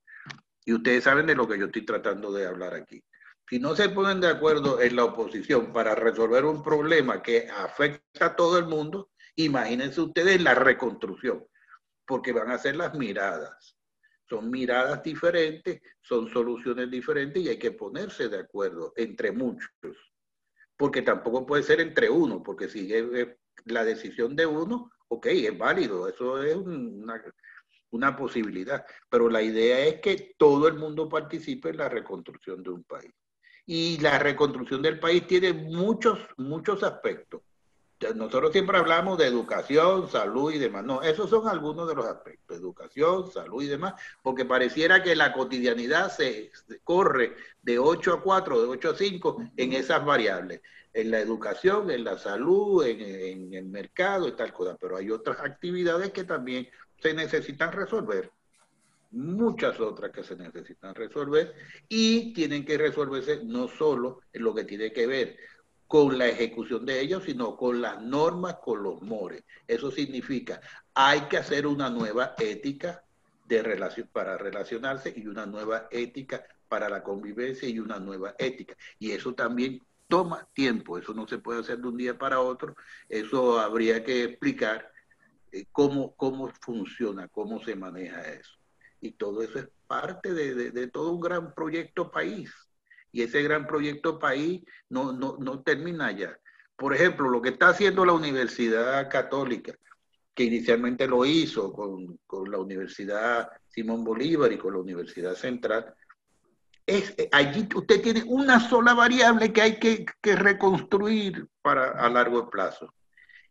Y 0.64 0.74
ustedes 0.74 1.04
saben 1.04 1.26
de 1.26 1.34
lo 1.34 1.48
que 1.48 1.58
yo 1.58 1.66
estoy 1.66 1.84
tratando 1.84 2.32
de 2.32 2.46
hablar 2.46 2.74
aquí. 2.74 3.02
Si 3.48 3.58
no 3.58 3.74
se 3.74 3.88
ponen 3.88 4.20
de 4.20 4.28
acuerdo 4.28 4.80
en 4.80 4.96
la 4.96 5.04
oposición 5.04 5.72
para 5.72 5.94
resolver 5.94 6.44
un 6.44 6.62
problema 6.62 7.22
que 7.22 7.48
afecta 7.50 8.26
a 8.26 8.36
todo 8.36 8.58
el 8.58 8.66
mundo, 8.66 9.10
imagínense 9.34 10.00
ustedes 10.00 10.40
la 10.40 10.54
reconstrucción, 10.54 11.44
porque 12.06 12.32
van 12.32 12.50
a 12.50 12.58
ser 12.58 12.76
las 12.76 12.94
miradas. 12.94 13.76
Son 14.32 14.50
miradas 14.50 15.02
diferentes, 15.02 15.82
son 16.00 16.26
soluciones 16.26 16.90
diferentes 16.90 17.42
y 17.42 17.50
hay 17.50 17.58
que 17.58 17.72
ponerse 17.72 18.30
de 18.30 18.38
acuerdo 18.38 18.94
entre 18.96 19.30
muchos. 19.30 19.70
Porque 20.74 21.02
tampoco 21.02 21.44
puede 21.44 21.62
ser 21.62 21.82
entre 21.82 22.08
uno, 22.08 22.42
porque 22.42 22.66
si 22.66 22.90
es 22.94 23.04
la 23.66 23.84
decisión 23.84 24.34
de 24.34 24.46
uno, 24.46 24.90
ok, 25.08 25.26
es 25.26 25.58
válido, 25.58 26.08
eso 26.08 26.42
es 26.42 26.56
una, 26.56 27.22
una 27.90 28.16
posibilidad. 28.16 28.86
Pero 29.10 29.28
la 29.28 29.42
idea 29.42 29.84
es 29.84 30.00
que 30.00 30.34
todo 30.38 30.66
el 30.66 30.76
mundo 30.76 31.10
participe 31.10 31.68
en 31.68 31.76
la 31.76 31.90
reconstrucción 31.90 32.62
de 32.62 32.70
un 32.70 32.84
país. 32.84 33.12
Y 33.66 33.98
la 33.98 34.18
reconstrucción 34.18 34.80
del 34.80 34.98
país 34.98 35.26
tiene 35.26 35.52
muchos, 35.52 36.18
muchos 36.38 36.82
aspectos 36.82 37.42
nosotros 38.14 38.52
siempre 38.52 38.78
hablamos 38.78 39.18
de 39.18 39.26
educación, 39.26 40.08
salud 40.08 40.52
y 40.52 40.58
demás. 40.58 40.84
No, 40.84 41.02
esos 41.02 41.30
son 41.30 41.48
algunos 41.48 41.88
de 41.88 41.94
los 41.94 42.06
aspectos, 42.06 42.56
educación, 42.56 43.30
salud 43.30 43.62
y 43.62 43.66
demás, 43.66 43.94
porque 44.22 44.44
pareciera 44.44 45.02
que 45.02 45.16
la 45.16 45.32
cotidianidad 45.32 46.10
se, 46.10 46.50
corre 46.84 47.36
de 47.62 47.78
8 47.78 48.14
a 48.14 48.22
4, 48.22 48.62
de 48.62 48.68
8 48.68 48.90
a 48.90 48.94
5 48.94 49.36
en 49.56 49.72
esas 49.72 50.04
variables, 50.04 50.60
en 50.92 51.10
la 51.10 51.20
educación, 51.20 51.90
en 51.90 52.04
la 52.04 52.18
salud, 52.18 52.84
en, 52.84 53.00
en 53.00 53.54
el 53.54 53.66
mercado 53.66 54.28
y 54.28 54.32
tal 54.32 54.52
cosa, 54.52 54.76
pero 54.80 54.96
hay 54.96 55.10
otras 55.10 55.40
actividades 55.40 56.10
que 56.10 56.24
también 56.24 56.68
se 57.00 57.14
necesitan 57.14 57.72
resolver 57.72 58.30
muchas 59.12 59.78
otras 59.78 60.10
que 60.10 60.24
se 60.24 60.36
necesitan 60.36 60.94
resolver 60.94 61.54
y 61.88 62.32
tienen 62.32 62.64
que 62.64 62.78
resolverse 62.78 63.44
no 63.44 63.68
solo 63.68 64.20
en 64.32 64.42
lo 64.42 64.54
que 64.54 64.64
tiene 64.64 64.90
que 64.90 65.06
ver 65.06 65.36
con 65.92 66.16
la 66.16 66.26
ejecución 66.26 66.86
de 66.86 67.02
ellos, 67.02 67.24
sino 67.24 67.54
con 67.54 67.82
las 67.82 68.00
normas, 68.00 68.54
con 68.64 68.82
los 68.82 69.02
mores. 69.02 69.44
Eso 69.68 69.90
significa 69.90 70.58
hay 70.94 71.20
que 71.28 71.36
hacer 71.36 71.66
una 71.66 71.90
nueva 71.90 72.34
ética 72.38 73.04
de 73.44 73.62
relación, 73.62 74.08
para 74.10 74.38
relacionarse 74.38 75.12
y 75.14 75.26
una 75.26 75.44
nueva 75.44 75.88
ética 75.90 76.46
para 76.66 76.88
la 76.88 77.02
convivencia 77.02 77.68
y 77.68 77.78
una 77.78 77.98
nueva 77.98 78.34
ética. 78.38 78.74
Y 78.98 79.10
eso 79.10 79.34
también 79.34 79.82
toma 80.08 80.48
tiempo, 80.54 80.96
eso 80.96 81.12
no 81.12 81.28
se 81.28 81.36
puede 81.36 81.60
hacer 81.60 81.76
de 81.76 81.88
un 81.88 81.98
día 81.98 82.16
para 82.16 82.40
otro, 82.40 82.74
eso 83.10 83.60
habría 83.60 84.02
que 84.02 84.24
explicar 84.24 84.90
eh, 85.52 85.66
cómo, 85.72 86.14
cómo 86.14 86.48
funciona, 86.58 87.28
cómo 87.28 87.62
se 87.62 87.76
maneja 87.76 88.22
eso. 88.32 88.54
Y 89.02 89.10
todo 89.10 89.42
eso 89.42 89.58
es 89.58 89.68
parte 89.86 90.32
de, 90.32 90.70
de, 90.70 90.86
todo 90.86 91.12
un 91.12 91.20
gran 91.20 91.52
proyecto 91.52 92.10
país. 92.10 92.50
Y 93.12 93.22
ese 93.22 93.42
gran 93.42 93.66
proyecto 93.66 94.18
país 94.18 94.62
no, 94.88 95.12
no, 95.12 95.36
no 95.38 95.62
termina 95.62 96.10
ya. 96.12 96.36
Por 96.76 96.94
ejemplo, 96.94 97.28
lo 97.28 97.40
que 97.40 97.50
está 97.50 97.68
haciendo 97.68 98.04
la 98.04 98.14
Universidad 98.14 99.08
Católica, 99.10 99.74
que 100.34 100.44
inicialmente 100.44 101.06
lo 101.06 101.24
hizo 101.24 101.72
con, 101.72 102.18
con 102.26 102.50
la 102.50 102.58
Universidad 102.58 103.48
Simón 103.68 104.02
Bolívar 104.02 104.50
y 104.50 104.58
con 104.58 104.72
la 104.72 104.80
Universidad 104.80 105.34
Central, 105.34 105.94
es, 106.86 107.14
eh, 107.18 107.28
allí 107.30 107.68
usted 107.74 108.02
tiene 108.02 108.24
una 108.26 108.58
sola 108.58 108.94
variable 108.94 109.52
que 109.52 109.62
hay 109.62 109.78
que, 109.78 110.04
que 110.20 110.34
reconstruir 110.34 111.46
para 111.60 111.90
a 111.90 112.08
largo 112.08 112.50
plazo 112.50 112.92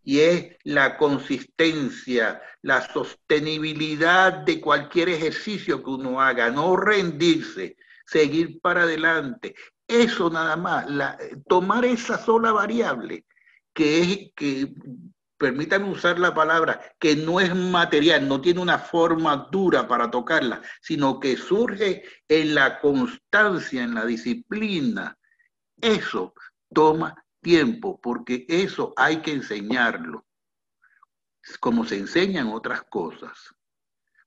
y 0.04 0.20
es 0.20 0.56
la 0.64 0.98
consistencia, 0.98 2.42
la 2.62 2.82
sostenibilidad 2.92 4.34
de 4.34 4.60
cualquier 4.60 5.10
ejercicio 5.10 5.84
que 5.84 5.90
uno 5.92 6.20
haga, 6.20 6.50
no 6.50 6.76
rendirse, 6.76 7.78
seguir 8.12 8.60
para 8.60 8.84
adelante. 8.84 9.56
Eso 9.88 10.30
nada 10.30 10.58
más, 10.58 10.86
tomar 11.48 11.86
esa 11.86 12.18
sola 12.18 12.52
variable, 12.52 13.26
que 13.74 14.02
es 14.02 14.32
que, 14.36 14.74
permítanme 15.38 15.90
usar 15.90 16.20
la 16.20 16.34
palabra, 16.34 16.80
que 17.00 17.16
no 17.16 17.40
es 17.40 17.56
material, 17.56 18.28
no 18.28 18.42
tiene 18.42 18.60
una 18.60 18.78
forma 18.78 19.48
dura 19.52 19.88
para 19.88 20.12
tocarla, 20.12 20.62
sino 20.82 21.20
que 21.20 21.38
surge 21.38 22.04
en 22.28 22.54
la 22.54 22.80
constancia, 22.80 23.84
en 23.84 23.96
la 23.96 24.06
disciplina. 24.06 25.18
Eso 25.82 26.34
toma 26.74 27.16
tiempo, 27.42 28.00
porque 28.02 28.46
eso 28.48 28.94
hay 28.98 29.22
que 29.22 29.32
enseñarlo, 29.32 30.26
como 31.60 31.86
se 31.86 31.98
enseñan 31.98 32.50
otras 32.50 32.84
cosas, 32.84 33.56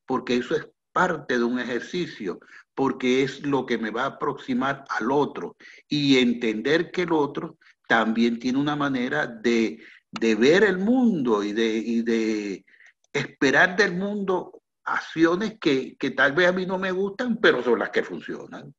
porque 0.05 0.37
eso 0.37 0.57
es 0.57 0.67
parte 0.93 1.39
de 1.39 1.45
un 1.45 1.59
ejercicio, 1.59 2.41
porque 2.75 3.23
es 3.23 3.43
lo 3.43 3.67
que 3.67 3.79
me 3.79 3.91
va 3.91 4.03
a 4.03 4.07
aproximar 4.07 4.85
al 4.89 5.11
otro 5.11 5.57
y 5.89 6.19
entender 6.19 6.91
que 6.91 7.03
el 7.03 7.13
otro 7.13 7.59
también 7.87 8.39
tiene 8.39 8.59
una 8.59 8.77
manera 8.77 9.27
de, 9.27 9.83
de 10.11 10.35
ver 10.35 10.65
el 10.65 10.79
mundo 10.79 11.43
y 11.43 11.53
de, 11.53 11.77
y 11.77 12.03
de 12.03 12.65
esperar 13.13 13.77
del 13.77 13.95
mundo 13.95 14.63
acciones 14.85 15.59
que, 15.61 15.97
que 15.97 16.11
tal 16.11 16.33
vez 16.33 16.49
a 16.49 16.53
mí 16.53 16.67
no 16.67 16.79
me 16.79 16.93
gustan, 16.93 17.39
pero 17.41 17.63
son 17.63 17.79
las 17.79 17.91
que 17.91 18.03
funcionan 18.03 18.75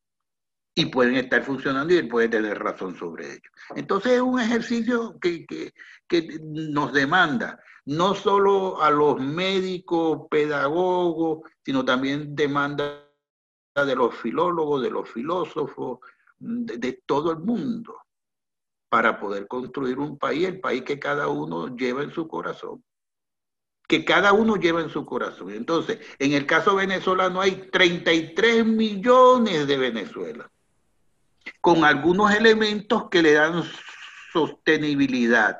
y 0.77 0.87
pueden 0.87 1.15
estar 1.15 1.41
funcionando 1.43 1.93
y 1.93 1.97
él 1.97 2.09
puede 2.09 2.27
tener 2.27 2.59
razón 2.59 2.95
sobre 2.95 3.31
ello. 3.33 3.49
Entonces 3.75 4.13
es 4.13 4.21
un 4.21 4.39
ejercicio 4.39 5.17
que, 5.19 5.45
que, 5.45 5.73
que, 6.07 6.37
nos 6.43 6.91
demanda 6.91 7.59
no 7.85 8.13
solo 8.13 8.81
a 8.81 8.91
los 8.91 9.19
médicos, 9.19 10.27
pedagogos, 10.29 11.49
sino 11.63 11.85
también 11.85 12.35
demanda 12.35 13.04
de 13.83 13.95
los 13.95 14.15
filólogos, 14.15 14.81
de 14.81 14.91
los 14.91 15.09
filósofos, 15.09 15.99
de, 16.37 16.77
de 16.77 17.01
todo 17.05 17.31
el 17.31 17.39
mundo, 17.39 17.97
para 18.87 19.19
poder 19.19 19.47
construir 19.47 19.99
un 19.99 20.17
país, 20.17 20.47
el 20.47 20.59
país 20.59 20.83
que 20.83 20.99
cada 20.99 21.27
uno 21.27 21.75
lleva 21.75 22.03
en 22.03 22.11
su 22.11 22.27
corazón 22.27 22.83
que 23.87 24.03
cada 24.03 24.33
uno 24.33 24.55
lleva 24.55 24.81
en 24.81 24.89
su 24.89 25.05
corazón. 25.05 25.51
Entonces, 25.51 25.99
en 26.19 26.33
el 26.33 26.45
caso 26.45 26.75
venezolano 26.75 27.41
hay 27.41 27.69
33 27.71 28.65
millones 28.65 29.67
de 29.67 29.77
Venezuela 29.77 30.49
con 31.61 31.83
algunos 31.83 32.33
elementos 32.33 33.09
que 33.09 33.21
le 33.21 33.33
dan 33.33 33.63
sostenibilidad, 34.33 35.59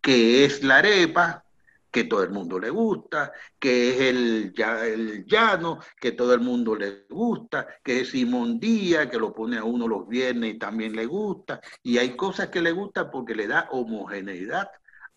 que 0.00 0.44
es 0.44 0.62
la 0.62 0.78
arepa, 0.78 1.44
que 1.90 2.04
todo 2.04 2.22
el 2.22 2.30
mundo 2.30 2.58
le 2.58 2.70
gusta, 2.70 3.32
que 3.58 3.90
es 3.90 4.00
el, 4.00 4.54
el 4.56 5.24
llano, 5.26 5.80
que 6.00 6.12
todo 6.12 6.34
el 6.34 6.40
mundo 6.40 6.74
le 6.74 7.06
gusta, 7.08 7.66
que 7.82 8.00
es 8.00 8.10
Simón 8.10 8.60
Díaz, 8.60 9.08
que 9.08 9.18
lo 9.18 9.32
pone 9.32 9.58
a 9.58 9.64
uno 9.64 9.88
los 9.88 10.06
viernes 10.06 10.54
y 10.54 10.58
también 10.58 10.94
le 10.94 11.06
gusta, 11.06 11.60
y 11.82 11.98
hay 11.98 12.16
cosas 12.16 12.48
que 12.48 12.60
le 12.60 12.72
gustan 12.72 13.10
porque 13.10 13.34
le 13.34 13.46
da 13.46 13.68
homogeneidad 13.72 14.70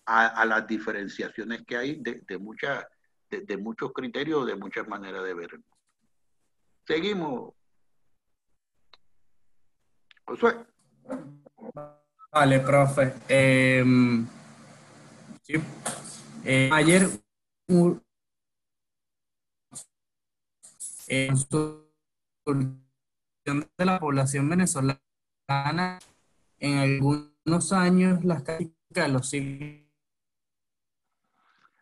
a, 0.06 0.46
las 0.46 0.68
diferenciaciones 0.68 1.64
que 1.66 1.78
hay 1.78 1.96
de, 1.96 2.22
de, 2.28 2.38
de, 3.42 3.58
muchos 3.58 3.94
criterios, 3.94 4.46
de 4.46 4.56
muchas 4.56 4.88
maneras 4.88 5.24
de 5.24 5.34
ver. 5.34 5.60
Seguimos, 6.86 7.54
Vale, 12.32 12.60
profe. 12.60 13.14
Em, 13.28 14.26
eh, 16.44 16.70
ayer 16.72 17.10
en 21.08 21.36
de 23.78 23.86
la 23.86 24.00
población 24.00 24.50
venezolana, 24.50 25.00
en 26.60 26.78
algunos 26.78 27.74
años 27.74 28.24
las 28.24 28.44
de 28.46 29.08
los 29.08 29.30
siglos. 29.30 29.82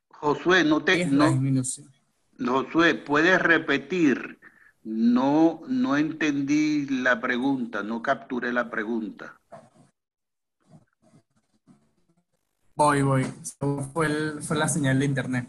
Josué, 0.09 0.63
no 0.63 0.83
te. 0.83 1.05
No, 1.05 2.63
Josué, 2.63 2.95
¿puedes 2.95 3.41
repetir 3.41 4.39
no, 4.83 5.61
no 5.67 5.97
entendí 5.97 6.87
la 6.87 7.19
pregunta, 7.19 7.83
no 7.83 8.01
capturé 8.01 8.51
la 8.51 8.69
pregunta. 8.69 9.40
Voy, 12.83 13.03
voy. 13.03 13.23
Fue, 13.93 14.09
la 14.57 14.67
señal 14.67 14.97
de 14.97 15.05
internet. 15.05 15.47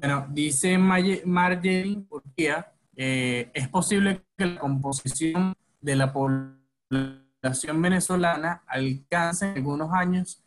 Bueno, 0.00 0.26
dice 0.30 0.76
Marjorie 0.78 2.04
Urquía, 2.10 2.72
eh, 2.96 3.52
es 3.54 3.68
posible 3.68 4.24
que 4.36 4.46
la 4.46 4.58
composición 4.58 5.54
de 5.80 5.94
la 5.94 6.12
población 6.12 7.80
venezolana 7.80 8.64
alcance 8.66 9.46
en 9.46 9.58
algunos 9.58 9.92
años 9.92 10.42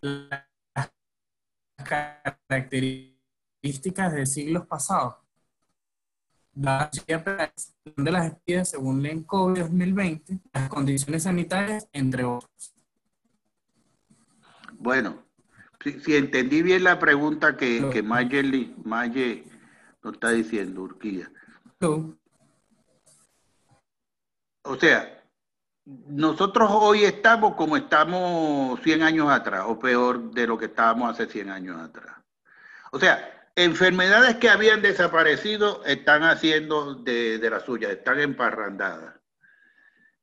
las 0.00 0.90
características 1.76 4.14
de 4.14 4.26
siglos 4.26 4.66
pasados 4.66 5.14
la 6.56 6.90
de 7.96 8.10
las 8.10 8.32
despidas 8.32 8.70
según 8.70 9.00
la 9.00 9.10
COVID 9.24 9.60
2020, 9.60 10.40
las 10.52 10.68
condiciones 10.68 11.22
sanitarias, 11.22 11.86
entre 11.92 12.24
otros. 12.24 12.73
Bueno, 14.78 15.24
si, 15.80 16.16
entendí 16.16 16.62
bien 16.62 16.84
la 16.84 16.98
pregunta 16.98 17.56
que, 17.56 17.88
que 17.92 18.02
Maye, 18.02 18.74
Maye 18.84 19.44
nos 20.02 20.14
está 20.14 20.30
diciendo, 20.30 20.82
Urquía. 20.82 21.30
O 24.62 24.76
sea, 24.76 25.22
nosotros 25.84 26.70
hoy 26.72 27.04
estamos 27.04 27.54
como 27.54 27.76
estamos 27.76 28.80
100 28.80 29.02
años 29.02 29.30
atrás, 29.30 29.64
o 29.66 29.78
peor 29.78 30.30
de 30.32 30.46
lo 30.46 30.56
que 30.56 30.66
estábamos 30.66 31.10
hace 31.10 31.26
100 31.26 31.50
años 31.50 31.80
atrás. 31.80 32.16
O 32.92 32.98
sea, 32.98 33.48
enfermedades 33.54 34.36
que 34.36 34.48
habían 34.48 34.80
desaparecido 34.80 35.84
están 35.84 36.22
haciendo 36.22 36.94
de, 36.94 37.38
de 37.38 37.50
la 37.50 37.60
suya, 37.60 37.90
están 37.90 38.20
emparrandadas. 38.20 39.16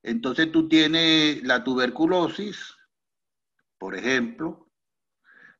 Entonces 0.03 0.51
tú 0.51 0.67
tienes 0.67 1.43
la 1.43 1.63
tuberculosis, 1.63 2.75
por 3.81 3.95
ejemplo, 3.95 4.69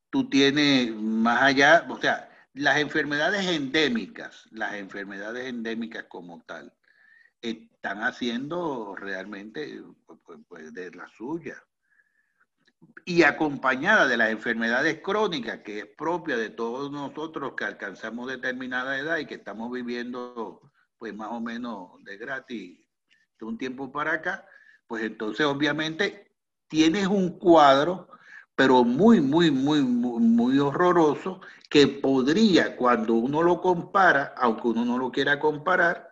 tú 0.08 0.28
tienes 0.28 0.94
más 0.94 1.42
allá, 1.42 1.84
o 1.88 2.00
sea, 2.00 2.30
las 2.54 2.78
enfermedades 2.78 3.44
endémicas, 3.48 4.46
las 4.52 4.74
enfermedades 4.74 5.46
endémicas 5.46 6.04
como 6.04 6.40
tal, 6.46 6.72
están 7.40 8.04
haciendo 8.04 8.94
realmente 8.94 9.82
pues, 10.06 10.20
pues, 10.24 10.38
pues 10.48 10.72
de 10.72 10.92
la 10.92 11.08
suya. 11.08 11.60
Y 13.04 13.24
acompañada 13.24 14.06
de 14.06 14.16
las 14.16 14.30
enfermedades 14.30 15.00
crónicas, 15.02 15.58
que 15.64 15.80
es 15.80 15.86
propia 15.86 16.36
de 16.36 16.50
todos 16.50 16.92
nosotros 16.92 17.54
que 17.56 17.64
alcanzamos 17.64 18.28
determinada 18.28 19.00
edad 19.00 19.18
y 19.18 19.26
que 19.26 19.34
estamos 19.34 19.68
viviendo 19.72 20.60
pues 20.96 21.12
más 21.12 21.32
o 21.32 21.40
menos 21.40 22.04
de 22.04 22.18
gratis 22.18 22.78
de 23.40 23.46
un 23.46 23.58
tiempo 23.58 23.90
para 23.90 24.12
acá, 24.12 24.46
pues 24.86 25.02
entonces 25.02 25.44
obviamente 25.44 26.32
tienes 26.72 27.06
un 27.06 27.38
cuadro, 27.38 28.08
pero 28.54 28.84
muy, 28.84 29.20
muy, 29.20 29.50
muy, 29.50 29.82
muy, 29.82 30.20
muy 30.20 30.58
horroroso, 30.58 31.40
que 31.70 31.88
podría, 31.88 32.76
cuando 32.76 33.14
uno 33.14 33.42
lo 33.42 33.60
compara, 33.60 34.34
aunque 34.36 34.68
uno 34.68 34.84
no 34.84 34.98
lo 34.98 35.10
quiera 35.10 35.38
comparar, 35.38 36.10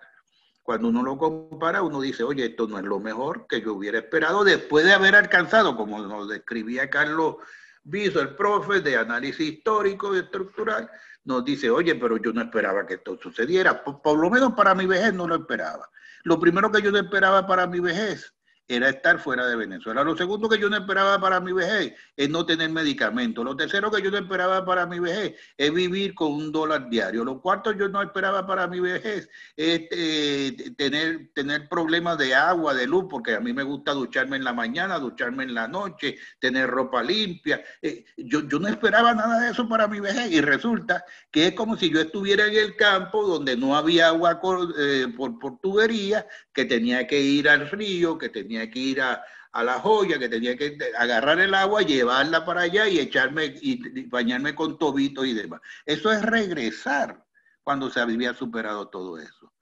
cuando 0.63 0.89
uno 0.89 1.03
lo 1.03 1.19
compara, 1.19 1.83
uno 1.83 2.01
dice, 2.01 2.23
oye, 2.23 2.47
esto 2.47 2.67
no 2.67 2.79
es 2.79 2.85
lo 2.85 3.01
mejor 3.01 3.47
que 3.49 3.61
yo 3.61 3.75
hubiera 3.75 3.99
esperado 3.99 4.45
después 4.45 4.85
de 4.85 4.93
haber 4.93 5.17
alcanzado, 5.17 5.77
como 5.77 5.99
nos 6.01 6.29
describía 6.29 6.89
Carlos 6.89 7.37
Viso, 7.83 8.21
el 8.21 8.37
profe 8.37 8.81
de 8.81 8.97
análisis 8.97 9.41
histórico 9.41 10.15
y 10.15 10.19
estructural, 10.19 10.91
nos 11.25 11.45
dice, 11.45 11.71
oye, 11.71 11.95
pero 11.95 12.19
yo 12.19 12.33
no 12.33 12.43
esperaba 12.43 12.87
que 12.87 12.95
esto 12.95 13.19
sucediera. 13.21 13.83
por 13.83 14.19
lo 14.19 14.31
menos 14.31 14.53
para 14.53 14.75
mi 14.75 14.87
vejez 14.87 15.13
no 15.13 15.27
lo 15.27 15.37
esperaba. 15.37 15.89
Lo 16.23 16.39
primero 16.39 16.71
que 16.71 16.83
yo 16.83 16.91
no 16.93 16.99
esperaba 16.99 17.47
para 17.47 17.67
mi 17.67 17.81
vejez 17.81 18.35
era 18.71 18.89
estar 18.89 19.19
fuera 19.19 19.47
de 19.47 19.57
Venezuela. 19.57 20.05
Lo 20.05 20.17
segundo 20.17 20.49
que 20.49 20.59
yo 20.59 20.71
no 20.71 20.77
esperaba 20.77 21.21
para 21.21 21.41
mi 21.41 21.53
vejez 21.53 21.93
es 22.17 22.31
no 22.31 22.47
tener 22.47 22.71
medicamentos. 22.71 23.45
Lo 23.45 23.57
tercero 23.57 23.91
que 23.91 24.01
yo 24.01 24.13
no 24.13 24.19
esperaba 24.19 24.65
para 24.65 24.87
mi 24.87 25.01
vejez 25.01 25.35
es 25.57 25.75
vivir 25.75 26.15
con 26.15 26.33
un 26.33 26.53
dólar 26.53 26.89
diario. 26.89 27.25
Lo 27.25 27.41
cuarto 27.41 27.73
yo 27.73 27.89
no 27.89 28.01
esperaba 28.01 28.47
para 28.47 28.69
mi 28.69 28.79
vejez 28.79 29.29
es 29.57 29.83
eh, 29.91 30.73
tener, 30.77 31.31
tener 31.35 31.69
problemas 31.69 32.17
de 32.19 32.33
agua, 32.33 32.73
de 32.73 32.87
luz, 32.87 33.07
porque 33.11 33.35
a 33.35 33.41
mí 33.41 33.53
me 33.53 33.65
gusta 33.65 33.93
ducharme 33.93 34.37
en 34.37 34.45
la 34.45 34.53
mañana, 34.53 35.01
ducharme 35.01 35.43
en 35.43 35.55
la 35.55 35.67
noche, 35.67 36.17
tener 36.39 36.71
ropa 36.71 37.03
limpia. 37.03 37.61
Eh, 37.83 38.05
yo, 38.17 38.47
yo 38.49 38.61
no 38.61 38.69
esperaba 38.69 39.15
nada 39.15 39.41
de 39.41 39.51
eso 39.51 39.69
para 39.69 39.89
mi 39.89 39.99
vejez 39.99 40.31
y 40.31 40.41
resulta 40.41 41.05
que 41.33 41.49
es 41.49 41.55
como 41.55 41.77
si 41.77 41.91
yo 41.91 42.01
estuviera 42.01 42.47
en 42.47 42.55
el 42.55 42.77
campo 42.77 43.27
donde 43.27 43.57
no 43.57 43.77
había 43.77 44.09
agua 44.09 44.41
eh, 44.79 45.09
por, 45.17 45.39
por 45.41 45.59
tubería, 45.61 46.27
que 46.53 46.65
tenía 46.65 47.07
que 47.07 47.21
ir 47.21 47.49
al 47.49 47.69
río, 47.69 48.19
que 48.19 48.29
tenía 48.29 48.60
que 48.69 48.79
ir 48.79 49.01
a, 49.01 49.25
la 49.55 49.81
joya, 49.81 50.19
que 50.19 50.29
tenía 50.29 50.57
que 50.57 50.77
agarrar 50.97 51.41
el 51.41 51.55
agua, 51.55 51.83
llevarla 51.83 52.45
para 52.45 52.63
allá 52.63 52.89
y 52.89 52.99
echarme 52.99 53.55
y, 53.61 54.07
bañarme 54.07 54.55
con 54.55 54.79
tobito 54.79 55.25
y 55.25 55.35
demás. 55.35 55.61
Eso 55.87 56.13
es 56.13 56.23
regresar 56.23 57.25
cuando 57.63 57.91
se 57.91 58.01
había 58.01 58.35
superado 58.35 58.89
todo 58.89 59.19
eso. 59.19 59.53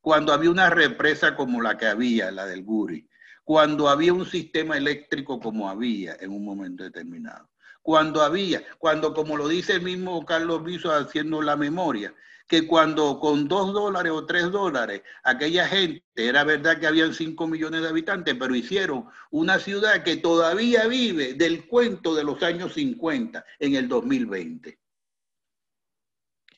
Cuando 0.00 0.32
había 0.32 0.50
una 0.50 0.70
represa 0.70 1.34
como 1.34 1.60
la 1.60 1.76
que 1.76 1.86
había, 1.86 2.30
la 2.30 2.46
del 2.46 2.64
Guri. 2.64 3.08
Cuando 3.42 3.88
había 3.88 4.12
un 4.12 4.26
sistema 4.26 4.76
eléctrico 4.76 5.40
como 5.40 5.68
había 5.68 6.16
en 6.20 6.30
un 6.30 6.44
momento 6.44 6.84
determinado. 6.84 7.48
Cuando 7.82 8.22
había, 8.22 8.62
cuando 8.78 9.14
como 9.14 9.36
lo 9.36 9.46
dice 9.46 9.74
el 9.74 9.82
mismo 9.82 10.24
Carlos 10.26 10.64
Viso 10.64 10.92
haciendo 10.92 11.40
la 11.40 11.56
memoria, 11.56 12.12
que 12.46 12.66
cuando 12.66 13.18
con 13.18 13.48
dos 13.48 13.72
dólares 13.72 14.12
o 14.12 14.24
tres 14.24 14.50
dólares, 14.50 15.02
aquella 15.24 15.66
gente, 15.66 16.04
era 16.14 16.44
verdad 16.44 16.78
que 16.78 16.86
habían 16.86 17.12
cinco 17.12 17.46
millones 17.46 17.82
de 17.82 17.88
habitantes, 17.88 18.36
pero 18.38 18.54
hicieron 18.54 19.06
una 19.30 19.58
ciudad 19.58 20.04
que 20.04 20.16
todavía 20.16 20.86
vive 20.86 21.34
del 21.34 21.66
cuento 21.66 22.14
de 22.14 22.24
los 22.24 22.42
años 22.42 22.74
50 22.74 23.44
en 23.58 23.74
el 23.74 23.88
2020. 23.88 24.78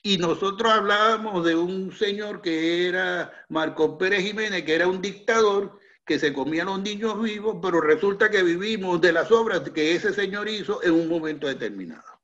Y 0.03 0.19
nosotros 0.19 0.73
hablábamos 0.73 1.45
de 1.45 1.57
un 1.57 1.93
señor 1.93 2.41
que 2.41 2.87
era 2.87 3.33
Marco 3.49 3.99
Pérez 3.99 4.25
Jiménez, 4.25 4.65
que 4.65 4.75
era 4.75 4.87
un 4.87 5.03
dictador 5.03 5.79
que 6.05 6.19
se 6.19 6.33
comía 6.33 6.63
a 6.63 6.67
los 6.67 6.81
niños 6.81 7.21
vivos, 7.21 7.59
pero 7.61 7.81
resulta 7.81 8.31
que 8.31 8.43
vivimos 8.43 9.01
de 9.01 9.13
las 9.13 9.31
obras 9.31 9.69
que 9.71 9.95
ese 9.95 10.15
señor 10.15 10.49
hizo 10.49 10.83
en 10.83 10.93
un 10.93 11.09
momento 11.09 11.47
determinado. 11.47 12.21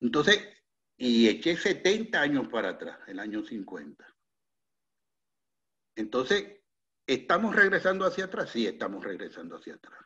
Entonces, 0.00 0.53
y 0.96 1.28
eché 1.28 1.56
70 1.56 2.20
años 2.20 2.48
para 2.48 2.70
atrás, 2.70 2.98
el 3.06 3.18
año 3.18 3.42
50. 3.42 4.06
Entonces, 5.96 6.60
¿estamos 7.06 7.54
regresando 7.54 8.04
hacia 8.06 8.24
atrás? 8.24 8.50
Sí, 8.50 8.66
estamos 8.66 9.04
regresando 9.04 9.56
hacia 9.56 9.74
atrás. 9.74 10.00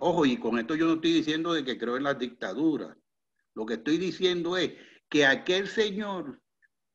Ojo, 0.00 0.26
y 0.26 0.36
con 0.38 0.58
esto 0.58 0.74
yo 0.74 0.86
no 0.86 0.94
estoy 0.94 1.12
diciendo 1.12 1.52
de 1.52 1.64
que 1.64 1.78
creo 1.78 1.96
en 1.96 2.02
las 2.02 2.18
dictaduras. 2.18 2.96
Lo 3.54 3.64
que 3.66 3.74
estoy 3.74 3.98
diciendo 3.98 4.56
es 4.56 4.72
que 5.08 5.26
aquel 5.26 5.68
señor 5.68 6.40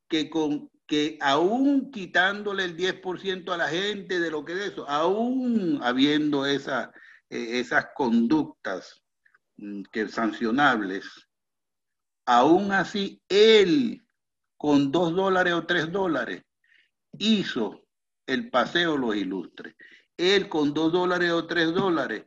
que 0.08 0.28
con 0.28 0.70
que 0.90 1.16
aún 1.20 1.92
quitándole 1.92 2.64
el 2.64 2.76
10% 2.76 3.52
a 3.52 3.56
la 3.56 3.68
gente 3.68 4.18
de 4.18 4.28
lo 4.28 4.44
que 4.44 4.54
es 4.54 4.72
eso, 4.72 4.88
aún 4.90 5.78
habiendo 5.84 6.44
esa, 6.44 6.92
eh, 7.28 7.60
esas 7.60 7.86
conductas 7.94 9.00
mm, 9.56 9.82
que 9.92 10.08
sancionables, 10.08 11.06
Aún 12.32 12.70
así, 12.70 13.20
él, 13.28 14.06
con 14.56 14.92
dos 14.92 15.16
dólares 15.16 15.52
o 15.52 15.66
tres 15.66 15.90
dólares, 15.90 16.44
hizo 17.18 17.82
el 18.24 18.50
paseo 18.50 18.96
los 18.96 19.16
ilustres. 19.16 19.74
Él, 20.16 20.48
con 20.48 20.72
dos 20.72 20.92
dólares 20.92 21.32
o 21.32 21.48
tres 21.48 21.74
dólares, 21.74 22.26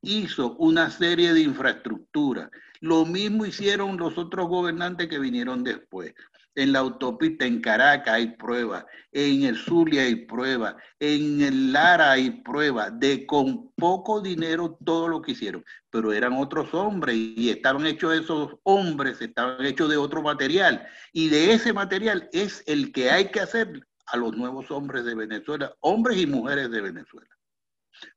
hizo 0.00 0.56
una 0.56 0.90
serie 0.90 1.34
de 1.34 1.42
infraestructura. 1.42 2.50
Lo 2.80 3.04
mismo 3.04 3.44
hicieron 3.44 3.98
los 3.98 4.16
otros 4.16 4.48
gobernantes 4.48 5.06
que 5.06 5.18
vinieron 5.18 5.62
después. 5.62 6.14
En 6.54 6.72
la 6.72 6.80
autopista 6.80 7.46
en 7.46 7.62
Caracas 7.62 8.14
hay 8.14 8.36
pruebas, 8.36 8.84
en 9.10 9.44
el 9.44 9.56
Zulia 9.56 10.02
hay 10.02 10.16
pruebas, 10.26 10.74
en 11.00 11.40
el 11.40 11.72
Lara 11.72 12.12
hay 12.12 12.42
pruebas 12.42 12.92
de 13.00 13.26
con 13.26 13.72
poco 13.72 14.20
dinero 14.20 14.78
todo 14.84 15.08
lo 15.08 15.22
que 15.22 15.32
hicieron, 15.32 15.64
pero 15.88 16.12
eran 16.12 16.34
otros 16.34 16.74
hombres 16.74 17.16
y 17.16 17.48
estaban 17.48 17.86
hechos 17.86 18.14
esos 18.14 18.56
hombres, 18.64 19.22
estaban 19.22 19.64
hechos 19.64 19.88
de 19.88 19.96
otro 19.96 20.20
material 20.20 20.86
y 21.12 21.28
de 21.30 21.54
ese 21.54 21.72
material 21.72 22.28
es 22.32 22.62
el 22.66 22.92
que 22.92 23.10
hay 23.10 23.30
que 23.30 23.40
hacer 23.40 23.86
a 24.06 24.18
los 24.18 24.36
nuevos 24.36 24.70
hombres 24.70 25.06
de 25.06 25.14
Venezuela, 25.14 25.74
hombres 25.80 26.18
y 26.18 26.26
mujeres 26.26 26.70
de 26.70 26.82
Venezuela, 26.82 27.30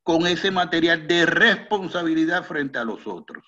con 0.04 0.28
ese 0.28 0.52
material 0.52 1.08
de 1.08 1.26
responsabilidad 1.26 2.44
frente 2.44 2.80
a 2.80 2.84
los 2.84 3.08
otros 3.08 3.46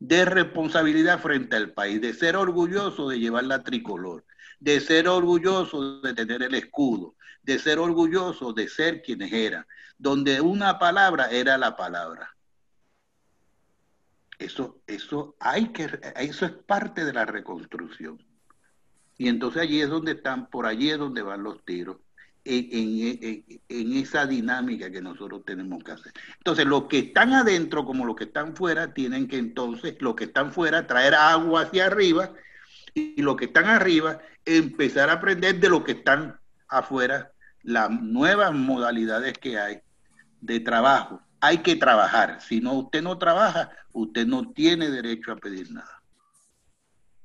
de 0.00 0.24
responsabilidad 0.24 1.20
frente 1.20 1.56
al 1.56 1.72
país, 1.72 2.00
de 2.00 2.14
ser 2.14 2.34
orgulloso 2.34 3.08
de 3.08 3.20
llevar 3.20 3.44
la 3.44 3.62
tricolor, 3.62 4.24
de 4.60 4.80
ser 4.80 5.08
orgulloso 5.08 6.00
de 6.02 6.14
tener 6.14 6.42
el 6.42 6.54
escudo, 6.54 7.16
de 7.42 7.58
ser 7.58 7.78
orgulloso 7.78 8.52
de 8.52 8.68
ser 8.68 9.02
quienes 9.02 9.32
eran, 9.32 9.66
donde 9.98 10.40
una 10.40 10.78
palabra 10.78 11.30
era 11.30 11.58
la 11.58 11.76
palabra. 11.76 12.36
Eso, 14.38 14.80
eso 14.86 15.36
hay 15.40 15.68
que, 15.68 15.88
eso 16.16 16.46
es 16.46 16.52
parte 16.52 17.04
de 17.04 17.12
la 17.12 17.26
reconstrucción. 17.26 18.22
Y 19.18 19.28
entonces 19.28 19.62
allí 19.62 19.80
es 19.80 19.90
donde 19.90 20.12
están, 20.12 20.48
por 20.48 20.66
allí 20.66 20.90
es 20.90 20.98
donde 20.98 21.22
van 21.22 21.42
los 21.42 21.62
tiros 21.64 21.98
en, 22.44 23.92
esa 23.92 24.26
dinámica 24.26 24.90
que 24.90 25.02
nosotros 25.02 25.44
tenemos 25.44 25.82
que 25.84 25.92
hacer. 25.92 26.12
Entonces, 26.38 26.66
los 26.66 26.84
que 26.84 26.98
están 27.00 27.34
adentro 27.34 27.84
como 27.84 28.06
los 28.06 28.16
que 28.16 28.24
están 28.24 28.56
fuera, 28.56 28.94
tienen 28.94 29.28
que 29.28 29.36
entonces, 29.36 29.96
los 30.00 30.14
que 30.14 30.24
están 30.24 30.52
fuera, 30.52 30.86
traer 30.86 31.14
agua 31.14 31.62
hacia 31.62 31.86
arriba 31.86 32.32
y 32.94 33.20
los 33.22 33.36
que 33.36 33.46
están 33.46 33.66
arriba, 33.66 34.20
empezar 34.44 35.10
a 35.10 35.14
aprender 35.14 35.60
de 35.60 35.68
los 35.68 35.84
que 35.84 35.92
están 35.92 36.38
afuera, 36.68 37.32
las 37.62 37.90
nuevas 37.90 38.52
modalidades 38.52 39.38
que 39.38 39.58
hay 39.58 39.80
de 40.40 40.60
trabajo. 40.60 41.20
Hay 41.40 41.58
que 41.58 41.76
trabajar. 41.76 42.40
Si 42.40 42.60
no, 42.60 42.74
usted 42.74 43.02
no 43.02 43.18
trabaja, 43.18 43.70
usted 43.92 44.26
no 44.26 44.50
tiene 44.52 44.90
derecho 44.90 45.32
a 45.32 45.36
pedir 45.36 45.70
nada. 45.72 46.02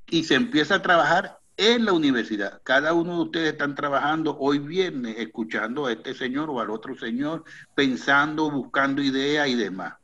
Y 0.08 0.24
se 0.24 0.36
empieza 0.36 0.76
a 0.76 0.82
trabajar 0.82 1.40
en 1.58 1.86
la 1.86 1.94
universidad. 1.94 2.62
Cada 2.64 2.94
uno 2.94 3.16
de 3.16 3.24
ustedes 3.24 3.52
están 3.54 3.76
trabajando 3.76 4.38
hoy 4.38 4.60
viernes, 4.60 5.16
escuchando 5.18 5.86
a 5.86 5.94
este 5.94 6.14
señor 6.14 6.50
o 6.50 6.60
al 6.60 6.70
otro 6.70 6.96
señor, 6.96 7.44
pensando, 7.74 8.52
buscando 8.52 9.02
ideas 9.02 9.48
y 9.48 9.56
demás. 9.56 9.96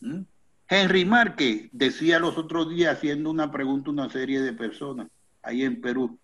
¿Mm? 0.00 0.22
Henry 0.68 1.04
Márquez 1.04 1.68
decía 1.72 2.18
los 2.18 2.38
otros 2.38 2.70
días, 2.70 2.96
haciendo 2.96 3.30
una 3.30 3.50
pregunta 3.50 3.90
a 3.90 3.92
una 3.92 4.10
serie 4.10 4.40
de 4.40 4.52
personas 4.52 5.08
ahí 5.42 5.62
en 5.62 5.80
Perú, 5.80 6.18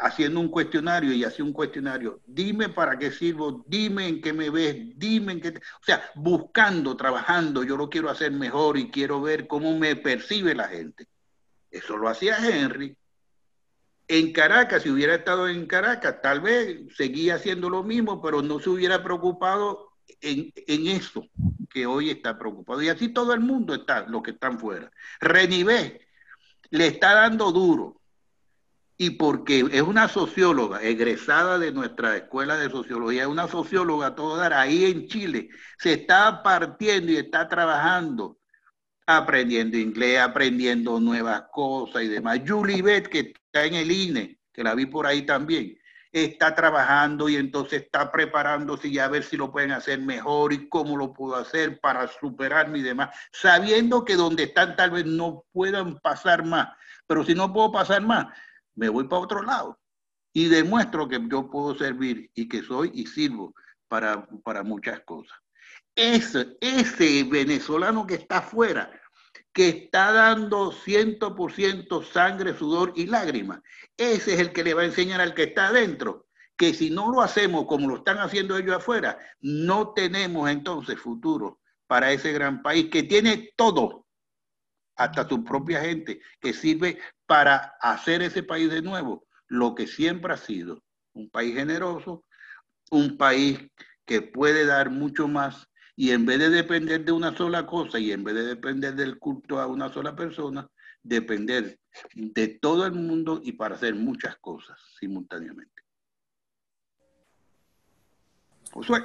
haciendo 0.00 0.40
un 0.40 0.48
cuestionario 0.48 1.12
y 1.12 1.22
hacía 1.22 1.44
un 1.44 1.52
cuestionario, 1.52 2.20
dime 2.26 2.68
para 2.68 2.98
qué 2.98 3.12
sirvo, 3.12 3.64
dime 3.68 4.08
en 4.08 4.20
qué 4.20 4.32
me 4.32 4.50
ves, 4.50 4.76
dime 4.96 5.32
en 5.32 5.40
qué... 5.40 5.48
O 5.50 5.84
sea, 5.84 6.02
buscando, 6.16 6.96
trabajando, 6.96 7.62
yo 7.62 7.76
lo 7.76 7.88
quiero 7.88 8.10
hacer 8.10 8.32
mejor 8.32 8.76
y 8.76 8.90
quiero 8.90 9.20
ver 9.20 9.46
cómo 9.46 9.78
me 9.78 9.94
percibe 9.94 10.54
la 10.54 10.66
gente. 10.66 11.06
Eso 11.70 11.96
lo 11.96 12.08
hacía 12.08 12.36
Henry 12.38 12.96
en 14.08 14.32
Caracas, 14.32 14.82
si 14.82 14.90
hubiera 14.90 15.16
estado 15.16 15.48
en 15.48 15.66
Caracas, 15.66 16.20
tal 16.22 16.40
vez 16.40 16.80
seguía 16.96 17.36
haciendo 17.36 17.68
lo 17.68 17.82
mismo, 17.82 18.22
pero 18.22 18.40
no 18.40 18.60
se 18.60 18.70
hubiera 18.70 19.02
preocupado 19.02 19.95
en, 20.20 20.52
eso 20.86 21.28
que 21.70 21.86
hoy 21.86 22.10
está 22.10 22.38
preocupado. 22.38 22.82
Y 22.82 22.88
así 22.88 23.08
todo 23.08 23.32
el 23.32 23.40
mundo 23.40 23.74
está, 23.74 24.06
los 24.06 24.22
que 24.22 24.32
están 24.32 24.58
fuera. 24.58 24.90
Renivé 25.20 26.06
le 26.70 26.86
está 26.86 27.14
dando 27.14 27.52
duro. 27.52 28.00
Y 28.98 29.10
porque 29.10 29.66
es 29.72 29.82
una 29.82 30.08
socióloga 30.08 30.82
egresada 30.82 31.58
de 31.58 31.70
nuestra 31.70 32.16
escuela 32.16 32.56
de 32.56 32.70
sociología, 32.70 33.22
es 33.22 33.28
una 33.28 33.46
socióloga 33.46 34.14
todo 34.14 34.38
dar 34.38 34.54
ahí 34.54 34.86
en 34.86 35.06
Chile, 35.06 35.50
se 35.78 35.92
está 35.92 36.42
partiendo 36.42 37.12
y 37.12 37.16
está 37.16 37.46
trabajando 37.46 38.38
aprendiendo 39.06 39.76
inglés, 39.76 40.18
aprendiendo 40.18 40.98
nuevas 40.98 41.44
cosas 41.52 42.02
y 42.02 42.08
demás. 42.08 42.40
Julie 42.46 42.82
Beth, 42.82 43.08
que 43.08 43.20
está 43.20 43.64
en 43.64 43.74
el 43.74 43.90
INE, 43.90 44.38
que 44.52 44.64
la 44.64 44.74
vi 44.74 44.86
por 44.86 45.06
ahí 45.06 45.22
también, 45.22 45.78
está 46.24 46.54
trabajando 46.54 47.28
y 47.28 47.36
entonces 47.36 47.82
está 47.82 48.10
preparándose 48.10 48.88
y 48.88 48.98
a 48.98 49.08
ver 49.08 49.22
si 49.22 49.36
lo 49.36 49.52
pueden 49.52 49.72
hacer 49.72 50.00
mejor 50.00 50.52
y 50.52 50.68
cómo 50.68 50.96
lo 50.96 51.12
puedo 51.12 51.36
hacer 51.36 51.78
para 51.80 52.08
superarme 52.08 52.78
y 52.78 52.82
demás, 52.82 53.14
sabiendo 53.32 54.04
que 54.04 54.16
donde 54.16 54.44
están 54.44 54.76
tal 54.76 54.92
vez 54.92 55.04
no 55.04 55.44
puedan 55.52 55.98
pasar 55.98 56.44
más, 56.44 56.68
pero 57.06 57.24
si 57.24 57.34
no 57.34 57.52
puedo 57.52 57.70
pasar 57.70 58.02
más, 58.02 58.26
me 58.74 58.88
voy 58.88 59.04
para 59.04 59.22
otro 59.22 59.42
lado. 59.42 59.78
Y 60.32 60.48
demuestro 60.48 61.08
que 61.08 61.20
yo 61.28 61.50
puedo 61.50 61.74
servir 61.74 62.30
y 62.34 62.48
que 62.48 62.62
soy 62.62 62.90
y 62.94 63.06
sirvo 63.06 63.54
para, 63.88 64.26
para 64.44 64.62
muchas 64.62 65.00
cosas. 65.00 65.36
Ese, 65.94 66.56
ese 66.60 67.24
venezolano 67.24 68.06
que 68.06 68.16
está 68.16 68.38
afuera, 68.38 68.90
que 69.56 69.70
está 69.70 70.12
dando 70.12 70.70
100% 70.70 72.04
sangre, 72.04 72.52
sudor 72.52 72.92
y 72.94 73.06
lágrimas. 73.06 73.62
Ese 73.96 74.34
es 74.34 74.40
el 74.40 74.52
que 74.52 74.62
le 74.62 74.74
va 74.74 74.82
a 74.82 74.84
enseñar 74.84 75.22
al 75.22 75.32
que 75.32 75.44
está 75.44 75.68
adentro 75.68 76.26
que 76.58 76.74
si 76.74 76.90
no 76.90 77.10
lo 77.10 77.22
hacemos 77.22 77.64
como 77.64 77.88
lo 77.88 77.96
están 77.96 78.18
haciendo 78.18 78.58
ellos 78.58 78.76
afuera, 78.76 79.18
no 79.40 79.94
tenemos 79.94 80.50
entonces 80.50 81.00
futuro 81.00 81.62
para 81.86 82.12
ese 82.12 82.32
gran 82.32 82.60
país 82.60 82.90
que 82.90 83.04
tiene 83.04 83.54
todo, 83.56 84.06
hasta 84.94 85.26
su 85.26 85.42
propia 85.42 85.80
gente, 85.80 86.20
que 86.38 86.52
sirve 86.52 86.98
para 87.24 87.76
hacer 87.80 88.20
ese 88.20 88.42
país 88.42 88.70
de 88.70 88.82
nuevo 88.82 89.26
lo 89.48 89.74
que 89.74 89.86
siempre 89.86 90.34
ha 90.34 90.36
sido, 90.36 90.82
un 91.14 91.30
país 91.30 91.54
generoso, 91.54 92.24
un 92.90 93.16
país 93.16 93.58
que 94.04 94.20
puede 94.20 94.66
dar 94.66 94.90
mucho 94.90 95.28
más 95.28 95.66
y 95.96 96.10
en 96.10 96.26
vez 96.26 96.38
de 96.38 96.50
depender 96.50 97.04
de 97.04 97.12
una 97.12 97.34
sola 97.34 97.66
cosa 97.66 97.98
y 97.98 98.12
en 98.12 98.22
vez 98.22 98.34
de 98.34 98.44
depender 98.44 98.94
del 98.94 99.18
culto 99.18 99.58
a 99.58 99.66
una 99.66 99.90
sola 99.90 100.14
persona, 100.14 100.68
depender 101.02 101.80
de 102.14 102.48
todo 102.48 102.84
el 102.84 102.92
mundo 102.92 103.40
y 103.42 103.52
para 103.52 103.76
hacer 103.76 103.94
muchas 103.94 104.36
cosas 104.36 104.78
simultáneamente. 105.00 105.82
Josué. 108.72 109.04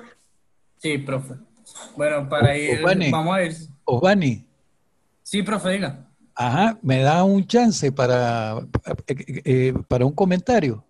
Sí, 0.77 0.97
profe. 0.97 1.35
Bueno, 1.95 2.27
para 2.27 2.57
ir, 2.57 2.81
vamos 3.09 3.35
a 3.35 3.43
ir. 3.43 3.53
Osvani. 3.85 4.45
Sí, 5.23 5.43
profe, 5.43 5.69
diga. 5.69 6.09
Ajá, 6.35 6.77
me 6.81 7.01
da 7.01 7.23
un 7.23 7.45
chance 7.45 7.91
para, 7.91 8.57
eh, 9.07 9.41
eh, 9.45 9.73
para 9.87 10.05
un 10.05 10.13
comentario. 10.13 10.83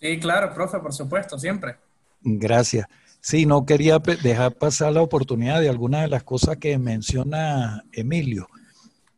Sí, 0.00 0.18
claro, 0.18 0.52
profe, 0.52 0.78
por 0.80 0.92
supuesto, 0.92 1.38
siempre. 1.38 1.76
Gracias. 2.22 2.86
Sí, 3.26 3.46
no 3.46 3.64
quería 3.64 4.00
dejar 4.00 4.58
pasar 4.58 4.92
la 4.92 5.00
oportunidad 5.00 5.58
de 5.58 5.70
algunas 5.70 6.02
de 6.02 6.08
las 6.08 6.24
cosas 6.24 6.58
que 6.58 6.76
menciona 6.76 7.82
Emilio. 7.90 8.48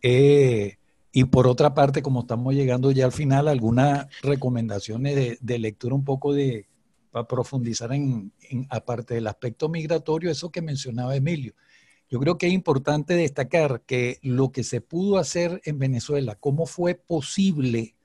Eh, 0.01 0.77
y 1.11 1.24
por 1.24 1.49
otra 1.49 1.74
parte, 1.74 2.03
como 2.03 2.20
estamos 2.20 2.55
llegando 2.55 2.93
ya 2.93 3.07
al 3.07 3.11
final, 3.11 3.49
algunas 3.49 4.07
recomendaciones 4.23 5.39
de 5.41 5.59
lectura 5.59 5.97
un 5.97 6.05
poco 6.05 6.33
de, 6.33 6.69
para 7.11 7.27
profundizar 7.27 7.93
en, 7.93 8.31
aparte 8.70 9.15
del 9.15 9.27
aspecto 9.27 9.69
migratorio, 9.69 10.31
eso 10.31 10.51
que 10.51 10.62
mencionaba 10.62 11.16
Emilio. 11.16 11.55
Yo 12.09 12.20
creo 12.20 12.39
que 12.39 12.47
es 12.47 12.53
importante 12.53 13.15
destacar 13.15 13.83
que 13.87 14.20
lo 14.23 14.53
que 14.53 14.62
se 14.62 14.81
pudo 14.81 15.19
hacer 15.19 15.61
en 15.65 15.81
Venezuela, 15.81 16.37
cómo 16.37 16.66
fue 16.66 16.95
posible 16.95 17.97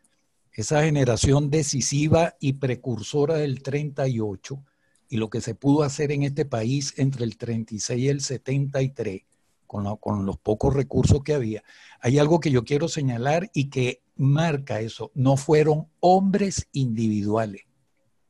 esa 0.51 0.81
generación 0.81 1.51
decisiva 1.51 2.37
y 2.39 2.53
precursora 2.53 3.35
del 3.35 3.61
38 3.61 4.63
y 5.11 5.17
lo 5.17 5.29
que 5.29 5.41
se 5.41 5.53
pudo 5.53 5.83
hacer 5.83 6.11
en 6.11 6.23
este 6.23 6.45
país 6.45 6.95
entre 6.97 7.23
el 7.23 7.37
36 7.37 8.01
y 8.01 8.07
el 8.07 8.21
73, 8.21 9.21
con, 9.67 9.97
con 9.97 10.25
los 10.25 10.39
pocos 10.39 10.73
recursos 10.73 11.21
que 11.21 11.35
había. 11.35 11.63
Hay 11.99 12.17
algo 12.17 12.39
que 12.39 12.49
yo 12.49 12.63
quiero 12.63 12.87
señalar 12.87 13.51
y 13.53 13.69
que 13.69 14.01
marca 14.15 14.79
eso. 14.79 15.11
No 15.13 15.37
fueron 15.37 15.87
hombres 15.99 16.67
individuales 16.71 17.61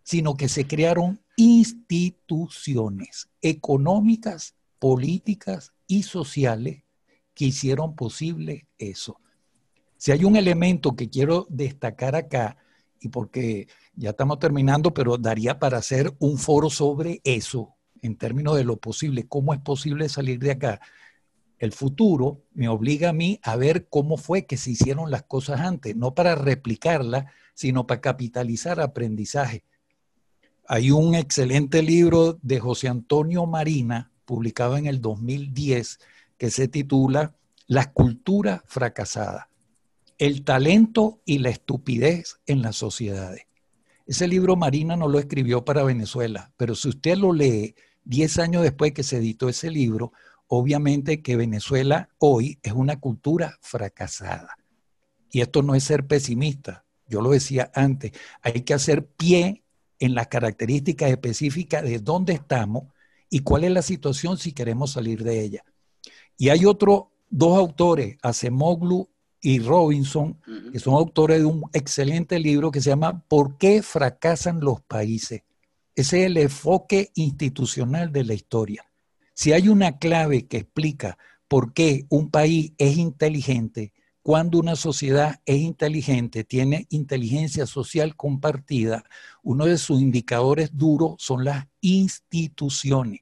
sino 0.03 0.36
que 0.36 0.49
se 0.49 0.68
crearon 0.68 1.22
instituciones 1.38 3.30
económicas, 3.41 4.56
políticas 4.80 5.72
y 5.88 6.03
sociales 6.03 6.84
que 7.34 7.45
hicieron 7.45 7.95
posible 7.95 8.68
eso. 8.78 9.22
Si 9.98 10.12
hay 10.12 10.26
un 10.26 10.36
elemento 10.36 10.95
que 10.95 11.10
quiero 11.10 11.48
destacar 11.49 12.16
acá, 12.16 12.58
y 13.02 13.10
porque 13.10 13.68
ya 13.95 14.11
estamos 14.11 14.40
terminando, 14.40 14.94
pero 14.94 15.18
daría 15.18 15.60
para 15.60 15.80
hacer 15.80 16.14
un 16.19 16.38
foro 16.38 16.69
sobre 16.69 17.19
eso, 17.23 17.76
en 18.02 18.15
términos 18.15 18.56
de 18.56 18.64
lo 18.64 18.78
posible, 18.78 19.28
cómo 19.28 19.53
es 19.53 19.60
posible 19.60 20.07
salir 20.07 20.40
de 20.40 20.52
acá. 20.52 20.80
El 21.57 21.73
futuro 21.73 22.44
me 22.53 22.69
obliga 22.69 23.10
a 23.10 23.14
mí 23.14 23.40
a 23.44 23.56
ver 23.56 23.88
cómo 23.90 24.18
fue 24.18 24.45
que 24.45 24.57
se 24.57 24.72
hicieron 24.72 25.11
las 25.11 25.23
cosas 25.23 25.61
antes, 25.61 25.95
no 25.95 26.14
para 26.14 26.36
replicarlas, 26.36 27.26
sino 27.56 27.86
para 27.86 28.02
capitalizar 28.02 28.80
aprendizaje. 28.80 29.64
Hay 30.68 30.91
un 30.91 31.15
excelente 31.15 31.82
libro 31.82 32.40
de 32.41 32.60
José 32.60 32.88
Antonio 32.88 33.45
Marina, 33.45 34.11
publicado 34.26 34.78
en 34.78 34.86
el 34.86 35.02
2010, 35.02 35.99
que 36.38 36.52
se 36.52 36.68
titula 36.68 37.36
La 37.68 37.91
cultura 37.91 38.64
fracasada, 38.65 39.51
el 40.22 40.43
talento 40.43 41.19
y 41.26 41.39
la 41.39 41.49
estupidez 41.49 42.41
en 42.45 42.61
las 42.61 42.76
sociedades. 42.76 43.48
Ese 44.06 44.27
libro 44.27 44.56
Marina 44.56 44.95
no 44.95 45.07
lo 45.07 45.18
escribió 45.18 45.65
para 45.65 45.81
Venezuela, 45.81 46.53
pero 46.57 46.76
si 46.76 46.89
usted 46.89 47.18
lo 47.18 47.34
lee 47.34 47.73
10 48.03 48.38
años 48.38 48.61
después 48.61 48.93
que 48.93 49.02
se 49.02 49.18
editó 49.18 49.49
ese 49.49 49.72
libro, 49.72 50.14
obviamente 50.45 51.23
que 51.23 51.38
Venezuela 51.38 52.10
hoy 52.19 52.60
es 52.61 52.73
una 52.73 52.99
cultura 52.99 53.57
fracasada. 53.61 54.57
Y 55.31 55.41
esto 55.41 55.64
no 55.64 55.73
es 55.73 55.85
ser 55.85 56.06
pesimista, 56.06 56.85
yo 57.07 57.19
lo 57.22 57.31
decía 57.31 57.72
antes, 57.73 58.11
hay 58.43 58.61
que 58.61 58.76
hacer 58.76 59.07
pie 59.07 59.64
en 59.98 60.14
las 60.14 60.27
características 60.27 61.10
específicas 61.10 61.81
de 61.81 61.98
dónde 61.98 62.34
estamos 62.34 62.93
y 63.27 63.39
cuál 63.39 63.64
es 63.64 63.72
la 63.72 63.81
situación 63.81 64.38
si 64.38 64.52
queremos 64.52 64.91
salir 64.91 65.23
de 65.23 65.41
ella. 65.41 65.64
Y 66.38 66.49
hay 66.49 66.65
otros 66.65 67.06
dos 67.27 67.57
autores, 67.57 68.18
Acemoglu 68.22 69.10
y 69.41 69.59
Robinson, 69.59 70.38
que 70.72 70.80
son 70.80 70.93
autores 70.93 71.39
de 71.39 71.45
un 71.45 71.63
excelente 71.73 72.39
libro 72.39 72.72
que 72.72 72.80
se 72.80 72.91
llama 72.91 73.23
¿Por 73.27 73.57
qué 73.57 73.81
fracasan 73.81 74.59
los 74.59 74.81
países? 74.81 75.41
Ese 75.95 76.22
es 76.22 76.26
el 76.27 76.38
enfoque 76.38 77.11
institucional 77.15 78.11
de 78.11 78.23
la 78.23 78.34
historia. 78.34 78.85
Si 79.34 79.51
hay 79.51 79.68
una 79.68 79.97
clave 79.97 80.45
que 80.45 80.57
explica 80.57 81.18
por 81.47 81.73
qué 81.73 82.05
un 82.09 82.30
país 82.30 82.73
es 82.77 82.97
inteligente, 82.97 83.93
cuando 84.23 84.59
una 84.59 84.76
sociedad 84.76 85.41
es 85.47 85.57
inteligente, 85.57 86.43
tiene 86.43 86.85
inteligencia 86.91 87.65
social 87.65 88.15
compartida, 88.15 89.03
uno 89.41 89.65
de 89.65 89.80
sus 89.80 89.99
indicadores 89.99 90.69
duros 90.77 91.15
son 91.18 91.43
las 91.43 91.65
instituciones. 91.81 93.22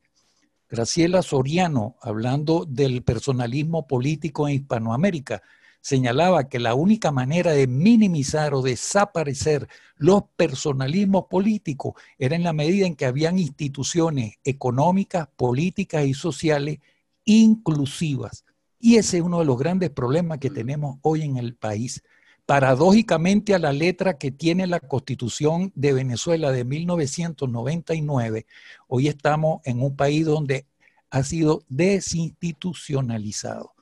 Graciela 0.69 1.21
Soriano, 1.21 1.95
hablando 2.01 2.65
del 2.65 3.01
personalismo 3.01 3.87
político 3.87 4.47
en 4.47 4.55
Hispanoamérica, 4.55 5.41
señalaba 5.89 6.49
que 6.49 6.59
la 6.59 6.75
única 6.75 7.11
manera 7.11 7.51
de 7.51 7.65
minimizar 7.65 8.53
o 8.53 8.61
desaparecer 8.61 9.67
los 9.97 10.21
personalismos 10.35 11.25
políticos 11.29 11.93
era 12.19 12.35
en 12.35 12.43
la 12.43 12.53
medida 12.53 12.85
en 12.85 12.95
que 12.95 13.05
habían 13.05 13.39
instituciones 13.39 14.35
económicas, 14.43 15.27
políticas 15.35 16.05
y 16.05 16.13
sociales 16.13 16.77
inclusivas 17.25 18.45
y 18.79 18.97
ese 18.97 19.17
es 19.17 19.23
uno 19.23 19.39
de 19.39 19.45
los 19.45 19.57
grandes 19.57 19.89
problemas 19.89 20.37
que 20.37 20.51
tenemos 20.51 20.99
hoy 21.01 21.23
en 21.23 21.37
el 21.37 21.55
país. 21.55 22.03
Paradójicamente 22.45 23.55
a 23.55 23.59
la 23.59 23.73
letra 23.73 24.19
que 24.19 24.29
tiene 24.31 24.67
la 24.67 24.79
constitución 24.79 25.71
de 25.75 25.93
Venezuela 25.93 26.51
de 26.51 26.65
1999, 26.65 28.45
hoy 28.87 29.07
estamos 29.07 29.61
en 29.65 29.81
un 29.81 29.95
país 29.95 30.25
donde 30.25 30.67
ha 31.09 31.23
sido 31.23 31.63
desinstitucionalizado. 31.67 33.73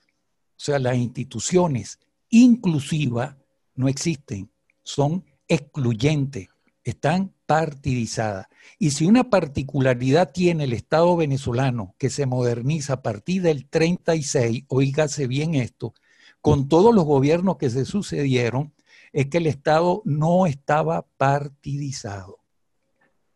O 0.57 0.59
sea, 0.59 0.79
las 0.79 0.97
instituciones 0.97 1.99
inclusivas 2.29 3.35
no 3.75 3.87
existen, 3.87 4.49
son 4.83 5.23
excluyentes, 5.47 6.49
están 6.83 7.33
partidizadas. 7.45 8.47
Y 8.79 8.91
si 8.91 9.05
una 9.05 9.29
particularidad 9.29 10.31
tiene 10.31 10.63
el 10.63 10.73
Estado 10.73 11.15
venezolano 11.15 11.95
que 11.97 12.09
se 12.09 12.25
moderniza 12.25 12.93
a 12.93 13.01
partir 13.01 13.43
del 13.43 13.67
36, 13.67 14.63
oígase 14.67 15.27
bien 15.27 15.53
esto, 15.55 15.93
con 16.41 16.67
todos 16.67 16.93
los 16.93 17.05
gobiernos 17.05 17.57
que 17.57 17.69
se 17.69 17.85
sucedieron, 17.85 18.73
es 19.13 19.27
que 19.27 19.37
el 19.37 19.47
Estado 19.47 20.01
no 20.05 20.47
estaba 20.47 21.05
partidizado. 21.17 22.39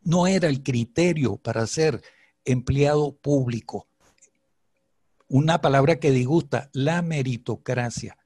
No 0.01 0.27
era 0.27 0.47
el 0.47 0.63
criterio 0.63 1.37
para 1.37 1.67
ser 1.67 2.01
empleado 2.45 3.15
público. 3.15 3.87
Una 5.33 5.61
palabra 5.61 5.95
que 5.95 6.11
disgusta, 6.11 6.69
la 6.73 7.01
meritocracia. 7.01 8.17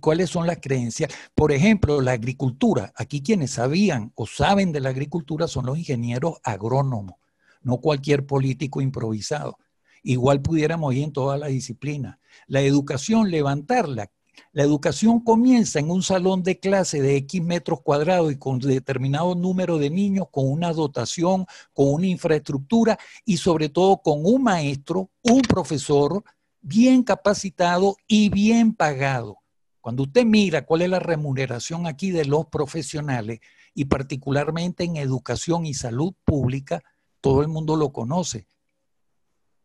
¿Cuáles 0.00 0.30
son 0.30 0.46
las 0.46 0.56
creencias? 0.58 1.12
Por 1.34 1.52
ejemplo, 1.52 2.00
la 2.00 2.12
agricultura. 2.12 2.94
Aquí 2.96 3.22
quienes 3.22 3.50
sabían 3.50 4.10
o 4.14 4.26
saben 4.26 4.72
de 4.72 4.80
la 4.80 4.88
agricultura 4.88 5.48
son 5.48 5.66
los 5.66 5.76
ingenieros 5.76 6.38
agrónomos, 6.42 7.16
no 7.60 7.76
cualquier 7.76 8.24
político 8.24 8.80
improvisado. 8.80 9.58
Igual 10.02 10.40
pudiéramos 10.40 10.94
ir 10.94 11.04
en 11.04 11.12
todas 11.12 11.38
las 11.38 11.50
disciplinas. 11.50 12.16
La 12.46 12.62
educación, 12.62 13.30
levantarla. 13.30 14.10
La 14.52 14.62
educación 14.62 15.20
comienza 15.20 15.78
en 15.78 15.90
un 15.90 16.02
salón 16.02 16.42
de 16.42 16.58
clase 16.58 17.02
de 17.02 17.16
X 17.16 17.42
metros 17.42 17.82
cuadrados 17.82 18.32
y 18.32 18.36
con 18.36 18.58
determinado 18.60 19.34
número 19.34 19.76
de 19.76 19.90
niños, 19.90 20.28
con 20.30 20.50
una 20.50 20.72
dotación, 20.72 21.44
con 21.74 21.92
una 21.92 22.06
infraestructura 22.06 22.98
y 23.26 23.36
sobre 23.36 23.68
todo 23.68 23.98
con 23.98 24.20
un 24.24 24.42
maestro, 24.42 25.10
un 25.22 25.42
profesor 25.42 26.24
bien 26.66 27.02
capacitado 27.02 27.96
y 28.06 28.28
bien 28.28 28.74
pagado 28.74 29.38
cuando 29.86 30.02
usted 30.02 30.24
mira 30.24 30.66
cuál 30.66 30.82
es 30.82 30.88
la 30.88 30.98
remuneración 30.98 31.86
aquí 31.86 32.10
de 32.10 32.24
los 32.24 32.46
profesionales 32.46 33.38
y 33.72 33.84
particularmente 33.84 34.82
en 34.82 34.96
educación 34.96 35.64
y 35.64 35.74
salud 35.74 36.12
pública, 36.24 36.82
todo 37.20 37.40
el 37.40 37.46
mundo 37.46 37.76
lo 37.76 37.92
conoce. 37.92 38.48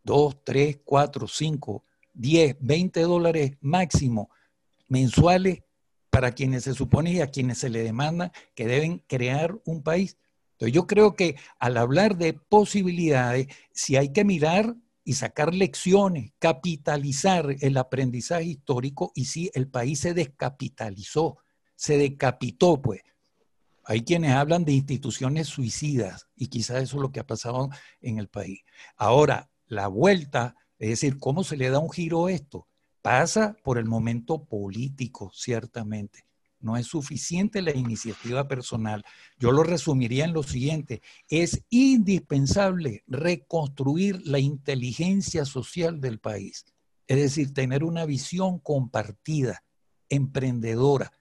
Dos, 0.04 0.38
tres, 0.44 0.78
cuatro, 0.86 1.28
cinco, 1.28 1.86
diez, 2.14 2.56
veinte 2.60 3.02
dólares 3.02 3.54
máximo 3.62 4.30
mensuales 4.88 5.64
para 6.12 6.34
quienes 6.34 6.66
se 6.66 6.76
supone 6.76 7.14
y 7.14 7.22
a 7.22 7.32
quienes 7.32 7.58
se 7.58 7.72
le 7.72 7.82
demanda 7.82 8.32
que 8.54 8.68
deben 8.68 9.00
crear 9.08 9.60
un 9.66 9.82
país. 9.82 10.20
Entonces 10.52 10.76
yo 10.76 10.86
creo 10.86 11.16
que 11.16 11.36
al 11.58 11.78
hablar 11.78 12.16
de 12.16 12.34
posibilidades, 12.34 13.48
si 13.74 13.96
hay 13.96 14.14
que 14.14 14.24
mirar 14.24 14.76
y 15.04 15.14
sacar 15.14 15.54
lecciones, 15.54 16.32
capitalizar 16.40 17.56
el 17.60 17.78
aprendizaje 17.78 18.46
histórico 18.46 19.12
y 19.16 19.26
si 19.26 19.50
el 19.54 19.68
país 19.68 20.00
se 20.00 20.14
descapitalizó, 20.14 21.38
se 21.76 21.98
decapitó, 21.98 22.82
pues. 22.82 23.02
Hay 23.84 24.04
quienes 24.04 24.34
hablan 24.34 24.64
de 24.64 24.74
instituciones 24.74 25.48
suicidas 25.48 26.28
y 26.36 26.48
quizás 26.48 26.84
eso 26.84 26.98
es 26.98 27.02
lo 27.02 27.12
que 27.12 27.20
ha 27.20 27.26
pasado 27.26 27.70
en 28.00 28.20
el 28.20 28.28
país. 28.28 28.60
Ahora, 28.96 29.50
la 29.66 29.88
vuelta, 29.88 30.56
es 30.78 30.90
decir, 30.90 31.18
¿cómo 31.18 31.44
se 31.44 31.58
le 31.58 31.70
da 31.70 31.80
un 31.80 31.90
giro 31.90 32.28
a 32.28 32.32
esto? 32.32 32.68
Pasa 33.02 33.58
por 33.64 33.80
el 33.80 33.86
momento 33.86 34.46
político, 34.46 35.32
ciertamente. 35.34 36.26
No 36.62 36.78
es 36.78 36.88
suficiente 36.88 37.62
la 37.62 37.76
iniciativa 37.76 38.48
personal. 38.48 39.04
Yo 39.40 39.52
lo 39.52 39.64
resumiría 39.64 40.26
en 40.26 40.34
lo 40.34 40.44
siguiente. 40.44 41.02
Es 41.28 41.64
indispensable 41.70 43.04
reconstruir 43.08 44.26
la 44.26 44.40
inteligencia 44.40 45.46
social 45.46 46.02
del 46.02 46.20
país. 46.20 46.66
Es 47.08 47.18
decir, 47.18 47.54
tener 47.54 47.84
una 47.84 48.06
visión 48.06 48.60
compartida, 48.60 49.64
emprendedora, 50.10 51.12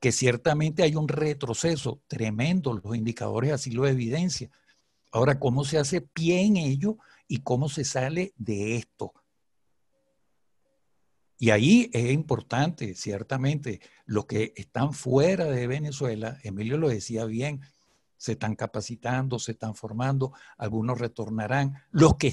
que 0.00 0.12
ciertamente 0.12 0.82
hay 0.82 0.94
un 0.94 1.08
retroceso 1.08 2.02
tremendo, 2.06 2.74
los 2.74 2.96
indicadores 2.96 3.52
así 3.52 3.70
lo 3.70 3.86
evidencian. 3.86 4.50
Ahora, 5.12 5.38
¿cómo 5.38 5.64
se 5.64 5.78
hace 5.78 6.00
pie 6.00 6.42
en 6.42 6.56
ello 6.56 6.98
y 7.28 7.38
cómo 7.38 7.68
se 7.68 7.84
sale 7.84 8.32
de 8.36 8.76
esto? 8.76 9.14
Y 11.38 11.50
ahí 11.50 11.90
es 11.92 12.12
importante, 12.12 12.94
ciertamente, 12.94 13.80
los 14.06 14.26
que 14.26 14.54
están 14.56 14.92
fuera 14.94 15.44
de 15.44 15.66
Venezuela, 15.66 16.38
Emilio 16.42 16.78
lo 16.78 16.88
decía 16.88 17.26
bien, 17.26 17.60
se 18.16 18.32
están 18.32 18.56
capacitando, 18.56 19.38
se 19.38 19.52
están 19.52 19.74
formando, 19.74 20.32
algunos 20.56 20.98
retornarán. 20.98 21.74
Los 21.90 22.16
que, 22.16 22.32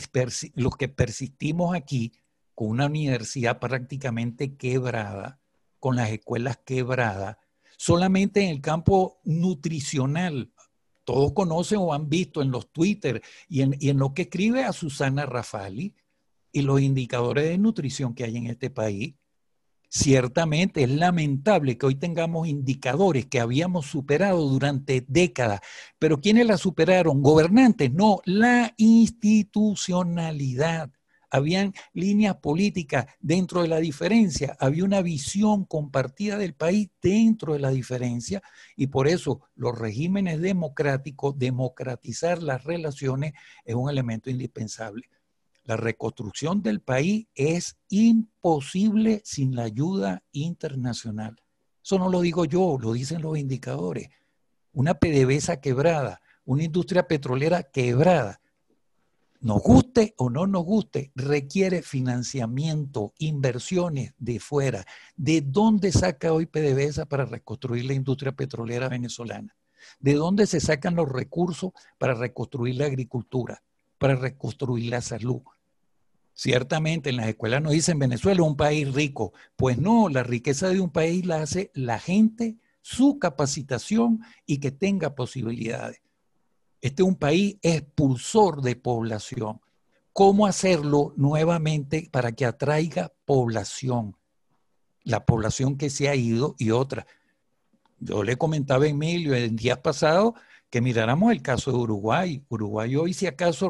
los 0.55 0.77
que 0.77 0.88
persistimos 0.88 1.75
aquí 1.75 2.13
con 2.55 2.69
una 2.69 2.85
universidad 2.85 3.59
prácticamente 3.59 4.55
quebrada, 4.55 5.39
con 5.80 5.97
las 5.97 6.09
escuelas 6.11 6.59
quebradas, 6.63 7.38
solamente 7.77 8.43
en 8.43 8.49
el 8.49 8.61
campo 8.61 9.19
nutricional. 9.25 10.53
Todos 11.03 11.34
conocen 11.34 11.80
o 11.81 11.93
han 11.93 12.07
visto 12.07 12.41
en 12.41 12.51
los 12.51 12.71
Twitter 12.71 13.21
y 13.49 13.61
en, 13.61 13.75
y 13.80 13.89
en 13.89 13.97
lo 13.97 14.13
que 14.13 14.23
escribe 14.23 14.63
a 14.63 14.71
Susana 14.71 15.25
Rafali, 15.25 15.93
y 16.53 16.61
los 16.61 16.80
indicadores 16.80 17.49
de 17.49 17.57
nutrición 17.57 18.13
que 18.13 18.23
hay 18.23 18.38
en 18.38 18.47
este 18.47 18.69
país, 18.69 19.15
ciertamente 19.89 20.84
es 20.84 20.89
lamentable 20.89 21.77
que 21.77 21.88
hoy 21.88 21.95
tengamos 21.95 22.47
indicadores 22.47 23.25
que 23.25 23.39
habíamos 23.39 23.88
superado 23.88 24.47
durante 24.47 25.03
décadas, 25.07 25.61
pero 25.99 26.21
¿quiénes 26.21 26.47
la 26.47 26.57
superaron? 26.57 27.21
Gobernantes, 27.21 27.91
no, 27.91 28.21
la 28.25 28.73
institucionalidad. 28.77 30.91
Habían 31.30 31.73
líneas 31.93 32.35
políticas 32.38 33.07
dentro 33.19 33.63
de 33.63 33.67
la 33.67 33.80
diferencia, 33.80 34.55
había 34.59 34.84
una 34.84 35.01
visión 35.01 35.65
compartida 35.65 36.38
del 36.38 36.53
país 36.53 36.91
dentro 37.01 37.53
de 37.53 37.59
la 37.59 37.71
diferencia 37.71 38.43
y 38.75 38.88
por 38.88 39.07
eso 39.07 39.41
los 39.55 39.77
regímenes 39.77 40.39
democráticos, 40.39 41.38
democratizar 41.38 42.43
las 42.43 42.63
relaciones 42.63 43.34
es 43.65 43.73
un 43.73 43.89
elemento 43.89 44.30
indispensable. 44.30 45.09
La 45.65 45.77
reconstrucción 45.77 46.61
del 46.61 46.81
país 46.81 47.27
es 47.35 47.77
imposible 47.90 49.22
sin 49.23 49.56
la 49.56 49.64
ayuda 49.64 50.23
internacional. 50.31 51.41
Eso 51.81 51.98
no 51.98 52.10
lo 52.10 52.22
digo 52.22 52.45
yo, 52.45 52.77
lo 52.80 52.94
dicen 52.94 53.22
los 53.22 53.38
indicadores. 53.38 54.10
Una 54.73 54.94
PDVSA 54.95 55.61
quebrada, 55.61 56.22
una 56.45 56.64
industria 56.64 57.07
petrolera 57.07 57.64
quebrada, 57.64 58.41
nos 59.44 59.61
guste 59.61 60.15
o 60.18 60.30
no 60.30 60.48
nos 60.48 60.64
guste, 60.64 61.11
requiere 61.15 61.81
financiamiento, 61.81 63.14
inversiones 63.18 64.14
de 64.18 64.40
fuera. 64.40 64.85
¿De 65.18 65.41
dónde 65.41 65.91
saca 65.91 66.31
hoy 66.31 66.45
PDVSA 66.45 67.06
para 67.07 67.26
reconstruir 67.26 67.84
la 67.84 67.94
industria 67.94 68.31
petrolera 68.31 68.88
venezolana? 68.88 69.53
¿De 69.99 70.14
dónde 70.14 70.48
se 70.48 70.61
sacan 70.61 70.95
los 70.95 71.10
recursos 71.10 71.72
para 71.98 72.14
reconstruir 72.14 72.76
la 72.76 72.85
agricultura, 72.85 73.61
para 73.98 74.15
reconstruir 74.15 74.90
la 74.90 75.02
salud? 75.02 75.41
Ciertamente 76.34 77.11
en 77.11 77.18
las 77.18 77.27
escuelas 77.27 77.61
nos 77.61 77.73
dicen 77.73 77.99
Venezuela 77.99 78.41
es 78.41 78.47
un 78.47 78.57
país 78.57 78.91
rico. 78.93 79.34
Pues 79.55 79.77
no, 79.77 80.10
la 80.10 80.23
riqueza 80.23 80.69
de 80.69 80.80
un 80.80 80.89
país 80.89 81.26
la 81.26 81.41
hace 81.41 81.72
la 81.73 81.99
gente, 81.99 82.57
su 82.81 83.19
capacitación 83.19 84.22
y 84.45 84.57
que 84.57 84.72
tenga 84.72 85.15
posibilidades. 85.15 86.01
Este 86.81 87.03
es 87.03 87.07
un 87.07 87.15
país 87.15 87.57
expulsor 87.61 88.61
de 88.61 88.76
población. 88.76 89.61
¿Cómo 90.11 90.47
hacerlo 90.47 91.14
nuevamente 91.15 92.10
para 92.11 92.34
que 92.34 92.45
atraiga 92.45 93.14
población? 93.26 94.18
La 95.03 95.26
población 95.26 95.77
que 95.77 95.89
se 95.89 96.10
ha 96.10 96.15
ido 96.15 96.55
y 96.57 96.72
otra. 96.72 97.07
Yo 97.99 98.23
le 98.23 98.38
comentaba 98.38 98.85
a 98.85 98.89
Emilio 98.89 99.34
el 99.34 99.55
día 99.55 99.81
pasado 99.81 100.35
que 100.73 100.81
miráramos 100.81 101.31
el 101.31 101.43
caso 101.43 101.71
de 101.71 101.77
Uruguay. 101.77 102.43
Uruguay 102.49 102.95
hoy, 102.95 103.13
si 103.13 103.27
acaso, 103.27 103.69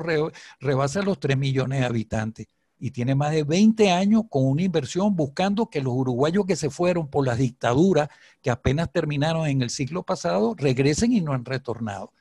rebasa 0.62 1.02
los 1.02 1.20
3 1.20 1.38
millones 1.38 1.82
de 1.82 1.86
habitantes 1.86 2.48
y 2.80 2.92
tiene 2.92 3.14
más 3.14 3.34
de 3.34 3.44
20 3.44 3.92
años 3.92 4.24
con 4.30 4.46
una 4.46 4.62
inversión 4.62 5.14
buscando 5.14 5.70
que 5.70 5.82
los 5.82 5.92
uruguayos 5.94 6.46
que 6.46 6.56
se 6.56 6.70
fueron 6.70 7.10
por 7.10 7.28
las 7.28 7.40
dictaduras 7.40 8.08
que 8.42 8.50
apenas 8.50 8.90
terminaron 8.90 9.46
en 9.48 9.62
el 9.62 9.70
siglo 9.70 10.04
pasado 10.04 10.56
regresen 10.58 11.12
y 11.12 11.20
no 11.20 11.34
han 11.34 11.44
retornado. 11.44 12.14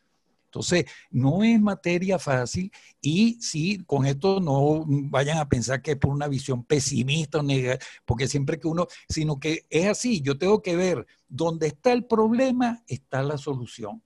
Entonces, 0.47 0.87
no 1.13 1.45
es 1.45 1.61
materia 1.61 2.19
fácil 2.19 2.73
y 3.01 3.41
sí, 3.41 3.85
con 3.87 4.05
esto 4.05 4.41
no 4.41 4.85
vayan 4.85 5.39
a 5.39 5.49
pensar 5.49 5.81
que 5.81 5.93
es 5.93 5.97
por 5.97 6.11
una 6.11 6.27
visión 6.27 6.65
pesimista 6.65 7.39
o 7.39 7.45
negativa, 7.45 7.79
porque 8.05 8.27
siempre 8.27 8.59
que 8.59 8.67
uno, 8.67 8.89
sino 9.09 9.39
que 9.39 9.65
es 9.71 9.87
así, 9.87 10.23
yo 10.23 10.39
tengo 10.39 10.61
que 10.61 10.75
ver 10.75 11.07
dónde 11.29 11.69
está 11.69 11.93
el 11.93 12.05
problema, 12.05 12.83
está 12.89 13.23
la 13.23 13.39
solución. 13.39 14.03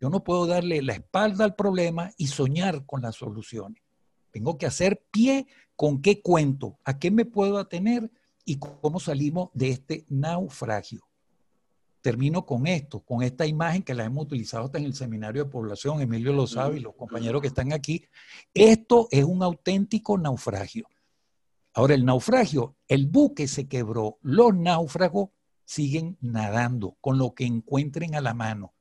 Yo 0.00 0.08
no 0.08 0.24
puedo 0.24 0.46
darle 0.46 0.80
la 0.80 0.94
espalda 0.94 1.44
al 1.44 1.54
problema 1.54 2.10
y 2.16 2.28
soñar 2.28 2.86
con 2.86 3.02
las 3.02 3.16
soluciones. 3.16 3.82
Tengo 4.30 4.56
que 4.56 4.64
hacer 4.64 5.04
pie 5.10 5.46
con 5.76 6.00
qué 6.00 6.22
cuento, 6.22 6.78
a 6.84 6.98
qué 6.98 7.10
me 7.10 7.26
puedo 7.26 7.58
atener 7.58 8.10
y 8.46 8.56
cómo 8.56 8.98
salimos 8.98 9.50
de 9.52 9.68
este 9.68 10.06
naufragio. 10.08 11.02
Termino 12.00 12.46
con 12.46 12.66
esto, 12.66 13.00
con 13.00 13.22
esta 13.22 13.44
imagen 13.44 13.82
que 13.82 13.94
la 13.94 14.04
hemos 14.04 14.24
utilizado 14.24 14.64
hasta 14.64 14.78
en 14.78 14.84
el 14.84 14.94
seminario 14.94 15.44
de 15.44 15.50
población, 15.50 16.00
Emilio 16.00 16.32
lo 16.32 16.46
sabe 16.46 16.78
y 16.78 16.80
los 16.80 16.94
compañeros 16.94 17.42
que 17.42 17.48
están 17.48 17.74
aquí. 17.74 18.06
Esto 18.54 19.06
es 19.10 19.24
un 19.24 19.42
auténtico 19.42 20.16
naufragio. 20.16 20.86
Ahora, 21.74 21.94
el 21.94 22.06
naufragio, 22.06 22.76
el 22.88 23.06
buque 23.06 23.46
se 23.46 23.68
quebró, 23.68 24.18
los 24.22 24.54
náufragos 24.54 25.28
siguen 25.66 26.16
nadando 26.22 26.96
con 27.02 27.18
lo 27.18 27.34
que 27.34 27.44
encuentren 27.44 28.14
a 28.14 28.22
la 28.22 28.32
mano 28.32 28.72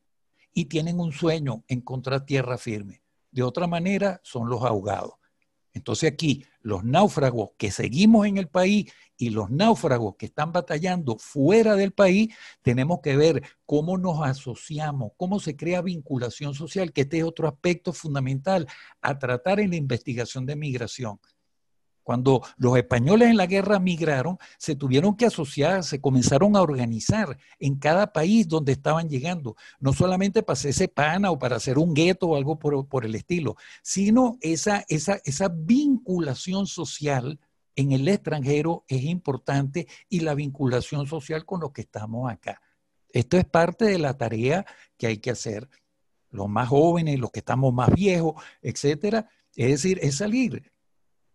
y 0.53 0.65
tienen 0.65 0.99
un 0.99 1.11
sueño, 1.11 1.63
encontrar 1.67 2.25
tierra 2.25 2.57
firme. 2.57 3.01
De 3.31 3.43
otra 3.43 3.67
manera, 3.67 4.19
son 4.23 4.49
los 4.49 4.63
ahogados. 4.63 5.13
Entonces 5.73 6.11
aquí, 6.11 6.43
los 6.61 6.83
náufragos 6.83 7.51
que 7.57 7.71
seguimos 7.71 8.25
en 8.25 8.37
el 8.37 8.47
país 8.47 8.91
y 9.17 9.29
los 9.29 9.49
náufragos 9.49 10.15
que 10.17 10.25
están 10.25 10.51
batallando 10.51 11.17
fuera 11.17 11.75
del 11.75 11.91
país, 11.91 12.33
tenemos 12.61 12.99
que 13.01 13.15
ver 13.15 13.43
cómo 13.65 13.97
nos 13.97 14.21
asociamos, 14.25 15.11
cómo 15.15 15.39
se 15.39 15.55
crea 15.55 15.81
vinculación 15.81 16.53
social, 16.53 16.91
que 16.91 17.01
este 17.01 17.19
es 17.19 17.23
otro 17.23 17.47
aspecto 17.47 17.93
fundamental 17.93 18.67
a 19.01 19.19
tratar 19.19 19.59
en 19.59 19.69
la 19.69 19.75
investigación 19.75 20.45
de 20.45 20.55
migración. 20.55 21.19
Cuando 22.09 22.41
los 22.57 22.75
españoles 22.75 23.29
en 23.29 23.37
la 23.37 23.45
guerra 23.45 23.77
migraron, 23.77 24.39
se 24.57 24.75
tuvieron 24.75 25.15
que 25.15 25.27
asociar, 25.27 25.83
se 25.83 26.01
comenzaron 26.01 26.55
a 26.55 26.63
organizar 26.63 27.37
en 27.59 27.75
cada 27.75 28.11
país 28.11 28.47
donde 28.47 28.71
estaban 28.71 29.07
llegando, 29.07 29.55
no 29.79 29.93
solamente 29.93 30.41
para 30.41 30.55
hacerse 30.55 30.87
pana 30.87 31.29
o 31.29 31.37
para 31.37 31.57
hacer 31.57 31.77
un 31.77 31.93
gueto 31.93 32.29
o 32.29 32.35
algo 32.35 32.57
por, 32.57 33.05
el 33.05 33.13
estilo, 33.13 33.57
sino 33.83 34.39
esa, 34.41 34.85
esa, 34.87 35.21
esa 35.23 35.49
vinculación 35.49 36.65
social 36.65 37.39
en 37.75 37.91
el 37.91 38.07
extranjero 38.07 38.85
es 38.87 39.03
importante 39.03 39.87
y 40.09 40.21
la 40.21 40.33
vinculación 40.33 41.05
social 41.05 41.45
con 41.45 41.59
los 41.59 41.73
que 41.73 41.81
estamos 41.81 42.31
acá. 42.31 42.59
Esto 43.13 43.37
es 43.37 43.45
parte 43.45 43.85
de 43.85 43.99
la 43.99 44.17
tarea 44.17 44.65
que 44.97 45.05
hay 45.05 45.19
que 45.19 45.29
hacer. 45.29 45.69
Los 46.31 46.49
más 46.49 46.69
jóvenes, 46.69 47.19
los 47.19 47.29
que 47.29 47.41
estamos 47.41 47.71
más 47.71 47.93
viejos, 47.93 48.33
etcétera. 48.63 49.29
Es 49.55 49.69
decir, 49.69 49.99
es 50.01 50.15
salir 50.15 50.71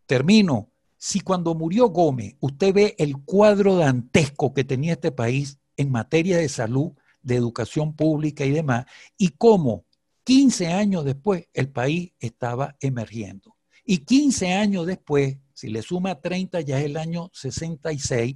Termino. 0.06 0.70
Si 0.96 1.20
cuando 1.20 1.54
murió 1.54 1.88
Gómez 1.88 2.36
usted 2.40 2.72
ve 2.72 2.94
el 2.98 3.22
cuadro 3.24 3.76
dantesco 3.76 4.54
que 4.54 4.64
tenía 4.64 4.92
este 4.92 5.12
país 5.12 5.58
en 5.76 5.90
materia 5.90 6.38
de 6.38 6.48
salud, 6.48 6.92
de 7.22 7.36
educación 7.36 7.94
pública 7.94 8.44
y 8.44 8.50
demás, 8.50 8.86
y 9.18 9.30
cómo 9.30 9.84
15 10.24 10.68
años 10.68 11.04
después 11.04 11.48
el 11.52 11.68
país 11.68 12.12
estaba 12.18 12.76
emergiendo. 12.80 13.56
Y 13.84 13.98
15 13.98 14.54
años 14.54 14.86
después, 14.86 15.36
si 15.52 15.68
le 15.68 15.82
suma 15.82 16.20
30, 16.20 16.62
ya 16.62 16.78
es 16.78 16.86
el 16.86 16.96
año 16.96 17.30
66, 17.34 18.34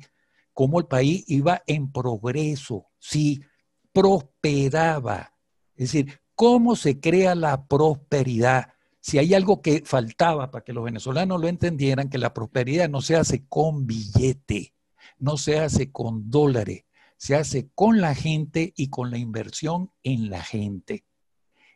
cómo 0.52 0.78
el 0.78 0.86
país 0.86 1.24
iba 1.26 1.62
en 1.66 1.90
progreso, 1.90 2.88
sí, 2.98 3.40
prosperaba. 3.92 5.32
Es 5.74 5.92
decir, 5.92 6.20
cómo 6.34 6.76
se 6.76 7.00
crea 7.00 7.34
la 7.34 7.66
prosperidad. 7.66 8.74
Si 9.00 9.18
hay 9.18 9.34
algo 9.34 9.62
que 9.62 9.82
faltaba 9.84 10.50
para 10.50 10.64
que 10.64 10.72
los 10.72 10.84
venezolanos 10.84 11.40
lo 11.40 11.48
entendieran, 11.48 12.10
que 12.10 12.18
la 12.18 12.34
prosperidad 12.34 12.88
no 12.88 13.00
se 13.00 13.16
hace 13.16 13.44
con 13.48 13.86
billete, 13.86 14.74
no 15.18 15.36
se 15.36 15.60
hace 15.60 15.90
con 15.92 16.30
dólares, 16.30 16.84
se 17.16 17.34
hace 17.34 17.68
con 17.74 18.00
la 18.00 18.14
gente 18.14 18.72
y 18.76 18.88
con 18.88 19.10
la 19.10 19.18
inversión 19.18 19.90
en 20.02 20.30
la 20.30 20.42
gente. 20.42 21.04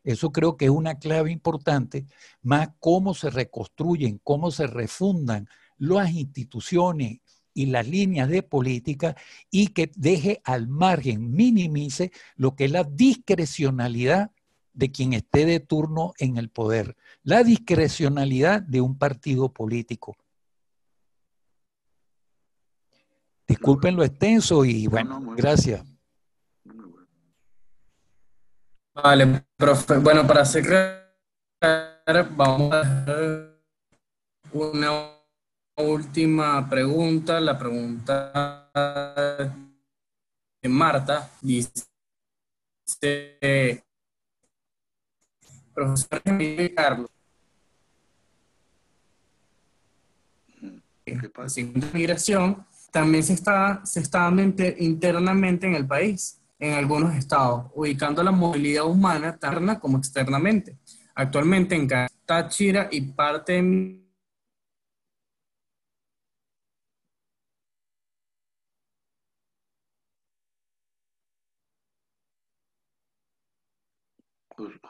Eso 0.05 0.33
creo 0.33 0.57
que 0.57 0.65
es 0.67 0.71
una 0.71 0.99
clave 0.99 1.31
importante, 1.31 2.07
más 2.43 2.71
cómo 2.81 3.15
se 3.15 3.31
reconstruyen, 3.31 4.21
cómo 4.25 4.51
se 4.51 4.67
refundan 4.67 5.49
las 5.79 6.11
instituciones 6.13 7.21
y 7.55 7.67
las 7.67 7.87
líneas 7.87 8.29
de 8.29 8.43
política 8.43 9.17
y 9.51 9.69
que 9.69 9.93
deje 9.95 10.41
al 10.45 10.69
margen, 10.69 11.33
minimice 11.33 12.11
lo 12.35 12.57
que 12.57 12.65
es 12.65 12.71
la 12.73 12.85
discrecionalidad 12.85 14.33
de 14.73 14.91
quien 14.91 15.13
esté 15.13 15.45
de 15.45 15.61
turno 15.61 16.13
en 16.19 16.37
el 16.37 16.49
poder, 16.49 16.97
la 17.23 17.43
discrecionalidad 17.43 18.63
de 18.63 18.81
un 18.81 18.99
partido 18.99 19.53
político. 19.53 20.17
Disculpen 23.47 23.97
lo 23.97 24.05
extenso 24.05 24.65
y 24.65 24.87
bueno, 24.87 25.35
gracias. 25.37 25.85
Vale, 28.95 29.45
profe. 29.57 29.99
Bueno, 29.99 30.27
para 30.27 30.45
cerrar, 30.45 31.17
vamos 32.37 32.73
a 32.73 32.81
hacer 32.81 33.63
una 34.53 35.13
última 35.77 36.69
pregunta. 36.69 37.41
La 37.41 37.59
pregunta 37.59 38.71
de 40.63 40.69
Marta 40.69 41.31
dice, 41.41 41.87
profesor 45.75 46.21
Emilio 46.25 46.71
Carlos, 46.75 47.11
la 51.05 51.89
migración 51.93 52.65
también 52.91 53.25
se 53.25 53.33
está, 53.33 53.81
se 53.85 54.01
está 54.01 54.21
dando 54.21 54.43
internamente 54.79 55.67
en 55.67 55.75
el 55.75 55.87
país 55.87 56.41
en 56.59 56.75
algunos 56.75 57.15
estados, 57.17 57.67
ubicando 57.75 58.23
la 58.23 58.31
movilidad 58.31 58.87
humana 58.87 59.31
interna 59.35 59.81
como 59.81 59.99
externamente. 59.99 60.79
Actualmente 61.15 61.75
en 61.75 61.89
Táchira 62.25 62.89
y 62.91 63.01
parte 63.01 63.61
de 63.61 64.02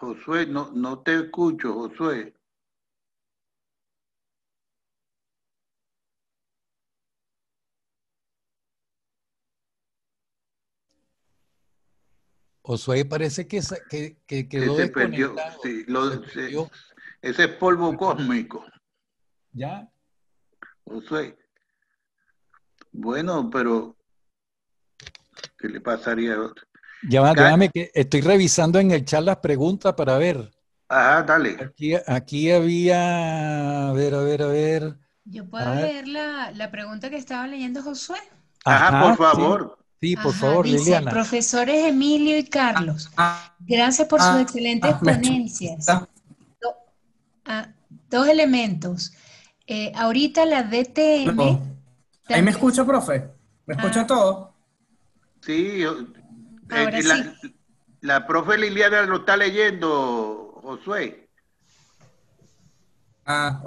Josué, 0.02 0.46
no, 0.46 0.72
no 0.72 1.00
te 1.00 1.14
escucho, 1.14 1.74
Josué. 1.74 2.34
Josué 12.62 13.04
parece 13.04 13.46
que, 13.46 13.60
que, 13.88 14.18
que 14.26 14.48
quedó 14.48 14.76
se 14.76 14.88
perdió, 14.88 15.36
sí, 15.62 15.86
ese 17.20 17.44
es 17.44 17.48
polvo 17.58 17.96
cósmico. 17.96 18.64
¿Ya? 19.52 19.88
Josué. 20.84 21.38
Bueno, 22.90 23.48
pero 23.50 23.96
¿qué 25.58 25.68
le 25.68 25.80
pasaría 25.80 26.34
a 26.34 26.40
otro? 26.40 26.66
Ya 27.08 27.20
va, 27.20 27.34
déjame 27.34 27.68
que 27.70 27.90
estoy 27.94 28.20
revisando 28.20 28.78
en 28.78 28.90
el 28.92 29.04
chat 29.04 29.24
las 29.24 29.38
preguntas 29.38 29.94
para 29.94 30.18
ver. 30.18 30.50
Ajá, 30.88 31.22
dale. 31.22 31.56
Aquí, 31.60 31.94
aquí 32.06 32.50
había, 32.50 33.88
a 33.88 33.92
ver, 33.92 34.14
a 34.14 34.20
ver, 34.20 34.42
a 34.42 34.46
ver. 34.46 34.96
Yo 35.24 35.48
puedo 35.48 35.74
leer 35.74 36.08
la, 36.08 36.52
la, 36.52 36.70
pregunta 36.70 37.08
que 37.08 37.16
estaba 37.16 37.46
leyendo 37.46 37.82
Josué. 37.82 38.18
Ajá, 38.64 39.00
por 39.00 39.16
favor. 39.16 39.78
Sí, 40.00 40.16
por 40.16 40.34
favor, 40.34 40.64
dice, 40.64 40.78
Liliana. 40.78 41.10
Profesores 41.12 41.86
Emilio 41.86 42.36
y 42.36 42.44
Carlos, 42.44 43.08
gracias 43.60 44.08
por 44.08 44.20
sus 44.20 44.30
ah, 44.30 44.40
excelentes 44.40 44.92
ah, 44.92 44.98
ponencias. 44.98 45.86
Ah, 47.44 47.68
dos 48.10 48.26
elementos. 48.26 49.12
Eh, 49.66 49.92
ahorita 49.94 50.44
la 50.44 50.64
DTM. 50.64 51.60
¿Ahí 52.28 52.42
me 52.42 52.50
escucha, 52.50 52.84
profe? 52.84 53.28
¿Me 53.64 53.74
escucha 53.74 54.06
todo? 54.06 54.52
Sí, 55.40 55.84
eh, 56.74 57.02
la, 57.02 57.34
la, 58.00 58.26
profe 58.26 58.58
Liliana 58.58 59.02
lo 59.02 59.18
está 59.18 59.36
leyendo, 59.36 60.60
Josué. 60.62 61.28
Ah, 63.24 63.62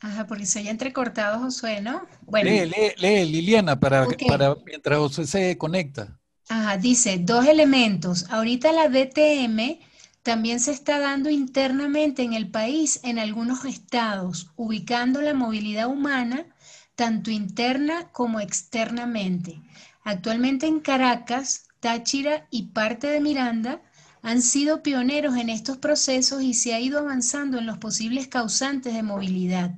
Ajá, 0.00 0.26
porque 0.26 0.46
se 0.46 0.60
haya 0.60 0.70
entrecortado 0.70 1.40
Josué, 1.40 1.80
¿no? 1.80 2.06
Bueno. 2.22 2.50
Lee, 2.50 2.66
lee, 2.66 2.92
lee 2.98 3.24
Liliana, 3.30 3.78
para, 3.78 4.06
para 4.28 4.54
mientras 4.64 4.98
Josué 4.98 5.26
se 5.26 5.58
conecta. 5.58 6.18
Ajá, 6.48 6.76
dice, 6.76 7.18
dos 7.18 7.46
elementos. 7.46 8.30
Ahorita 8.30 8.72
la 8.72 8.88
DTM 8.88 9.80
también 10.22 10.60
se 10.60 10.70
está 10.70 10.98
dando 11.00 11.30
internamente 11.30 12.22
en 12.22 12.32
el 12.32 12.50
país, 12.50 13.00
en 13.02 13.18
algunos 13.18 13.64
estados, 13.64 14.50
ubicando 14.56 15.20
la 15.20 15.34
movilidad 15.34 15.88
humana 15.88 16.46
tanto 16.94 17.30
interna 17.30 18.08
como 18.10 18.40
externamente. 18.40 19.60
Actualmente 20.08 20.66
en 20.66 20.80
Caracas, 20.80 21.68
Táchira 21.80 22.48
y 22.50 22.68
parte 22.68 23.08
de 23.08 23.20
Miranda 23.20 23.82
han 24.22 24.40
sido 24.40 24.82
pioneros 24.82 25.36
en 25.36 25.50
estos 25.50 25.76
procesos 25.76 26.42
y 26.42 26.54
se 26.54 26.72
ha 26.72 26.80
ido 26.80 27.00
avanzando 27.00 27.58
en 27.58 27.66
los 27.66 27.76
posibles 27.76 28.26
causantes 28.26 28.94
de 28.94 29.02
movilidad. 29.02 29.74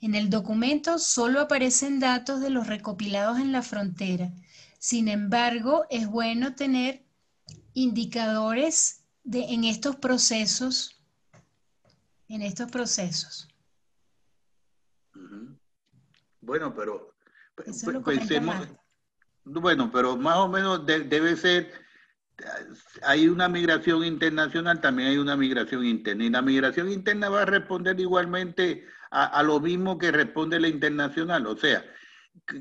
En 0.00 0.16
el 0.16 0.30
documento 0.30 0.98
solo 0.98 1.42
aparecen 1.42 2.00
datos 2.00 2.40
de 2.40 2.50
los 2.50 2.66
recopilados 2.66 3.38
en 3.38 3.52
la 3.52 3.62
frontera. 3.62 4.32
Sin 4.80 5.06
embargo, 5.06 5.86
es 5.90 6.08
bueno 6.08 6.56
tener 6.56 7.04
indicadores 7.72 9.04
de, 9.22 9.44
en 9.44 9.62
estos 9.62 9.94
procesos. 9.94 11.04
En 12.26 12.42
estos 12.42 12.68
procesos. 12.68 13.46
Bueno, 16.40 16.74
pero 16.74 17.14
pensemos, 17.54 18.02
bueno, 19.48 19.90
pero 19.92 20.16
más 20.16 20.36
o 20.36 20.48
menos 20.48 20.84
debe 20.86 21.36
ser, 21.36 21.72
hay 23.02 23.28
una 23.28 23.48
migración 23.48 24.04
internacional, 24.04 24.80
también 24.80 25.10
hay 25.10 25.18
una 25.18 25.36
migración 25.36 25.84
interna, 25.84 26.24
y 26.24 26.30
la 26.30 26.42
migración 26.42 26.90
interna 26.90 27.28
va 27.28 27.42
a 27.42 27.46
responder 27.46 27.98
igualmente 27.98 28.86
a, 29.10 29.42
lo 29.42 29.60
mismo 29.60 29.98
que 29.98 30.12
responde 30.12 30.60
la 30.60 30.68
internacional. 30.68 31.46
O 31.46 31.56
sea, 31.56 31.84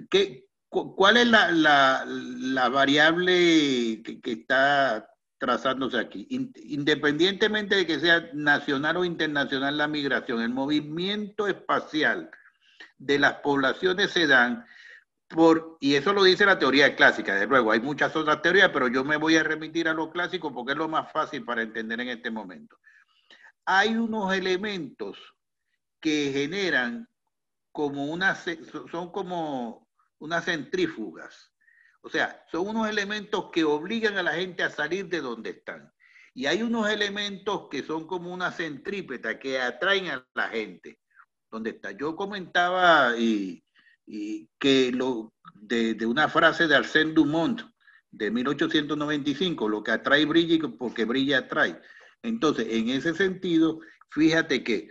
¿qué, 0.10 0.48
¿cuál 0.70 1.18
es 1.18 1.28
la, 1.28 1.52
la, 1.52 2.70
variable 2.70 4.02
que, 4.04 4.22
está 4.32 5.10
trazándose 5.38 6.00
aquí? 6.00 6.28
Independientemente 6.30 7.76
de 7.76 7.86
que 7.86 8.00
sea 8.00 8.30
nacional 8.34 8.98
o 8.98 9.06
internacional 9.06 9.78
la 9.78 9.88
migración, 9.88 10.42
el 10.42 10.50
movimiento 10.50 11.48
espacial 11.48 12.32
de 12.98 13.20
las 13.20 13.34
poblaciones 13.36 14.12
se 14.12 14.26
dan 14.26 14.66
por, 15.28 15.78
y 15.82 15.96
eso 15.96 16.14
lo 16.14 16.24
dice 16.24 16.46
la 16.46 16.58
teoría 16.58 16.96
clásica, 16.96 17.36
de 17.36 17.48
luego, 17.48 17.72
hay 17.72 17.82
muchas 17.82 18.16
otras 18.16 18.42
teorías, 18.42 18.70
pero 18.72 18.88
yo 18.88 19.04
me 19.04 19.18
voy 19.18 19.36
a 19.36 19.44
remitir 19.44 19.88
a 19.90 19.94
lo 19.94 20.10
clásico 20.10 20.54
porque 20.54 20.72
es 20.72 20.78
lo 20.78 20.88
más 20.88 21.12
fácil 21.12 21.44
para 21.44 21.62
entender 21.62 22.00
en 22.00 22.10
este 22.10 22.32
momento. 22.32 22.78
Hay 23.66 23.98
unos 23.98 24.34
elementos 24.34 25.18
que 26.00 26.32
generan 26.32 27.10
como 27.72 28.06
unas, 28.06 28.46
son 28.90 29.12
como 29.12 29.88
unas 30.20 30.46
centrífugas. 30.46 31.52
O 32.02 32.10
sea, 32.10 32.46
son 32.50 32.70
unos 32.70 32.88
elementos 32.88 33.52
que 33.52 33.66
obligan 33.66 34.18
a 34.18 34.24
la 34.24 34.34
gente 34.34 34.64
a 34.64 34.70
salir 34.70 35.08
de 35.10 35.20
donde 35.20 35.50
están. 35.50 35.92
Y 36.34 36.46
hay 36.46 36.62
unos 36.62 36.90
elementos 36.90 37.68
que 37.70 37.84
son 37.84 38.08
como 38.08 38.34
una 38.34 38.52
centrípeta 38.52 39.38
que 39.38 39.60
atraen 39.60 40.08
a 40.08 40.26
la 40.34 40.48
gente. 40.50 41.00
Donde 41.52 41.72
está. 41.72 41.92
Yo 41.92 42.16
comentaba 42.16 43.18
y, 43.18 43.64
que 44.60 44.92
lo, 44.94 45.34
de, 45.54 45.94
de, 45.94 46.06
una 46.06 46.30
frase 46.30 46.68
de 46.68 46.76
Arsène 46.76 47.14
Dumont 47.14 47.62
de 48.10 48.32
1895, 48.32 49.68
lo 49.68 49.84
que 49.84 49.92
atrae 49.92 50.26
brilla 50.26 50.68
porque 50.78 51.06
brilla 51.06 51.40
atrae. 51.40 51.80
Entonces, 52.24 52.68
en 52.70 52.90
ese 52.90 53.14
sentido, 53.14 53.82
fíjate 54.10 54.64
que 54.64 54.90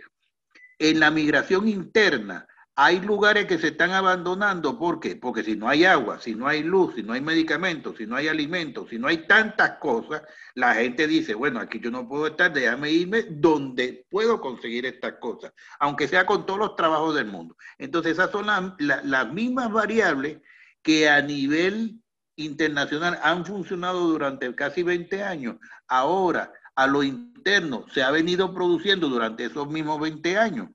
en 0.79 0.99
la 0.99 1.09
migración 1.11 1.67
interna 1.67 2.47
hay 2.79 2.99
lugares 2.99 3.47
que 3.47 3.57
se 3.57 3.69
están 3.69 3.89
abandonando. 3.89 4.77
¿Por 4.77 4.99
qué? 4.99 5.15
Porque 5.15 5.43
si 5.43 5.55
no 5.55 5.67
hay 5.67 5.83
agua, 5.83 6.21
si 6.21 6.35
no 6.35 6.47
hay 6.47 6.61
luz, 6.61 6.93
si 6.93 7.01
no 7.01 7.13
hay 7.13 7.21
medicamentos, 7.21 7.97
si 7.97 8.05
no 8.05 8.15
hay 8.15 8.27
alimentos, 8.27 8.87
si 8.89 8.99
no 8.99 9.07
hay 9.07 9.25
tantas 9.25 9.79
cosas, 9.79 10.21
la 10.53 10.75
gente 10.75 11.07
dice, 11.07 11.33
bueno, 11.33 11.59
aquí 11.59 11.79
yo 11.79 11.89
no 11.89 12.07
puedo 12.07 12.27
estar, 12.27 12.53
déjame 12.53 12.91
irme 12.91 13.23
donde 13.23 14.05
puedo 14.11 14.39
conseguir 14.39 14.85
estas 14.85 15.13
cosas, 15.13 15.53
aunque 15.79 16.07
sea 16.07 16.27
con 16.27 16.45
todos 16.45 16.59
los 16.59 16.75
trabajos 16.75 17.15
del 17.15 17.25
mundo. 17.25 17.57
Entonces 17.79 18.11
esas 18.11 18.29
son 18.29 18.45
las, 18.45 19.33
mismas 19.33 19.71
variables 19.71 20.37
que 20.83 21.09
a 21.09 21.19
nivel 21.23 21.99
internacional 22.35 23.19
han 23.23 23.43
funcionado 23.43 24.01
durante 24.01 24.53
casi 24.53 24.83
20 24.83 25.23
años, 25.23 25.55
ahora 25.87 26.53
a 26.75 26.85
lo 26.85 27.01
interno 27.01 27.85
se 27.91 28.03
ha 28.03 28.11
venido 28.11 28.53
produciendo 28.53 29.09
durante 29.09 29.45
esos 29.45 29.67
mismos 29.67 29.99
20 29.99 30.37
años, 30.37 30.69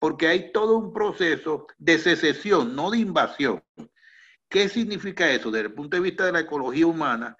porque 0.00 0.26
hay 0.26 0.50
todo 0.50 0.78
un 0.78 0.92
proceso 0.92 1.66
de 1.78 1.98
secesión, 1.98 2.74
no 2.74 2.90
de 2.90 2.98
invasión. 2.98 3.62
¿Qué 4.48 4.68
significa 4.68 5.30
eso? 5.30 5.50
Desde 5.50 5.66
el 5.66 5.74
punto 5.74 5.96
de 5.96 6.02
vista 6.02 6.24
de 6.24 6.32
la 6.32 6.40
ecología 6.40 6.86
humana, 6.86 7.36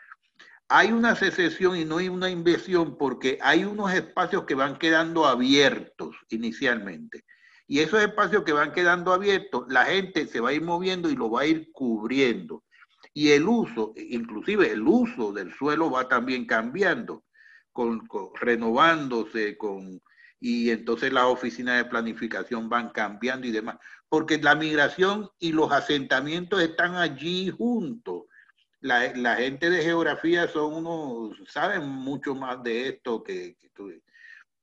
hay 0.69 0.93
una 0.93 1.17
secesión 1.17 1.77
y 1.77 1.85
no 1.85 1.97
hay 1.97 2.09
una 2.09 2.31
invasión 2.31 2.97
porque 2.97 3.39
hay 3.41 3.65
unos 3.65 3.93
espacios 3.93 4.45
que 4.45 4.55
van 4.55 4.79
quedando 4.79 5.27
abiertos 5.27 6.15
inicialmente. 6.29 7.25
Y 7.67 7.81
esos 7.81 8.03
espacios 8.03 8.45
que 8.45 8.53
van 8.53 8.73
quedando 8.73 9.13
abiertos, 9.13 9.65
la 9.69 9.87
gente 9.87 10.27
se 10.27 10.41
va 10.41 10.51
a 10.51 10.53
ir 10.53 10.63
moviendo 10.63 11.09
y 11.09 11.17
lo 11.17 11.31
va 11.31 11.41
a 11.41 11.47
ir 11.47 11.73
cubriendo. 11.73 12.63
Y 13.15 13.31
el 13.31 13.49
uso, 13.49 13.95
inclusive 13.97 14.71
el 14.71 14.83
uso 14.83 15.33
del 15.33 15.53
suelo 15.55 15.91
va 15.91 16.09
también 16.09 16.47
cambiando, 16.47 17.25
renovándose, 18.41 19.57
con, 19.57 20.01
y 20.41 20.71
entonces 20.71 21.13
las 21.13 21.25
oficinas 21.25 21.77
de 21.77 21.91
planificación 21.91 22.69
van 22.69 22.91
cambiando 22.91 23.47
y 23.47 23.53
demás, 23.53 23.77
porque 24.09 24.39
la 24.39 24.55
migración 24.55 25.31
y 25.39 25.53
los 25.53 25.71
asentamientos 25.71 26.63
están 26.63 26.97
allí 26.97 27.51
juntos 27.51 28.25
la, 28.81 29.37
gente 29.37 29.71
de 29.71 29.83
geografía 29.83 30.49
son 30.49 30.75
unos, 30.75 31.39
saben 31.49 31.87
mucho 31.87 32.35
más 32.35 32.63
de 32.63 32.89
esto 32.89 33.23
que, 33.23 33.57
que 33.57 33.69
tú. 33.71 33.93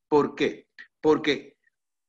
¿Por 0.08 0.34
qué? 0.34 0.68
Porque 1.00 1.56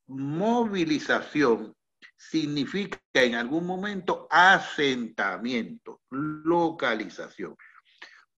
movilización 0.07 1.75
significa 2.15 2.99
en 3.13 3.35
algún 3.35 3.65
momento 3.65 4.27
asentamiento, 4.29 6.01
localización. 6.09 7.55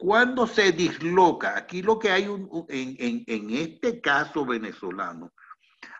Cuando 0.02 0.48
se 0.48 0.72
disloca, 0.72 1.56
aquí 1.56 1.84
lo 1.84 2.00
que 2.00 2.10
hay 2.10 2.24
en, 2.24 3.24
en 3.28 3.50
este 3.52 4.02
caso 4.02 4.44
venezolano, 4.44 5.32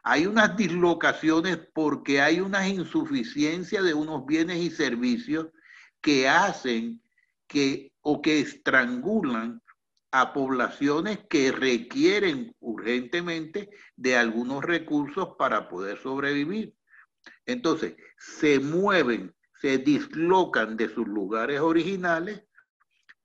hay 0.02 0.26
unas 0.26 0.58
dislocaciones 0.58 1.60
porque 1.72 2.20
hay 2.20 2.40
una 2.40 2.68
insuficiencia 2.68 3.84
de 3.84 3.94
unos 3.94 4.26
bienes 4.26 4.58
y 4.58 4.72
servicios 4.72 5.50
que 6.02 6.28
hacen 6.28 7.00
que, 7.46 7.94
o 8.02 8.24
que 8.24 8.40
estrangulan 8.40 9.62
a 10.10 10.34
poblaciones 10.34 11.20
que 11.30 11.52
requieren 11.52 12.56
urgentemente 12.60 13.70
de 13.96 14.18
algunos 14.18 14.64
recursos 14.64 15.36
para 15.38 15.70
poder 15.70 16.02
sobrevivir. 16.02 16.74
Entonces, 17.46 17.96
se 18.18 18.60
mueven, 18.60 19.36
se 19.62 19.78
dislocan 19.78 20.76
de 20.76 20.90
sus 20.90 21.08
lugares 21.08 21.60
originales 21.60 22.46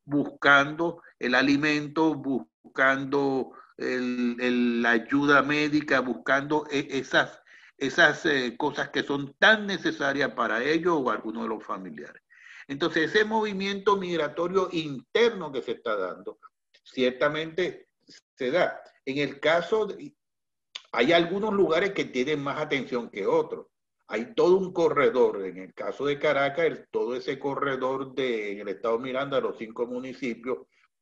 buscando 0.06 1.02
el 1.18 1.34
alimento, 1.34 2.14
buscando 2.14 3.52
la 3.76 4.90
ayuda 4.90 5.42
médica, 5.42 6.00
buscando 6.00 6.66
e, 6.70 6.88
esas, 6.90 7.42
esas 7.76 8.24
eh, 8.24 8.56
cosas 8.56 8.88
que 8.88 9.02
son 9.02 9.34
tan 9.38 9.66
necesarias 9.66 10.32
para 10.32 10.64
ellos 10.64 10.98
o 10.98 11.10
algunos 11.10 11.42
de 11.42 11.48
los 11.50 11.64
familiares. 11.64 12.22
Entonces, 12.68 13.14
ese 13.14 13.24
movimiento 13.24 13.96
migratorio 13.96 14.68
interno 14.72 15.52
que 15.52 15.62
se 15.62 15.72
está 15.72 15.94
dando, 15.96 16.38
ciertamente 16.82 17.88
se 18.34 18.50
da. 18.50 18.80
En 19.04 19.18
el 19.18 19.38
caso, 19.40 19.86
de, 19.86 20.14
hay 20.92 21.12
algunos 21.12 21.52
lugares 21.52 21.92
que 21.92 22.06
tienen 22.06 22.42
más 22.42 22.58
atención 22.58 23.10
que 23.10 23.26
otros. 23.26 23.66
Hay 24.08 24.34
todo 24.34 24.56
un 24.56 24.72
corredor, 24.72 25.44
en 25.44 25.58
el 25.58 25.74
caso 25.74 26.06
de 26.06 26.18
Caracas, 26.18 26.80
todo 26.90 27.16
ese 27.16 27.38
corredor 27.38 28.14
de, 28.14 28.60
el 28.60 28.68
estado 28.68 28.98
Miranda, 28.98 29.40
los 29.40 29.58
cinco 29.58 29.86
municipios, 29.86 30.58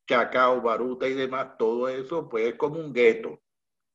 Chacao, 0.06 0.62
Baruta 0.62 1.08
y 1.08 1.14
demás, 1.14 1.56
todo 1.58 1.88
eso 1.88 2.28
pues 2.28 2.46
es 2.48 2.54
como 2.54 2.78
un 2.78 2.92
gueto. 2.92 3.40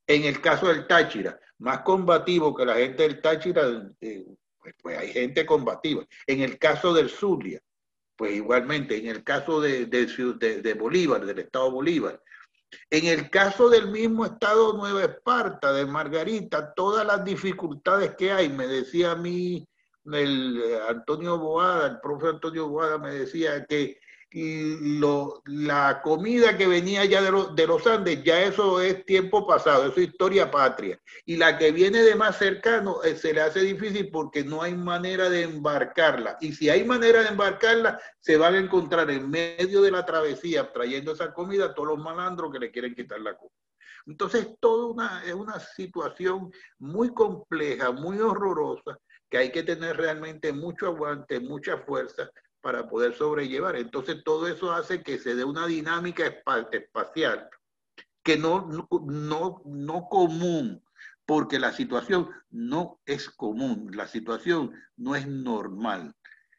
En 0.07 0.23
el 0.25 0.41
caso 0.41 0.67
del 0.67 0.87
Táchira, 0.87 1.39
más 1.59 1.81
combativo 1.81 2.55
que 2.55 2.65
la 2.65 2.75
gente 2.75 3.03
del 3.03 3.21
Táchira, 3.21 3.91
eh, 4.01 4.25
pues, 4.59 4.73
pues, 4.81 4.97
hay 4.97 5.11
gente 5.11 5.45
combativa. 5.45 6.05
En 6.25 6.41
el 6.41 6.57
caso 6.57 6.93
del 6.93 7.09
Zulia, 7.09 7.61
pues 8.15 8.33
igualmente, 8.33 8.97
en 8.97 9.07
el 9.07 9.23
caso 9.23 9.61
de, 9.61 9.85
de, 9.85 10.73
Bolívar, 10.73 11.25
del 11.25 11.39
Estado 11.39 11.71
Bolívar, 11.71 12.21
en 12.89 13.05
el 13.05 13.29
caso 13.29 13.69
del 13.69 13.89
mismo 13.89 14.25
Estado 14.25 14.73
Nueva 14.73 15.03
Esparta, 15.03 15.71
de 15.73 15.85
Margarita, 15.85 16.73
todas 16.73 17.05
las 17.05 17.23
dificultades 17.23 18.15
que 18.15 18.31
hay, 18.31 18.49
me 18.49 18.67
decía 18.67 19.11
a 19.11 19.15
mí 19.15 19.67
el 20.05 20.61
eh, 20.63 20.79
Antonio 20.87 21.37
Boada, 21.37 21.87
el 21.87 21.99
profe 21.99 22.29
Antonio 22.29 22.67
Boada 22.67 22.97
me 22.97 23.13
decía 23.13 23.65
que 23.65 23.99
lo, 24.31 25.41
la 25.45 26.01
comida 26.03 26.55
que 26.55 26.67
venía 26.67 27.03
ya 27.05 27.21
de, 27.21 27.31
de, 27.55 27.67
los 27.67 27.87
Andes, 27.87 28.23
ya 28.23 28.43
eso 28.43 28.79
es 28.79 29.03
tiempo 29.05 29.47
pasado, 29.47 29.87
eso 29.87 29.99
es 29.99 30.09
historia 30.09 30.51
patria. 30.51 30.99
Y 31.25 31.37
la 31.37 31.57
que 31.57 31.71
viene 31.71 32.03
de 32.03 32.15
más 32.15 32.37
cercano 32.37 33.03
eh, 33.03 33.15
se 33.15 33.33
le 33.33 33.41
hace 33.41 33.61
difícil 33.61 34.09
porque 34.11 34.43
no 34.43 34.61
hay 34.61 34.75
manera 34.75 35.29
de 35.29 35.43
embarcarla. 35.43 36.37
Y 36.41 36.53
si 36.53 36.69
hay 36.69 36.83
manera 36.83 37.23
de 37.23 37.29
embarcarla, 37.29 37.99
se 38.19 38.37
van 38.37 38.53
a 38.53 38.59
encontrar 38.59 39.09
en 39.09 39.29
medio 39.29 39.81
de 39.81 39.91
la 39.91 40.05
travesía 40.05 40.71
trayendo 40.71 41.13
esa 41.13 41.33
comida 41.33 41.73
todos 41.73 41.89
los 41.89 41.99
malandros 41.99 42.51
que 42.51 42.59
le 42.59 42.71
quieren 42.71 42.93
quitar 42.93 43.19
la 43.21 43.35
comida. 43.35 43.55
Entonces, 44.05 44.47
toda 44.59 44.87
una, 44.87 45.23
es 45.25 45.33
una 45.33 45.59
situación 45.59 46.51
muy 46.77 47.13
compleja, 47.13 47.91
muy 47.91 48.19
horrorosa, 48.19 48.99
que 49.29 49.37
hay 49.37 49.51
que 49.51 49.63
tener 49.63 49.97
realmente 49.97 50.53
mucho 50.53 50.87
aguante, 50.87 51.39
mucha 51.39 51.77
fuerza 51.79 52.29
para 52.61 52.87
poder 52.87 53.15
sobrellevar. 53.15 53.75
Entonces 53.75 54.23
todo 54.23 54.47
eso 54.47 54.71
hace 54.71 55.03
que 55.03 55.17
se 55.17 55.35
dé 55.35 55.43
una 55.43 55.67
dinámica 55.67 56.25
espacial 56.71 57.49
que 58.23 58.37
no, 58.37 58.67
no, 59.07 59.61
no 59.65 60.07
común, 60.09 60.83
porque 61.25 61.59
la 61.59 61.71
situación 61.71 62.29
no 62.49 62.99
es 63.05 63.29
común, 63.29 63.91
la 63.93 64.07
situación 64.07 64.73
no 64.97 65.15
es 65.15 65.27
normal, 65.27 66.13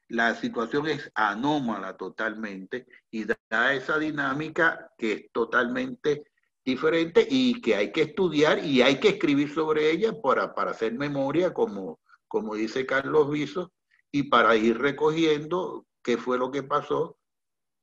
la 0.09 0.35
situación 0.35 0.89
es 0.89 1.11
anómala 1.15 1.97
totalmente 1.97 2.87
y 3.11 3.25
da 3.25 3.75
esa 3.75 3.99
dinámica 3.99 4.91
que 4.99 5.13
es 5.13 5.33
totalmente 5.33 6.25
diferente 6.65 7.27
y 7.29 7.61
que 7.61 7.77
hay 7.77 7.93
que 7.93 8.03
estudiar 8.03 8.65
y 8.65 8.83
hay 8.83 8.99
que 8.99 9.11
escribir 9.11 9.53
sobre 9.53 9.91
ella 9.91 10.13
para, 10.21 10.55
para 10.55 10.73
hacer 10.73 10.95
memoria, 10.95 11.55
como, 11.55 12.01
como 12.27 12.55
dice 12.55 12.87
Carlos 12.87 13.31
Viso, 13.31 13.73
y 14.13 14.25
para 14.25 14.57
ir 14.57 14.79
recogiendo 14.79 15.87
qué 16.03 16.17
fue 16.17 16.39
lo 16.39 16.51
que 16.51 16.63
pasó 16.63 17.19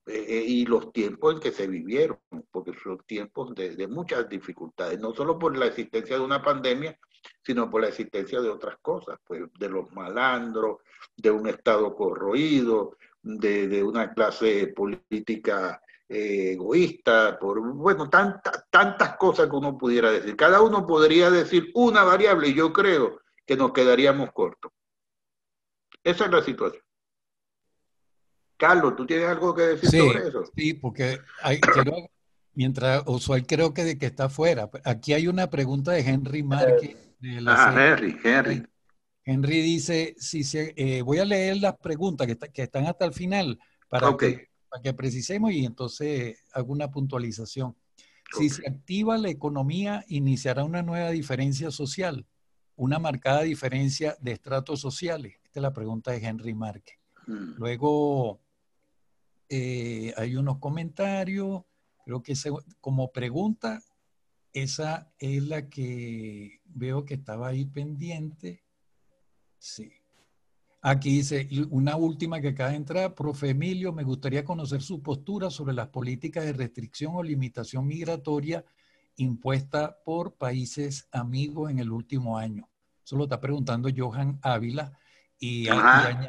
eh, 0.07 0.26
eh, 0.26 0.44
y 0.48 0.65
los 0.65 0.94
tiempos 0.94 1.34
en 1.34 1.39
que 1.41 1.52
se 1.52 1.68
vivieron, 1.68 2.18
porque 2.49 2.72
son 2.81 2.98
tiempos 3.06 3.53
de, 3.53 3.88
muchas 3.89 4.30
dificultades, 4.30 4.98
no 4.99 5.14
solo 5.14 5.38
por 5.38 5.57
la 5.57 5.65
existencia 5.65 6.18
de 6.18 6.23
una 6.23 6.41
pandemia, 6.41 6.98
sino 7.44 7.69
por 7.69 7.81
la 7.81 7.89
existencia 7.89 8.39
de 8.39 8.49
otras 8.49 8.77
cosas, 8.81 9.19
pues 9.26 9.41
de 9.60 9.69
los 9.69 9.91
malandros, 9.91 10.77
de 11.15 11.30
un 11.30 11.48
Estado 11.48 11.94
corroído, 11.94 12.95
de, 13.22 13.84
una 13.84 14.14
clase 14.14 14.68
política 14.68 15.81
eh, 16.07 16.53
egoísta, 16.53 17.38
por, 17.38 17.60
bueno, 17.73 18.10
tantas 18.10 18.65
tantas 18.69 19.18
cosas 19.18 19.49
que 19.49 19.56
uno 19.57 19.77
pudiera 19.77 20.10
decir. 20.10 20.38
Cada 20.38 20.61
uno 20.61 20.88
podría 20.88 21.30
decir 21.30 21.69
una 21.73 22.06
variable 22.06 22.48
y 22.48 22.53
yo 22.53 22.72
creo 22.72 23.19
que 23.45 23.57
nos 23.57 23.73
quedaríamos 23.73 24.31
cortos. 24.31 24.72
Esa 26.02 26.26
es 26.26 26.31
la 26.31 26.41
situación. 26.41 26.87
Carlos, 28.58 28.96
¿tú 28.96 29.06
tienes 29.06 29.28
algo 29.28 29.54
que 29.54 29.62
decir 29.62 29.90
sobre 29.90 30.28
eso? 30.28 30.44
Sí, 30.56 30.74
porque 30.74 31.20
hay, 31.42 31.60
mientras 32.54 33.04
Usual 33.06 33.46
creo 33.46 33.74
que 33.74 33.84
de 33.84 33.98
que 33.98 34.08
está 34.08 34.30
fuera. 34.30 34.70
Aquí 34.84 35.14
hay 35.14 35.28
una 35.28 35.50
pregunta 35.50 35.92
de 35.92 36.02
Henry 36.02 36.42
Márquez. 36.42 36.98
ah, 37.46 37.76
Henry, 37.78 38.18
Henry. 38.24 38.64
Henry 39.24 39.62
dice, 39.62 40.16
si 40.18 40.44
se, 40.44 40.74
eh, 40.76 41.02
voy 41.02 41.20
a 41.20 41.26
leer 41.26 41.58
las 41.58 41.78
preguntas 41.78 42.26
que, 42.26 42.38
que, 42.38 42.64
están 42.64 42.86
hasta 42.86 43.06
el 43.06 43.14
final 43.14 43.60
para, 43.90 44.16
que, 44.16 44.48
para 44.70 44.82
que 44.82 44.94
precisemos 44.94 45.52
y 45.52 45.66
entonces 45.66 46.40
hago 46.54 46.72
una 46.72 46.90
puntualización. 46.90 47.76
Si 48.32 48.50
se 48.50 48.68
activa 48.68 49.18
la 49.18 49.30
economía, 49.30 50.04
iniciará 50.08 50.64
una 50.64 50.82
nueva 50.82 51.12
diferencia 51.12 51.72
social, 51.72 52.26
una 52.76 53.00
marcada 53.00 53.42
diferencia 53.44 54.18
de 54.20 54.32
estratos 54.32 54.82
sociales. 54.82 55.36
Esta 55.44 55.60
es 55.60 55.62
la 55.62 55.74
pregunta 55.74 56.12
de 56.12 56.26
Henry 56.26 56.54
Márquez. 56.54 56.98
Mm. 57.28 57.56
Luego, 57.58 58.42
eh, 59.49 60.14
hay 60.18 60.36
unos 60.36 60.60
comentarios, 60.60 61.64
creo 62.03 62.22
que 62.22 62.34
como 62.82 63.11
pregunta, 63.11 63.82
esa 64.53 65.11
es 65.19 65.44
la 65.44 65.69
que 65.69 66.61
veo 66.65 67.06
que 67.06 67.15
estaba 67.15 67.49
ahí 67.49 67.65
pendiente. 67.65 68.64
Sí. 69.60 69.91
Aquí 70.82 71.18
dice, 71.18 71.48
una 71.69 71.95
última 71.95 72.40
que 72.40 72.49
acaba 72.49 72.69
de 72.69 72.78
entrar, 72.78 73.14
profe 73.14 73.49
Emilio, 73.49 73.91
me 73.91 74.03
gustaría 74.03 74.45
conocer 74.45 74.82
su 74.82 75.02
postura 75.02 75.49
sobre 75.49 75.74
las 75.74 75.90
políticas 75.90 76.45
de 76.45 76.53
restricción 76.53 77.15
o 77.15 77.24
limitación 77.24 77.86
migratoria 77.86 78.64
impuesta 79.18 79.98
por 80.06 80.36
países 80.36 81.07
amigos 81.11 81.72
en 81.72 81.80
el 81.80 81.91
último 81.91 82.38
año. 82.38 82.69
Eso 83.03 83.18
lo 83.18 83.24
está 83.24 83.40
preguntando 83.41 83.90
Johan 83.95 84.40
Ávila 84.41 84.98
y, 85.40 85.68
añade, 85.68 86.28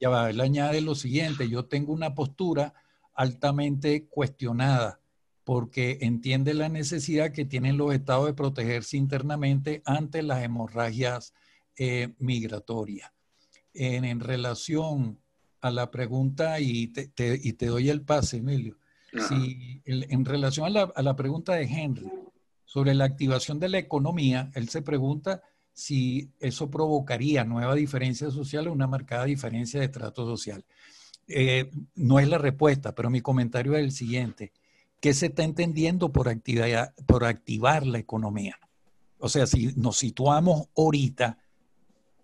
Ya 0.00 0.08
va, 0.08 0.30
él 0.30 0.40
añade 0.40 0.80
lo 0.80 0.94
siguiente, 0.94 1.48
yo 1.48 1.64
tengo 1.64 1.92
una 1.92 2.14
postura 2.14 2.74
altamente 3.14 4.06
cuestionada 4.06 5.00
porque 5.44 5.98
entiende 6.02 6.52
la 6.52 6.68
necesidad 6.68 7.32
que 7.32 7.46
tienen 7.46 7.78
los 7.78 7.94
estados 7.94 8.26
de 8.26 8.34
protegerse 8.34 8.98
internamente 8.98 9.82
ante 9.86 10.22
las 10.22 10.42
hemorragias 10.44 11.32
eh, 11.76 12.14
migratorias. 12.18 13.10
En, 13.72 14.20
relación 14.20 15.18
a 15.60 15.70
la 15.70 15.90
pregunta, 15.90 16.60
y 16.60 16.88
te, 16.88 17.10
y 17.42 17.52
te 17.54 17.66
doy 17.66 17.88
el 17.88 18.02
pase, 18.02 18.38
Emilio, 18.38 18.76
si, 19.28 19.80
en 19.86 20.24
relación 20.24 20.66
a 20.66 20.70
la, 20.70 20.82
a 20.94 21.02
la 21.02 21.16
pregunta 21.16 21.54
de 21.54 21.64
Henry 21.64 22.10
sobre 22.64 22.94
la 22.94 23.04
activación 23.04 23.58
de 23.58 23.70
la 23.70 23.78
economía, 23.78 24.50
él 24.54 24.68
se 24.68 24.82
pregunta 24.82 25.42
si 25.78 26.32
eso 26.40 26.68
provocaría 26.68 27.44
nueva 27.44 27.76
diferencia 27.76 28.32
social 28.32 28.66
o 28.66 28.72
una 28.72 28.88
marcada 28.88 29.26
diferencia 29.26 29.80
de 29.80 29.86
trato 29.86 30.26
social. 30.26 30.64
Eh, 31.28 31.70
no 31.94 32.18
es 32.18 32.26
la 32.26 32.36
respuesta, 32.36 32.96
pero 32.96 33.10
mi 33.10 33.20
comentario 33.20 33.76
es 33.76 33.84
el 33.84 33.92
siguiente. 33.92 34.52
¿Qué 35.00 35.14
se 35.14 35.26
está 35.26 35.44
entendiendo 35.44 36.10
por, 36.10 36.28
actividad, 36.28 36.92
por 37.06 37.24
activar 37.24 37.86
la 37.86 38.00
economía? 38.00 38.58
O 39.18 39.28
sea, 39.28 39.46
si 39.46 39.72
nos 39.76 39.98
situamos 39.98 40.66
ahorita, 40.76 41.38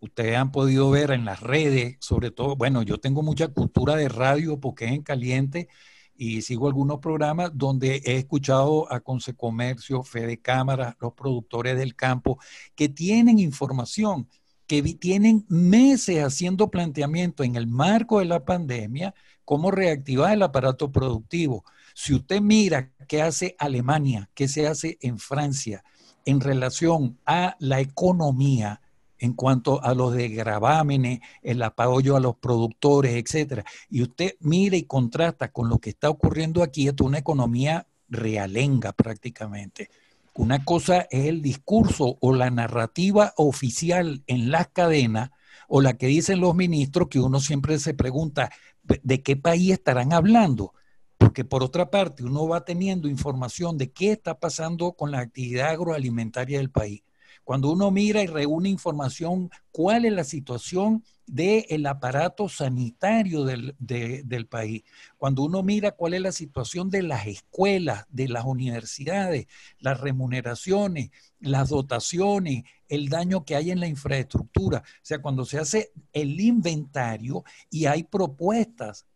ustedes 0.01 0.37
han 0.37 0.51
podido 0.51 0.91
ver 0.91 1.13
en 1.13 1.25
las 1.25 1.39
redes, 1.39 1.97
sobre 2.01 2.33
todo, 2.33 2.57
bueno, 2.57 2.83
yo 2.83 2.99
tengo 2.99 3.23
mucha 3.23 3.47
cultura 3.47 3.95
de 3.95 4.09
radio 4.09 4.59
porque 4.59 4.87
es 4.87 4.91
en 4.91 5.03
caliente 5.03 5.69
y 6.17 6.43
sigo 6.43 6.69
algunos 6.69 6.99
programas 7.01 7.51
donde 7.55 8.03
he 8.05 8.17
escuchado 8.17 8.91
a 8.93 9.01
Consecomercio, 9.01 10.03
Fede 10.03 10.39
Cámara, 10.39 10.97
los 11.01 11.13
productores 11.15 11.77
del 11.77 11.95
campo, 11.95 12.39
que 12.75 12.89
tienen 12.89 13.39
información, 13.39 14.29
que 14.67 14.83
tienen 14.83 15.45
meses 15.49 16.23
haciendo 16.23 16.71
planteamiento 16.71 17.43
en 17.43 17.57
el 17.57 17.67
marco 17.67 18.21
de 18.21 18.27
la 18.27 18.45
pandemia, 18.45 19.15
cómo 19.45 19.71
reactivar 19.71 20.33
el 20.33 20.43
aparato 20.43 20.91
productivo. 20.91 21.65
Si 21.95 22.15
usted 22.15 22.41
mira 22.41 22.93
qué 23.07 23.23
hace 23.23 23.57
Alemania, 23.59 24.31
qué 24.35 24.49
se 24.49 24.67
hace 24.67 24.99
en 25.01 25.19
Francia 25.19 25.85
en 26.25 26.41
relación 26.41 27.19
a 27.27 27.57
la 27.59 27.81
economía, 27.81 28.81
en 29.25 29.33
cuanto 29.33 29.83
a 29.83 29.95
los 29.95 30.13
de 30.13 30.29
gravámenes, 30.29 31.21
el 31.41 31.63
apoyo 31.63 32.15
a 32.15 32.21
los 32.21 32.37
productores, 32.37 33.15
etcétera. 33.15 33.65
Y 33.89 34.03
usted 34.03 34.35
mire 34.41 34.77
y 34.77 34.83
contrasta 34.83 35.51
con 35.51 35.71
lo 35.71 35.79
que 35.79 35.91
está 35.91 36.11
ocurriendo 36.11 36.63
aquí, 36.63 36.89
es 36.89 36.95
una 37.01 37.19
economía 37.19 37.87
realenga 38.11 38.93
prácticamente. 38.93 39.89
Una 40.35 40.63
cosa 40.63 41.07
es 41.11 41.25
el 41.25 41.41
discurso 41.41 42.19
o 42.21 42.35
la 42.35 42.51
narrativa 42.51 43.33
oficial 43.39 44.23
en 44.27 44.51
las 44.51 44.69
cadenas 44.69 45.31
o 45.69 45.81
la 45.81 45.97
que 45.97 46.07
dicen 46.07 46.41
los 46.41 46.55
ministros 46.55 47.09
que 47.09 47.21
uno 47.21 47.41
siempre 47.41 47.79
se 47.79 47.95
pregunta 47.95 48.51
de 48.83 49.23
qué 49.23 49.37
país 49.37 49.73
estarán 49.73 50.13
hablando. 50.13 50.75
Porque 51.17 51.47
por 51.47 51.63
otra 51.63 51.91
parte 51.91 52.25
uno 52.25 52.47
va 52.47 52.67
teniendo 52.67 53.09
información 53.09 53.79
de 53.79 53.91
qué 53.91 54.13
está 54.13 54.39
pasando 54.39 54.93
con 54.93 55.13
la 55.13 55.21
actividad 55.21 55.71
agroalimentaria 55.71 56.59
del 56.59 56.71
país 56.71 57.03
cuando 57.45 57.71
uno 57.71 57.91
mira 57.91 58.23
y 58.23 58.27
reúne 58.27 58.71
información, 58.71 59.51
cuál 59.71 60.07
es 60.07 60.13
la 60.13 60.25
situación 60.25 61.05
del 61.27 61.87
aparato 61.87 62.49
sanitario 62.49 63.45
del, 63.45 63.75
del, 63.79 64.47
país, 64.47 64.83
cuando 65.17 65.43
uno 65.43 65.63
mira 65.63 65.93
cuál 65.93 66.15
es 66.15 66.21
la 66.21 66.33
situación 66.33 66.91
de 66.91 67.03
las 67.03 67.27
escuelas, 67.27 68.07
de 68.11 68.29
las 68.29 68.45
universidades, 68.45 69.47
las 69.79 70.01
remuneraciones, 70.01 71.11
las 71.41 71.71
dotaciones, 71.71 72.65
el 72.89 73.09
daño 73.09 73.45
que 73.45 73.57
hay 73.57 73.71
en 73.71 73.81
la 73.81 73.87
infraestructura. 73.87 74.83
O 74.85 75.01
sea, 75.03 75.23
cuando 75.23 75.45
se 75.45 75.59
hace 75.59 75.93
el 76.13 76.41
inventario 76.41 77.45
y 77.71 77.87
hay 77.87 78.05
propuestas 78.05 79.07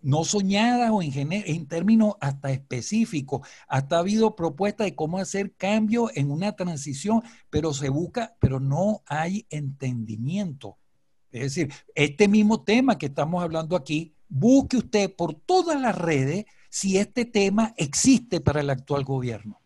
no 0.00 0.24
soñadas 0.24 0.90
o 0.92 1.02
en, 1.02 1.32
en 1.32 1.66
términos 1.66 2.14
hasta 2.20 2.50
específicos. 2.50 3.46
Hasta 3.68 3.96
ha 3.96 4.00
habido 4.00 4.36
propuestas 4.36 4.86
de 4.86 4.94
cómo 4.94 5.18
hacer 5.18 5.54
cambio 5.56 6.10
en 6.14 6.30
una 6.30 6.54
transición, 6.54 7.22
pero 7.50 7.72
se 7.72 7.88
busca, 7.88 8.36
pero 8.40 8.60
no 8.60 9.02
hay 9.06 9.46
entendimiento. 9.50 10.78
Es 11.32 11.54
decir, 11.54 11.72
este 11.94 12.28
mismo 12.28 12.62
tema 12.62 12.98
que 12.98 13.06
estamos 13.06 13.42
hablando 13.42 13.76
aquí, 13.76 14.14
busque 14.28 14.78
usted 14.78 15.14
por 15.14 15.34
todas 15.34 15.80
las 15.80 15.96
redes 15.96 16.46
si 16.70 16.98
este 16.98 17.24
tema 17.24 17.74
existe 17.76 18.40
para 18.40 18.60
el 18.60 18.70
actual 18.70 19.04
gobierno. 19.04 19.60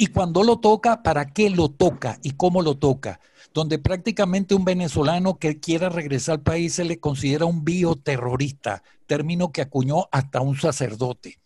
Y 0.00 0.06
cuando 0.06 0.44
lo 0.44 0.60
toca, 0.60 1.02
¿para 1.02 1.26
qué 1.26 1.50
lo 1.50 1.70
toca 1.70 2.20
y 2.22 2.30
cómo 2.30 2.62
lo 2.62 2.76
toca? 2.78 3.18
Donde 3.52 3.80
prácticamente 3.80 4.54
un 4.54 4.64
venezolano 4.64 5.40
que 5.40 5.58
quiera 5.58 5.88
regresar 5.88 6.34
al 6.34 6.42
país 6.42 6.74
se 6.74 6.84
le 6.84 7.00
considera 7.00 7.46
un 7.46 7.64
bioterrorista, 7.64 8.84
término 9.08 9.50
que 9.50 9.60
acuñó 9.60 10.06
hasta 10.12 10.40
un 10.40 10.56
sacerdote 10.56 11.40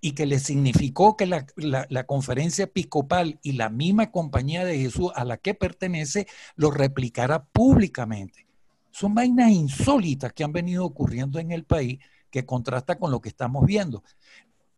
y 0.00 0.12
que 0.12 0.24
le 0.24 0.38
significó 0.38 1.16
que 1.16 1.26
la, 1.26 1.46
la, 1.56 2.04
conferencia 2.04 2.64
episcopal 2.64 3.40
y 3.42 3.52
la 3.52 3.70
misma 3.70 4.12
compañía 4.12 4.64
de 4.64 4.78
Jesús 4.78 5.10
a 5.16 5.24
la 5.24 5.38
que 5.38 5.54
pertenece 5.54 6.28
lo 6.54 6.70
replicara 6.70 7.42
públicamente. 7.42 8.46
Son 8.92 9.16
vainas 9.16 9.50
insólitas 9.50 10.32
que 10.32 10.44
han 10.44 10.52
venido 10.52 10.84
ocurriendo 10.84 11.40
en 11.40 11.50
el 11.50 11.64
país 11.64 11.98
que 12.30 12.44
contrasta 12.44 12.98
con 12.98 13.10
lo 13.10 13.20
que 13.20 13.28
estamos 13.28 13.64
viendo. 13.64 14.02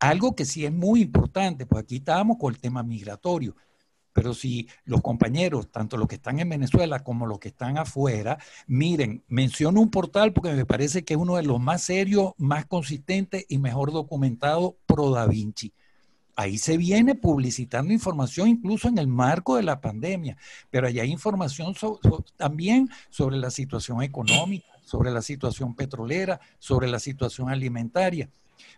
Algo 0.07 0.37
que 0.37 0.45
sí 0.45 0.65
es 0.65 0.73
muy 0.73 1.03
importante, 1.03 1.67
pues 1.67 1.83
aquí 1.83 1.97
estábamos 1.97 2.37
con 2.39 2.55
el 2.55 2.61
tema 2.61 2.83
migratorio, 2.83 3.57
pero 4.13 4.35
si 4.35 4.69
los 4.85 5.03
compañeros, 5.03 5.71
tanto 5.71 5.97
los 5.97 6.07
que 6.07 6.15
están 6.15 6.39
en 6.39 6.49
Venezuela 6.49 7.01
como 7.01 7.27
los 7.27 7.39
que 7.39 7.49
están 7.49 7.77
afuera, 7.77 8.39
miren, 8.67 9.25
menciono 9.27 9.81
un 9.81 9.91
portal 9.91 10.33
porque 10.33 10.53
me 10.53 10.65
parece 10.65 11.05
que 11.05 11.15
es 11.15 11.21
uno 11.21 11.37
de 11.37 11.43
los 11.43 11.61
más 11.61 11.83
serios, 11.83 12.35
más 12.39 12.67
consistentes 12.67 13.45
y 13.49 13.59
mejor 13.59 13.93
documentados, 13.93 14.75
Pro 14.87 15.11
Da 15.11 15.27
Vinci. 15.27 15.73
Ahí 16.37 16.57
se 16.59 16.77
viene 16.77 17.15
publicitando 17.15 17.93
información 17.93 18.49
incluso 18.49 18.89
en 18.89 18.99
el 18.99 19.09
marco 19.09 19.57
de 19.57 19.65
la 19.65 19.81
pandemia, 19.81 20.37
pero 20.71 20.87
allá 20.87 21.03
hay 21.03 21.11
información 21.11 21.75
también 22.37 22.89
sobre 23.11 23.39
la 23.39 23.51
situación 23.51 24.03
económica, 24.03 24.69
sobre 24.85 25.11
la 25.11 25.21
situación 25.21 25.75
petrolera, 25.75 26.39
sobre 26.59 26.89
la 26.89 27.01
situación 27.01 27.49
alimentaria. 27.49 28.31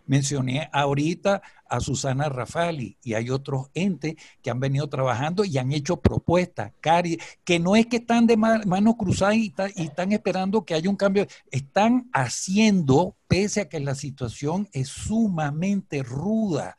Mencioné 0.05 0.69
ahorita 0.71 1.41
a 1.67 1.79
Susana 1.79 2.29
Rafali 2.29 2.97
y 3.03 3.13
hay 3.13 3.29
otros 3.29 3.69
entes 3.73 4.15
que 4.41 4.49
han 4.49 4.59
venido 4.59 4.89
trabajando 4.89 5.45
y 5.45 5.57
han 5.57 5.71
hecho 5.71 5.97
propuestas, 5.97 6.73
Cari, 6.81 7.19
que 7.43 7.59
no 7.59 7.75
es 7.75 7.85
que 7.87 7.97
están 7.97 8.27
de 8.27 8.37
mano 8.37 8.97
cruzada 8.97 9.35
y, 9.35 9.53
y 9.75 9.83
están 9.83 10.11
esperando 10.11 10.65
que 10.65 10.73
haya 10.73 10.89
un 10.89 10.95
cambio, 10.95 11.27
están 11.51 12.09
haciendo, 12.13 13.15
pese 13.27 13.61
a 13.61 13.69
que 13.69 13.79
la 13.79 13.95
situación 13.95 14.67
es 14.73 14.87
sumamente 14.87 16.03
ruda, 16.03 16.77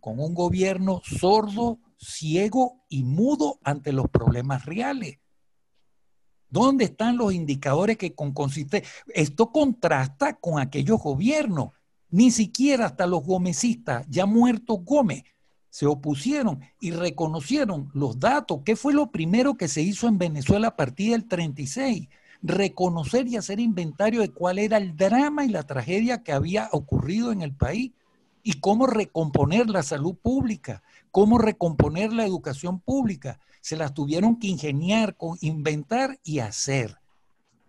con 0.00 0.20
un 0.20 0.34
gobierno 0.34 1.00
sordo, 1.04 1.78
ciego 1.98 2.84
y 2.88 3.04
mudo 3.04 3.58
ante 3.62 3.92
los 3.92 4.08
problemas 4.08 4.66
reales. 4.66 5.18
¿Dónde 6.50 6.84
están 6.84 7.16
los 7.16 7.32
indicadores 7.32 7.96
que 7.96 8.14
con 8.14 8.32
consistencia? 8.32 8.88
Esto 9.08 9.50
contrasta 9.50 10.34
con 10.34 10.60
aquellos 10.60 11.00
gobiernos 11.00 11.70
ni 12.14 12.30
siquiera 12.30 12.86
hasta 12.86 13.08
los 13.08 13.24
gomecistas, 13.24 14.06
ya 14.08 14.24
muertos 14.24 14.84
Gómez, 14.84 15.24
se 15.68 15.84
opusieron 15.86 16.60
y 16.78 16.92
reconocieron 16.92 17.90
los 17.92 18.20
datos. 18.20 18.60
¿Qué 18.64 18.76
fue 18.76 18.94
lo 18.94 19.10
primero 19.10 19.56
que 19.56 19.66
se 19.66 19.82
hizo 19.82 20.06
en 20.06 20.16
Venezuela 20.16 20.68
a 20.68 20.76
partir 20.76 21.10
del 21.10 21.26
36? 21.26 22.08
Reconocer 22.40 23.26
y 23.26 23.34
hacer 23.36 23.58
inventario 23.58 24.20
de 24.20 24.30
cuál 24.30 24.60
era 24.60 24.76
el 24.76 24.96
drama 24.96 25.44
y 25.44 25.48
la 25.48 25.64
tragedia 25.64 26.22
que 26.22 26.30
había 26.30 26.68
ocurrido 26.70 27.32
en 27.32 27.42
el 27.42 27.52
país 27.52 27.90
y 28.44 28.60
cómo 28.60 28.86
recomponer 28.86 29.68
la 29.68 29.82
salud 29.82 30.14
pública, 30.14 30.84
cómo 31.10 31.38
recomponer 31.38 32.12
la 32.12 32.26
educación 32.26 32.78
pública. 32.78 33.40
Se 33.60 33.76
las 33.76 33.92
tuvieron 33.92 34.38
que 34.38 34.46
ingeniar, 34.46 35.16
con 35.16 35.36
inventar 35.40 36.20
y 36.22 36.38
hacer 36.38 36.96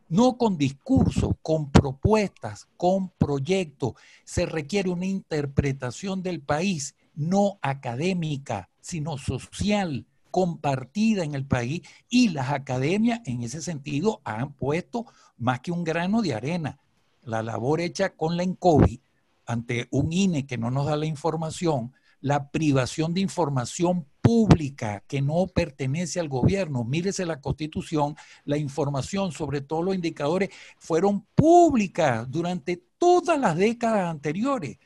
no 0.07 0.37
con 0.37 0.57
discurso, 0.57 1.37
con 1.41 1.71
propuestas, 1.71 2.67
con 2.77 3.09
proyectos. 3.09 3.93
Se 4.23 4.45
requiere 4.45 4.89
una 4.89 5.05
interpretación 5.05 6.21
del 6.21 6.41
país, 6.41 6.95
no 7.15 7.59
académica, 7.61 8.69
sino 8.81 9.17
social, 9.17 10.05
compartida 10.31 11.23
en 11.23 11.33
el 11.33 11.45
país 11.45 11.81
y 12.09 12.29
las 12.29 12.51
academias 12.51 13.21
en 13.25 13.41
ese 13.41 13.61
sentido 13.61 14.19
han 14.25 14.51
puesto 14.51 15.05
más 15.37 15.61
que 15.61 15.71
un 15.71 15.83
grano 15.83 16.21
de 16.21 16.33
arena. 16.33 16.79
La 17.23 17.41
labor 17.41 17.79
hecha 17.79 18.09
con 18.09 18.35
la 18.35 18.43
ENCOVI 18.43 19.01
ante 19.45 19.87
un 19.91 20.11
INE 20.11 20.45
que 20.45 20.57
no 20.57 20.71
nos 20.71 20.87
da 20.87 20.97
la 20.97 21.05
información, 21.05 21.93
la 22.25 22.49
privación 22.49 23.13
de 23.13 23.21
información 23.21 24.07
pública 24.19 25.03
que 25.07 25.21
no 25.21 25.45
pertenece 25.45 26.19
al 26.19 26.27
gobierno. 26.27 26.83
Mírese 26.83 27.23
la 27.23 27.39
constitución, 27.39 28.15
la 28.45 28.57
información 28.57 29.31
sobre 29.31 29.61
todos 29.61 29.85
los 29.85 29.93
indicadores 29.93 30.49
fueron 30.79 31.23
públicas 31.35 32.25
durante 32.27 32.81
todas 32.97 33.39
las 33.39 33.55
décadas 33.55 34.09
anteriores. 34.09 34.79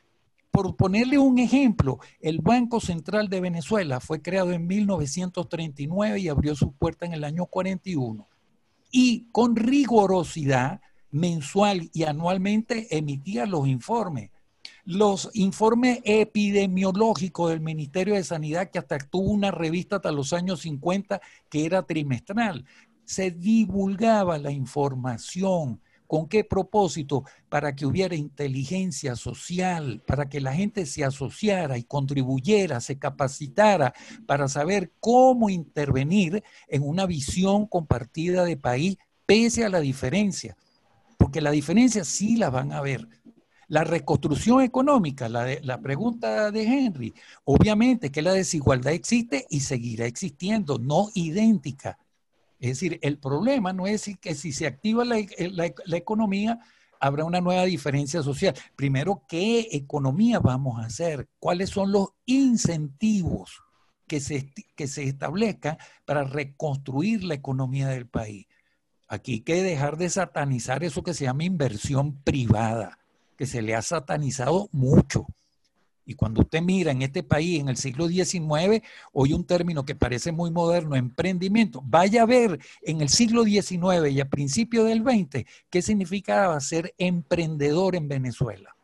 Por 0.50 0.76
ponerle 0.76 1.16
un 1.16 1.38
ejemplo, 1.38 1.98
el 2.20 2.40
Banco 2.42 2.78
Central 2.78 3.30
de 3.30 3.40
Venezuela 3.40 4.00
fue 4.00 4.20
creado 4.20 4.52
en 4.52 4.66
1939 4.66 6.20
y 6.20 6.28
abrió 6.28 6.54
su 6.54 6.72
puerta 6.72 7.06
en 7.06 7.14
el 7.14 7.24
año 7.24 7.46
41. 7.46 8.28
Y 8.90 9.30
con 9.32 9.56
rigurosidad 9.56 10.82
mensual 11.10 11.88
y 11.94 12.02
anualmente 12.02 12.94
emitía 12.94 13.46
los 13.46 13.66
informes. 13.66 14.30
Los 14.92 15.30
informes 15.34 16.00
epidemiológicos 16.02 17.50
del 17.50 17.60
Ministerio 17.60 18.14
de 18.14 18.24
Sanidad, 18.24 18.70
que 18.72 18.80
hasta 18.80 18.98
tuvo 18.98 19.30
una 19.30 19.52
revista 19.52 19.96
hasta 19.96 20.10
los 20.10 20.32
años 20.32 20.62
50 20.62 21.20
que 21.48 21.64
era 21.64 21.84
trimestral, 21.84 22.64
se 23.04 23.30
divulgaba 23.30 24.36
la 24.38 24.50
información. 24.50 25.80
¿Con 26.08 26.26
qué 26.26 26.42
propósito? 26.42 27.22
Para 27.48 27.76
que 27.76 27.86
hubiera 27.86 28.16
inteligencia 28.16 29.14
social, 29.14 30.02
para 30.08 30.28
que 30.28 30.40
la 30.40 30.54
gente 30.54 30.84
se 30.86 31.04
asociara 31.04 31.78
y 31.78 31.84
contribuyera, 31.84 32.80
se 32.80 32.98
capacitara 32.98 33.94
para 34.26 34.48
saber 34.48 34.90
cómo 34.98 35.50
intervenir 35.50 36.42
en 36.66 36.82
una 36.82 37.06
visión 37.06 37.68
compartida 37.68 38.42
de 38.42 38.56
país, 38.56 38.96
pese 39.24 39.64
a 39.64 39.68
la 39.68 39.78
diferencia. 39.78 40.56
Porque 41.16 41.40
la 41.40 41.52
diferencia 41.52 42.02
sí 42.02 42.34
la 42.34 42.50
van 42.50 42.72
a 42.72 42.80
ver. 42.80 43.06
La 43.70 43.84
reconstrucción 43.84 44.62
económica, 44.62 45.28
la, 45.28 45.46
la 45.62 45.80
pregunta 45.80 46.50
de 46.50 46.64
Henry, 46.64 47.14
obviamente 47.44 48.10
que 48.10 48.20
la 48.20 48.32
desigualdad 48.32 48.92
existe 48.92 49.46
y 49.48 49.60
seguirá 49.60 50.06
existiendo, 50.06 50.78
no 50.78 51.10
idéntica. 51.14 51.96
Es 52.58 52.70
decir, 52.70 52.98
el 53.00 53.18
problema 53.18 53.72
no 53.72 53.86
es 53.86 54.10
que 54.20 54.34
si 54.34 54.52
se 54.52 54.66
activa 54.66 55.04
la, 55.04 55.18
economía, 55.96 56.58
habrá 56.98 57.24
una 57.24 57.40
nueva 57.40 57.64
diferencia 57.64 58.24
social. 58.24 58.56
Primero, 58.74 59.22
¿qué 59.28 59.68
economía 59.70 60.40
vamos 60.40 60.80
a 60.80 60.86
hacer? 60.86 61.28
¿Cuáles 61.38 61.70
son 61.70 61.92
los 61.92 62.08
incentivos 62.26 63.62
que 64.08 64.18
se, 64.18 64.52
que 64.74 64.88
se 64.88 65.04
establezcan 65.04 65.78
para 66.04 66.24
reconstruir 66.24 67.22
la 67.22 67.34
economía 67.34 67.86
del 67.86 68.08
país? 68.08 68.48
Aquí 69.06 69.34
hay 69.34 69.40
que 69.42 69.62
dejar 69.62 69.96
de 69.96 70.10
satanizar 70.10 70.82
eso 70.82 71.04
que 71.04 71.14
se 71.14 71.26
llama 71.26 71.44
inversión 71.44 72.20
privada 72.24 72.99
que 73.40 73.46
se 73.46 73.62
le 73.62 73.74
ha 73.74 73.80
satanizado 73.80 74.68
mucho. 74.70 75.26
Y 76.04 76.12
cuando 76.12 76.42
usted 76.42 76.60
mira 76.60 76.92
en 76.92 77.00
este 77.00 77.22
país, 77.22 77.58
en 77.58 77.70
el 77.70 77.78
siglo 77.78 78.06
XIX, 78.06 78.82
hoy 79.14 79.32
un 79.32 79.46
término 79.46 79.86
que 79.86 79.94
parece 79.94 80.30
muy 80.30 80.50
moderno, 80.50 80.94
emprendimiento, 80.94 81.82
vaya 81.82 82.20
a 82.20 82.26
ver 82.26 82.60
en 82.82 83.00
el 83.00 83.08
siglo 83.08 83.44
XIX 83.44 84.10
y 84.10 84.20
a 84.20 84.28
principios 84.28 84.86
del 84.86 85.02
XX 85.02 85.46
qué 85.70 85.80
significaba 85.80 86.60
ser 86.60 86.94
emprendedor 86.98 87.96
en 87.96 88.08
Venezuela. 88.08 88.76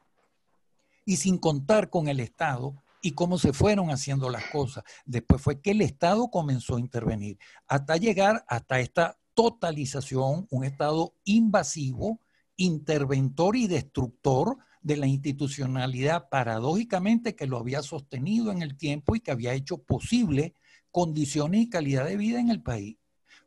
Y 1.04 1.16
sin 1.16 1.36
contar 1.36 1.90
con 1.90 2.08
el 2.08 2.18
Estado 2.18 2.82
y 3.02 3.12
cómo 3.12 3.36
se 3.36 3.52
fueron 3.52 3.90
haciendo 3.90 4.30
las 4.30 4.46
cosas. 4.46 4.84
Después 5.04 5.42
fue 5.42 5.60
que 5.60 5.72
el 5.72 5.82
Estado 5.82 6.30
comenzó 6.30 6.76
a 6.76 6.80
intervenir 6.80 7.38
hasta 7.68 7.98
llegar 7.98 8.42
hasta 8.48 8.80
esta 8.80 9.18
totalización, 9.34 10.46
un 10.50 10.64
Estado 10.64 11.12
invasivo, 11.26 12.20
interventor 12.56 13.56
y 13.56 13.66
destructor 13.66 14.58
de 14.82 14.96
la 14.96 15.06
institucionalidad 15.06 16.28
paradójicamente 16.28 17.34
que 17.34 17.46
lo 17.46 17.58
había 17.58 17.82
sostenido 17.82 18.52
en 18.52 18.62
el 18.62 18.76
tiempo 18.76 19.16
y 19.16 19.20
que 19.20 19.32
había 19.32 19.54
hecho 19.54 19.78
posible 19.78 20.54
condiciones 20.90 21.62
y 21.62 21.68
calidad 21.68 22.06
de 22.06 22.16
vida 22.16 22.40
en 22.40 22.50
el 22.50 22.62
país. 22.62 22.96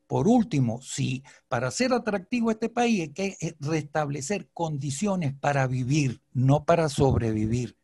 Por 0.05 0.27
último, 0.27 0.81
si 0.81 1.23
para 1.47 1.69
ser 1.71 1.93
atractivo 1.93 2.51
este 2.51 2.67
país 2.67 3.01
hay 3.01 3.09
que 3.09 3.37
eh, 3.39 3.55
restablecer 3.59 4.49
condiciones 4.53 5.33
para 5.35 5.67
vivir, 5.67 6.21
no 6.33 6.65
para 6.65 6.89
sobrevivir. 6.89 7.77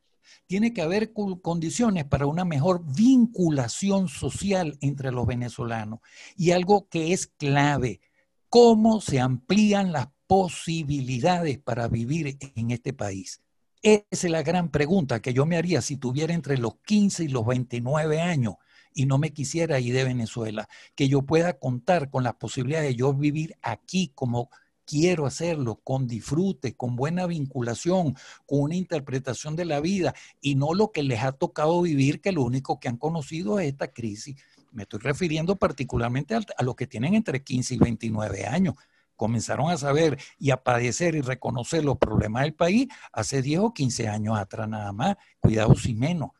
Tiene 0.48 0.74
que 0.74 0.82
haber 0.82 1.14
condiciones 1.14 2.06
para 2.06 2.26
una 2.26 2.44
mejor 2.44 2.84
vinculación 2.84 4.08
social 4.08 4.78
entre 4.82 5.12
los 5.12 5.26
venezolanos. 5.26 6.00
Y 6.36 6.52
algo 6.52 6.88
que 6.90 7.14
es 7.14 7.28
clave, 7.28 8.02
cómo 8.50 9.02
se 9.02 9.20
amplían 9.20 9.92
las 9.92 10.08
posibilidades 10.28 11.60
para 11.60 11.88
vivir 11.88 12.38
en 12.56 12.72
este 12.72 12.94
país? 12.94 13.42
Esa 13.82 14.06
es 14.10 14.24
la 14.32 14.42
gran 14.42 14.70
pregunta 14.70 15.22
que 15.22 15.34
yo 15.34 15.46
me 15.46 15.58
haría 15.58 15.82
si 15.82 15.98
tuviera 15.98 16.34
entre 16.34 16.58
los 16.58 16.78
15 16.86 17.26
y 17.26 17.28
los 17.28 17.46
29 17.46 18.20
años 18.20 18.56
y 18.96 19.06
no 19.06 19.18
me 19.20 19.32
quisiera 19.32 19.80
ir 19.80 19.94
de 19.94 20.06
Venezuela, 20.06 20.68
que 20.96 21.08
yo 21.08 21.22
pueda 21.22 21.60
contar 21.60 22.10
con 22.10 22.24
la 22.24 22.34
posibilidad 22.34 22.82
de 22.82 22.96
yo 22.96 23.14
vivir 23.14 23.56
aquí 23.62 24.12
como 24.16 24.50
quiero 24.86 25.26
hacerlo, 25.26 25.82
con 25.84 26.08
disfrute, 26.08 26.76
con 26.76 26.96
buena 26.96 27.28
vinculación, 27.28 28.16
con 28.46 28.62
una 28.62 28.76
interpretación 28.76 29.56
de 29.56 29.66
la 29.66 29.82
vida 29.82 30.16
y 30.42 30.56
no 30.56 30.74
lo 30.74 30.92
que 30.92 31.04
les 31.04 31.22
ha 31.22 31.34
tocado 31.34 31.82
vivir, 31.82 32.22
que 32.22 32.32
lo 32.32 32.44
único 32.44 32.80
que 32.80 32.88
han 32.88 32.98
conocido 32.98 33.60
es 33.60 33.68
esta 33.68 33.90
crisis. 33.90 34.36
Me 34.72 34.84
estoy 34.84 35.00
refiriendo 35.00 35.58
particularmente 35.58 36.36
a 36.36 36.64
los 36.64 36.76
que 36.76 36.88
tienen 36.88 37.16
entre 37.16 37.44
15 37.44 37.76
y 37.76 37.78
29 37.78 38.46
años 38.46 38.76
comenzaron 39.16 39.70
a 39.70 39.78
saber 39.78 40.18
y 40.38 40.52
a 40.52 40.64
padecer 40.64 41.16
y 41.16 41.22
reconocer 41.22 41.84
los 41.84 41.98
problemas 41.98 42.44
del 42.44 42.54
país 42.54 42.88
hace 43.12 43.42
10 43.42 43.60
o 43.62 43.74
15 43.74 44.08
años 44.08 44.38
atrás 44.38 44.68
nada 44.68 44.92
más, 44.92 45.16
cuidados 45.40 45.86
y 45.86 45.94
menos, 45.94 46.32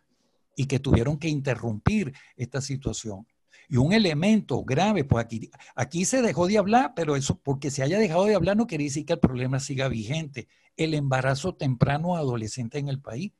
y 0.56 0.66
que 0.66 0.80
tuvieron 0.80 1.18
que 1.18 1.28
interrumpir 1.28 2.14
esta 2.36 2.62
situación. 2.62 3.26
Y 3.68 3.78
un 3.78 3.94
elemento 3.94 4.64
grave, 4.64 5.04
pues 5.04 5.26
aquí, 5.26 5.50
aquí 5.76 6.06
se 6.06 6.22
dejó 6.22 6.48
de 6.48 6.58
hablar, 6.58 6.94
pero 6.96 7.16
eso 7.16 7.40
porque 7.42 7.72
se 7.72 7.84
haya 7.84 7.98
dejado 7.98 8.26
de 8.26 8.36
hablar 8.36 8.58
no 8.58 8.68
quiere 8.68 8.84
decir 8.84 9.06
que 9.06 9.14
el 9.14 9.20
problema 9.20 9.60
siga 9.60 9.88
vigente. 9.88 10.48
El 10.78 10.94
embarazo 10.94 11.56
temprano 11.56 12.16
adolescente 12.16 12.78
en 12.78 12.90
el 12.90 13.02
país. 13.02 13.32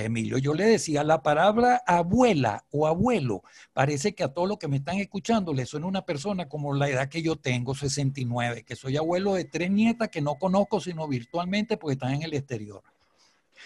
Emilio 0.00 0.38
yo 0.38 0.54
le 0.54 0.64
decía, 0.64 1.04
la 1.04 1.22
palabra 1.22 1.82
abuela 1.86 2.64
o 2.70 2.86
abuelo, 2.86 3.42
parece 3.72 4.14
que 4.14 4.24
a 4.24 4.28
todos 4.28 4.48
los 4.48 4.58
que 4.58 4.68
me 4.68 4.76
están 4.76 4.98
escuchando 4.98 5.52
le 5.52 5.66
suena 5.66 5.86
una 5.86 6.02
persona 6.02 6.48
como 6.48 6.74
la 6.74 6.88
edad 6.88 7.08
que 7.08 7.22
yo 7.22 7.36
tengo, 7.36 7.74
69, 7.74 8.64
que 8.64 8.76
soy 8.76 8.96
abuelo 8.96 9.34
de 9.34 9.44
tres 9.44 9.70
nietas 9.70 10.08
que 10.08 10.20
no 10.20 10.36
conozco 10.36 10.80
sino 10.80 11.06
virtualmente 11.08 11.76
porque 11.76 11.94
están 11.94 12.14
en 12.14 12.22
el 12.22 12.34
exterior. 12.34 12.82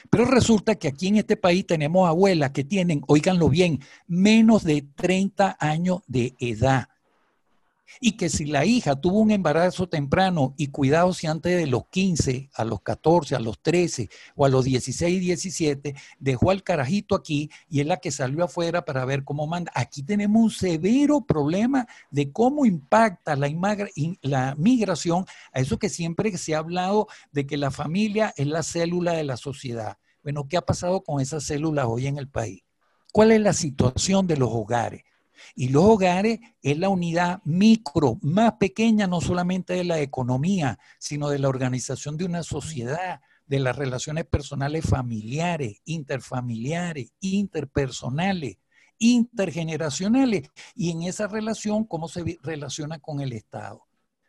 Pero 0.08 0.24
resulta 0.24 0.76
que 0.76 0.88
aquí 0.88 1.08
en 1.08 1.16
este 1.16 1.36
país 1.36 1.66
tenemos 1.66 2.08
abuelas 2.08 2.52
que 2.52 2.64
tienen, 2.64 3.02
oíganlo 3.08 3.48
bien, 3.48 3.80
menos 4.06 4.64
de 4.64 4.82
30 4.82 5.56
años 5.58 6.00
de 6.06 6.34
edad 6.38 6.88
y 8.00 8.12
que 8.12 8.28
si 8.28 8.44
la 8.44 8.64
hija 8.64 9.00
tuvo 9.00 9.20
un 9.20 9.30
embarazo 9.30 9.88
temprano 9.88 10.54
y 10.56 10.68
cuidado 10.68 11.12
si 11.12 11.26
antes 11.26 11.56
de 11.56 11.66
los 11.66 11.86
15, 11.88 12.50
a 12.54 12.64
los 12.64 12.82
14, 12.82 13.34
a 13.34 13.40
los 13.40 13.60
13 13.60 14.08
o 14.36 14.44
a 14.44 14.48
los 14.48 14.64
16, 14.64 15.20
17, 15.20 15.94
dejó 16.18 16.50
al 16.50 16.62
carajito 16.62 17.14
aquí 17.14 17.50
y 17.68 17.80
es 17.80 17.86
la 17.86 17.98
que 17.98 18.10
salió 18.10 18.44
afuera 18.44 18.84
para 18.84 19.04
ver 19.04 19.24
cómo 19.24 19.46
manda. 19.46 19.72
Aquí 19.74 20.02
tenemos 20.02 20.42
un 20.42 20.50
severo 20.50 21.22
problema 21.22 21.86
de 22.10 22.30
cómo 22.32 22.66
impacta 22.66 23.36
la, 23.36 23.50
la 24.22 24.54
migración 24.56 25.24
a 25.52 25.60
eso 25.60 25.78
que 25.78 25.88
siempre 25.88 26.36
se 26.36 26.54
ha 26.54 26.58
hablado 26.58 27.08
de 27.32 27.46
que 27.46 27.56
la 27.56 27.70
familia 27.70 28.32
es 28.36 28.46
la 28.46 28.62
célula 28.62 29.12
de 29.12 29.24
la 29.24 29.36
sociedad. 29.36 29.98
Bueno, 30.22 30.46
¿qué 30.48 30.56
ha 30.56 30.62
pasado 30.62 31.02
con 31.02 31.20
esas 31.20 31.44
células 31.44 31.86
hoy 31.88 32.06
en 32.06 32.18
el 32.18 32.28
país? 32.28 32.62
¿Cuál 33.12 33.32
es 33.32 33.40
la 33.40 33.52
situación 33.52 34.26
de 34.26 34.36
los 34.36 34.50
hogares? 34.52 35.02
Y 35.54 35.68
los 35.68 35.84
hogares 35.84 36.40
es 36.62 36.78
la 36.78 36.88
unidad 36.88 37.40
micro, 37.44 38.18
más 38.22 38.54
pequeña 38.54 39.06
no 39.06 39.20
solamente 39.20 39.74
de 39.74 39.84
la 39.84 40.00
economía, 40.00 40.78
sino 40.98 41.28
de 41.28 41.38
la 41.38 41.48
organización 41.48 42.16
de 42.16 42.24
una 42.24 42.42
sociedad, 42.42 43.20
de 43.46 43.58
las 43.58 43.76
relaciones 43.76 44.26
personales 44.26 44.84
familiares, 44.84 45.80
interfamiliares, 45.84 47.12
interpersonales, 47.20 48.58
intergeneracionales. 48.98 50.50
Y 50.74 50.90
en 50.90 51.02
esa 51.02 51.26
relación, 51.26 51.84
¿cómo 51.84 52.06
se 52.06 52.38
relaciona 52.42 53.00
con 53.00 53.20
el 53.20 53.32
Estado? 53.32 53.86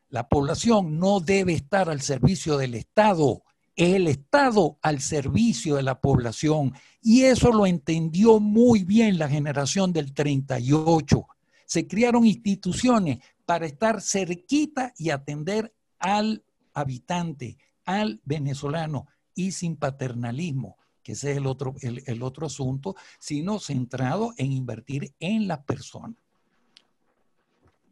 La 0.09 0.27
población 0.27 0.99
no 0.99 1.19
debe 1.19 1.53
estar 1.53 1.89
al 1.89 2.01
servicio 2.01 2.57
del 2.57 2.73
Estado, 2.75 3.43
el 3.75 4.07
Estado 4.07 4.77
al 4.81 5.01
servicio 5.01 5.75
de 5.75 5.83
la 5.83 5.99
población. 5.99 6.73
Y 7.01 7.23
eso 7.23 7.51
lo 7.51 7.65
entendió 7.65 8.39
muy 8.39 8.83
bien 8.83 9.17
la 9.17 9.29
generación 9.29 9.93
del 9.93 10.13
38. 10.13 11.27
Se 11.65 11.87
crearon 11.87 12.25
instituciones 12.25 13.19
para 13.45 13.65
estar 13.65 14.01
cerquita 14.01 14.93
y 14.97 15.09
atender 15.09 15.73
al 15.99 16.43
habitante, 16.73 17.57
al 17.85 18.21
venezolano, 18.23 19.07
y 19.33 19.51
sin 19.51 19.77
paternalismo, 19.77 20.77
que 21.03 21.13
ese 21.13 21.31
es 21.31 21.37
el 21.37 21.47
otro, 21.47 21.73
el, 21.81 22.23
otro 22.23 22.47
asunto, 22.47 22.95
sino 23.19 23.59
centrado 23.59 24.33
en 24.37 24.51
invertir 24.51 25.13
en 25.19 25.47
las 25.47 25.59
personas. 25.59 26.17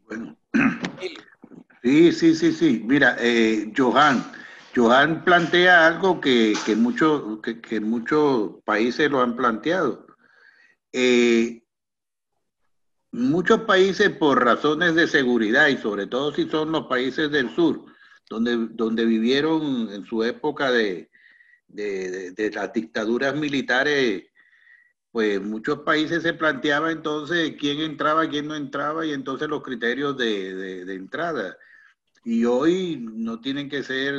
Bueno, 0.06 0.36
sí, 1.82 2.12
sí, 2.12 2.34
sí, 2.34 2.52
sí. 2.52 2.82
Mira, 2.84 3.16
eh, 3.18 3.72
Johan, 3.76 4.24
Johan 4.74 5.24
plantea 5.24 5.86
algo 5.86 6.20
que, 6.20 6.54
que, 6.64 7.60
que, 7.60 7.80
muchos 7.80 8.62
países 8.64 9.10
lo 9.10 9.20
han 9.20 9.34
planteado. 9.34 10.06
Eh, 10.92 11.62
muchos 13.12 13.62
países 13.62 14.10
por 14.10 14.44
razones 14.44 14.94
de 14.94 15.08
seguridad 15.08 15.68
y 15.68 15.76
sobre 15.76 16.06
todo 16.06 16.32
si 16.32 16.48
son 16.48 16.70
los 16.70 16.86
países 16.86 17.30
del 17.30 17.54
sur, 17.54 17.84
donde, 18.28 18.68
donde 18.70 19.04
vivieron 19.04 19.92
en 19.92 20.04
su 20.04 20.22
época 20.22 20.70
de, 20.70 21.10
de, 21.66 22.50
las 22.54 22.72
dictaduras 22.72 23.34
militares, 23.34 24.24
pues 25.10 25.42
muchos 25.42 25.80
países 25.80 26.22
se 26.22 26.34
planteaba 26.34 26.92
entonces 26.92 27.56
quién 27.58 27.80
entraba, 27.80 28.28
quién 28.28 28.46
no 28.46 28.54
entraba 28.54 29.04
y 29.04 29.12
entonces 29.12 29.48
los 29.48 29.62
criterios 29.64 30.16
de, 30.16 30.84
de 30.84 30.94
entrada. 30.94 31.56
Y 32.22 32.44
hoy 32.44 32.98
no 33.00 33.40
tienen 33.40 33.68
que 33.68 33.82
ser 33.82 34.14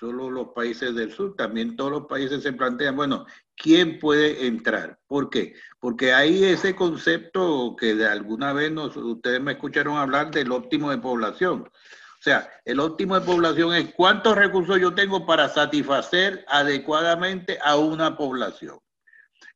solo 0.00 0.30
los 0.30 0.48
países 0.54 0.94
del 0.94 1.12
sur, 1.12 1.36
también 1.36 1.76
todos 1.76 1.90
los 1.90 2.06
países 2.06 2.42
se 2.42 2.54
plantean, 2.54 2.96
bueno, 2.96 3.26
¿quién 3.54 3.98
puede 3.98 4.46
entrar? 4.46 4.98
¿Por 5.06 5.28
qué? 5.28 5.54
Porque 5.78 6.14
hay 6.14 6.42
ese 6.42 6.74
concepto 6.74 7.76
que 7.78 7.94
de 7.94 8.08
alguna 8.08 8.54
vez 8.54 8.72
nos, 8.72 8.96
ustedes 8.96 9.42
me 9.42 9.52
escucharon 9.52 9.98
hablar 9.98 10.30
del 10.30 10.52
óptimo 10.52 10.90
de 10.90 10.96
población. 10.96 11.68
O 11.68 12.22
sea, 12.22 12.50
el 12.64 12.80
óptimo 12.80 13.14
de 13.20 13.26
población 13.26 13.74
es 13.74 13.92
cuántos 13.94 14.36
recursos 14.36 14.80
yo 14.80 14.94
tengo 14.94 15.26
para 15.26 15.50
satisfacer 15.50 16.46
adecuadamente 16.48 17.58
a 17.62 17.76
una 17.76 18.16
población 18.16 18.78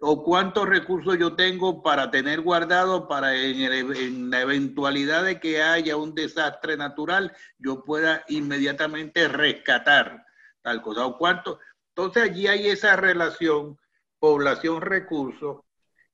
o 0.01 0.23
cuántos 0.23 0.69
recursos 0.69 1.19
yo 1.19 1.35
tengo 1.35 1.83
para 1.83 2.11
tener 2.11 2.43
guardado 2.43 3.09
para 3.09 3.35
en, 3.35 4.31
la 4.31 4.43
eventualidad 4.43 5.25
de 5.25 5.41
que 5.41 5.63
haya 5.63 5.97
un 5.97 6.15
desastre 6.15 6.77
natural, 6.77 7.33
yo 7.59 7.83
pueda 7.85 8.23
inmediatamente 8.29 9.29
rescatar 9.29 10.25
tal 10.65 10.83
cosa. 10.83 11.07
O 11.07 11.17
cuánto. 11.17 11.60
Entonces 11.91 12.25
allí 12.25 12.49
hay 12.49 12.68
esa 12.68 12.97
relación 12.97 13.78
población-recursos 14.18 15.60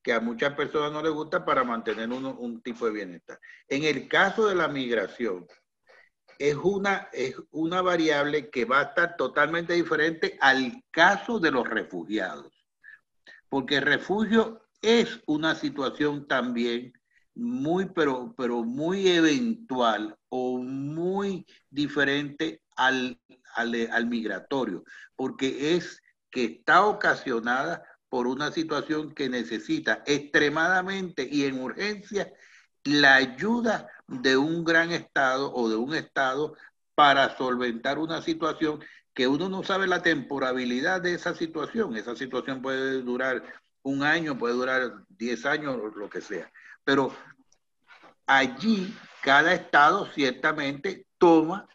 que 0.02 0.12
a 0.12 0.20
muchas 0.20 0.52
personas 0.54 0.92
no 0.92 1.02
les 1.02 1.12
gusta 1.12 1.44
para 1.46 1.64
mantener 1.64 2.10
un 2.10 2.60
tipo 2.60 2.84
de 2.84 2.92
bienestar. 2.92 3.38
En 3.68 3.84
el 3.84 4.08
caso 4.08 4.46
de 4.46 4.54
la 4.54 4.68
migración, 4.68 5.46
es 6.38 6.56
una, 6.56 7.08
es 7.12 7.36
una 7.50 7.80
variable 7.80 8.50
que 8.50 8.66
va 8.66 8.80
a 8.80 8.84
estar 8.84 9.16
totalmente 9.16 9.72
diferente 9.72 10.36
al 10.40 10.82
caso 10.90 11.38
de 11.38 11.50
los 11.50 11.68
refugiados 11.68 12.60
porque 13.50 13.80
refugio 13.80 14.62
es 14.80 15.20
una 15.26 15.54
situación 15.54 16.26
también 16.26 16.94
muy, 17.34 17.86
pero, 17.86 18.34
pero 18.38 18.62
muy 18.62 19.08
eventual 19.08 20.16
o 20.30 20.58
muy 20.58 21.44
diferente 21.68 22.62
al, 22.76 23.20
al, 23.60 24.06
migratorio, 24.06 24.84
porque 25.16 25.76
es 25.76 26.02
que 26.30 26.44
está 26.44 26.84
ocasionada 26.86 27.84
por 28.08 28.26
una 28.26 28.50
situación 28.52 29.14
que 29.14 29.28
necesita 29.28 30.02
extremadamente 30.06 31.28
y 31.30 31.44
en 31.44 31.60
urgencia 31.60 32.32
la 32.84 33.16
ayuda 33.16 33.88
de 34.08 34.36
un 34.36 34.64
gran 34.64 34.90
Estado 34.90 35.52
o 35.52 35.68
de 35.68 35.76
un 35.76 35.94
Estado 35.94 36.54
para 36.94 37.36
solventar 37.36 37.98
una 37.98 38.22
situación 38.22 38.80
que 39.14 39.26
uno 39.26 39.48
no 39.48 39.62
sabe 39.62 39.86
la 39.86 40.02
temporabilidad 40.02 41.00
de 41.00 41.14
esa 41.14 41.34
situación. 41.34 41.96
Esa 41.96 42.16
situación 42.16 42.62
puede 42.62 43.02
durar 43.02 43.42
un 43.82 44.02
año, 44.02 44.38
puede 44.38 44.54
durar 44.54 45.04
10 45.08 45.46
años, 45.46 45.78
lo 45.94 46.08
que 46.08 46.20
sea. 46.20 46.50
Pero 46.84 47.14
allí 48.26 48.94
cada 49.22 49.52
estado 49.52 50.06
ciertamente 50.12 51.06
toma 51.18 51.68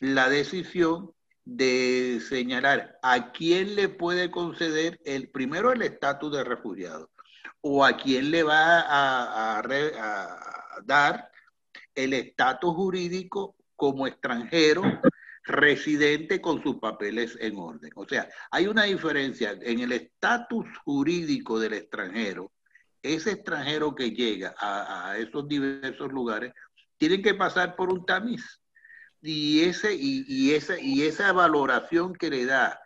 la 0.00 0.28
decisión 0.28 1.12
de 1.44 2.20
señalar 2.28 2.98
a 3.02 3.32
quién 3.32 3.74
le 3.76 3.88
puede 3.88 4.30
conceder 4.30 5.00
el 5.04 5.30
primero 5.30 5.72
el 5.72 5.82
estatus 5.82 6.32
de 6.32 6.44
refugiado 6.44 7.10
o 7.60 7.84
a 7.84 7.96
quién 7.96 8.30
le 8.30 8.42
va 8.42 8.80
a, 8.80 9.58
a 9.58 10.80
dar 10.84 11.30
el 11.94 12.14
estatus 12.14 12.74
jurídico 12.74 13.56
como 13.76 14.06
extranjero 14.06 14.82
residente 15.44 16.40
con 16.40 16.62
sus 16.62 16.76
papeles 16.76 17.36
en 17.40 17.56
orden. 17.56 17.90
O 17.96 18.06
sea, 18.06 18.28
hay 18.50 18.66
una 18.66 18.84
diferencia 18.84 19.56
en 19.60 19.80
el 19.80 19.92
estatus 19.92 20.66
jurídico 20.84 21.58
del 21.58 21.74
extranjero. 21.74 22.52
Ese 23.02 23.32
extranjero 23.32 23.94
que 23.94 24.10
llega 24.10 24.54
a, 24.58 25.16
esos 25.18 25.48
diversos 25.48 26.12
lugares 26.12 26.52
tiene 26.98 27.22
que 27.22 27.34
pasar 27.34 27.74
por 27.76 27.92
un 27.92 28.04
tamiz. 28.04 28.59
Y, 29.22 29.64
ese, 29.64 29.94
y, 29.94 30.52
esa, 30.52 30.78
y 30.80 31.02
esa 31.02 31.32
valoración 31.32 32.14
que 32.14 32.30
le 32.30 32.46
da 32.46 32.80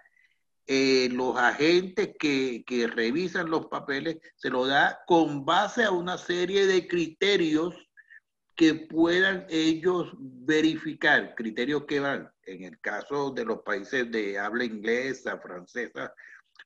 eh, 0.67 1.09
los 1.13 1.37
agentes 1.37 2.11
que, 2.19 2.65
que 2.67 2.87
revisan 2.87 3.51
los 3.51 3.67
papeles, 3.67 4.19
se 4.37 4.51
lo 4.51 4.67
da 4.67 5.01
con 5.07 5.45
base 5.45 5.85
a 5.85 5.91
una 5.91 6.19
serie 6.19 6.67
de 6.67 6.89
criterios 6.89 7.75
que 8.57 8.75
puedan 8.75 9.47
ellos 9.49 10.13
verificar 10.17 11.35
criterios 11.35 11.85
que 11.87 12.01
van, 12.01 12.31
en 12.45 12.65
el 12.65 12.79
caso 12.81 13.31
de 13.31 13.45
los 13.45 13.63
países 13.63 14.11
de 14.11 14.39
habla 14.39 14.65
inglesa, 14.65 15.39
francesa, 15.39 16.15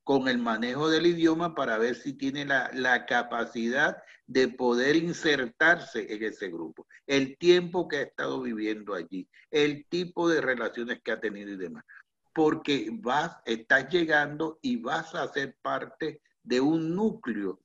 con 0.08 0.26
el 0.26 0.38
manejo 0.38 0.88
del 0.88 1.04
idioma 1.04 1.54
para 1.54 1.76
ver 1.76 1.94
si 1.94 2.14
tiene 2.14 2.46
la, 2.46 2.70
la, 2.72 3.04
capacidad 3.04 4.02
de 4.26 4.48
poder 4.48 4.96
insertarse 4.96 6.10
en 6.10 6.22
ese 6.22 6.48
grupo, 6.48 6.86
el 7.06 7.36
tiempo 7.36 7.88
que 7.88 7.98
ha 7.98 8.02
estado 8.04 8.40
viviendo 8.40 8.94
allí, 8.94 9.28
el 9.50 9.84
tipo 9.90 10.26
de 10.26 10.40
relaciones 10.40 11.02
que 11.04 11.12
ha 11.12 11.20
tenido 11.20 11.50
y 11.50 11.58
demás. 11.58 11.84
Porque 12.32 12.88
vas, 12.90 13.36
estás 13.44 13.90
llegando 13.90 14.58
y 14.62 14.76
vas 14.76 15.14
a 15.14 15.30
ser 15.30 15.54
parte 15.60 16.22
de 16.42 16.58
un 16.58 16.96
núcleo 16.96 17.60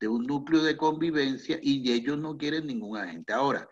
de 0.00 0.08
un 0.08 0.24
núcleo 0.24 0.64
de 0.64 0.76
convivencia 0.76 1.60
y 1.62 1.92
ellos 1.92 2.18
no 2.18 2.36
quieren 2.36 2.66
ningún 2.66 2.98
agente. 2.98 3.32
Ahora, 3.32 3.68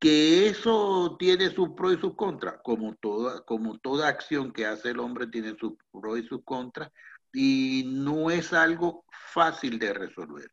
que 0.00 0.48
eso 0.48 1.16
tiene 1.20 1.50
sus 1.50 1.70
pros 1.70 1.94
y 1.94 2.00
sus 2.00 2.16
contras, 2.16 2.56
como 2.64 2.96
toda, 2.96 3.42
como 3.44 3.78
toda 3.78 4.08
acción 4.08 4.52
que 4.52 4.66
hace 4.66 4.90
el 4.90 4.98
hombre 4.98 5.28
tiene 5.28 5.56
sus 5.56 5.74
pros 5.92 6.18
y 6.18 6.26
sus 6.26 6.42
contras, 6.44 6.90
y 7.34 7.82
no 7.86 8.30
es 8.30 8.52
algo 8.52 9.04
fácil 9.32 9.78
de 9.78 9.92
resolver. 9.92 10.50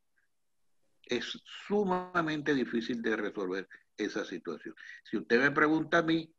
Es 1.03 1.39
sumamente 1.67 2.53
difícil 2.53 3.01
de 3.01 3.15
resolver 3.15 3.69
esa 3.95 4.25
situación. 4.25 4.73
Si 5.03 5.17
usted 5.17 5.39
me 5.39 5.51
pregunta 5.51 5.99
a 5.99 6.01
mí, 6.01 6.33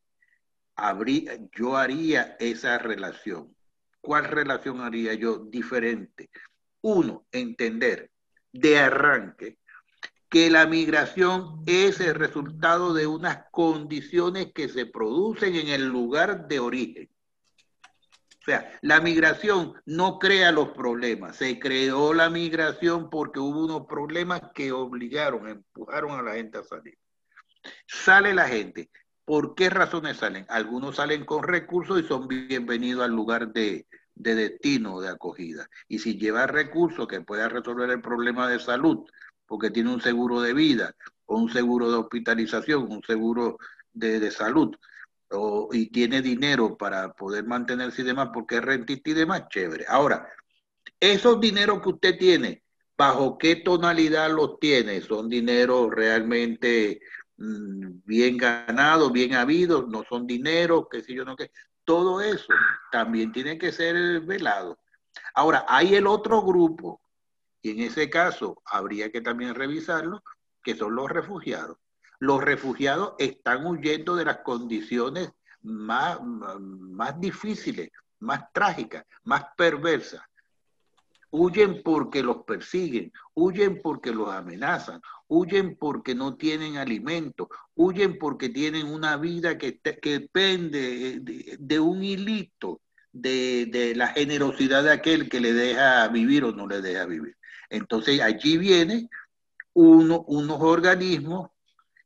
yo 1.57 1.77
haría 1.77 2.37
esa 2.41 2.79
relación. 2.79 3.55
¿Cuál 4.01 4.25
relación 4.25 4.81
haría 4.81 5.15
yo 5.15 5.39
diferente? 5.39 6.31
Uno, 6.81 7.27
entender 7.31 8.11
de 8.53 8.79
arranque 8.81 9.59
que 10.29 10.51
la 10.51 10.67
migración 10.67 11.63
es 11.67 12.01
el 12.01 12.15
resultado 12.15 12.95
de 12.95 13.07
unas 13.07 13.45
condiciones 13.53 14.53
que 14.53 14.69
se 14.69 14.87
producen 14.87 15.55
en 15.55 15.69
el 15.69 15.87
lugar 15.87 16.49
de 16.49 16.59
origen. 16.59 17.12
O 18.43 18.45
sea, 18.45 18.79
la 18.83 19.01
migración 19.01 19.75
no 19.87 20.19
crea 20.19 20.51
los 20.51 20.71
problemas, 20.71 21.37
se 21.37 21.61
creó 21.61 22.13
la 22.13 22.29
migración 22.29 23.09
porque 23.09 23.39
hubo 23.39 23.65
unos 23.65 23.87
problemas 23.87 24.43
que 24.53 24.73
obligaron, 24.73 25.49
empujaron 25.49 26.19
a 26.19 26.23
la 26.23 26.35
gente 26.35 26.59
a 26.59 26.65
salir. 26.65 26.99
Sale 27.87 28.35
la 28.35 28.49
gente. 28.49 28.91
¿Por 29.25 29.55
qué 29.55 29.71
razones 29.71 30.17
salen? 30.17 30.45
Algunos 30.49 30.97
salen 30.97 31.25
con 31.25 31.45
recursos 31.45 32.01
y 32.01 32.03
son 32.03 32.27
bienvenidos 32.27 33.05
al 33.05 33.13
lugar 33.13 33.53
de, 33.53 33.87
de 34.17 34.35
destino 34.35 35.01
de 35.01 35.09
acogida. 35.09 35.69
Y 35.87 36.01
si 36.01 36.19
lleva 36.19 36.49
recursos 36.49 37.07
que 37.07 37.21
pueda 37.21 37.49
resolver 37.49 37.91
el 37.91 38.03
problema 38.03 38.49
de 38.49 38.59
salud, 38.59 39.07
porque 39.47 39.71
tiene 39.71 39.93
un 39.93 40.01
seguro 40.01 40.41
de 40.41 40.55
vida, 40.55 40.95
o 41.27 41.37
un 41.37 41.51
seguro 41.51 41.91
de 41.91 41.99
hospitalización, 41.99 42.91
un 42.91 43.03
seguro 43.03 43.59
de, 43.93 44.31
salud, 44.31 44.75
o, 45.33 45.69
y 45.73 45.91
tiene 45.91 46.23
dinero 46.23 46.77
para 46.77 47.13
poder 47.13 47.45
mantenerse 47.45 48.03
y 48.03 48.05
demás, 48.05 48.31
porque 48.33 48.57
es 48.57 48.63
rentista 48.63 49.11
y 49.11 49.15
demás, 49.15 49.49
chévere. 49.49 49.85
Ahora, 49.89 50.29
esos 51.01 51.41
dineros 51.41 51.83
que 51.83 51.89
usted 51.89 52.19
tiene, 52.19 52.63
¿bajo 52.97 53.39
qué 53.39 53.57
tonalidad 53.57 54.31
los 54.31 54.59
tiene? 54.61 55.01
¿Son 55.01 55.29
dineros 55.29 55.91
realmente 55.91 57.01
mm, 57.37 58.03
bien 58.05 58.37
ganados, 58.37 59.13
bien 59.13 59.35
habidos? 59.35 59.89
¿No 59.89 60.05
son 60.09 60.27
dinero? 60.27 60.89
¿Qué 60.91 61.03
sé 61.03 61.15
yo 61.15 61.25
no 61.25 61.37
qué? 61.37 61.51
Todo 61.85 62.21
eso 62.21 62.53
también 62.91 63.33
tiene 63.33 63.59
que 63.59 63.73
ser 63.73 64.21
velado. 64.21 64.79
Ahora, 65.35 65.65
hay 65.69 65.95
el 65.95 66.07
otro 66.07 66.43
grupo, 66.43 67.01
y 67.61 67.71
en 67.71 67.81
ese 67.81 68.09
caso 68.11 68.63
habría 68.65 69.11
que 69.11 69.21
también 69.21 69.55
revisarlo, 69.55 70.23
que 70.63 70.77
son 70.77 70.95
los 70.95 71.11
refugiados. 71.11 71.79
Los 72.23 72.41
refugiados 72.41 73.15
están 73.19 73.67
huyendo 73.67 74.15
de 74.15 74.25
las 74.25 74.39
condiciones 74.39 75.33
más, 75.63 76.21
más 76.23 77.21
difíciles, 77.21 77.91
más 78.21 78.45
trágicas, 78.53 79.05
más 79.25 79.47
perversas 79.57 80.23
Huyen 81.35 81.83
porque 81.83 82.23
los 82.23 82.45
persiguen, 82.45 83.11
huyen 83.35 83.81
porque 83.83 84.13
los 84.13 84.29
amenazan, 84.29 85.01
huyen 85.27 85.77
porque 85.77 86.15
no 86.15 86.37
tienen 86.37 86.77
alimento, 86.77 87.49
huyen 87.75 88.19
porque 88.19 88.51
tienen 88.51 88.87
una 88.87 89.17
vida 89.17 89.59
que, 89.59 89.81
que 89.81 90.21
depende 90.21 91.19
de, 91.59 91.81
un 91.81 92.05
hilito 92.05 92.83
de, 93.13 93.95
la 93.97 94.09
generosidad 94.09 94.85
de 94.85 94.93
aquel 94.93 95.29
que 95.29 95.41
le 95.41 95.55
deja 95.55 96.07
vivir 96.07 96.45
o 96.45 96.53
no 96.53 96.69
le 96.69 96.83
deja 96.83 97.07
vivir. 97.07 97.37
Entonces 97.71 98.21
allí 98.21 98.59
viene 98.59 99.09
uno, 99.73 100.25
unos 100.29 100.61
organismos 100.61 101.52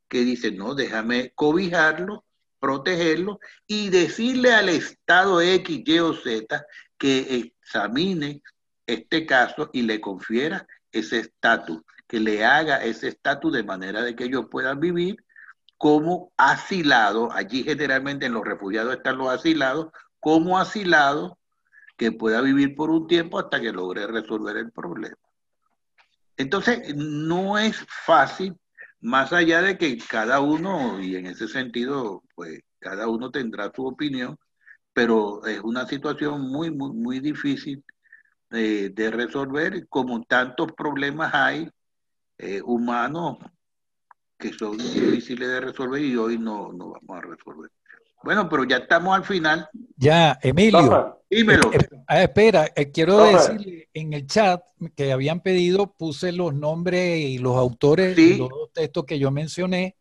que 0.07 0.21
dicen, 0.21 0.57
no, 0.57 0.75
déjame 0.75 1.31
cobijarlo, 1.35 2.25
protegerlo 2.59 3.39
y 3.67 3.89
decirle 3.89 4.53
al 4.53 4.69
Estado 4.69 5.41
X, 5.41 5.83
Y 5.85 5.99
o 5.99 6.13
Z 6.13 6.65
que 6.97 7.51
examine 7.61 8.41
este 8.85 9.25
caso 9.25 9.69
y 9.73 9.83
le 9.83 10.01
confiera 10.01 10.65
ese 10.91 11.19
estatus, 11.19 11.81
que 12.07 12.19
le 12.19 12.45
haga 12.45 12.83
ese 12.83 13.09
estatus 13.09 13.53
de 13.53 13.63
manera 13.63 14.01
de 14.01 14.15
que 14.15 14.25
ellos 14.25 14.45
puedan 14.49 14.79
vivir 14.79 15.17
como 15.77 16.31
asilados. 16.37 17.29
Allí 17.33 17.63
generalmente 17.63 18.25
en 18.25 18.33
los 18.33 18.45
refugiados 18.45 18.95
están 18.95 19.17
los 19.17 19.29
asilados 19.29 19.91
como 20.19 20.57
asilado 20.57 21.37
que 21.97 22.11
pueda 22.11 22.41
vivir 22.41 22.75
por 22.75 22.89
un 22.89 23.07
tiempo 23.07 23.39
hasta 23.39 23.59
que 23.59 23.71
logre 23.71 24.07
resolver 24.07 24.57
el 24.57 24.71
problema. 24.71 25.17
Entonces, 26.37 26.95
no 26.95 27.57
es 27.57 27.83
fácil, 28.05 28.55
más 29.01 29.33
allá 29.33 29.61
de 29.61 29.77
que 29.77 29.97
cada 29.97 30.39
uno, 30.39 30.99
y 31.01 31.15
en 31.15 31.27
ese 31.27 31.47
sentido, 31.47 32.23
pues 32.35 32.61
cada 32.79 33.07
uno 33.07 33.31
tendrá 33.31 33.71
su 33.75 33.85
opinión, 33.85 34.37
pero 34.93 35.45
es 35.45 35.59
una 35.61 35.87
situación 35.87 36.41
muy, 36.41 36.71
muy, 36.71 36.91
muy 36.93 37.19
difícil 37.19 37.83
de, 38.49 38.89
de 38.89 39.11
resolver, 39.11 39.87
como 39.89 40.23
tantos 40.23 40.71
problemas 40.73 41.33
hay 41.33 41.69
eh, 42.37 42.61
humanos 42.63 43.37
que 44.37 44.53
son 44.53 44.77
difíciles 44.77 45.47
de 45.47 45.61
resolver 45.61 46.01
y 46.01 46.15
hoy 46.15 46.37
no, 46.37 46.71
no 46.71 46.91
vamos 46.91 47.17
a 47.17 47.21
resolver. 47.21 47.71
Bueno, 48.23 48.49
pero 48.49 48.63
ya 48.63 48.77
estamos 48.77 49.15
al 49.15 49.23
final. 49.23 49.69
Ya, 49.95 50.37
Emilio. 50.41 51.17
Dímelo. 51.29 51.73
Eh, 51.73 51.77
eh, 51.77 52.03
ah, 52.07 52.23
espera, 52.23 52.67
quiero 52.93 53.17
decir 53.17 53.87
en 53.93 54.13
el 54.13 54.27
chat 54.27 54.63
que 54.95 55.11
habían 55.11 55.41
pedido, 55.41 55.93
puse 55.93 56.31
los 56.31 56.53
nombres 56.53 57.19
y 57.19 57.37
los 57.37 57.57
autores 57.57 58.15
de 58.15 58.37
los 58.37 58.49
dos 58.49 58.71
textos 58.73 59.05
que 59.05 59.19
yo 59.19 59.31
mencioné. 59.31 59.95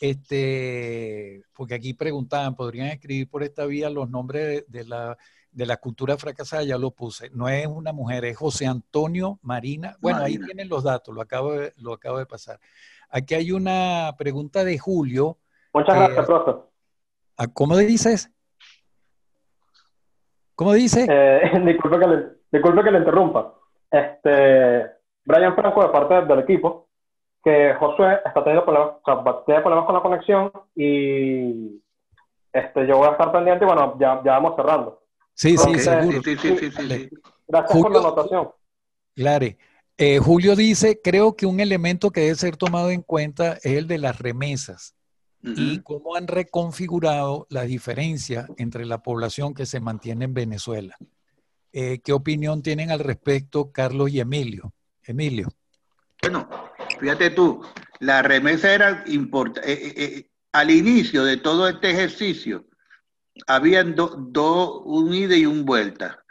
Este, 0.00 1.42
porque 1.54 1.74
aquí 1.74 1.92
preguntaban, 1.94 2.54
¿podrían 2.54 2.88
escribir 2.88 3.28
por 3.28 3.42
esta 3.42 3.66
vía 3.66 3.90
los 3.90 4.08
nombres 4.08 4.64
de, 4.68 4.84
la, 4.84 5.18
de 5.50 5.66
la 5.66 5.76
cultura 5.76 6.16
fracasada? 6.16 6.62
Ya 6.62 6.78
lo 6.78 6.92
puse. 6.92 7.30
No 7.30 7.48
es 7.48 7.66
una 7.66 7.92
mujer, 7.92 8.24
es 8.24 8.36
José 8.36 8.66
Antonio 8.66 9.38
Marina. 9.42 9.96
Bueno, 10.00 10.20
ahí 10.20 10.38
tienen 10.38 10.68
los 10.68 10.84
datos, 10.84 11.14
lo 11.14 11.20
acabo 11.20 11.52
de, 11.52 11.72
lo 11.76 11.94
acabo 11.94 12.18
de 12.18 12.26
pasar. 12.26 12.60
Aquí 13.10 13.34
hay 13.34 13.52
una 13.52 14.14
pregunta 14.16 14.64
de 14.64 14.78
Julio. 14.78 15.38
Muchas 15.74 15.96
gracias, 15.96 16.26
profe. 16.26 16.69
Ah, 17.40 17.46
¿Cómo 17.50 17.74
dices? 17.74 18.30
¿Cómo 20.54 20.74
dice? 20.74 21.06
Eh, 21.08 21.40
disculpe, 21.64 21.98
que 21.98 22.06
le, 22.06 22.24
disculpe 22.52 22.84
que 22.84 22.90
le 22.90 22.98
interrumpa. 22.98 23.54
Este, 23.90 24.90
Brian 25.24 25.54
Franco, 25.54 25.82
de 25.82 25.88
parte 25.88 26.20
del 26.26 26.40
equipo, 26.40 26.90
que 27.42 27.72
Josué 27.78 28.18
está 28.26 28.44
teniendo 28.44 28.66
problemas, 28.66 29.44
tiene 29.46 29.62
problemas 29.62 29.86
con 29.86 29.94
la 29.94 30.02
conexión 30.02 30.52
y 30.76 31.82
este, 32.52 32.86
yo 32.86 32.98
voy 32.98 33.08
a 33.08 33.12
estar 33.12 33.32
pendiente 33.32 33.64
y 33.64 33.68
bueno, 33.68 33.96
ya, 33.98 34.20
ya 34.22 34.32
vamos 34.32 34.56
cerrando. 34.56 35.02
Sí, 35.32 35.56
sí, 35.56 35.78
seguro. 35.78 36.20
Sí, 36.22 36.36
sí, 36.36 36.56
sí, 36.58 36.70
sí, 36.70 37.10
Gracias 37.48 37.82
por 37.82 37.90
la 37.90 38.00
anotación. 38.00 38.50
Claro. 39.16 39.46
Eh, 39.96 40.18
Julio 40.18 40.54
dice, 40.56 41.00
creo 41.02 41.34
que 41.34 41.46
un 41.46 41.58
elemento 41.58 42.10
que 42.10 42.20
debe 42.20 42.34
ser 42.34 42.58
tomado 42.58 42.90
en 42.90 43.00
cuenta 43.00 43.54
es 43.54 43.78
el 43.78 43.86
de 43.86 43.96
las 43.96 44.18
remesas 44.18 44.94
y 45.42 45.80
cómo 45.80 46.16
han 46.16 46.26
reconfigurado 46.26 47.46
la 47.50 47.62
diferencia 47.62 48.46
entre 48.56 48.84
la 48.84 49.02
población 49.02 49.54
que 49.54 49.66
se 49.66 49.80
mantiene 49.80 50.26
en 50.26 50.34
Venezuela. 50.34 50.96
Eh, 51.72 52.00
¿Qué 52.04 52.12
opinión 52.12 52.62
tienen 52.62 52.90
al 52.90 52.98
respecto 52.98 53.72
Carlos 53.72 54.10
y 54.10 54.20
Emilio? 54.20 54.72
Emilio. 55.02 55.48
Bueno, 56.22 56.48
fíjate 56.98 57.30
tú, 57.30 57.62
la 58.00 58.22
remesa 58.22 58.74
era 58.74 59.04
importante. 59.06 59.72
Eh, 59.72 60.30
al 60.52 60.70
inicio 60.70 61.24
de 61.24 61.36
todo 61.36 61.68
este 61.68 61.90
ejercicio, 61.90 62.66
habían 63.46 63.94
dos, 63.94 64.82
un 64.84 65.14
ida 65.14 65.36
y 65.36 65.46
un 65.46 65.64
vuelta. 65.64 66.24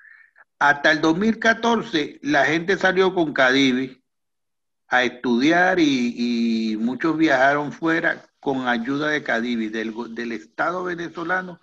Hasta 0.59 0.91
el 0.91 1.01
2014 1.01 2.19
la 2.23 2.45
gente 2.45 2.77
salió 2.77 3.13
con 3.13 3.33
Cadivi 3.33 3.98
a 4.89 5.03
estudiar 5.03 5.79
y, 5.79 6.75
muchos 6.79 7.17
viajaron 7.17 7.71
fuera 7.71 8.25
con 8.39 8.67
ayuda 8.67 9.09
de 9.09 9.23
Cadivi, 9.23 9.69
del, 9.69 10.31
Estado 10.31 10.83
venezolano 10.83 11.59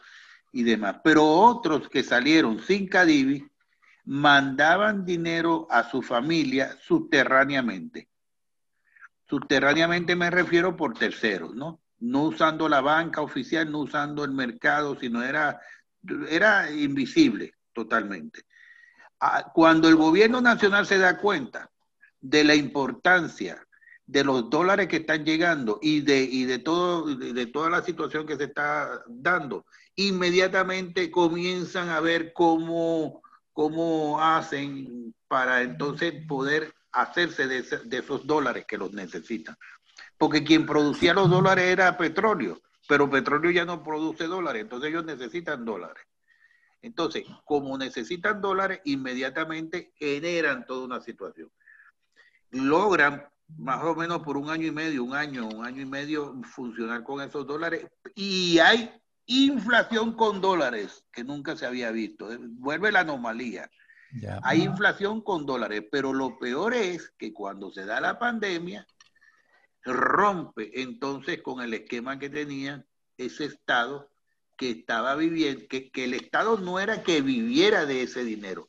y 0.52 0.62
demás. 0.62 1.00
Pero 1.02 1.26
otros 1.26 1.88
que 1.88 2.02
salieron 2.02 2.60
sin 2.60 2.86
Cadivi 2.86 3.44
mandaban 4.04 5.04
dinero 5.04 5.66
a 5.70 5.82
su 5.90 6.02
familia 6.02 6.76
subterráneamente. 6.80 8.08
Subterráneamente 9.28 10.14
me 10.14 10.30
refiero 10.30 10.76
por 10.76 10.94
terceros, 10.94 11.54
¿no? 11.54 11.80
No 11.98 12.24
usando 12.24 12.68
la 12.68 12.80
banca 12.80 13.22
oficial, 13.22 13.72
no 13.72 13.80
usando 13.80 14.22
el 14.22 14.30
mercado, 14.30 14.96
sino 15.00 15.24
era, 15.24 15.60
era 16.28 16.70
invisible 16.70 17.54
totalmente. 17.72 18.42
Ah, 19.18 19.50
cuando 19.52 19.88
el 19.88 19.96
gobierno 19.96 20.40
nacional 20.40 20.86
se 20.86 20.98
da 20.98 21.18
cuenta 21.18 21.70
de 22.28 22.44
la 22.44 22.54
importancia 22.54 23.66
de 24.06 24.24
los 24.24 24.50
dólares 24.50 24.88
que 24.88 24.98
están 24.98 25.24
llegando 25.24 25.78
y 25.82 26.00
de, 26.00 26.22
y 26.22 26.44
de, 26.44 26.58
todo, 26.58 27.06
de, 27.06 27.46
toda 27.46 27.70
la 27.70 27.82
situación 27.82 28.26
que 28.26 28.36
se 28.36 28.44
está 28.44 29.02
dando, 29.08 29.66
inmediatamente 29.96 31.10
comienzan 31.10 31.88
a 31.88 32.00
ver 32.00 32.32
cómo, 32.32 33.22
cómo 33.52 34.20
hacen 34.20 35.14
para 35.26 35.62
entonces 35.62 36.24
poder 36.26 36.72
hacerse 36.92 37.48
de, 37.48 37.62
de, 37.62 37.98
esos 37.98 38.26
dólares 38.26 38.64
que 38.66 38.78
los 38.78 38.92
necesitan. 38.92 39.56
Porque 40.16 40.44
quien 40.44 40.66
producía 40.66 41.12
los 41.12 41.28
dólares 41.28 41.64
era 41.64 41.96
petróleo, 41.98 42.60
pero 42.88 43.10
petróleo 43.10 43.50
ya 43.50 43.64
no 43.64 43.82
produce 43.82 44.26
dólares, 44.26 44.62
entonces 44.62 44.90
ellos 44.90 45.04
necesitan 45.04 45.64
dólares. 45.64 46.04
Entonces, 46.80 47.24
como 47.44 47.76
necesitan 47.76 48.40
dólares, 48.40 48.80
inmediatamente 48.84 49.92
generan 49.96 50.64
toda 50.64 50.84
una 50.84 51.00
situación. 51.00 51.50
Logran 52.56 53.26
más 53.58 53.82
o 53.84 53.94
menos 53.94 54.22
por 54.22 54.36
un 54.36 54.50
año 54.50 54.66
y 54.66 54.72
medio, 54.72 55.04
un 55.04 55.14
año, 55.14 55.48
un 55.48 55.64
año 55.64 55.82
y 55.82 55.86
medio 55.86 56.34
funcionar 56.42 57.04
con 57.04 57.20
esos 57.20 57.46
dólares 57.46 57.86
y 58.14 58.58
hay 58.58 58.90
inflación 59.26 60.14
con 60.14 60.40
dólares 60.40 61.04
que 61.12 61.24
nunca 61.24 61.56
se 61.56 61.66
había 61.66 61.90
visto. 61.90 62.28
Vuelve 62.38 62.92
la 62.92 63.00
anomalía. 63.00 63.70
Hay 64.42 64.62
inflación 64.62 65.20
con 65.20 65.44
dólares, 65.44 65.84
pero 65.90 66.12
lo 66.12 66.38
peor 66.38 66.74
es 66.74 67.12
que 67.18 67.32
cuando 67.32 67.70
se 67.70 67.84
da 67.84 68.00
la 68.00 68.18
pandemia, 68.18 68.86
rompe 69.84 70.80
entonces 70.80 71.42
con 71.42 71.60
el 71.60 71.74
esquema 71.74 72.18
que 72.18 72.30
tenía 72.30 72.84
ese 73.16 73.44
Estado 73.44 74.10
que 74.56 74.70
estaba 74.70 75.14
viviendo, 75.16 75.66
que, 75.68 75.90
el 75.94 76.14
Estado 76.14 76.56
no 76.56 76.80
era 76.80 77.02
que 77.02 77.20
viviera 77.20 77.84
de 77.84 78.02
ese 78.02 78.24
dinero, 78.24 78.68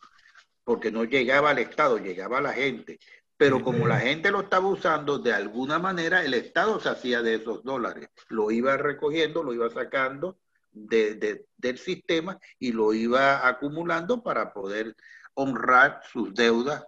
porque 0.64 0.92
no 0.92 1.06
llegaba 1.06 1.52
al 1.52 1.60
Estado, 1.60 1.98
llegaba 1.98 2.40
a 2.40 2.42
la 2.42 2.54
gente. 2.54 3.00
Pero 3.38 3.64
como 3.64 3.88
la 3.88 4.00
gente 4.00 4.32
lo 4.32 4.42
estaba 4.42 4.68
usando, 4.68 5.20
de 5.20 5.32
alguna 5.32 5.78
manera 5.78 6.24
el 6.24 6.34
Estado 6.34 6.80
se 6.80 6.90
hacía 6.90 7.22
de 7.22 7.36
esos 7.36 7.64
dólares. 7.64 8.10
Lo 8.30 8.50
iba 8.50 8.76
recogiendo, 8.78 9.44
lo 9.44 9.54
iba 9.54 9.70
sacando 9.70 10.40
de, 10.72 11.46
del 11.56 11.78
sistema 11.78 12.40
y 12.60 12.72
lo 12.72 12.94
iba 12.94 13.48
acumulando 13.48 14.24
para 14.24 14.54
poder 14.54 14.96
honrar 15.36 16.02
sus 16.12 16.34
deudas 16.34 16.84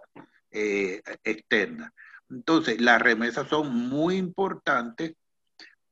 eh, 0.50 1.00
externas. 1.22 1.92
Entonces, 2.28 2.80
las 2.80 3.00
remesas 3.00 3.48
son 3.48 3.74
muy 3.74 4.16
importantes 4.16 5.14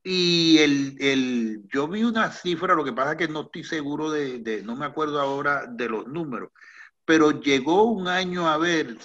y 0.03 0.57
el, 0.59 0.95
el, 0.99 1.67
yo 1.71 1.87
vi 1.87 2.03
una 2.03 2.31
cifra, 2.31 2.73
lo 2.73 2.85
que 2.85 2.93
pasa 2.93 3.11
es 3.11 3.17
que 3.17 3.27
no 3.27 3.41
estoy 3.41 3.63
seguro 3.63 4.09
de, 4.09 4.61
no 4.63 4.75
me 4.75 4.85
acuerdo 4.85 5.19
ahora 5.19 5.65
de 5.67 5.89
los 5.89 6.07
números, 6.07 6.51
pero 7.03 7.41
llegó 7.41 7.83
un 7.83 8.07
año 8.07 8.47
a 8.47 8.57
ver, 8.57 8.97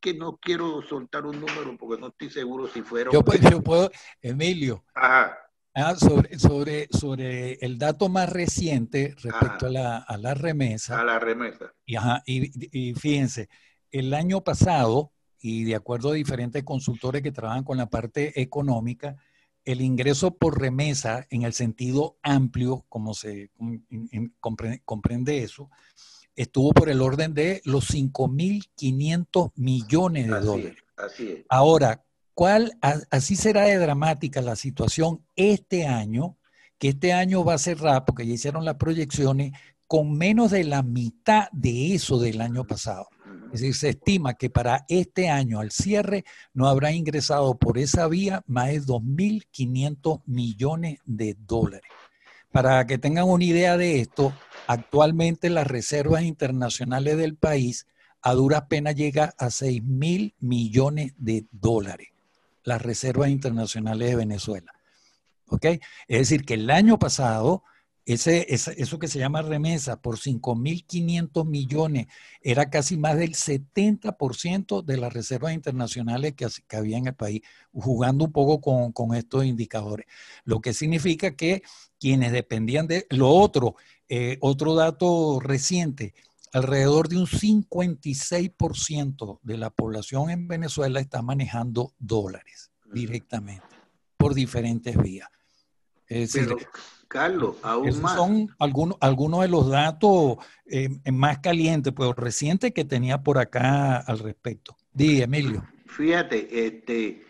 que 0.00 0.14
no 0.14 0.38
quiero 0.38 0.82
soltar 0.82 1.26
un 1.26 1.40
número 1.40 1.76
porque 1.78 2.00
no 2.00 2.08
estoy 2.08 2.30
seguro 2.30 2.68
si 2.68 2.82
fueron... 2.82 3.12
Yo, 3.12 3.22
yo 3.50 3.62
puedo, 3.62 3.90
Emilio. 4.20 4.84
Ah, 4.94 5.36
sobre, 5.96 6.38
sobre, 6.38 6.88
sobre 6.90 7.54
el 7.54 7.78
dato 7.78 8.08
más 8.08 8.30
reciente 8.30 9.14
respecto 9.22 9.66
a 9.66 9.70
la, 9.70 9.96
a 9.98 10.16
la, 10.18 10.34
remesa. 10.34 11.00
A 11.00 11.04
la 11.04 11.18
remesa. 11.18 11.72
Y, 11.86 11.96
ajá, 11.96 12.22
y, 12.26 12.90
y 12.90 12.94
fíjense, 12.94 13.48
el 13.90 14.12
año 14.14 14.42
pasado, 14.42 15.12
y 15.40 15.64
de 15.64 15.74
acuerdo 15.74 16.10
a 16.10 16.14
diferentes 16.14 16.62
consultores 16.62 17.22
que 17.22 17.32
trabajan 17.32 17.64
con 17.64 17.78
la 17.78 17.88
parte 17.88 18.40
económica, 18.40 19.16
el 19.64 19.80
ingreso 19.80 20.36
por 20.36 20.60
remesa, 20.60 21.26
en 21.30 21.42
el 21.42 21.52
sentido 21.52 22.18
amplio, 22.22 22.84
como 22.88 23.14
se 23.14 23.50
comprende, 24.84 25.42
eso, 25.42 25.70
estuvo 26.36 26.72
por 26.72 26.88
el 26.88 27.02
orden 27.02 27.34
de 27.34 27.60
los 27.64 27.90
5.500 27.90 29.52
millones 29.56 30.28
de 30.28 30.40
dólares. 30.40 30.78
así 30.96 31.44
Ahora, 31.48 32.04
¿cuál, 32.34 32.72
así 33.10 33.36
será 33.36 33.62
de 33.62 33.78
dramática 33.78 34.40
la 34.40 34.56
situación 34.56 35.24
este 35.36 35.86
año, 35.86 36.38
que 36.78 36.90
este 36.90 37.12
año 37.12 37.44
va 37.44 37.54
a 37.54 37.58
cerrar, 37.58 38.04
porque 38.04 38.26
ya 38.26 38.34
hicieron 38.34 38.64
las 38.64 38.76
proyecciones, 38.76 39.52
con 39.86 40.16
menos 40.16 40.50
de 40.50 40.64
la 40.64 40.82
mitad 40.82 41.48
de 41.52 41.94
eso 41.94 42.18
del 42.18 42.40
año 42.40 42.64
pasado. 42.64 43.08
Es 43.52 43.60
decir, 43.60 43.74
se 43.74 43.88
estima 43.90 44.32
que 44.32 44.48
para 44.48 44.86
este 44.88 45.28
año, 45.28 45.60
al 45.60 45.70
cierre, 45.70 46.24
no 46.54 46.66
habrá 46.66 46.92
ingresado 46.92 47.58
por 47.58 47.76
esa 47.76 48.08
vía 48.08 48.42
más 48.46 48.68
de 48.68 48.80
2.500 48.80 50.22
millones 50.24 50.98
de 51.04 51.36
dólares. 51.38 51.90
Para 52.52 52.86
que 52.86 52.98
tengan 52.98 53.28
una 53.28 53.44
idea 53.44 53.76
de 53.76 54.00
esto, 54.00 54.34
actualmente 54.66 55.50
las 55.50 55.66
reservas 55.66 56.22
internacionales 56.22 57.16
del 57.16 57.36
país 57.36 57.86
a 58.20 58.34
duras 58.34 58.62
penas 58.68 58.94
llega 58.94 59.34
a 59.38 59.46
6.000 59.46 60.34
millones 60.38 61.14
de 61.16 61.46
dólares, 61.50 62.08
las 62.62 62.80
reservas 62.80 63.30
internacionales 63.30 64.10
de 64.10 64.16
Venezuela. 64.16 64.72
¿Ok? 65.48 65.64
Es 66.08 66.18
decir, 66.18 66.44
que 66.44 66.54
el 66.54 66.70
año 66.70 66.98
pasado 66.98 67.64
ese, 68.04 68.52
eso 68.52 68.98
que 68.98 69.08
se 69.08 69.20
llama 69.20 69.42
remesa 69.42 70.00
por 70.00 70.18
5.500 70.18 71.46
millones 71.46 72.08
era 72.40 72.68
casi 72.68 72.96
más 72.96 73.16
del 73.16 73.34
70% 73.34 74.84
de 74.84 74.96
las 74.96 75.12
reservas 75.12 75.54
internacionales 75.54 76.34
que, 76.34 76.48
que, 76.66 76.76
había 76.76 76.98
en 76.98 77.06
el 77.06 77.14
país, 77.14 77.42
jugando 77.72 78.24
un 78.24 78.32
poco 78.32 78.60
con, 78.60 78.90
con, 78.92 79.14
estos 79.14 79.44
indicadores. 79.44 80.06
Lo 80.44 80.60
que 80.60 80.74
significa 80.74 81.36
que 81.36 81.62
quienes 82.00 82.32
dependían 82.32 82.88
de 82.88 83.06
lo 83.10 83.28
otro, 83.28 83.76
eh, 84.08 84.36
otro 84.40 84.74
dato 84.74 85.38
reciente, 85.40 86.14
alrededor 86.52 87.08
de 87.08 87.18
un 87.18 87.26
56% 87.26 89.38
de 89.42 89.56
la 89.56 89.70
población 89.70 90.30
en 90.30 90.48
Venezuela 90.48 90.98
está 91.00 91.22
manejando 91.22 91.94
dólares 91.98 92.72
directamente 92.92 93.62
por 94.16 94.34
diferentes 94.34 94.96
vías. 94.96 95.28
Es 96.06 96.32
decir, 96.32 96.56
Carlos, 97.12 97.56
aún 97.62 98.00
más. 98.00 98.16
Son 98.16 98.48
algunos, 98.58 98.96
algunos 99.00 99.42
de 99.42 99.48
los 99.48 99.68
datos 99.68 100.38
eh, 100.64 100.88
más 101.12 101.40
calientes, 101.40 101.92
pues 101.92 102.10
recientes 102.16 102.72
que 102.72 102.86
tenía 102.86 103.22
por 103.22 103.36
acá 103.36 103.98
al 103.98 104.18
respecto. 104.18 104.78
Di, 104.94 105.20
Emilio. 105.20 105.62
Fíjate, 105.84 106.66
este, 106.66 107.22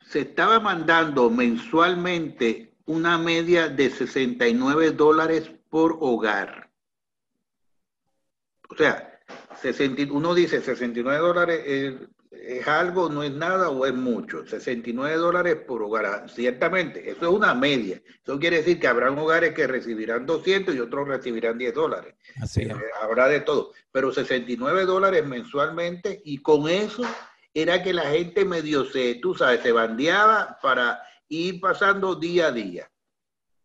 se 0.00 0.22
estaba 0.22 0.58
mandando 0.58 1.30
mensualmente 1.30 2.74
una 2.86 3.16
media 3.16 3.68
de 3.68 3.90
69 3.90 4.90
dólares 4.90 5.52
por 5.70 5.98
hogar. 6.00 6.72
O 8.70 8.76
sea, 8.76 9.20
uno 10.10 10.34
dice 10.34 10.60
69 10.60 11.18
dólares 11.20 11.60
es 12.44 12.66
algo, 12.66 13.08
no 13.08 13.22
es 13.22 13.32
nada 13.32 13.70
o 13.70 13.86
es 13.86 13.94
mucho. 13.94 14.44
69 14.46 15.16
dólares 15.16 15.56
por 15.66 15.82
hogar. 15.82 16.28
Ciertamente, 16.28 17.10
eso 17.10 17.28
es 17.28 17.32
una 17.32 17.54
media. 17.54 18.02
Eso 18.22 18.38
quiere 18.38 18.58
decir 18.58 18.80
que 18.80 18.88
habrán 18.88 19.18
hogares 19.18 19.54
que 19.54 19.66
recibirán 19.66 20.26
200 20.26 20.74
y 20.74 20.80
otros 20.80 21.06
recibirán 21.08 21.58
10 21.58 21.74
dólares. 21.74 22.14
Así 22.40 22.62
eh, 22.62 22.74
habrá 23.00 23.28
de 23.28 23.40
todo. 23.40 23.72
Pero 23.92 24.12
69 24.12 24.84
dólares 24.84 25.24
mensualmente 25.26 26.20
y 26.24 26.38
con 26.38 26.68
eso 26.68 27.04
era 27.54 27.82
que 27.82 27.92
la 27.92 28.10
gente 28.10 28.44
medio 28.44 28.84
se, 28.86 29.16
tú 29.16 29.34
sabes, 29.34 29.60
se 29.60 29.72
bandeaba 29.72 30.58
para 30.60 31.00
ir 31.28 31.60
pasando 31.60 32.16
día 32.16 32.48
a 32.48 32.52
día. 32.52 32.90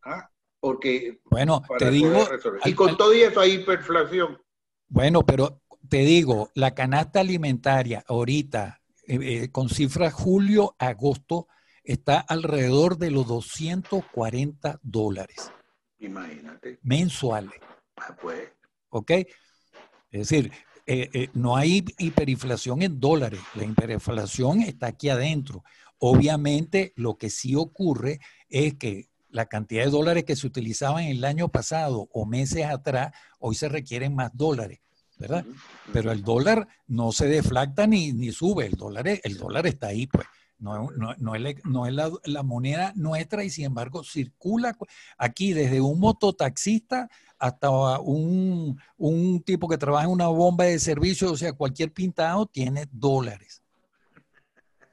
¿Ah? 0.04 0.30
Porque... 0.60 1.20
Bueno, 1.26 1.64
te 1.78 1.90
digo... 1.90 2.28
Y 2.66 2.74
con 2.74 2.96
todo 2.98 3.14
eso 3.14 3.40
hay 3.40 3.54
hiperflación. 3.54 4.42
Bueno, 4.90 5.26
pero 5.26 5.62
te 5.90 6.00
digo, 6.00 6.50
la 6.54 6.74
canasta 6.74 7.20
alimentaria 7.20 8.04
ahorita, 8.08 8.82
eh, 9.08 9.20
eh, 9.22 9.52
con 9.52 9.70
cifras 9.70 10.14
julio-agosto, 10.14 11.48
está 11.84 12.20
alrededor 12.20 12.98
de 12.98 13.12
los 13.12 13.28
240 13.28 14.80
dólares. 14.84 15.52
Imagínate. 16.00 16.80
Mensuales. 16.84 17.60
Ah, 17.96 18.16
pues. 18.22 18.52
¿Ok? 18.90 19.12
Es 19.12 20.30
decir, 20.30 20.52
eh, 20.86 21.30
no 21.34 21.58
hay 21.58 21.84
hiperinflación 21.98 22.82
en 22.82 23.00
dólares, 23.00 23.42
la 23.56 23.66
hiperinflación 23.66 24.62
está 24.62 24.88
aquí 24.88 25.10
adentro. 25.10 25.64
Obviamente, 26.00 26.94
lo 26.96 27.18
que 27.18 27.30
sí 27.30 27.56
ocurre 27.56 28.20
es 28.50 28.76
que 28.76 29.10
la 29.30 29.48
cantidad 29.48 29.84
de 29.84 29.92
dólares 29.92 30.24
que 30.24 30.36
se 30.36 30.48
utilizaban 30.48 31.04
el 31.04 31.24
año 31.26 31.50
pasado 31.50 32.08
o 32.14 32.26
meses 32.26 32.66
atrás, 32.66 33.14
hoy 33.40 33.56
se 33.56 33.68
requieren 33.68 34.16
más 34.16 34.32
dólares. 34.34 34.80
¿Verdad? 35.20 35.46
Pero 35.94 36.12
el 36.12 36.24
dólar 36.24 36.68
no 36.88 37.12
se 37.12 37.28
deflacta 37.28 37.88
ni, 37.88 38.14
ni 38.14 38.32
sube, 38.32 38.66
el 38.66 38.74
dólar, 38.74 39.08
el 39.08 39.38
dólar 39.38 39.68
está 39.68 39.88
ahí, 39.88 40.08
pues. 40.08 40.28
No, 40.60 40.90
no, 40.90 41.14
no 41.20 41.36
es, 41.36 41.66
no 41.66 41.86
es 41.86 41.94
la, 41.94 42.12
la, 42.26 42.42
moneda 42.42 42.92
nuestra 42.96 43.44
y 43.44 43.52
sin 43.52 43.66
embargo 43.66 44.04
circula 44.04 44.76
aquí 45.16 45.54
desde 45.54 45.82
un 45.82 46.00
mototaxista 46.00 47.08
hasta 47.38 47.70
un, 48.00 48.80
un 48.98 49.44
tipo 49.44 49.68
que 49.68 49.78
trabaja 49.78 50.06
en 50.06 50.12
una 50.12 50.28
bomba 50.28 50.66
de 50.66 50.80
servicio, 50.80 51.32
o 51.32 51.38
sea, 51.38 51.54
cualquier 51.54 51.92
pintado 51.92 52.48
tiene 52.48 52.88
dólares. 52.92 53.62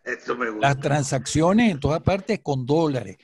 Eso 0.04 0.36
me 0.36 0.50
gusta. 0.50 0.68
Las 0.68 0.80
transacciones 0.80 1.70
en 1.70 1.80
todas 1.80 2.02
partes 2.02 2.40
con 2.40 2.66
dólares. 2.66 3.16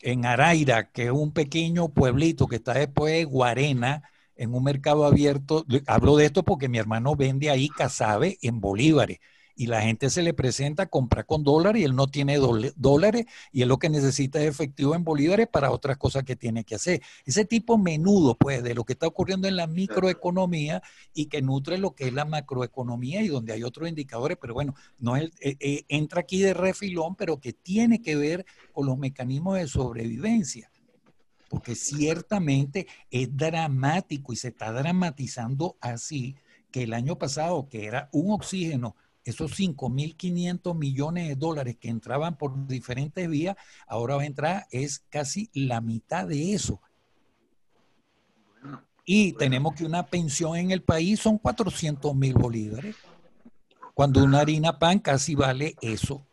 En 0.00 0.24
Araira, 0.24 0.90
que 0.90 1.04
es 1.04 1.10
un 1.10 1.32
pequeño 1.32 1.88
pueblito 1.88 2.46
que 2.46 2.56
está 2.56 2.74
después 2.74 3.12
de 3.12 3.24
Guarena, 3.24 4.02
en 4.36 4.54
un 4.54 4.64
mercado 4.64 5.04
abierto, 5.04 5.64
hablo 5.86 6.16
de 6.16 6.26
esto 6.26 6.42
porque 6.42 6.68
mi 6.68 6.78
hermano 6.78 7.16
vende 7.16 7.50
ahí 7.50 7.68
casabe 7.68 8.38
en 8.42 8.60
bolívares 8.60 9.18
y 9.56 9.66
la 9.66 9.82
gente 9.82 10.10
se 10.10 10.22
le 10.22 10.34
presenta 10.34 10.84
a 10.84 10.86
comprar 10.86 11.26
con 11.26 11.44
dólares 11.44 11.82
y 11.82 11.84
él 11.84 11.94
no 11.94 12.08
tiene 12.08 12.38
dólares 12.76 13.26
y 13.52 13.62
él 13.62 13.68
lo 13.68 13.78
que 13.78 13.88
necesita 13.88 14.40
es 14.40 14.48
efectivo 14.48 14.94
en 14.94 15.04
bolívares 15.04 15.46
para 15.48 15.70
otras 15.70 15.96
cosas 15.96 16.24
que 16.24 16.36
tiene 16.36 16.64
que 16.64 16.74
hacer. 16.74 17.02
Ese 17.24 17.44
tipo 17.44 17.78
menudo, 17.78 18.36
pues, 18.36 18.62
de 18.62 18.74
lo 18.74 18.84
que 18.84 18.94
está 18.94 19.06
ocurriendo 19.06 19.48
en 19.48 19.56
la 19.56 19.66
microeconomía 19.66 20.82
y 21.12 21.26
que 21.26 21.42
nutre 21.42 21.78
lo 21.78 21.94
que 21.94 22.08
es 22.08 22.12
la 22.12 22.24
macroeconomía 22.24 23.22
y 23.22 23.28
donde 23.28 23.52
hay 23.52 23.62
otros 23.62 23.88
indicadores, 23.88 24.38
pero 24.40 24.54
bueno, 24.54 24.74
no 24.98 25.16
es, 25.16 25.30
eh, 25.40 25.56
eh, 25.60 25.84
entra 25.88 26.20
aquí 26.20 26.40
de 26.40 26.54
refilón, 26.54 27.14
pero 27.16 27.38
que 27.38 27.52
tiene 27.52 28.02
que 28.02 28.16
ver 28.16 28.46
con 28.72 28.86
los 28.86 28.98
mecanismos 28.98 29.56
de 29.56 29.68
sobrevivencia 29.68 30.70
porque 31.54 31.76
ciertamente 31.76 32.88
es 33.12 33.36
dramático 33.36 34.32
y 34.32 34.36
se 34.36 34.48
está 34.48 34.72
dramatizando 34.72 35.76
así 35.80 36.34
que 36.72 36.82
el 36.82 36.92
año 36.92 37.16
pasado, 37.16 37.68
que 37.68 37.86
era 37.86 38.08
un 38.10 38.32
oxígeno, 38.32 38.96
esos 39.22 39.56
5.500 39.56 40.76
millones 40.76 41.28
de 41.28 41.36
dólares 41.36 41.76
que 41.78 41.90
entraban 41.90 42.36
por 42.36 42.66
diferentes 42.66 43.28
vías, 43.28 43.54
ahora 43.86 44.16
va 44.16 44.22
a 44.22 44.26
entrar, 44.26 44.66
es 44.72 45.04
casi 45.10 45.48
la 45.54 45.80
mitad 45.80 46.26
de 46.26 46.54
eso. 46.54 46.80
Y 49.04 49.34
tenemos 49.34 49.76
que 49.76 49.84
una 49.84 50.06
pensión 50.06 50.56
en 50.56 50.72
el 50.72 50.82
país 50.82 51.20
son 51.20 51.38
400 51.38 52.16
mil 52.16 52.34
bolívares, 52.34 52.96
cuando 53.94 54.24
una 54.24 54.40
harina 54.40 54.80
pan 54.80 54.98
casi 54.98 55.36
vale 55.36 55.76
eso 55.80 56.26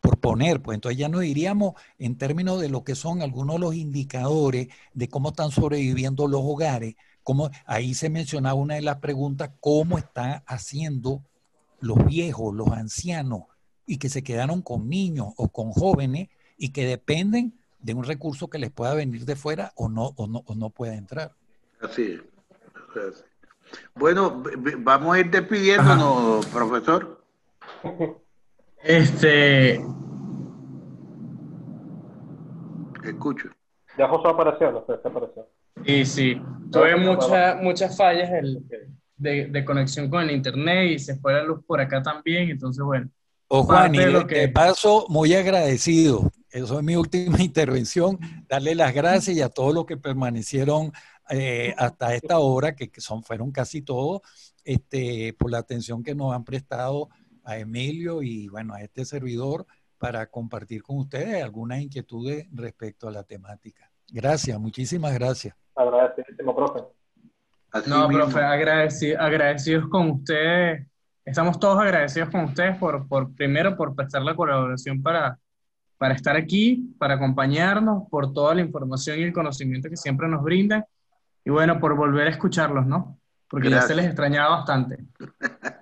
por 0.00 0.18
poner, 0.18 0.62
pues 0.62 0.76
entonces 0.76 0.98
ya 0.98 1.08
nos 1.08 1.20
diríamos 1.20 1.74
en 1.98 2.16
términos 2.16 2.60
de 2.60 2.68
lo 2.68 2.84
que 2.84 2.94
son 2.94 3.22
algunos 3.22 3.56
de 3.56 3.60
los 3.60 3.74
indicadores 3.74 4.68
de 4.94 5.08
cómo 5.08 5.30
están 5.30 5.50
sobreviviendo 5.50 6.26
los 6.26 6.40
hogares, 6.42 6.96
cómo, 7.22 7.50
ahí 7.66 7.94
se 7.94 8.08
mencionaba 8.08 8.54
una 8.54 8.74
de 8.74 8.82
las 8.82 8.96
preguntas, 8.96 9.50
cómo 9.60 9.98
están 9.98 10.42
haciendo 10.46 11.22
los 11.80 12.04
viejos, 12.06 12.54
los 12.54 12.68
ancianos, 12.68 13.44
y 13.86 13.98
que 13.98 14.08
se 14.08 14.22
quedaron 14.22 14.62
con 14.62 14.88
niños 14.88 15.28
o 15.36 15.48
con 15.48 15.72
jóvenes 15.72 16.28
y 16.56 16.70
que 16.70 16.86
dependen 16.86 17.58
de 17.80 17.94
un 17.94 18.04
recurso 18.04 18.48
que 18.48 18.58
les 18.58 18.70
pueda 18.70 18.94
venir 18.94 19.24
de 19.24 19.36
fuera 19.36 19.72
o 19.74 19.88
no, 19.88 20.12
o 20.16 20.26
no, 20.26 20.42
o 20.46 20.54
no 20.54 20.70
pueda 20.70 20.94
entrar. 20.94 21.34
Así 21.80 22.20
es. 22.94 23.24
Bueno, 23.94 24.42
vamos 24.78 25.14
a 25.14 25.20
ir 25.20 25.30
despidiéndonos, 25.30 26.46
profesor. 26.46 27.24
Este. 28.82 29.80
Escucho. 33.04 33.48
Ya 33.98 34.08
José 34.08 34.28
apareció, 34.28 34.72
no 34.72 34.84
sé, 34.86 34.94
apareció. 35.04 35.46
Sí, 35.84 36.04
sí. 36.04 36.42
Tuve 36.70 36.96
muchas 36.96 37.60
muchas 37.62 37.96
fallas 37.96 38.30
de, 39.16 39.46
de, 39.48 39.64
conexión 39.64 40.08
con 40.08 40.22
el 40.22 40.30
internet 40.30 40.92
y 40.92 40.98
se 40.98 41.16
fue 41.16 41.34
la 41.34 41.42
luz 41.42 41.60
por 41.66 41.80
acá 41.80 42.02
también, 42.02 42.50
entonces 42.50 42.82
bueno. 42.82 43.10
O 43.48 43.64
Juan, 43.64 43.94
y 43.94 43.98
de, 43.98 44.26
que... 44.26 44.48
paso, 44.48 45.06
muy 45.08 45.34
agradecido. 45.34 46.30
Eso 46.50 46.78
es 46.78 46.84
mi 46.84 46.96
última 46.96 47.38
intervención. 47.42 48.18
Darle 48.48 48.74
las 48.74 48.94
gracias 48.94 49.36
y 49.36 49.40
a 49.42 49.48
todos 49.48 49.74
los 49.74 49.86
que 49.86 49.96
permanecieron 49.96 50.92
eh, 51.28 51.74
hasta 51.76 52.14
esta 52.14 52.38
hora, 52.38 52.74
que, 52.74 52.90
que, 52.90 53.00
son, 53.00 53.22
fueron 53.22 53.50
casi 53.50 53.82
todos, 53.82 54.20
este, 54.64 55.34
por 55.34 55.50
la 55.50 55.58
atención 55.58 56.02
que 56.02 56.14
nos 56.14 56.32
han 56.32 56.44
prestado 56.44 57.08
a 57.44 57.58
Emilio 57.58 58.22
y 58.22 58.48
bueno, 58.48 58.74
a 58.74 58.82
este 58.82 59.04
servidor 59.04 59.66
para 59.98 60.26
compartir 60.26 60.82
con 60.82 60.98
ustedes 60.98 61.42
algunas 61.42 61.80
inquietudes 61.80 62.46
respecto 62.52 63.08
a 63.08 63.10
la 63.10 63.22
temática. 63.22 63.90
Gracias, 64.10 64.58
muchísimas 64.58 65.12
gracias. 65.14 65.54
Agradecidísimo, 65.74 66.56
profe. 66.56 66.80
no, 67.86 68.08
profe, 68.08 68.40
agradecidos 68.40 69.88
con 69.88 70.10
ustedes. 70.10 70.86
Estamos 71.24 71.60
todos 71.60 71.78
agradecidos 71.78 72.30
con 72.30 72.44
ustedes 72.44 72.76
por, 72.78 73.06
por 73.06 73.34
primero 73.34 73.76
por 73.76 73.94
prestar 73.94 74.22
la 74.22 74.34
colaboración 74.34 75.02
para, 75.02 75.38
para 75.98 76.14
estar 76.14 76.34
aquí, 76.34 76.94
para 76.98 77.14
acompañarnos, 77.14 78.08
por 78.08 78.32
toda 78.32 78.54
la 78.54 78.62
información 78.62 79.18
y 79.18 79.22
el 79.22 79.32
conocimiento 79.32 79.90
que 79.90 79.96
siempre 79.96 80.28
nos 80.28 80.42
brindan 80.42 80.84
y 81.44 81.50
bueno, 81.50 81.78
por 81.78 81.94
volver 81.94 82.26
a 82.26 82.30
escucharlos, 82.30 82.86
¿no? 82.86 83.18
Porque 83.48 83.70
ya 83.70 83.82
se 83.82 83.94
les 83.94 84.06
extrañaba 84.06 84.56
bastante. 84.56 84.98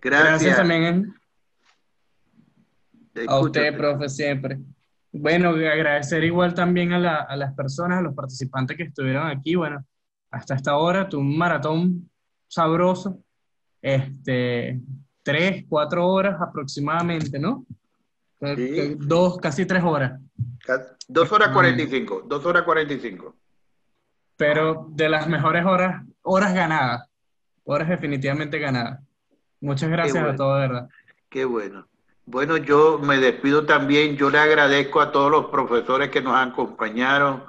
Gracias. 0.00 0.56
también 0.56 1.14
a 3.26 3.38
usted, 3.40 3.76
profe, 3.76 4.08
siempre. 4.08 4.58
Bueno, 5.12 5.50
agradecer 5.50 6.22
igual 6.24 6.54
también 6.54 6.92
a, 6.92 7.16
a, 7.22 7.36
las 7.36 7.52
personas, 7.54 7.98
a 7.98 8.02
los 8.02 8.14
participantes 8.14 8.76
que 8.76 8.84
estuvieron 8.84 9.26
aquí. 9.26 9.56
Bueno, 9.56 9.84
hasta 10.30 10.54
esta 10.54 10.76
hora, 10.76 11.08
tu 11.08 11.18
un 11.18 11.36
maratón 11.36 12.08
sabroso. 12.48 13.18
Este, 13.82 14.80
tres, 15.22 15.64
cuatro 15.68 16.06
horas 16.06 16.40
aproximadamente, 16.40 17.38
¿no? 17.38 17.66
Dos, 18.98 19.38
casi 19.38 19.66
tres 19.66 19.82
horas. 19.82 20.20
Dos 21.08 21.32
horas 21.32 21.48
cuarenta 21.48 21.82
y 21.82 21.88
cinco, 21.88 22.22
dos 22.26 22.46
horas 22.46 22.62
cuarenta 22.62 22.94
y 22.94 23.00
cinco. 23.00 23.36
pero 24.40 24.86
de 24.92 25.10
las 25.10 25.28
mejores 25.28 25.66
horas, 25.66 26.02
horas 26.22 26.54
ganadas, 26.54 27.06
horas 27.64 27.90
definitivamente 27.90 28.58
ganadas. 28.58 29.00
Muchas 29.60 29.90
gracias 29.90 30.24
a 30.24 30.34
todos, 30.34 30.60
de 30.60 30.68
verdad. 30.68 30.88
Qué 31.28 31.44
bueno. 31.44 31.86
Bueno, 32.26 32.56
yo 32.56 32.98
me 32.98 33.18
despido 33.18 33.66
también. 33.66 34.16
Yo 34.16 34.30
le 34.30 34.38
agradezco 34.38 35.00
a 35.00 35.12
todos 35.12 35.30
los 35.30 35.46
profesores 35.46 36.10
que 36.10 36.22
nos 36.22 36.36
acompañaron 36.36 37.44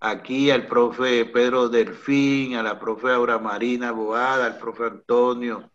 aquí, 0.00 0.50
al 0.50 0.66
profe 0.66 1.24
Pedro 1.24 1.68
Delfín, 1.68 2.56
a 2.56 2.62
la 2.62 2.78
profe 2.78 3.10
Aura 3.10 3.38
Marina 3.38 3.92
Boada, 3.92 4.46
al 4.46 4.58
profe 4.58 4.84
Antonio 4.84 5.70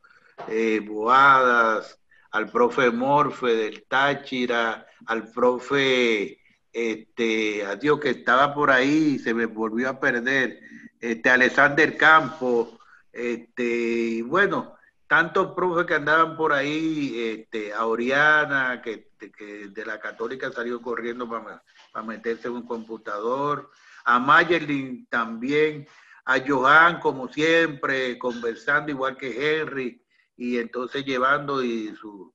eh, 0.48 0.80
Boadas, 0.86 2.00
al 2.32 2.50
profe 2.50 2.90
Morfe 2.92 3.48
del 3.48 3.86
Táchira, 3.88 4.86
al 5.06 5.30
profe, 5.32 6.40
este, 6.72 7.66
adiós, 7.66 8.00
que 8.00 8.10
estaba 8.10 8.54
por 8.54 8.72
ahí 8.72 9.16
y 9.16 9.20
se 9.20 9.34
me 9.34 9.46
volvió 9.46 9.90
a 9.90 10.00
perder, 10.00 10.60
este, 11.00 11.30
Alexander 11.30 11.96
Campo, 11.98 12.80
este, 13.12 14.24
bueno, 14.24 14.76
tantos 15.08 15.54
profes 15.54 15.86
que 15.86 15.96
andaban 15.96 16.36
por 16.36 16.54
ahí, 16.54 17.14
este, 17.20 17.74
a 17.74 17.86
Oriana, 17.86 18.82
que, 18.82 19.12
de 19.20 19.86
la 19.86 20.00
católica 20.00 20.52
salió 20.52 20.82
corriendo 20.82 21.30
para, 21.30 21.64
para 21.92 22.06
meterse 22.06 22.48
en 22.48 22.56
un 22.56 22.68
computador, 22.68 23.72
a 24.06 24.20
Mayerlin 24.20 25.08
también, 25.08 25.88
a 26.26 26.40
Johan 26.46 27.00
como 27.00 27.28
siempre, 27.30 28.18
conversando 28.18 28.92
igual 28.92 29.18
que 29.18 29.62
Henry, 29.62 30.04
y 30.36 30.58
entonces 30.58 31.06
llevando 31.06 31.64
y 31.64 31.96
sus 31.96 32.34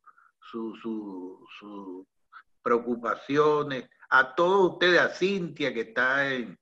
su, 0.51 2.07
preocupaciones, 2.63 3.89
a 4.11 4.35
todos 4.35 4.73
ustedes, 4.73 5.01
a 5.01 5.09
Cintia 5.09 5.73
que 5.73 5.83
está 5.83 6.33
en, 6.33 6.59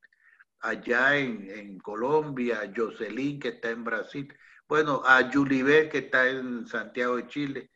allá 0.61 1.17
en, 1.17 1.49
en 1.51 1.79
Colombia, 1.79 2.61
a 2.61 2.73
Jocelyn 2.75 3.39
que 3.41 3.49
está 3.49 3.71
en 3.71 3.85
Brasil, 3.85 4.33
bueno, 4.69 5.03
a 5.05 5.31
Julibert 5.33 5.91
que 5.91 5.99
está 5.99 6.29
en 6.29 6.67
Santiago 6.67 7.17
de 7.17 7.27
Chile, 7.29 7.71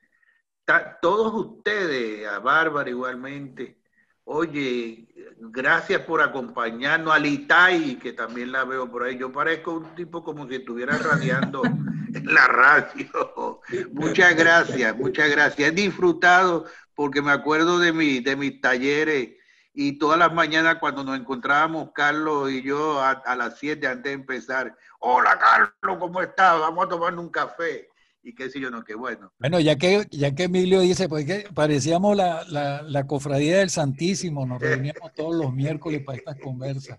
todos 1.01 1.33
ustedes, 1.35 2.27
a 2.29 2.39
Bárbara 2.39 2.91
igualmente, 2.91 3.79
oye, 4.25 5.09
gracias 5.39 6.03
por 6.03 6.21
acompañarnos, 6.21 7.13
a 7.13 7.19
Litay, 7.19 7.97
que 7.97 8.13
también 8.13 8.53
la 8.53 8.65
veo 8.65 8.91
por 8.91 9.03
ahí, 9.03 9.19
yo 9.19 9.33
parezco 9.33 9.73
un 9.75 9.95
tipo 9.95 10.23
como 10.23 10.47
si 10.49 10.57
estuviera 10.57 10.97
radiando 10.99 11.63
en 12.15 12.35
la 12.35 12.47
radio. 12.47 13.61
Muchas 13.93 14.37
gracias, 14.37 14.97
muchas 14.97 15.31
gracias. 15.31 15.69
He 15.69 15.73
disfrutado 15.73 16.67
porque 16.95 17.23
me 17.23 17.33
acuerdo 17.33 17.79
de, 17.79 17.93
mi, 17.93 18.21
de 18.21 18.37
mis 18.37 18.61
talleres 18.61 19.40
y 19.73 19.99
todas 19.99 20.19
las 20.19 20.33
mañanas 20.33 20.77
cuando 20.77 21.05
nos 21.05 21.19
encontrábamos 21.19 21.91
Carlos 21.95 22.51
y 22.51 22.63
yo 22.63 23.01
a, 23.03 23.37
las 23.37 23.59
7 23.59 23.87
antes 23.87 24.05
de 24.05 24.13
empezar, 24.13 24.77
hola 24.99 25.39
Carlos, 25.39 25.99
¿cómo 25.99 26.21
estás? 26.21 26.59
Vamos 26.59 26.87
a 26.87 26.89
tomar 26.89 27.17
un 27.19 27.29
café. 27.29 27.89
Y 28.23 28.35
qué 28.35 28.51
sé 28.51 28.61
yo, 28.61 28.71
no, 28.71 28.85
qué 28.85 28.95
bueno. 28.95 29.33
Bueno, 29.39 29.61
ya 29.61 29.77
que, 29.77 30.07
ya 30.11 30.35
que 30.35 30.45
Emilio 30.45 30.81
dice, 30.81 31.09
pues 31.09 31.25
que 31.25 31.49
parecíamos 31.55 32.15
la, 32.15 32.45
la, 32.49 32.83
la 32.83 33.07
cofradía 33.07 33.59
del 33.59 33.71
Santísimo, 33.71 34.45
nos 34.45 34.61
reuníamos 34.61 35.15
todos 35.15 35.35
los 35.35 35.55
miércoles 35.55 36.03
para 36.05 36.19
estas 36.19 36.39
conversas. 36.39 36.99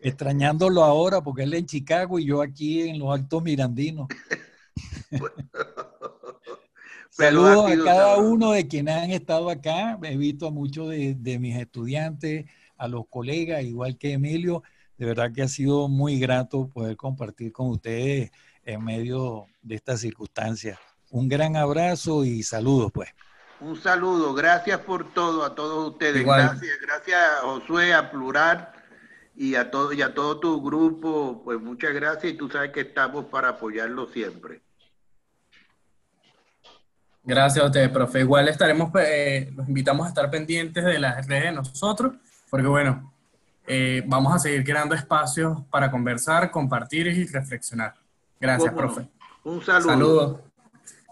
Extrañándolo 0.00 0.84
ahora 0.84 1.20
porque 1.20 1.42
él 1.42 1.54
en 1.54 1.66
Chicago 1.66 2.18
y 2.18 2.26
yo 2.26 2.42
aquí 2.42 2.82
en 2.82 3.00
los 3.00 3.12
Altos 3.12 3.42
Mirandinos. 3.42 4.06
Saludos 7.14 7.70
a 7.70 7.84
cada 7.84 8.16
uno 8.16 8.52
de 8.52 8.66
quienes 8.66 8.96
han 8.96 9.10
estado 9.10 9.50
acá. 9.50 9.98
He 10.02 10.16
visto 10.16 10.46
a 10.46 10.50
muchos 10.50 10.88
de, 10.88 11.38
mis 11.38 11.56
estudiantes, 11.58 12.46
a 12.78 12.88
los 12.88 13.06
colegas, 13.06 13.62
igual 13.64 13.98
que 13.98 14.14
Emilio. 14.14 14.62
De 14.96 15.04
verdad 15.04 15.30
que 15.30 15.42
ha 15.42 15.48
sido 15.48 15.88
muy 15.88 16.18
grato 16.18 16.70
poder 16.72 16.96
compartir 16.96 17.52
con 17.52 17.68
ustedes 17.68 18.30
en 18.64 18.82
medio 18.82 19.44
de 19.60 19.74
estas 19.74 20.00
circunstancias. 20.00 20.78
Un 21.10 21.28
gran 21.28 21.54
abrazo 21.54 22.24
y 22.24 22.42
saludos, 22.42 22.90
pues. 22.92 23.10
Un 23.60 23.78
saludo, 23.78 24.32
gracias 24.32 24.80
por 24.80 25.12
todo 25.12 25.44
a 25.44 25.54
todos 25.54 25.92
ustedes. 25.92 26.24
Gracias, 26.24 26.78
gracias 26.80 27.20
Josué, 27.42 27.92
a 27.92 28.10
Plural 28.10 28.72
y 29.36 29.54
a 29.56 29.70
todo 29.70 29.92
y 29.92 30.00
a 30.00 30.14
todo 30.14 30.40
tu 30.40 30.62
grupo, 30.62 31.42
pues 31.44 31.60
muchas 31.60 31.92
gracias 31.92 32.32
y 32.32 32.36
tú 32.38 32.48
sabes 32.48 32.70
que 32.70 32.80
estamos 32.80 33.26
para 33.26 33.50
apoyarlo 33.50 34.06
siempre. 34.06 34.61
Gracias 37.24 37.62
a 37.62 37.66
ustedes, 37.66 37.88
profe. 37.90 38.20
Igual 38.20 38.48
estaremos, 38.48 38.90
eh, 38.96 39.52
los 39.54 39.68
invitamos 39.68 40.06
a 40.06 40.08
estar 40.08 40.30
pendientes 40.30 40.84
de 40.84 40.98
las 40.98 41.26
redes 41.26 41.44
de 41.44 41.52
nosotros, 41.52 42.14
porque 42.50 42.66
bueno, 42.66 43.12
eh, 43.66 44.02
vamos 44.06 44.34
a 44.34 44.38
seguir 44.38 44.64
creando 44.64 44.94
espacios 44.94 45.58
para 45.70 45.90
conversar, 45.90 46.50
compartir 46.50 47.06
y 47.06 47.26
reflexionar. 47.26 47.94
Gracias, 48.40 48.74
profe. 48.74 49.08
Un 49.44 49.62
saludo. 49.62 49.90
Saludos. 49.90 50.40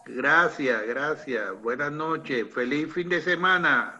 Gracias, 0.06 0.82
gracias. 0.88 1.62
Buenas 1.62 1.92
noches. 1.92 2.46
Feliz 2.52 2.92
fin 2.92 3.08
de 3.08 3.20
semana. 3.20 3.99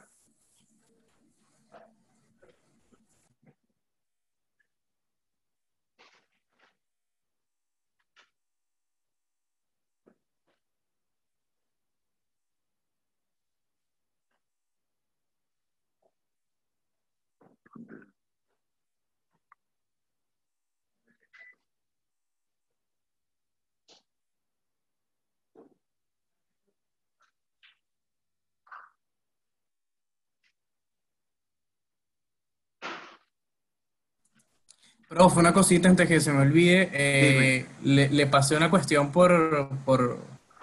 Profe, 35.11 35.41
una 35.41 35.53
cosita 35.53 35.89
antes 35.89 36.07
que 36.07 36.21
se 36.21 36.33
me 36.33 36.43
olvide. 36.43 36.89
Eh, 36.93 37.67
le, 37.83 38.27
pasé 38.29 38.57
una 38.57 38.71
cuestión 38.71 39.11
por, 39.11 39.69
por, 39.85 40.21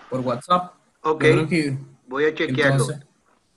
WhatsApp. 0.09 0.73
Ok, 1.01 1.25
voy 2.07 2.23
a 2.23 2.33
chequearlo. 2.33 2.87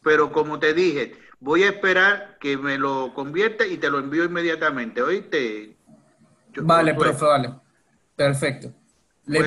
Pero 0.03 0.33
como 0.33 0.59
te 0.59 0.75
dije, 0.75 1.13
voy 1.39 1.63
a 1.63 1.69
esperar 1.69 2.39
que 2.41 2.57
me 2.57 2.77
lo 2.77 3.15
convierta 3.15 3.65
y 3.65 3.77
te 3.77 3.89
lo 3.89 4.01
envío 4.01 4.25
inmediatamente, 4.25 5.01
¿oíste? 5.01 5.77
vale, 6.57 6.93
profe, 6.95 7.25
vale. 7.25 7.55
Perfecto. 8.17 8.73
Le, 9.27 9.45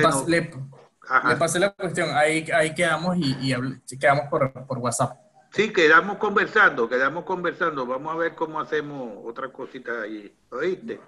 pasé 1.36 1.58
la 1.58 1.72
cuestión, 1.72 2.08
ahí, 2.14 2.46
ahí 2.54 2.74
quedamos 2.74 3.18
y, 3.18 3.54
quedamos 4.00 4.28
por, 4.30 4.50
por 4.66 4.78
WhatsApp. 4.78 5.23
Sí, 5.54 5.72
quedamos 5.72 6.18
conversando, 6.18 6.88
quedamos 6.88 7.24
conversando. 7.24 7.86
Vamos 7.86 8.12
a 8.12 8.16
ver 8.16 8.34
cómo 8.34 8.60
hacemos 8.60 9.20
otra 9.24 9.52
cosita 9.52 10.02
ahí. 10.02 10.34
¿Oíste? 10.50 11.00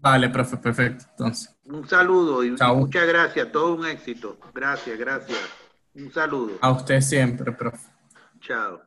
Vale, 0.00 0.28
profe, 0.28 0.56
perfecto. 0.56 1.04
Entonces. 1.10 1.56
Un 1.66 1.88
saludo 1.88 2.42
y 2.42 2.50
muchas 2.50 3.06
gracias, 3.06 3.52
todo 3.52 3.74
un 3.74 3.86
éxito. 3.86 4.38
Gracias, 4.52 4.98
gracias. 4.98 5.38
Un 5.94 6.12
saludo. 6.12 6.58
A 6.60 6.72
usted 6.72 7.00
siempre, 7.00 7.52
profe. 7.52 7.86
Chao. 8.40 8.82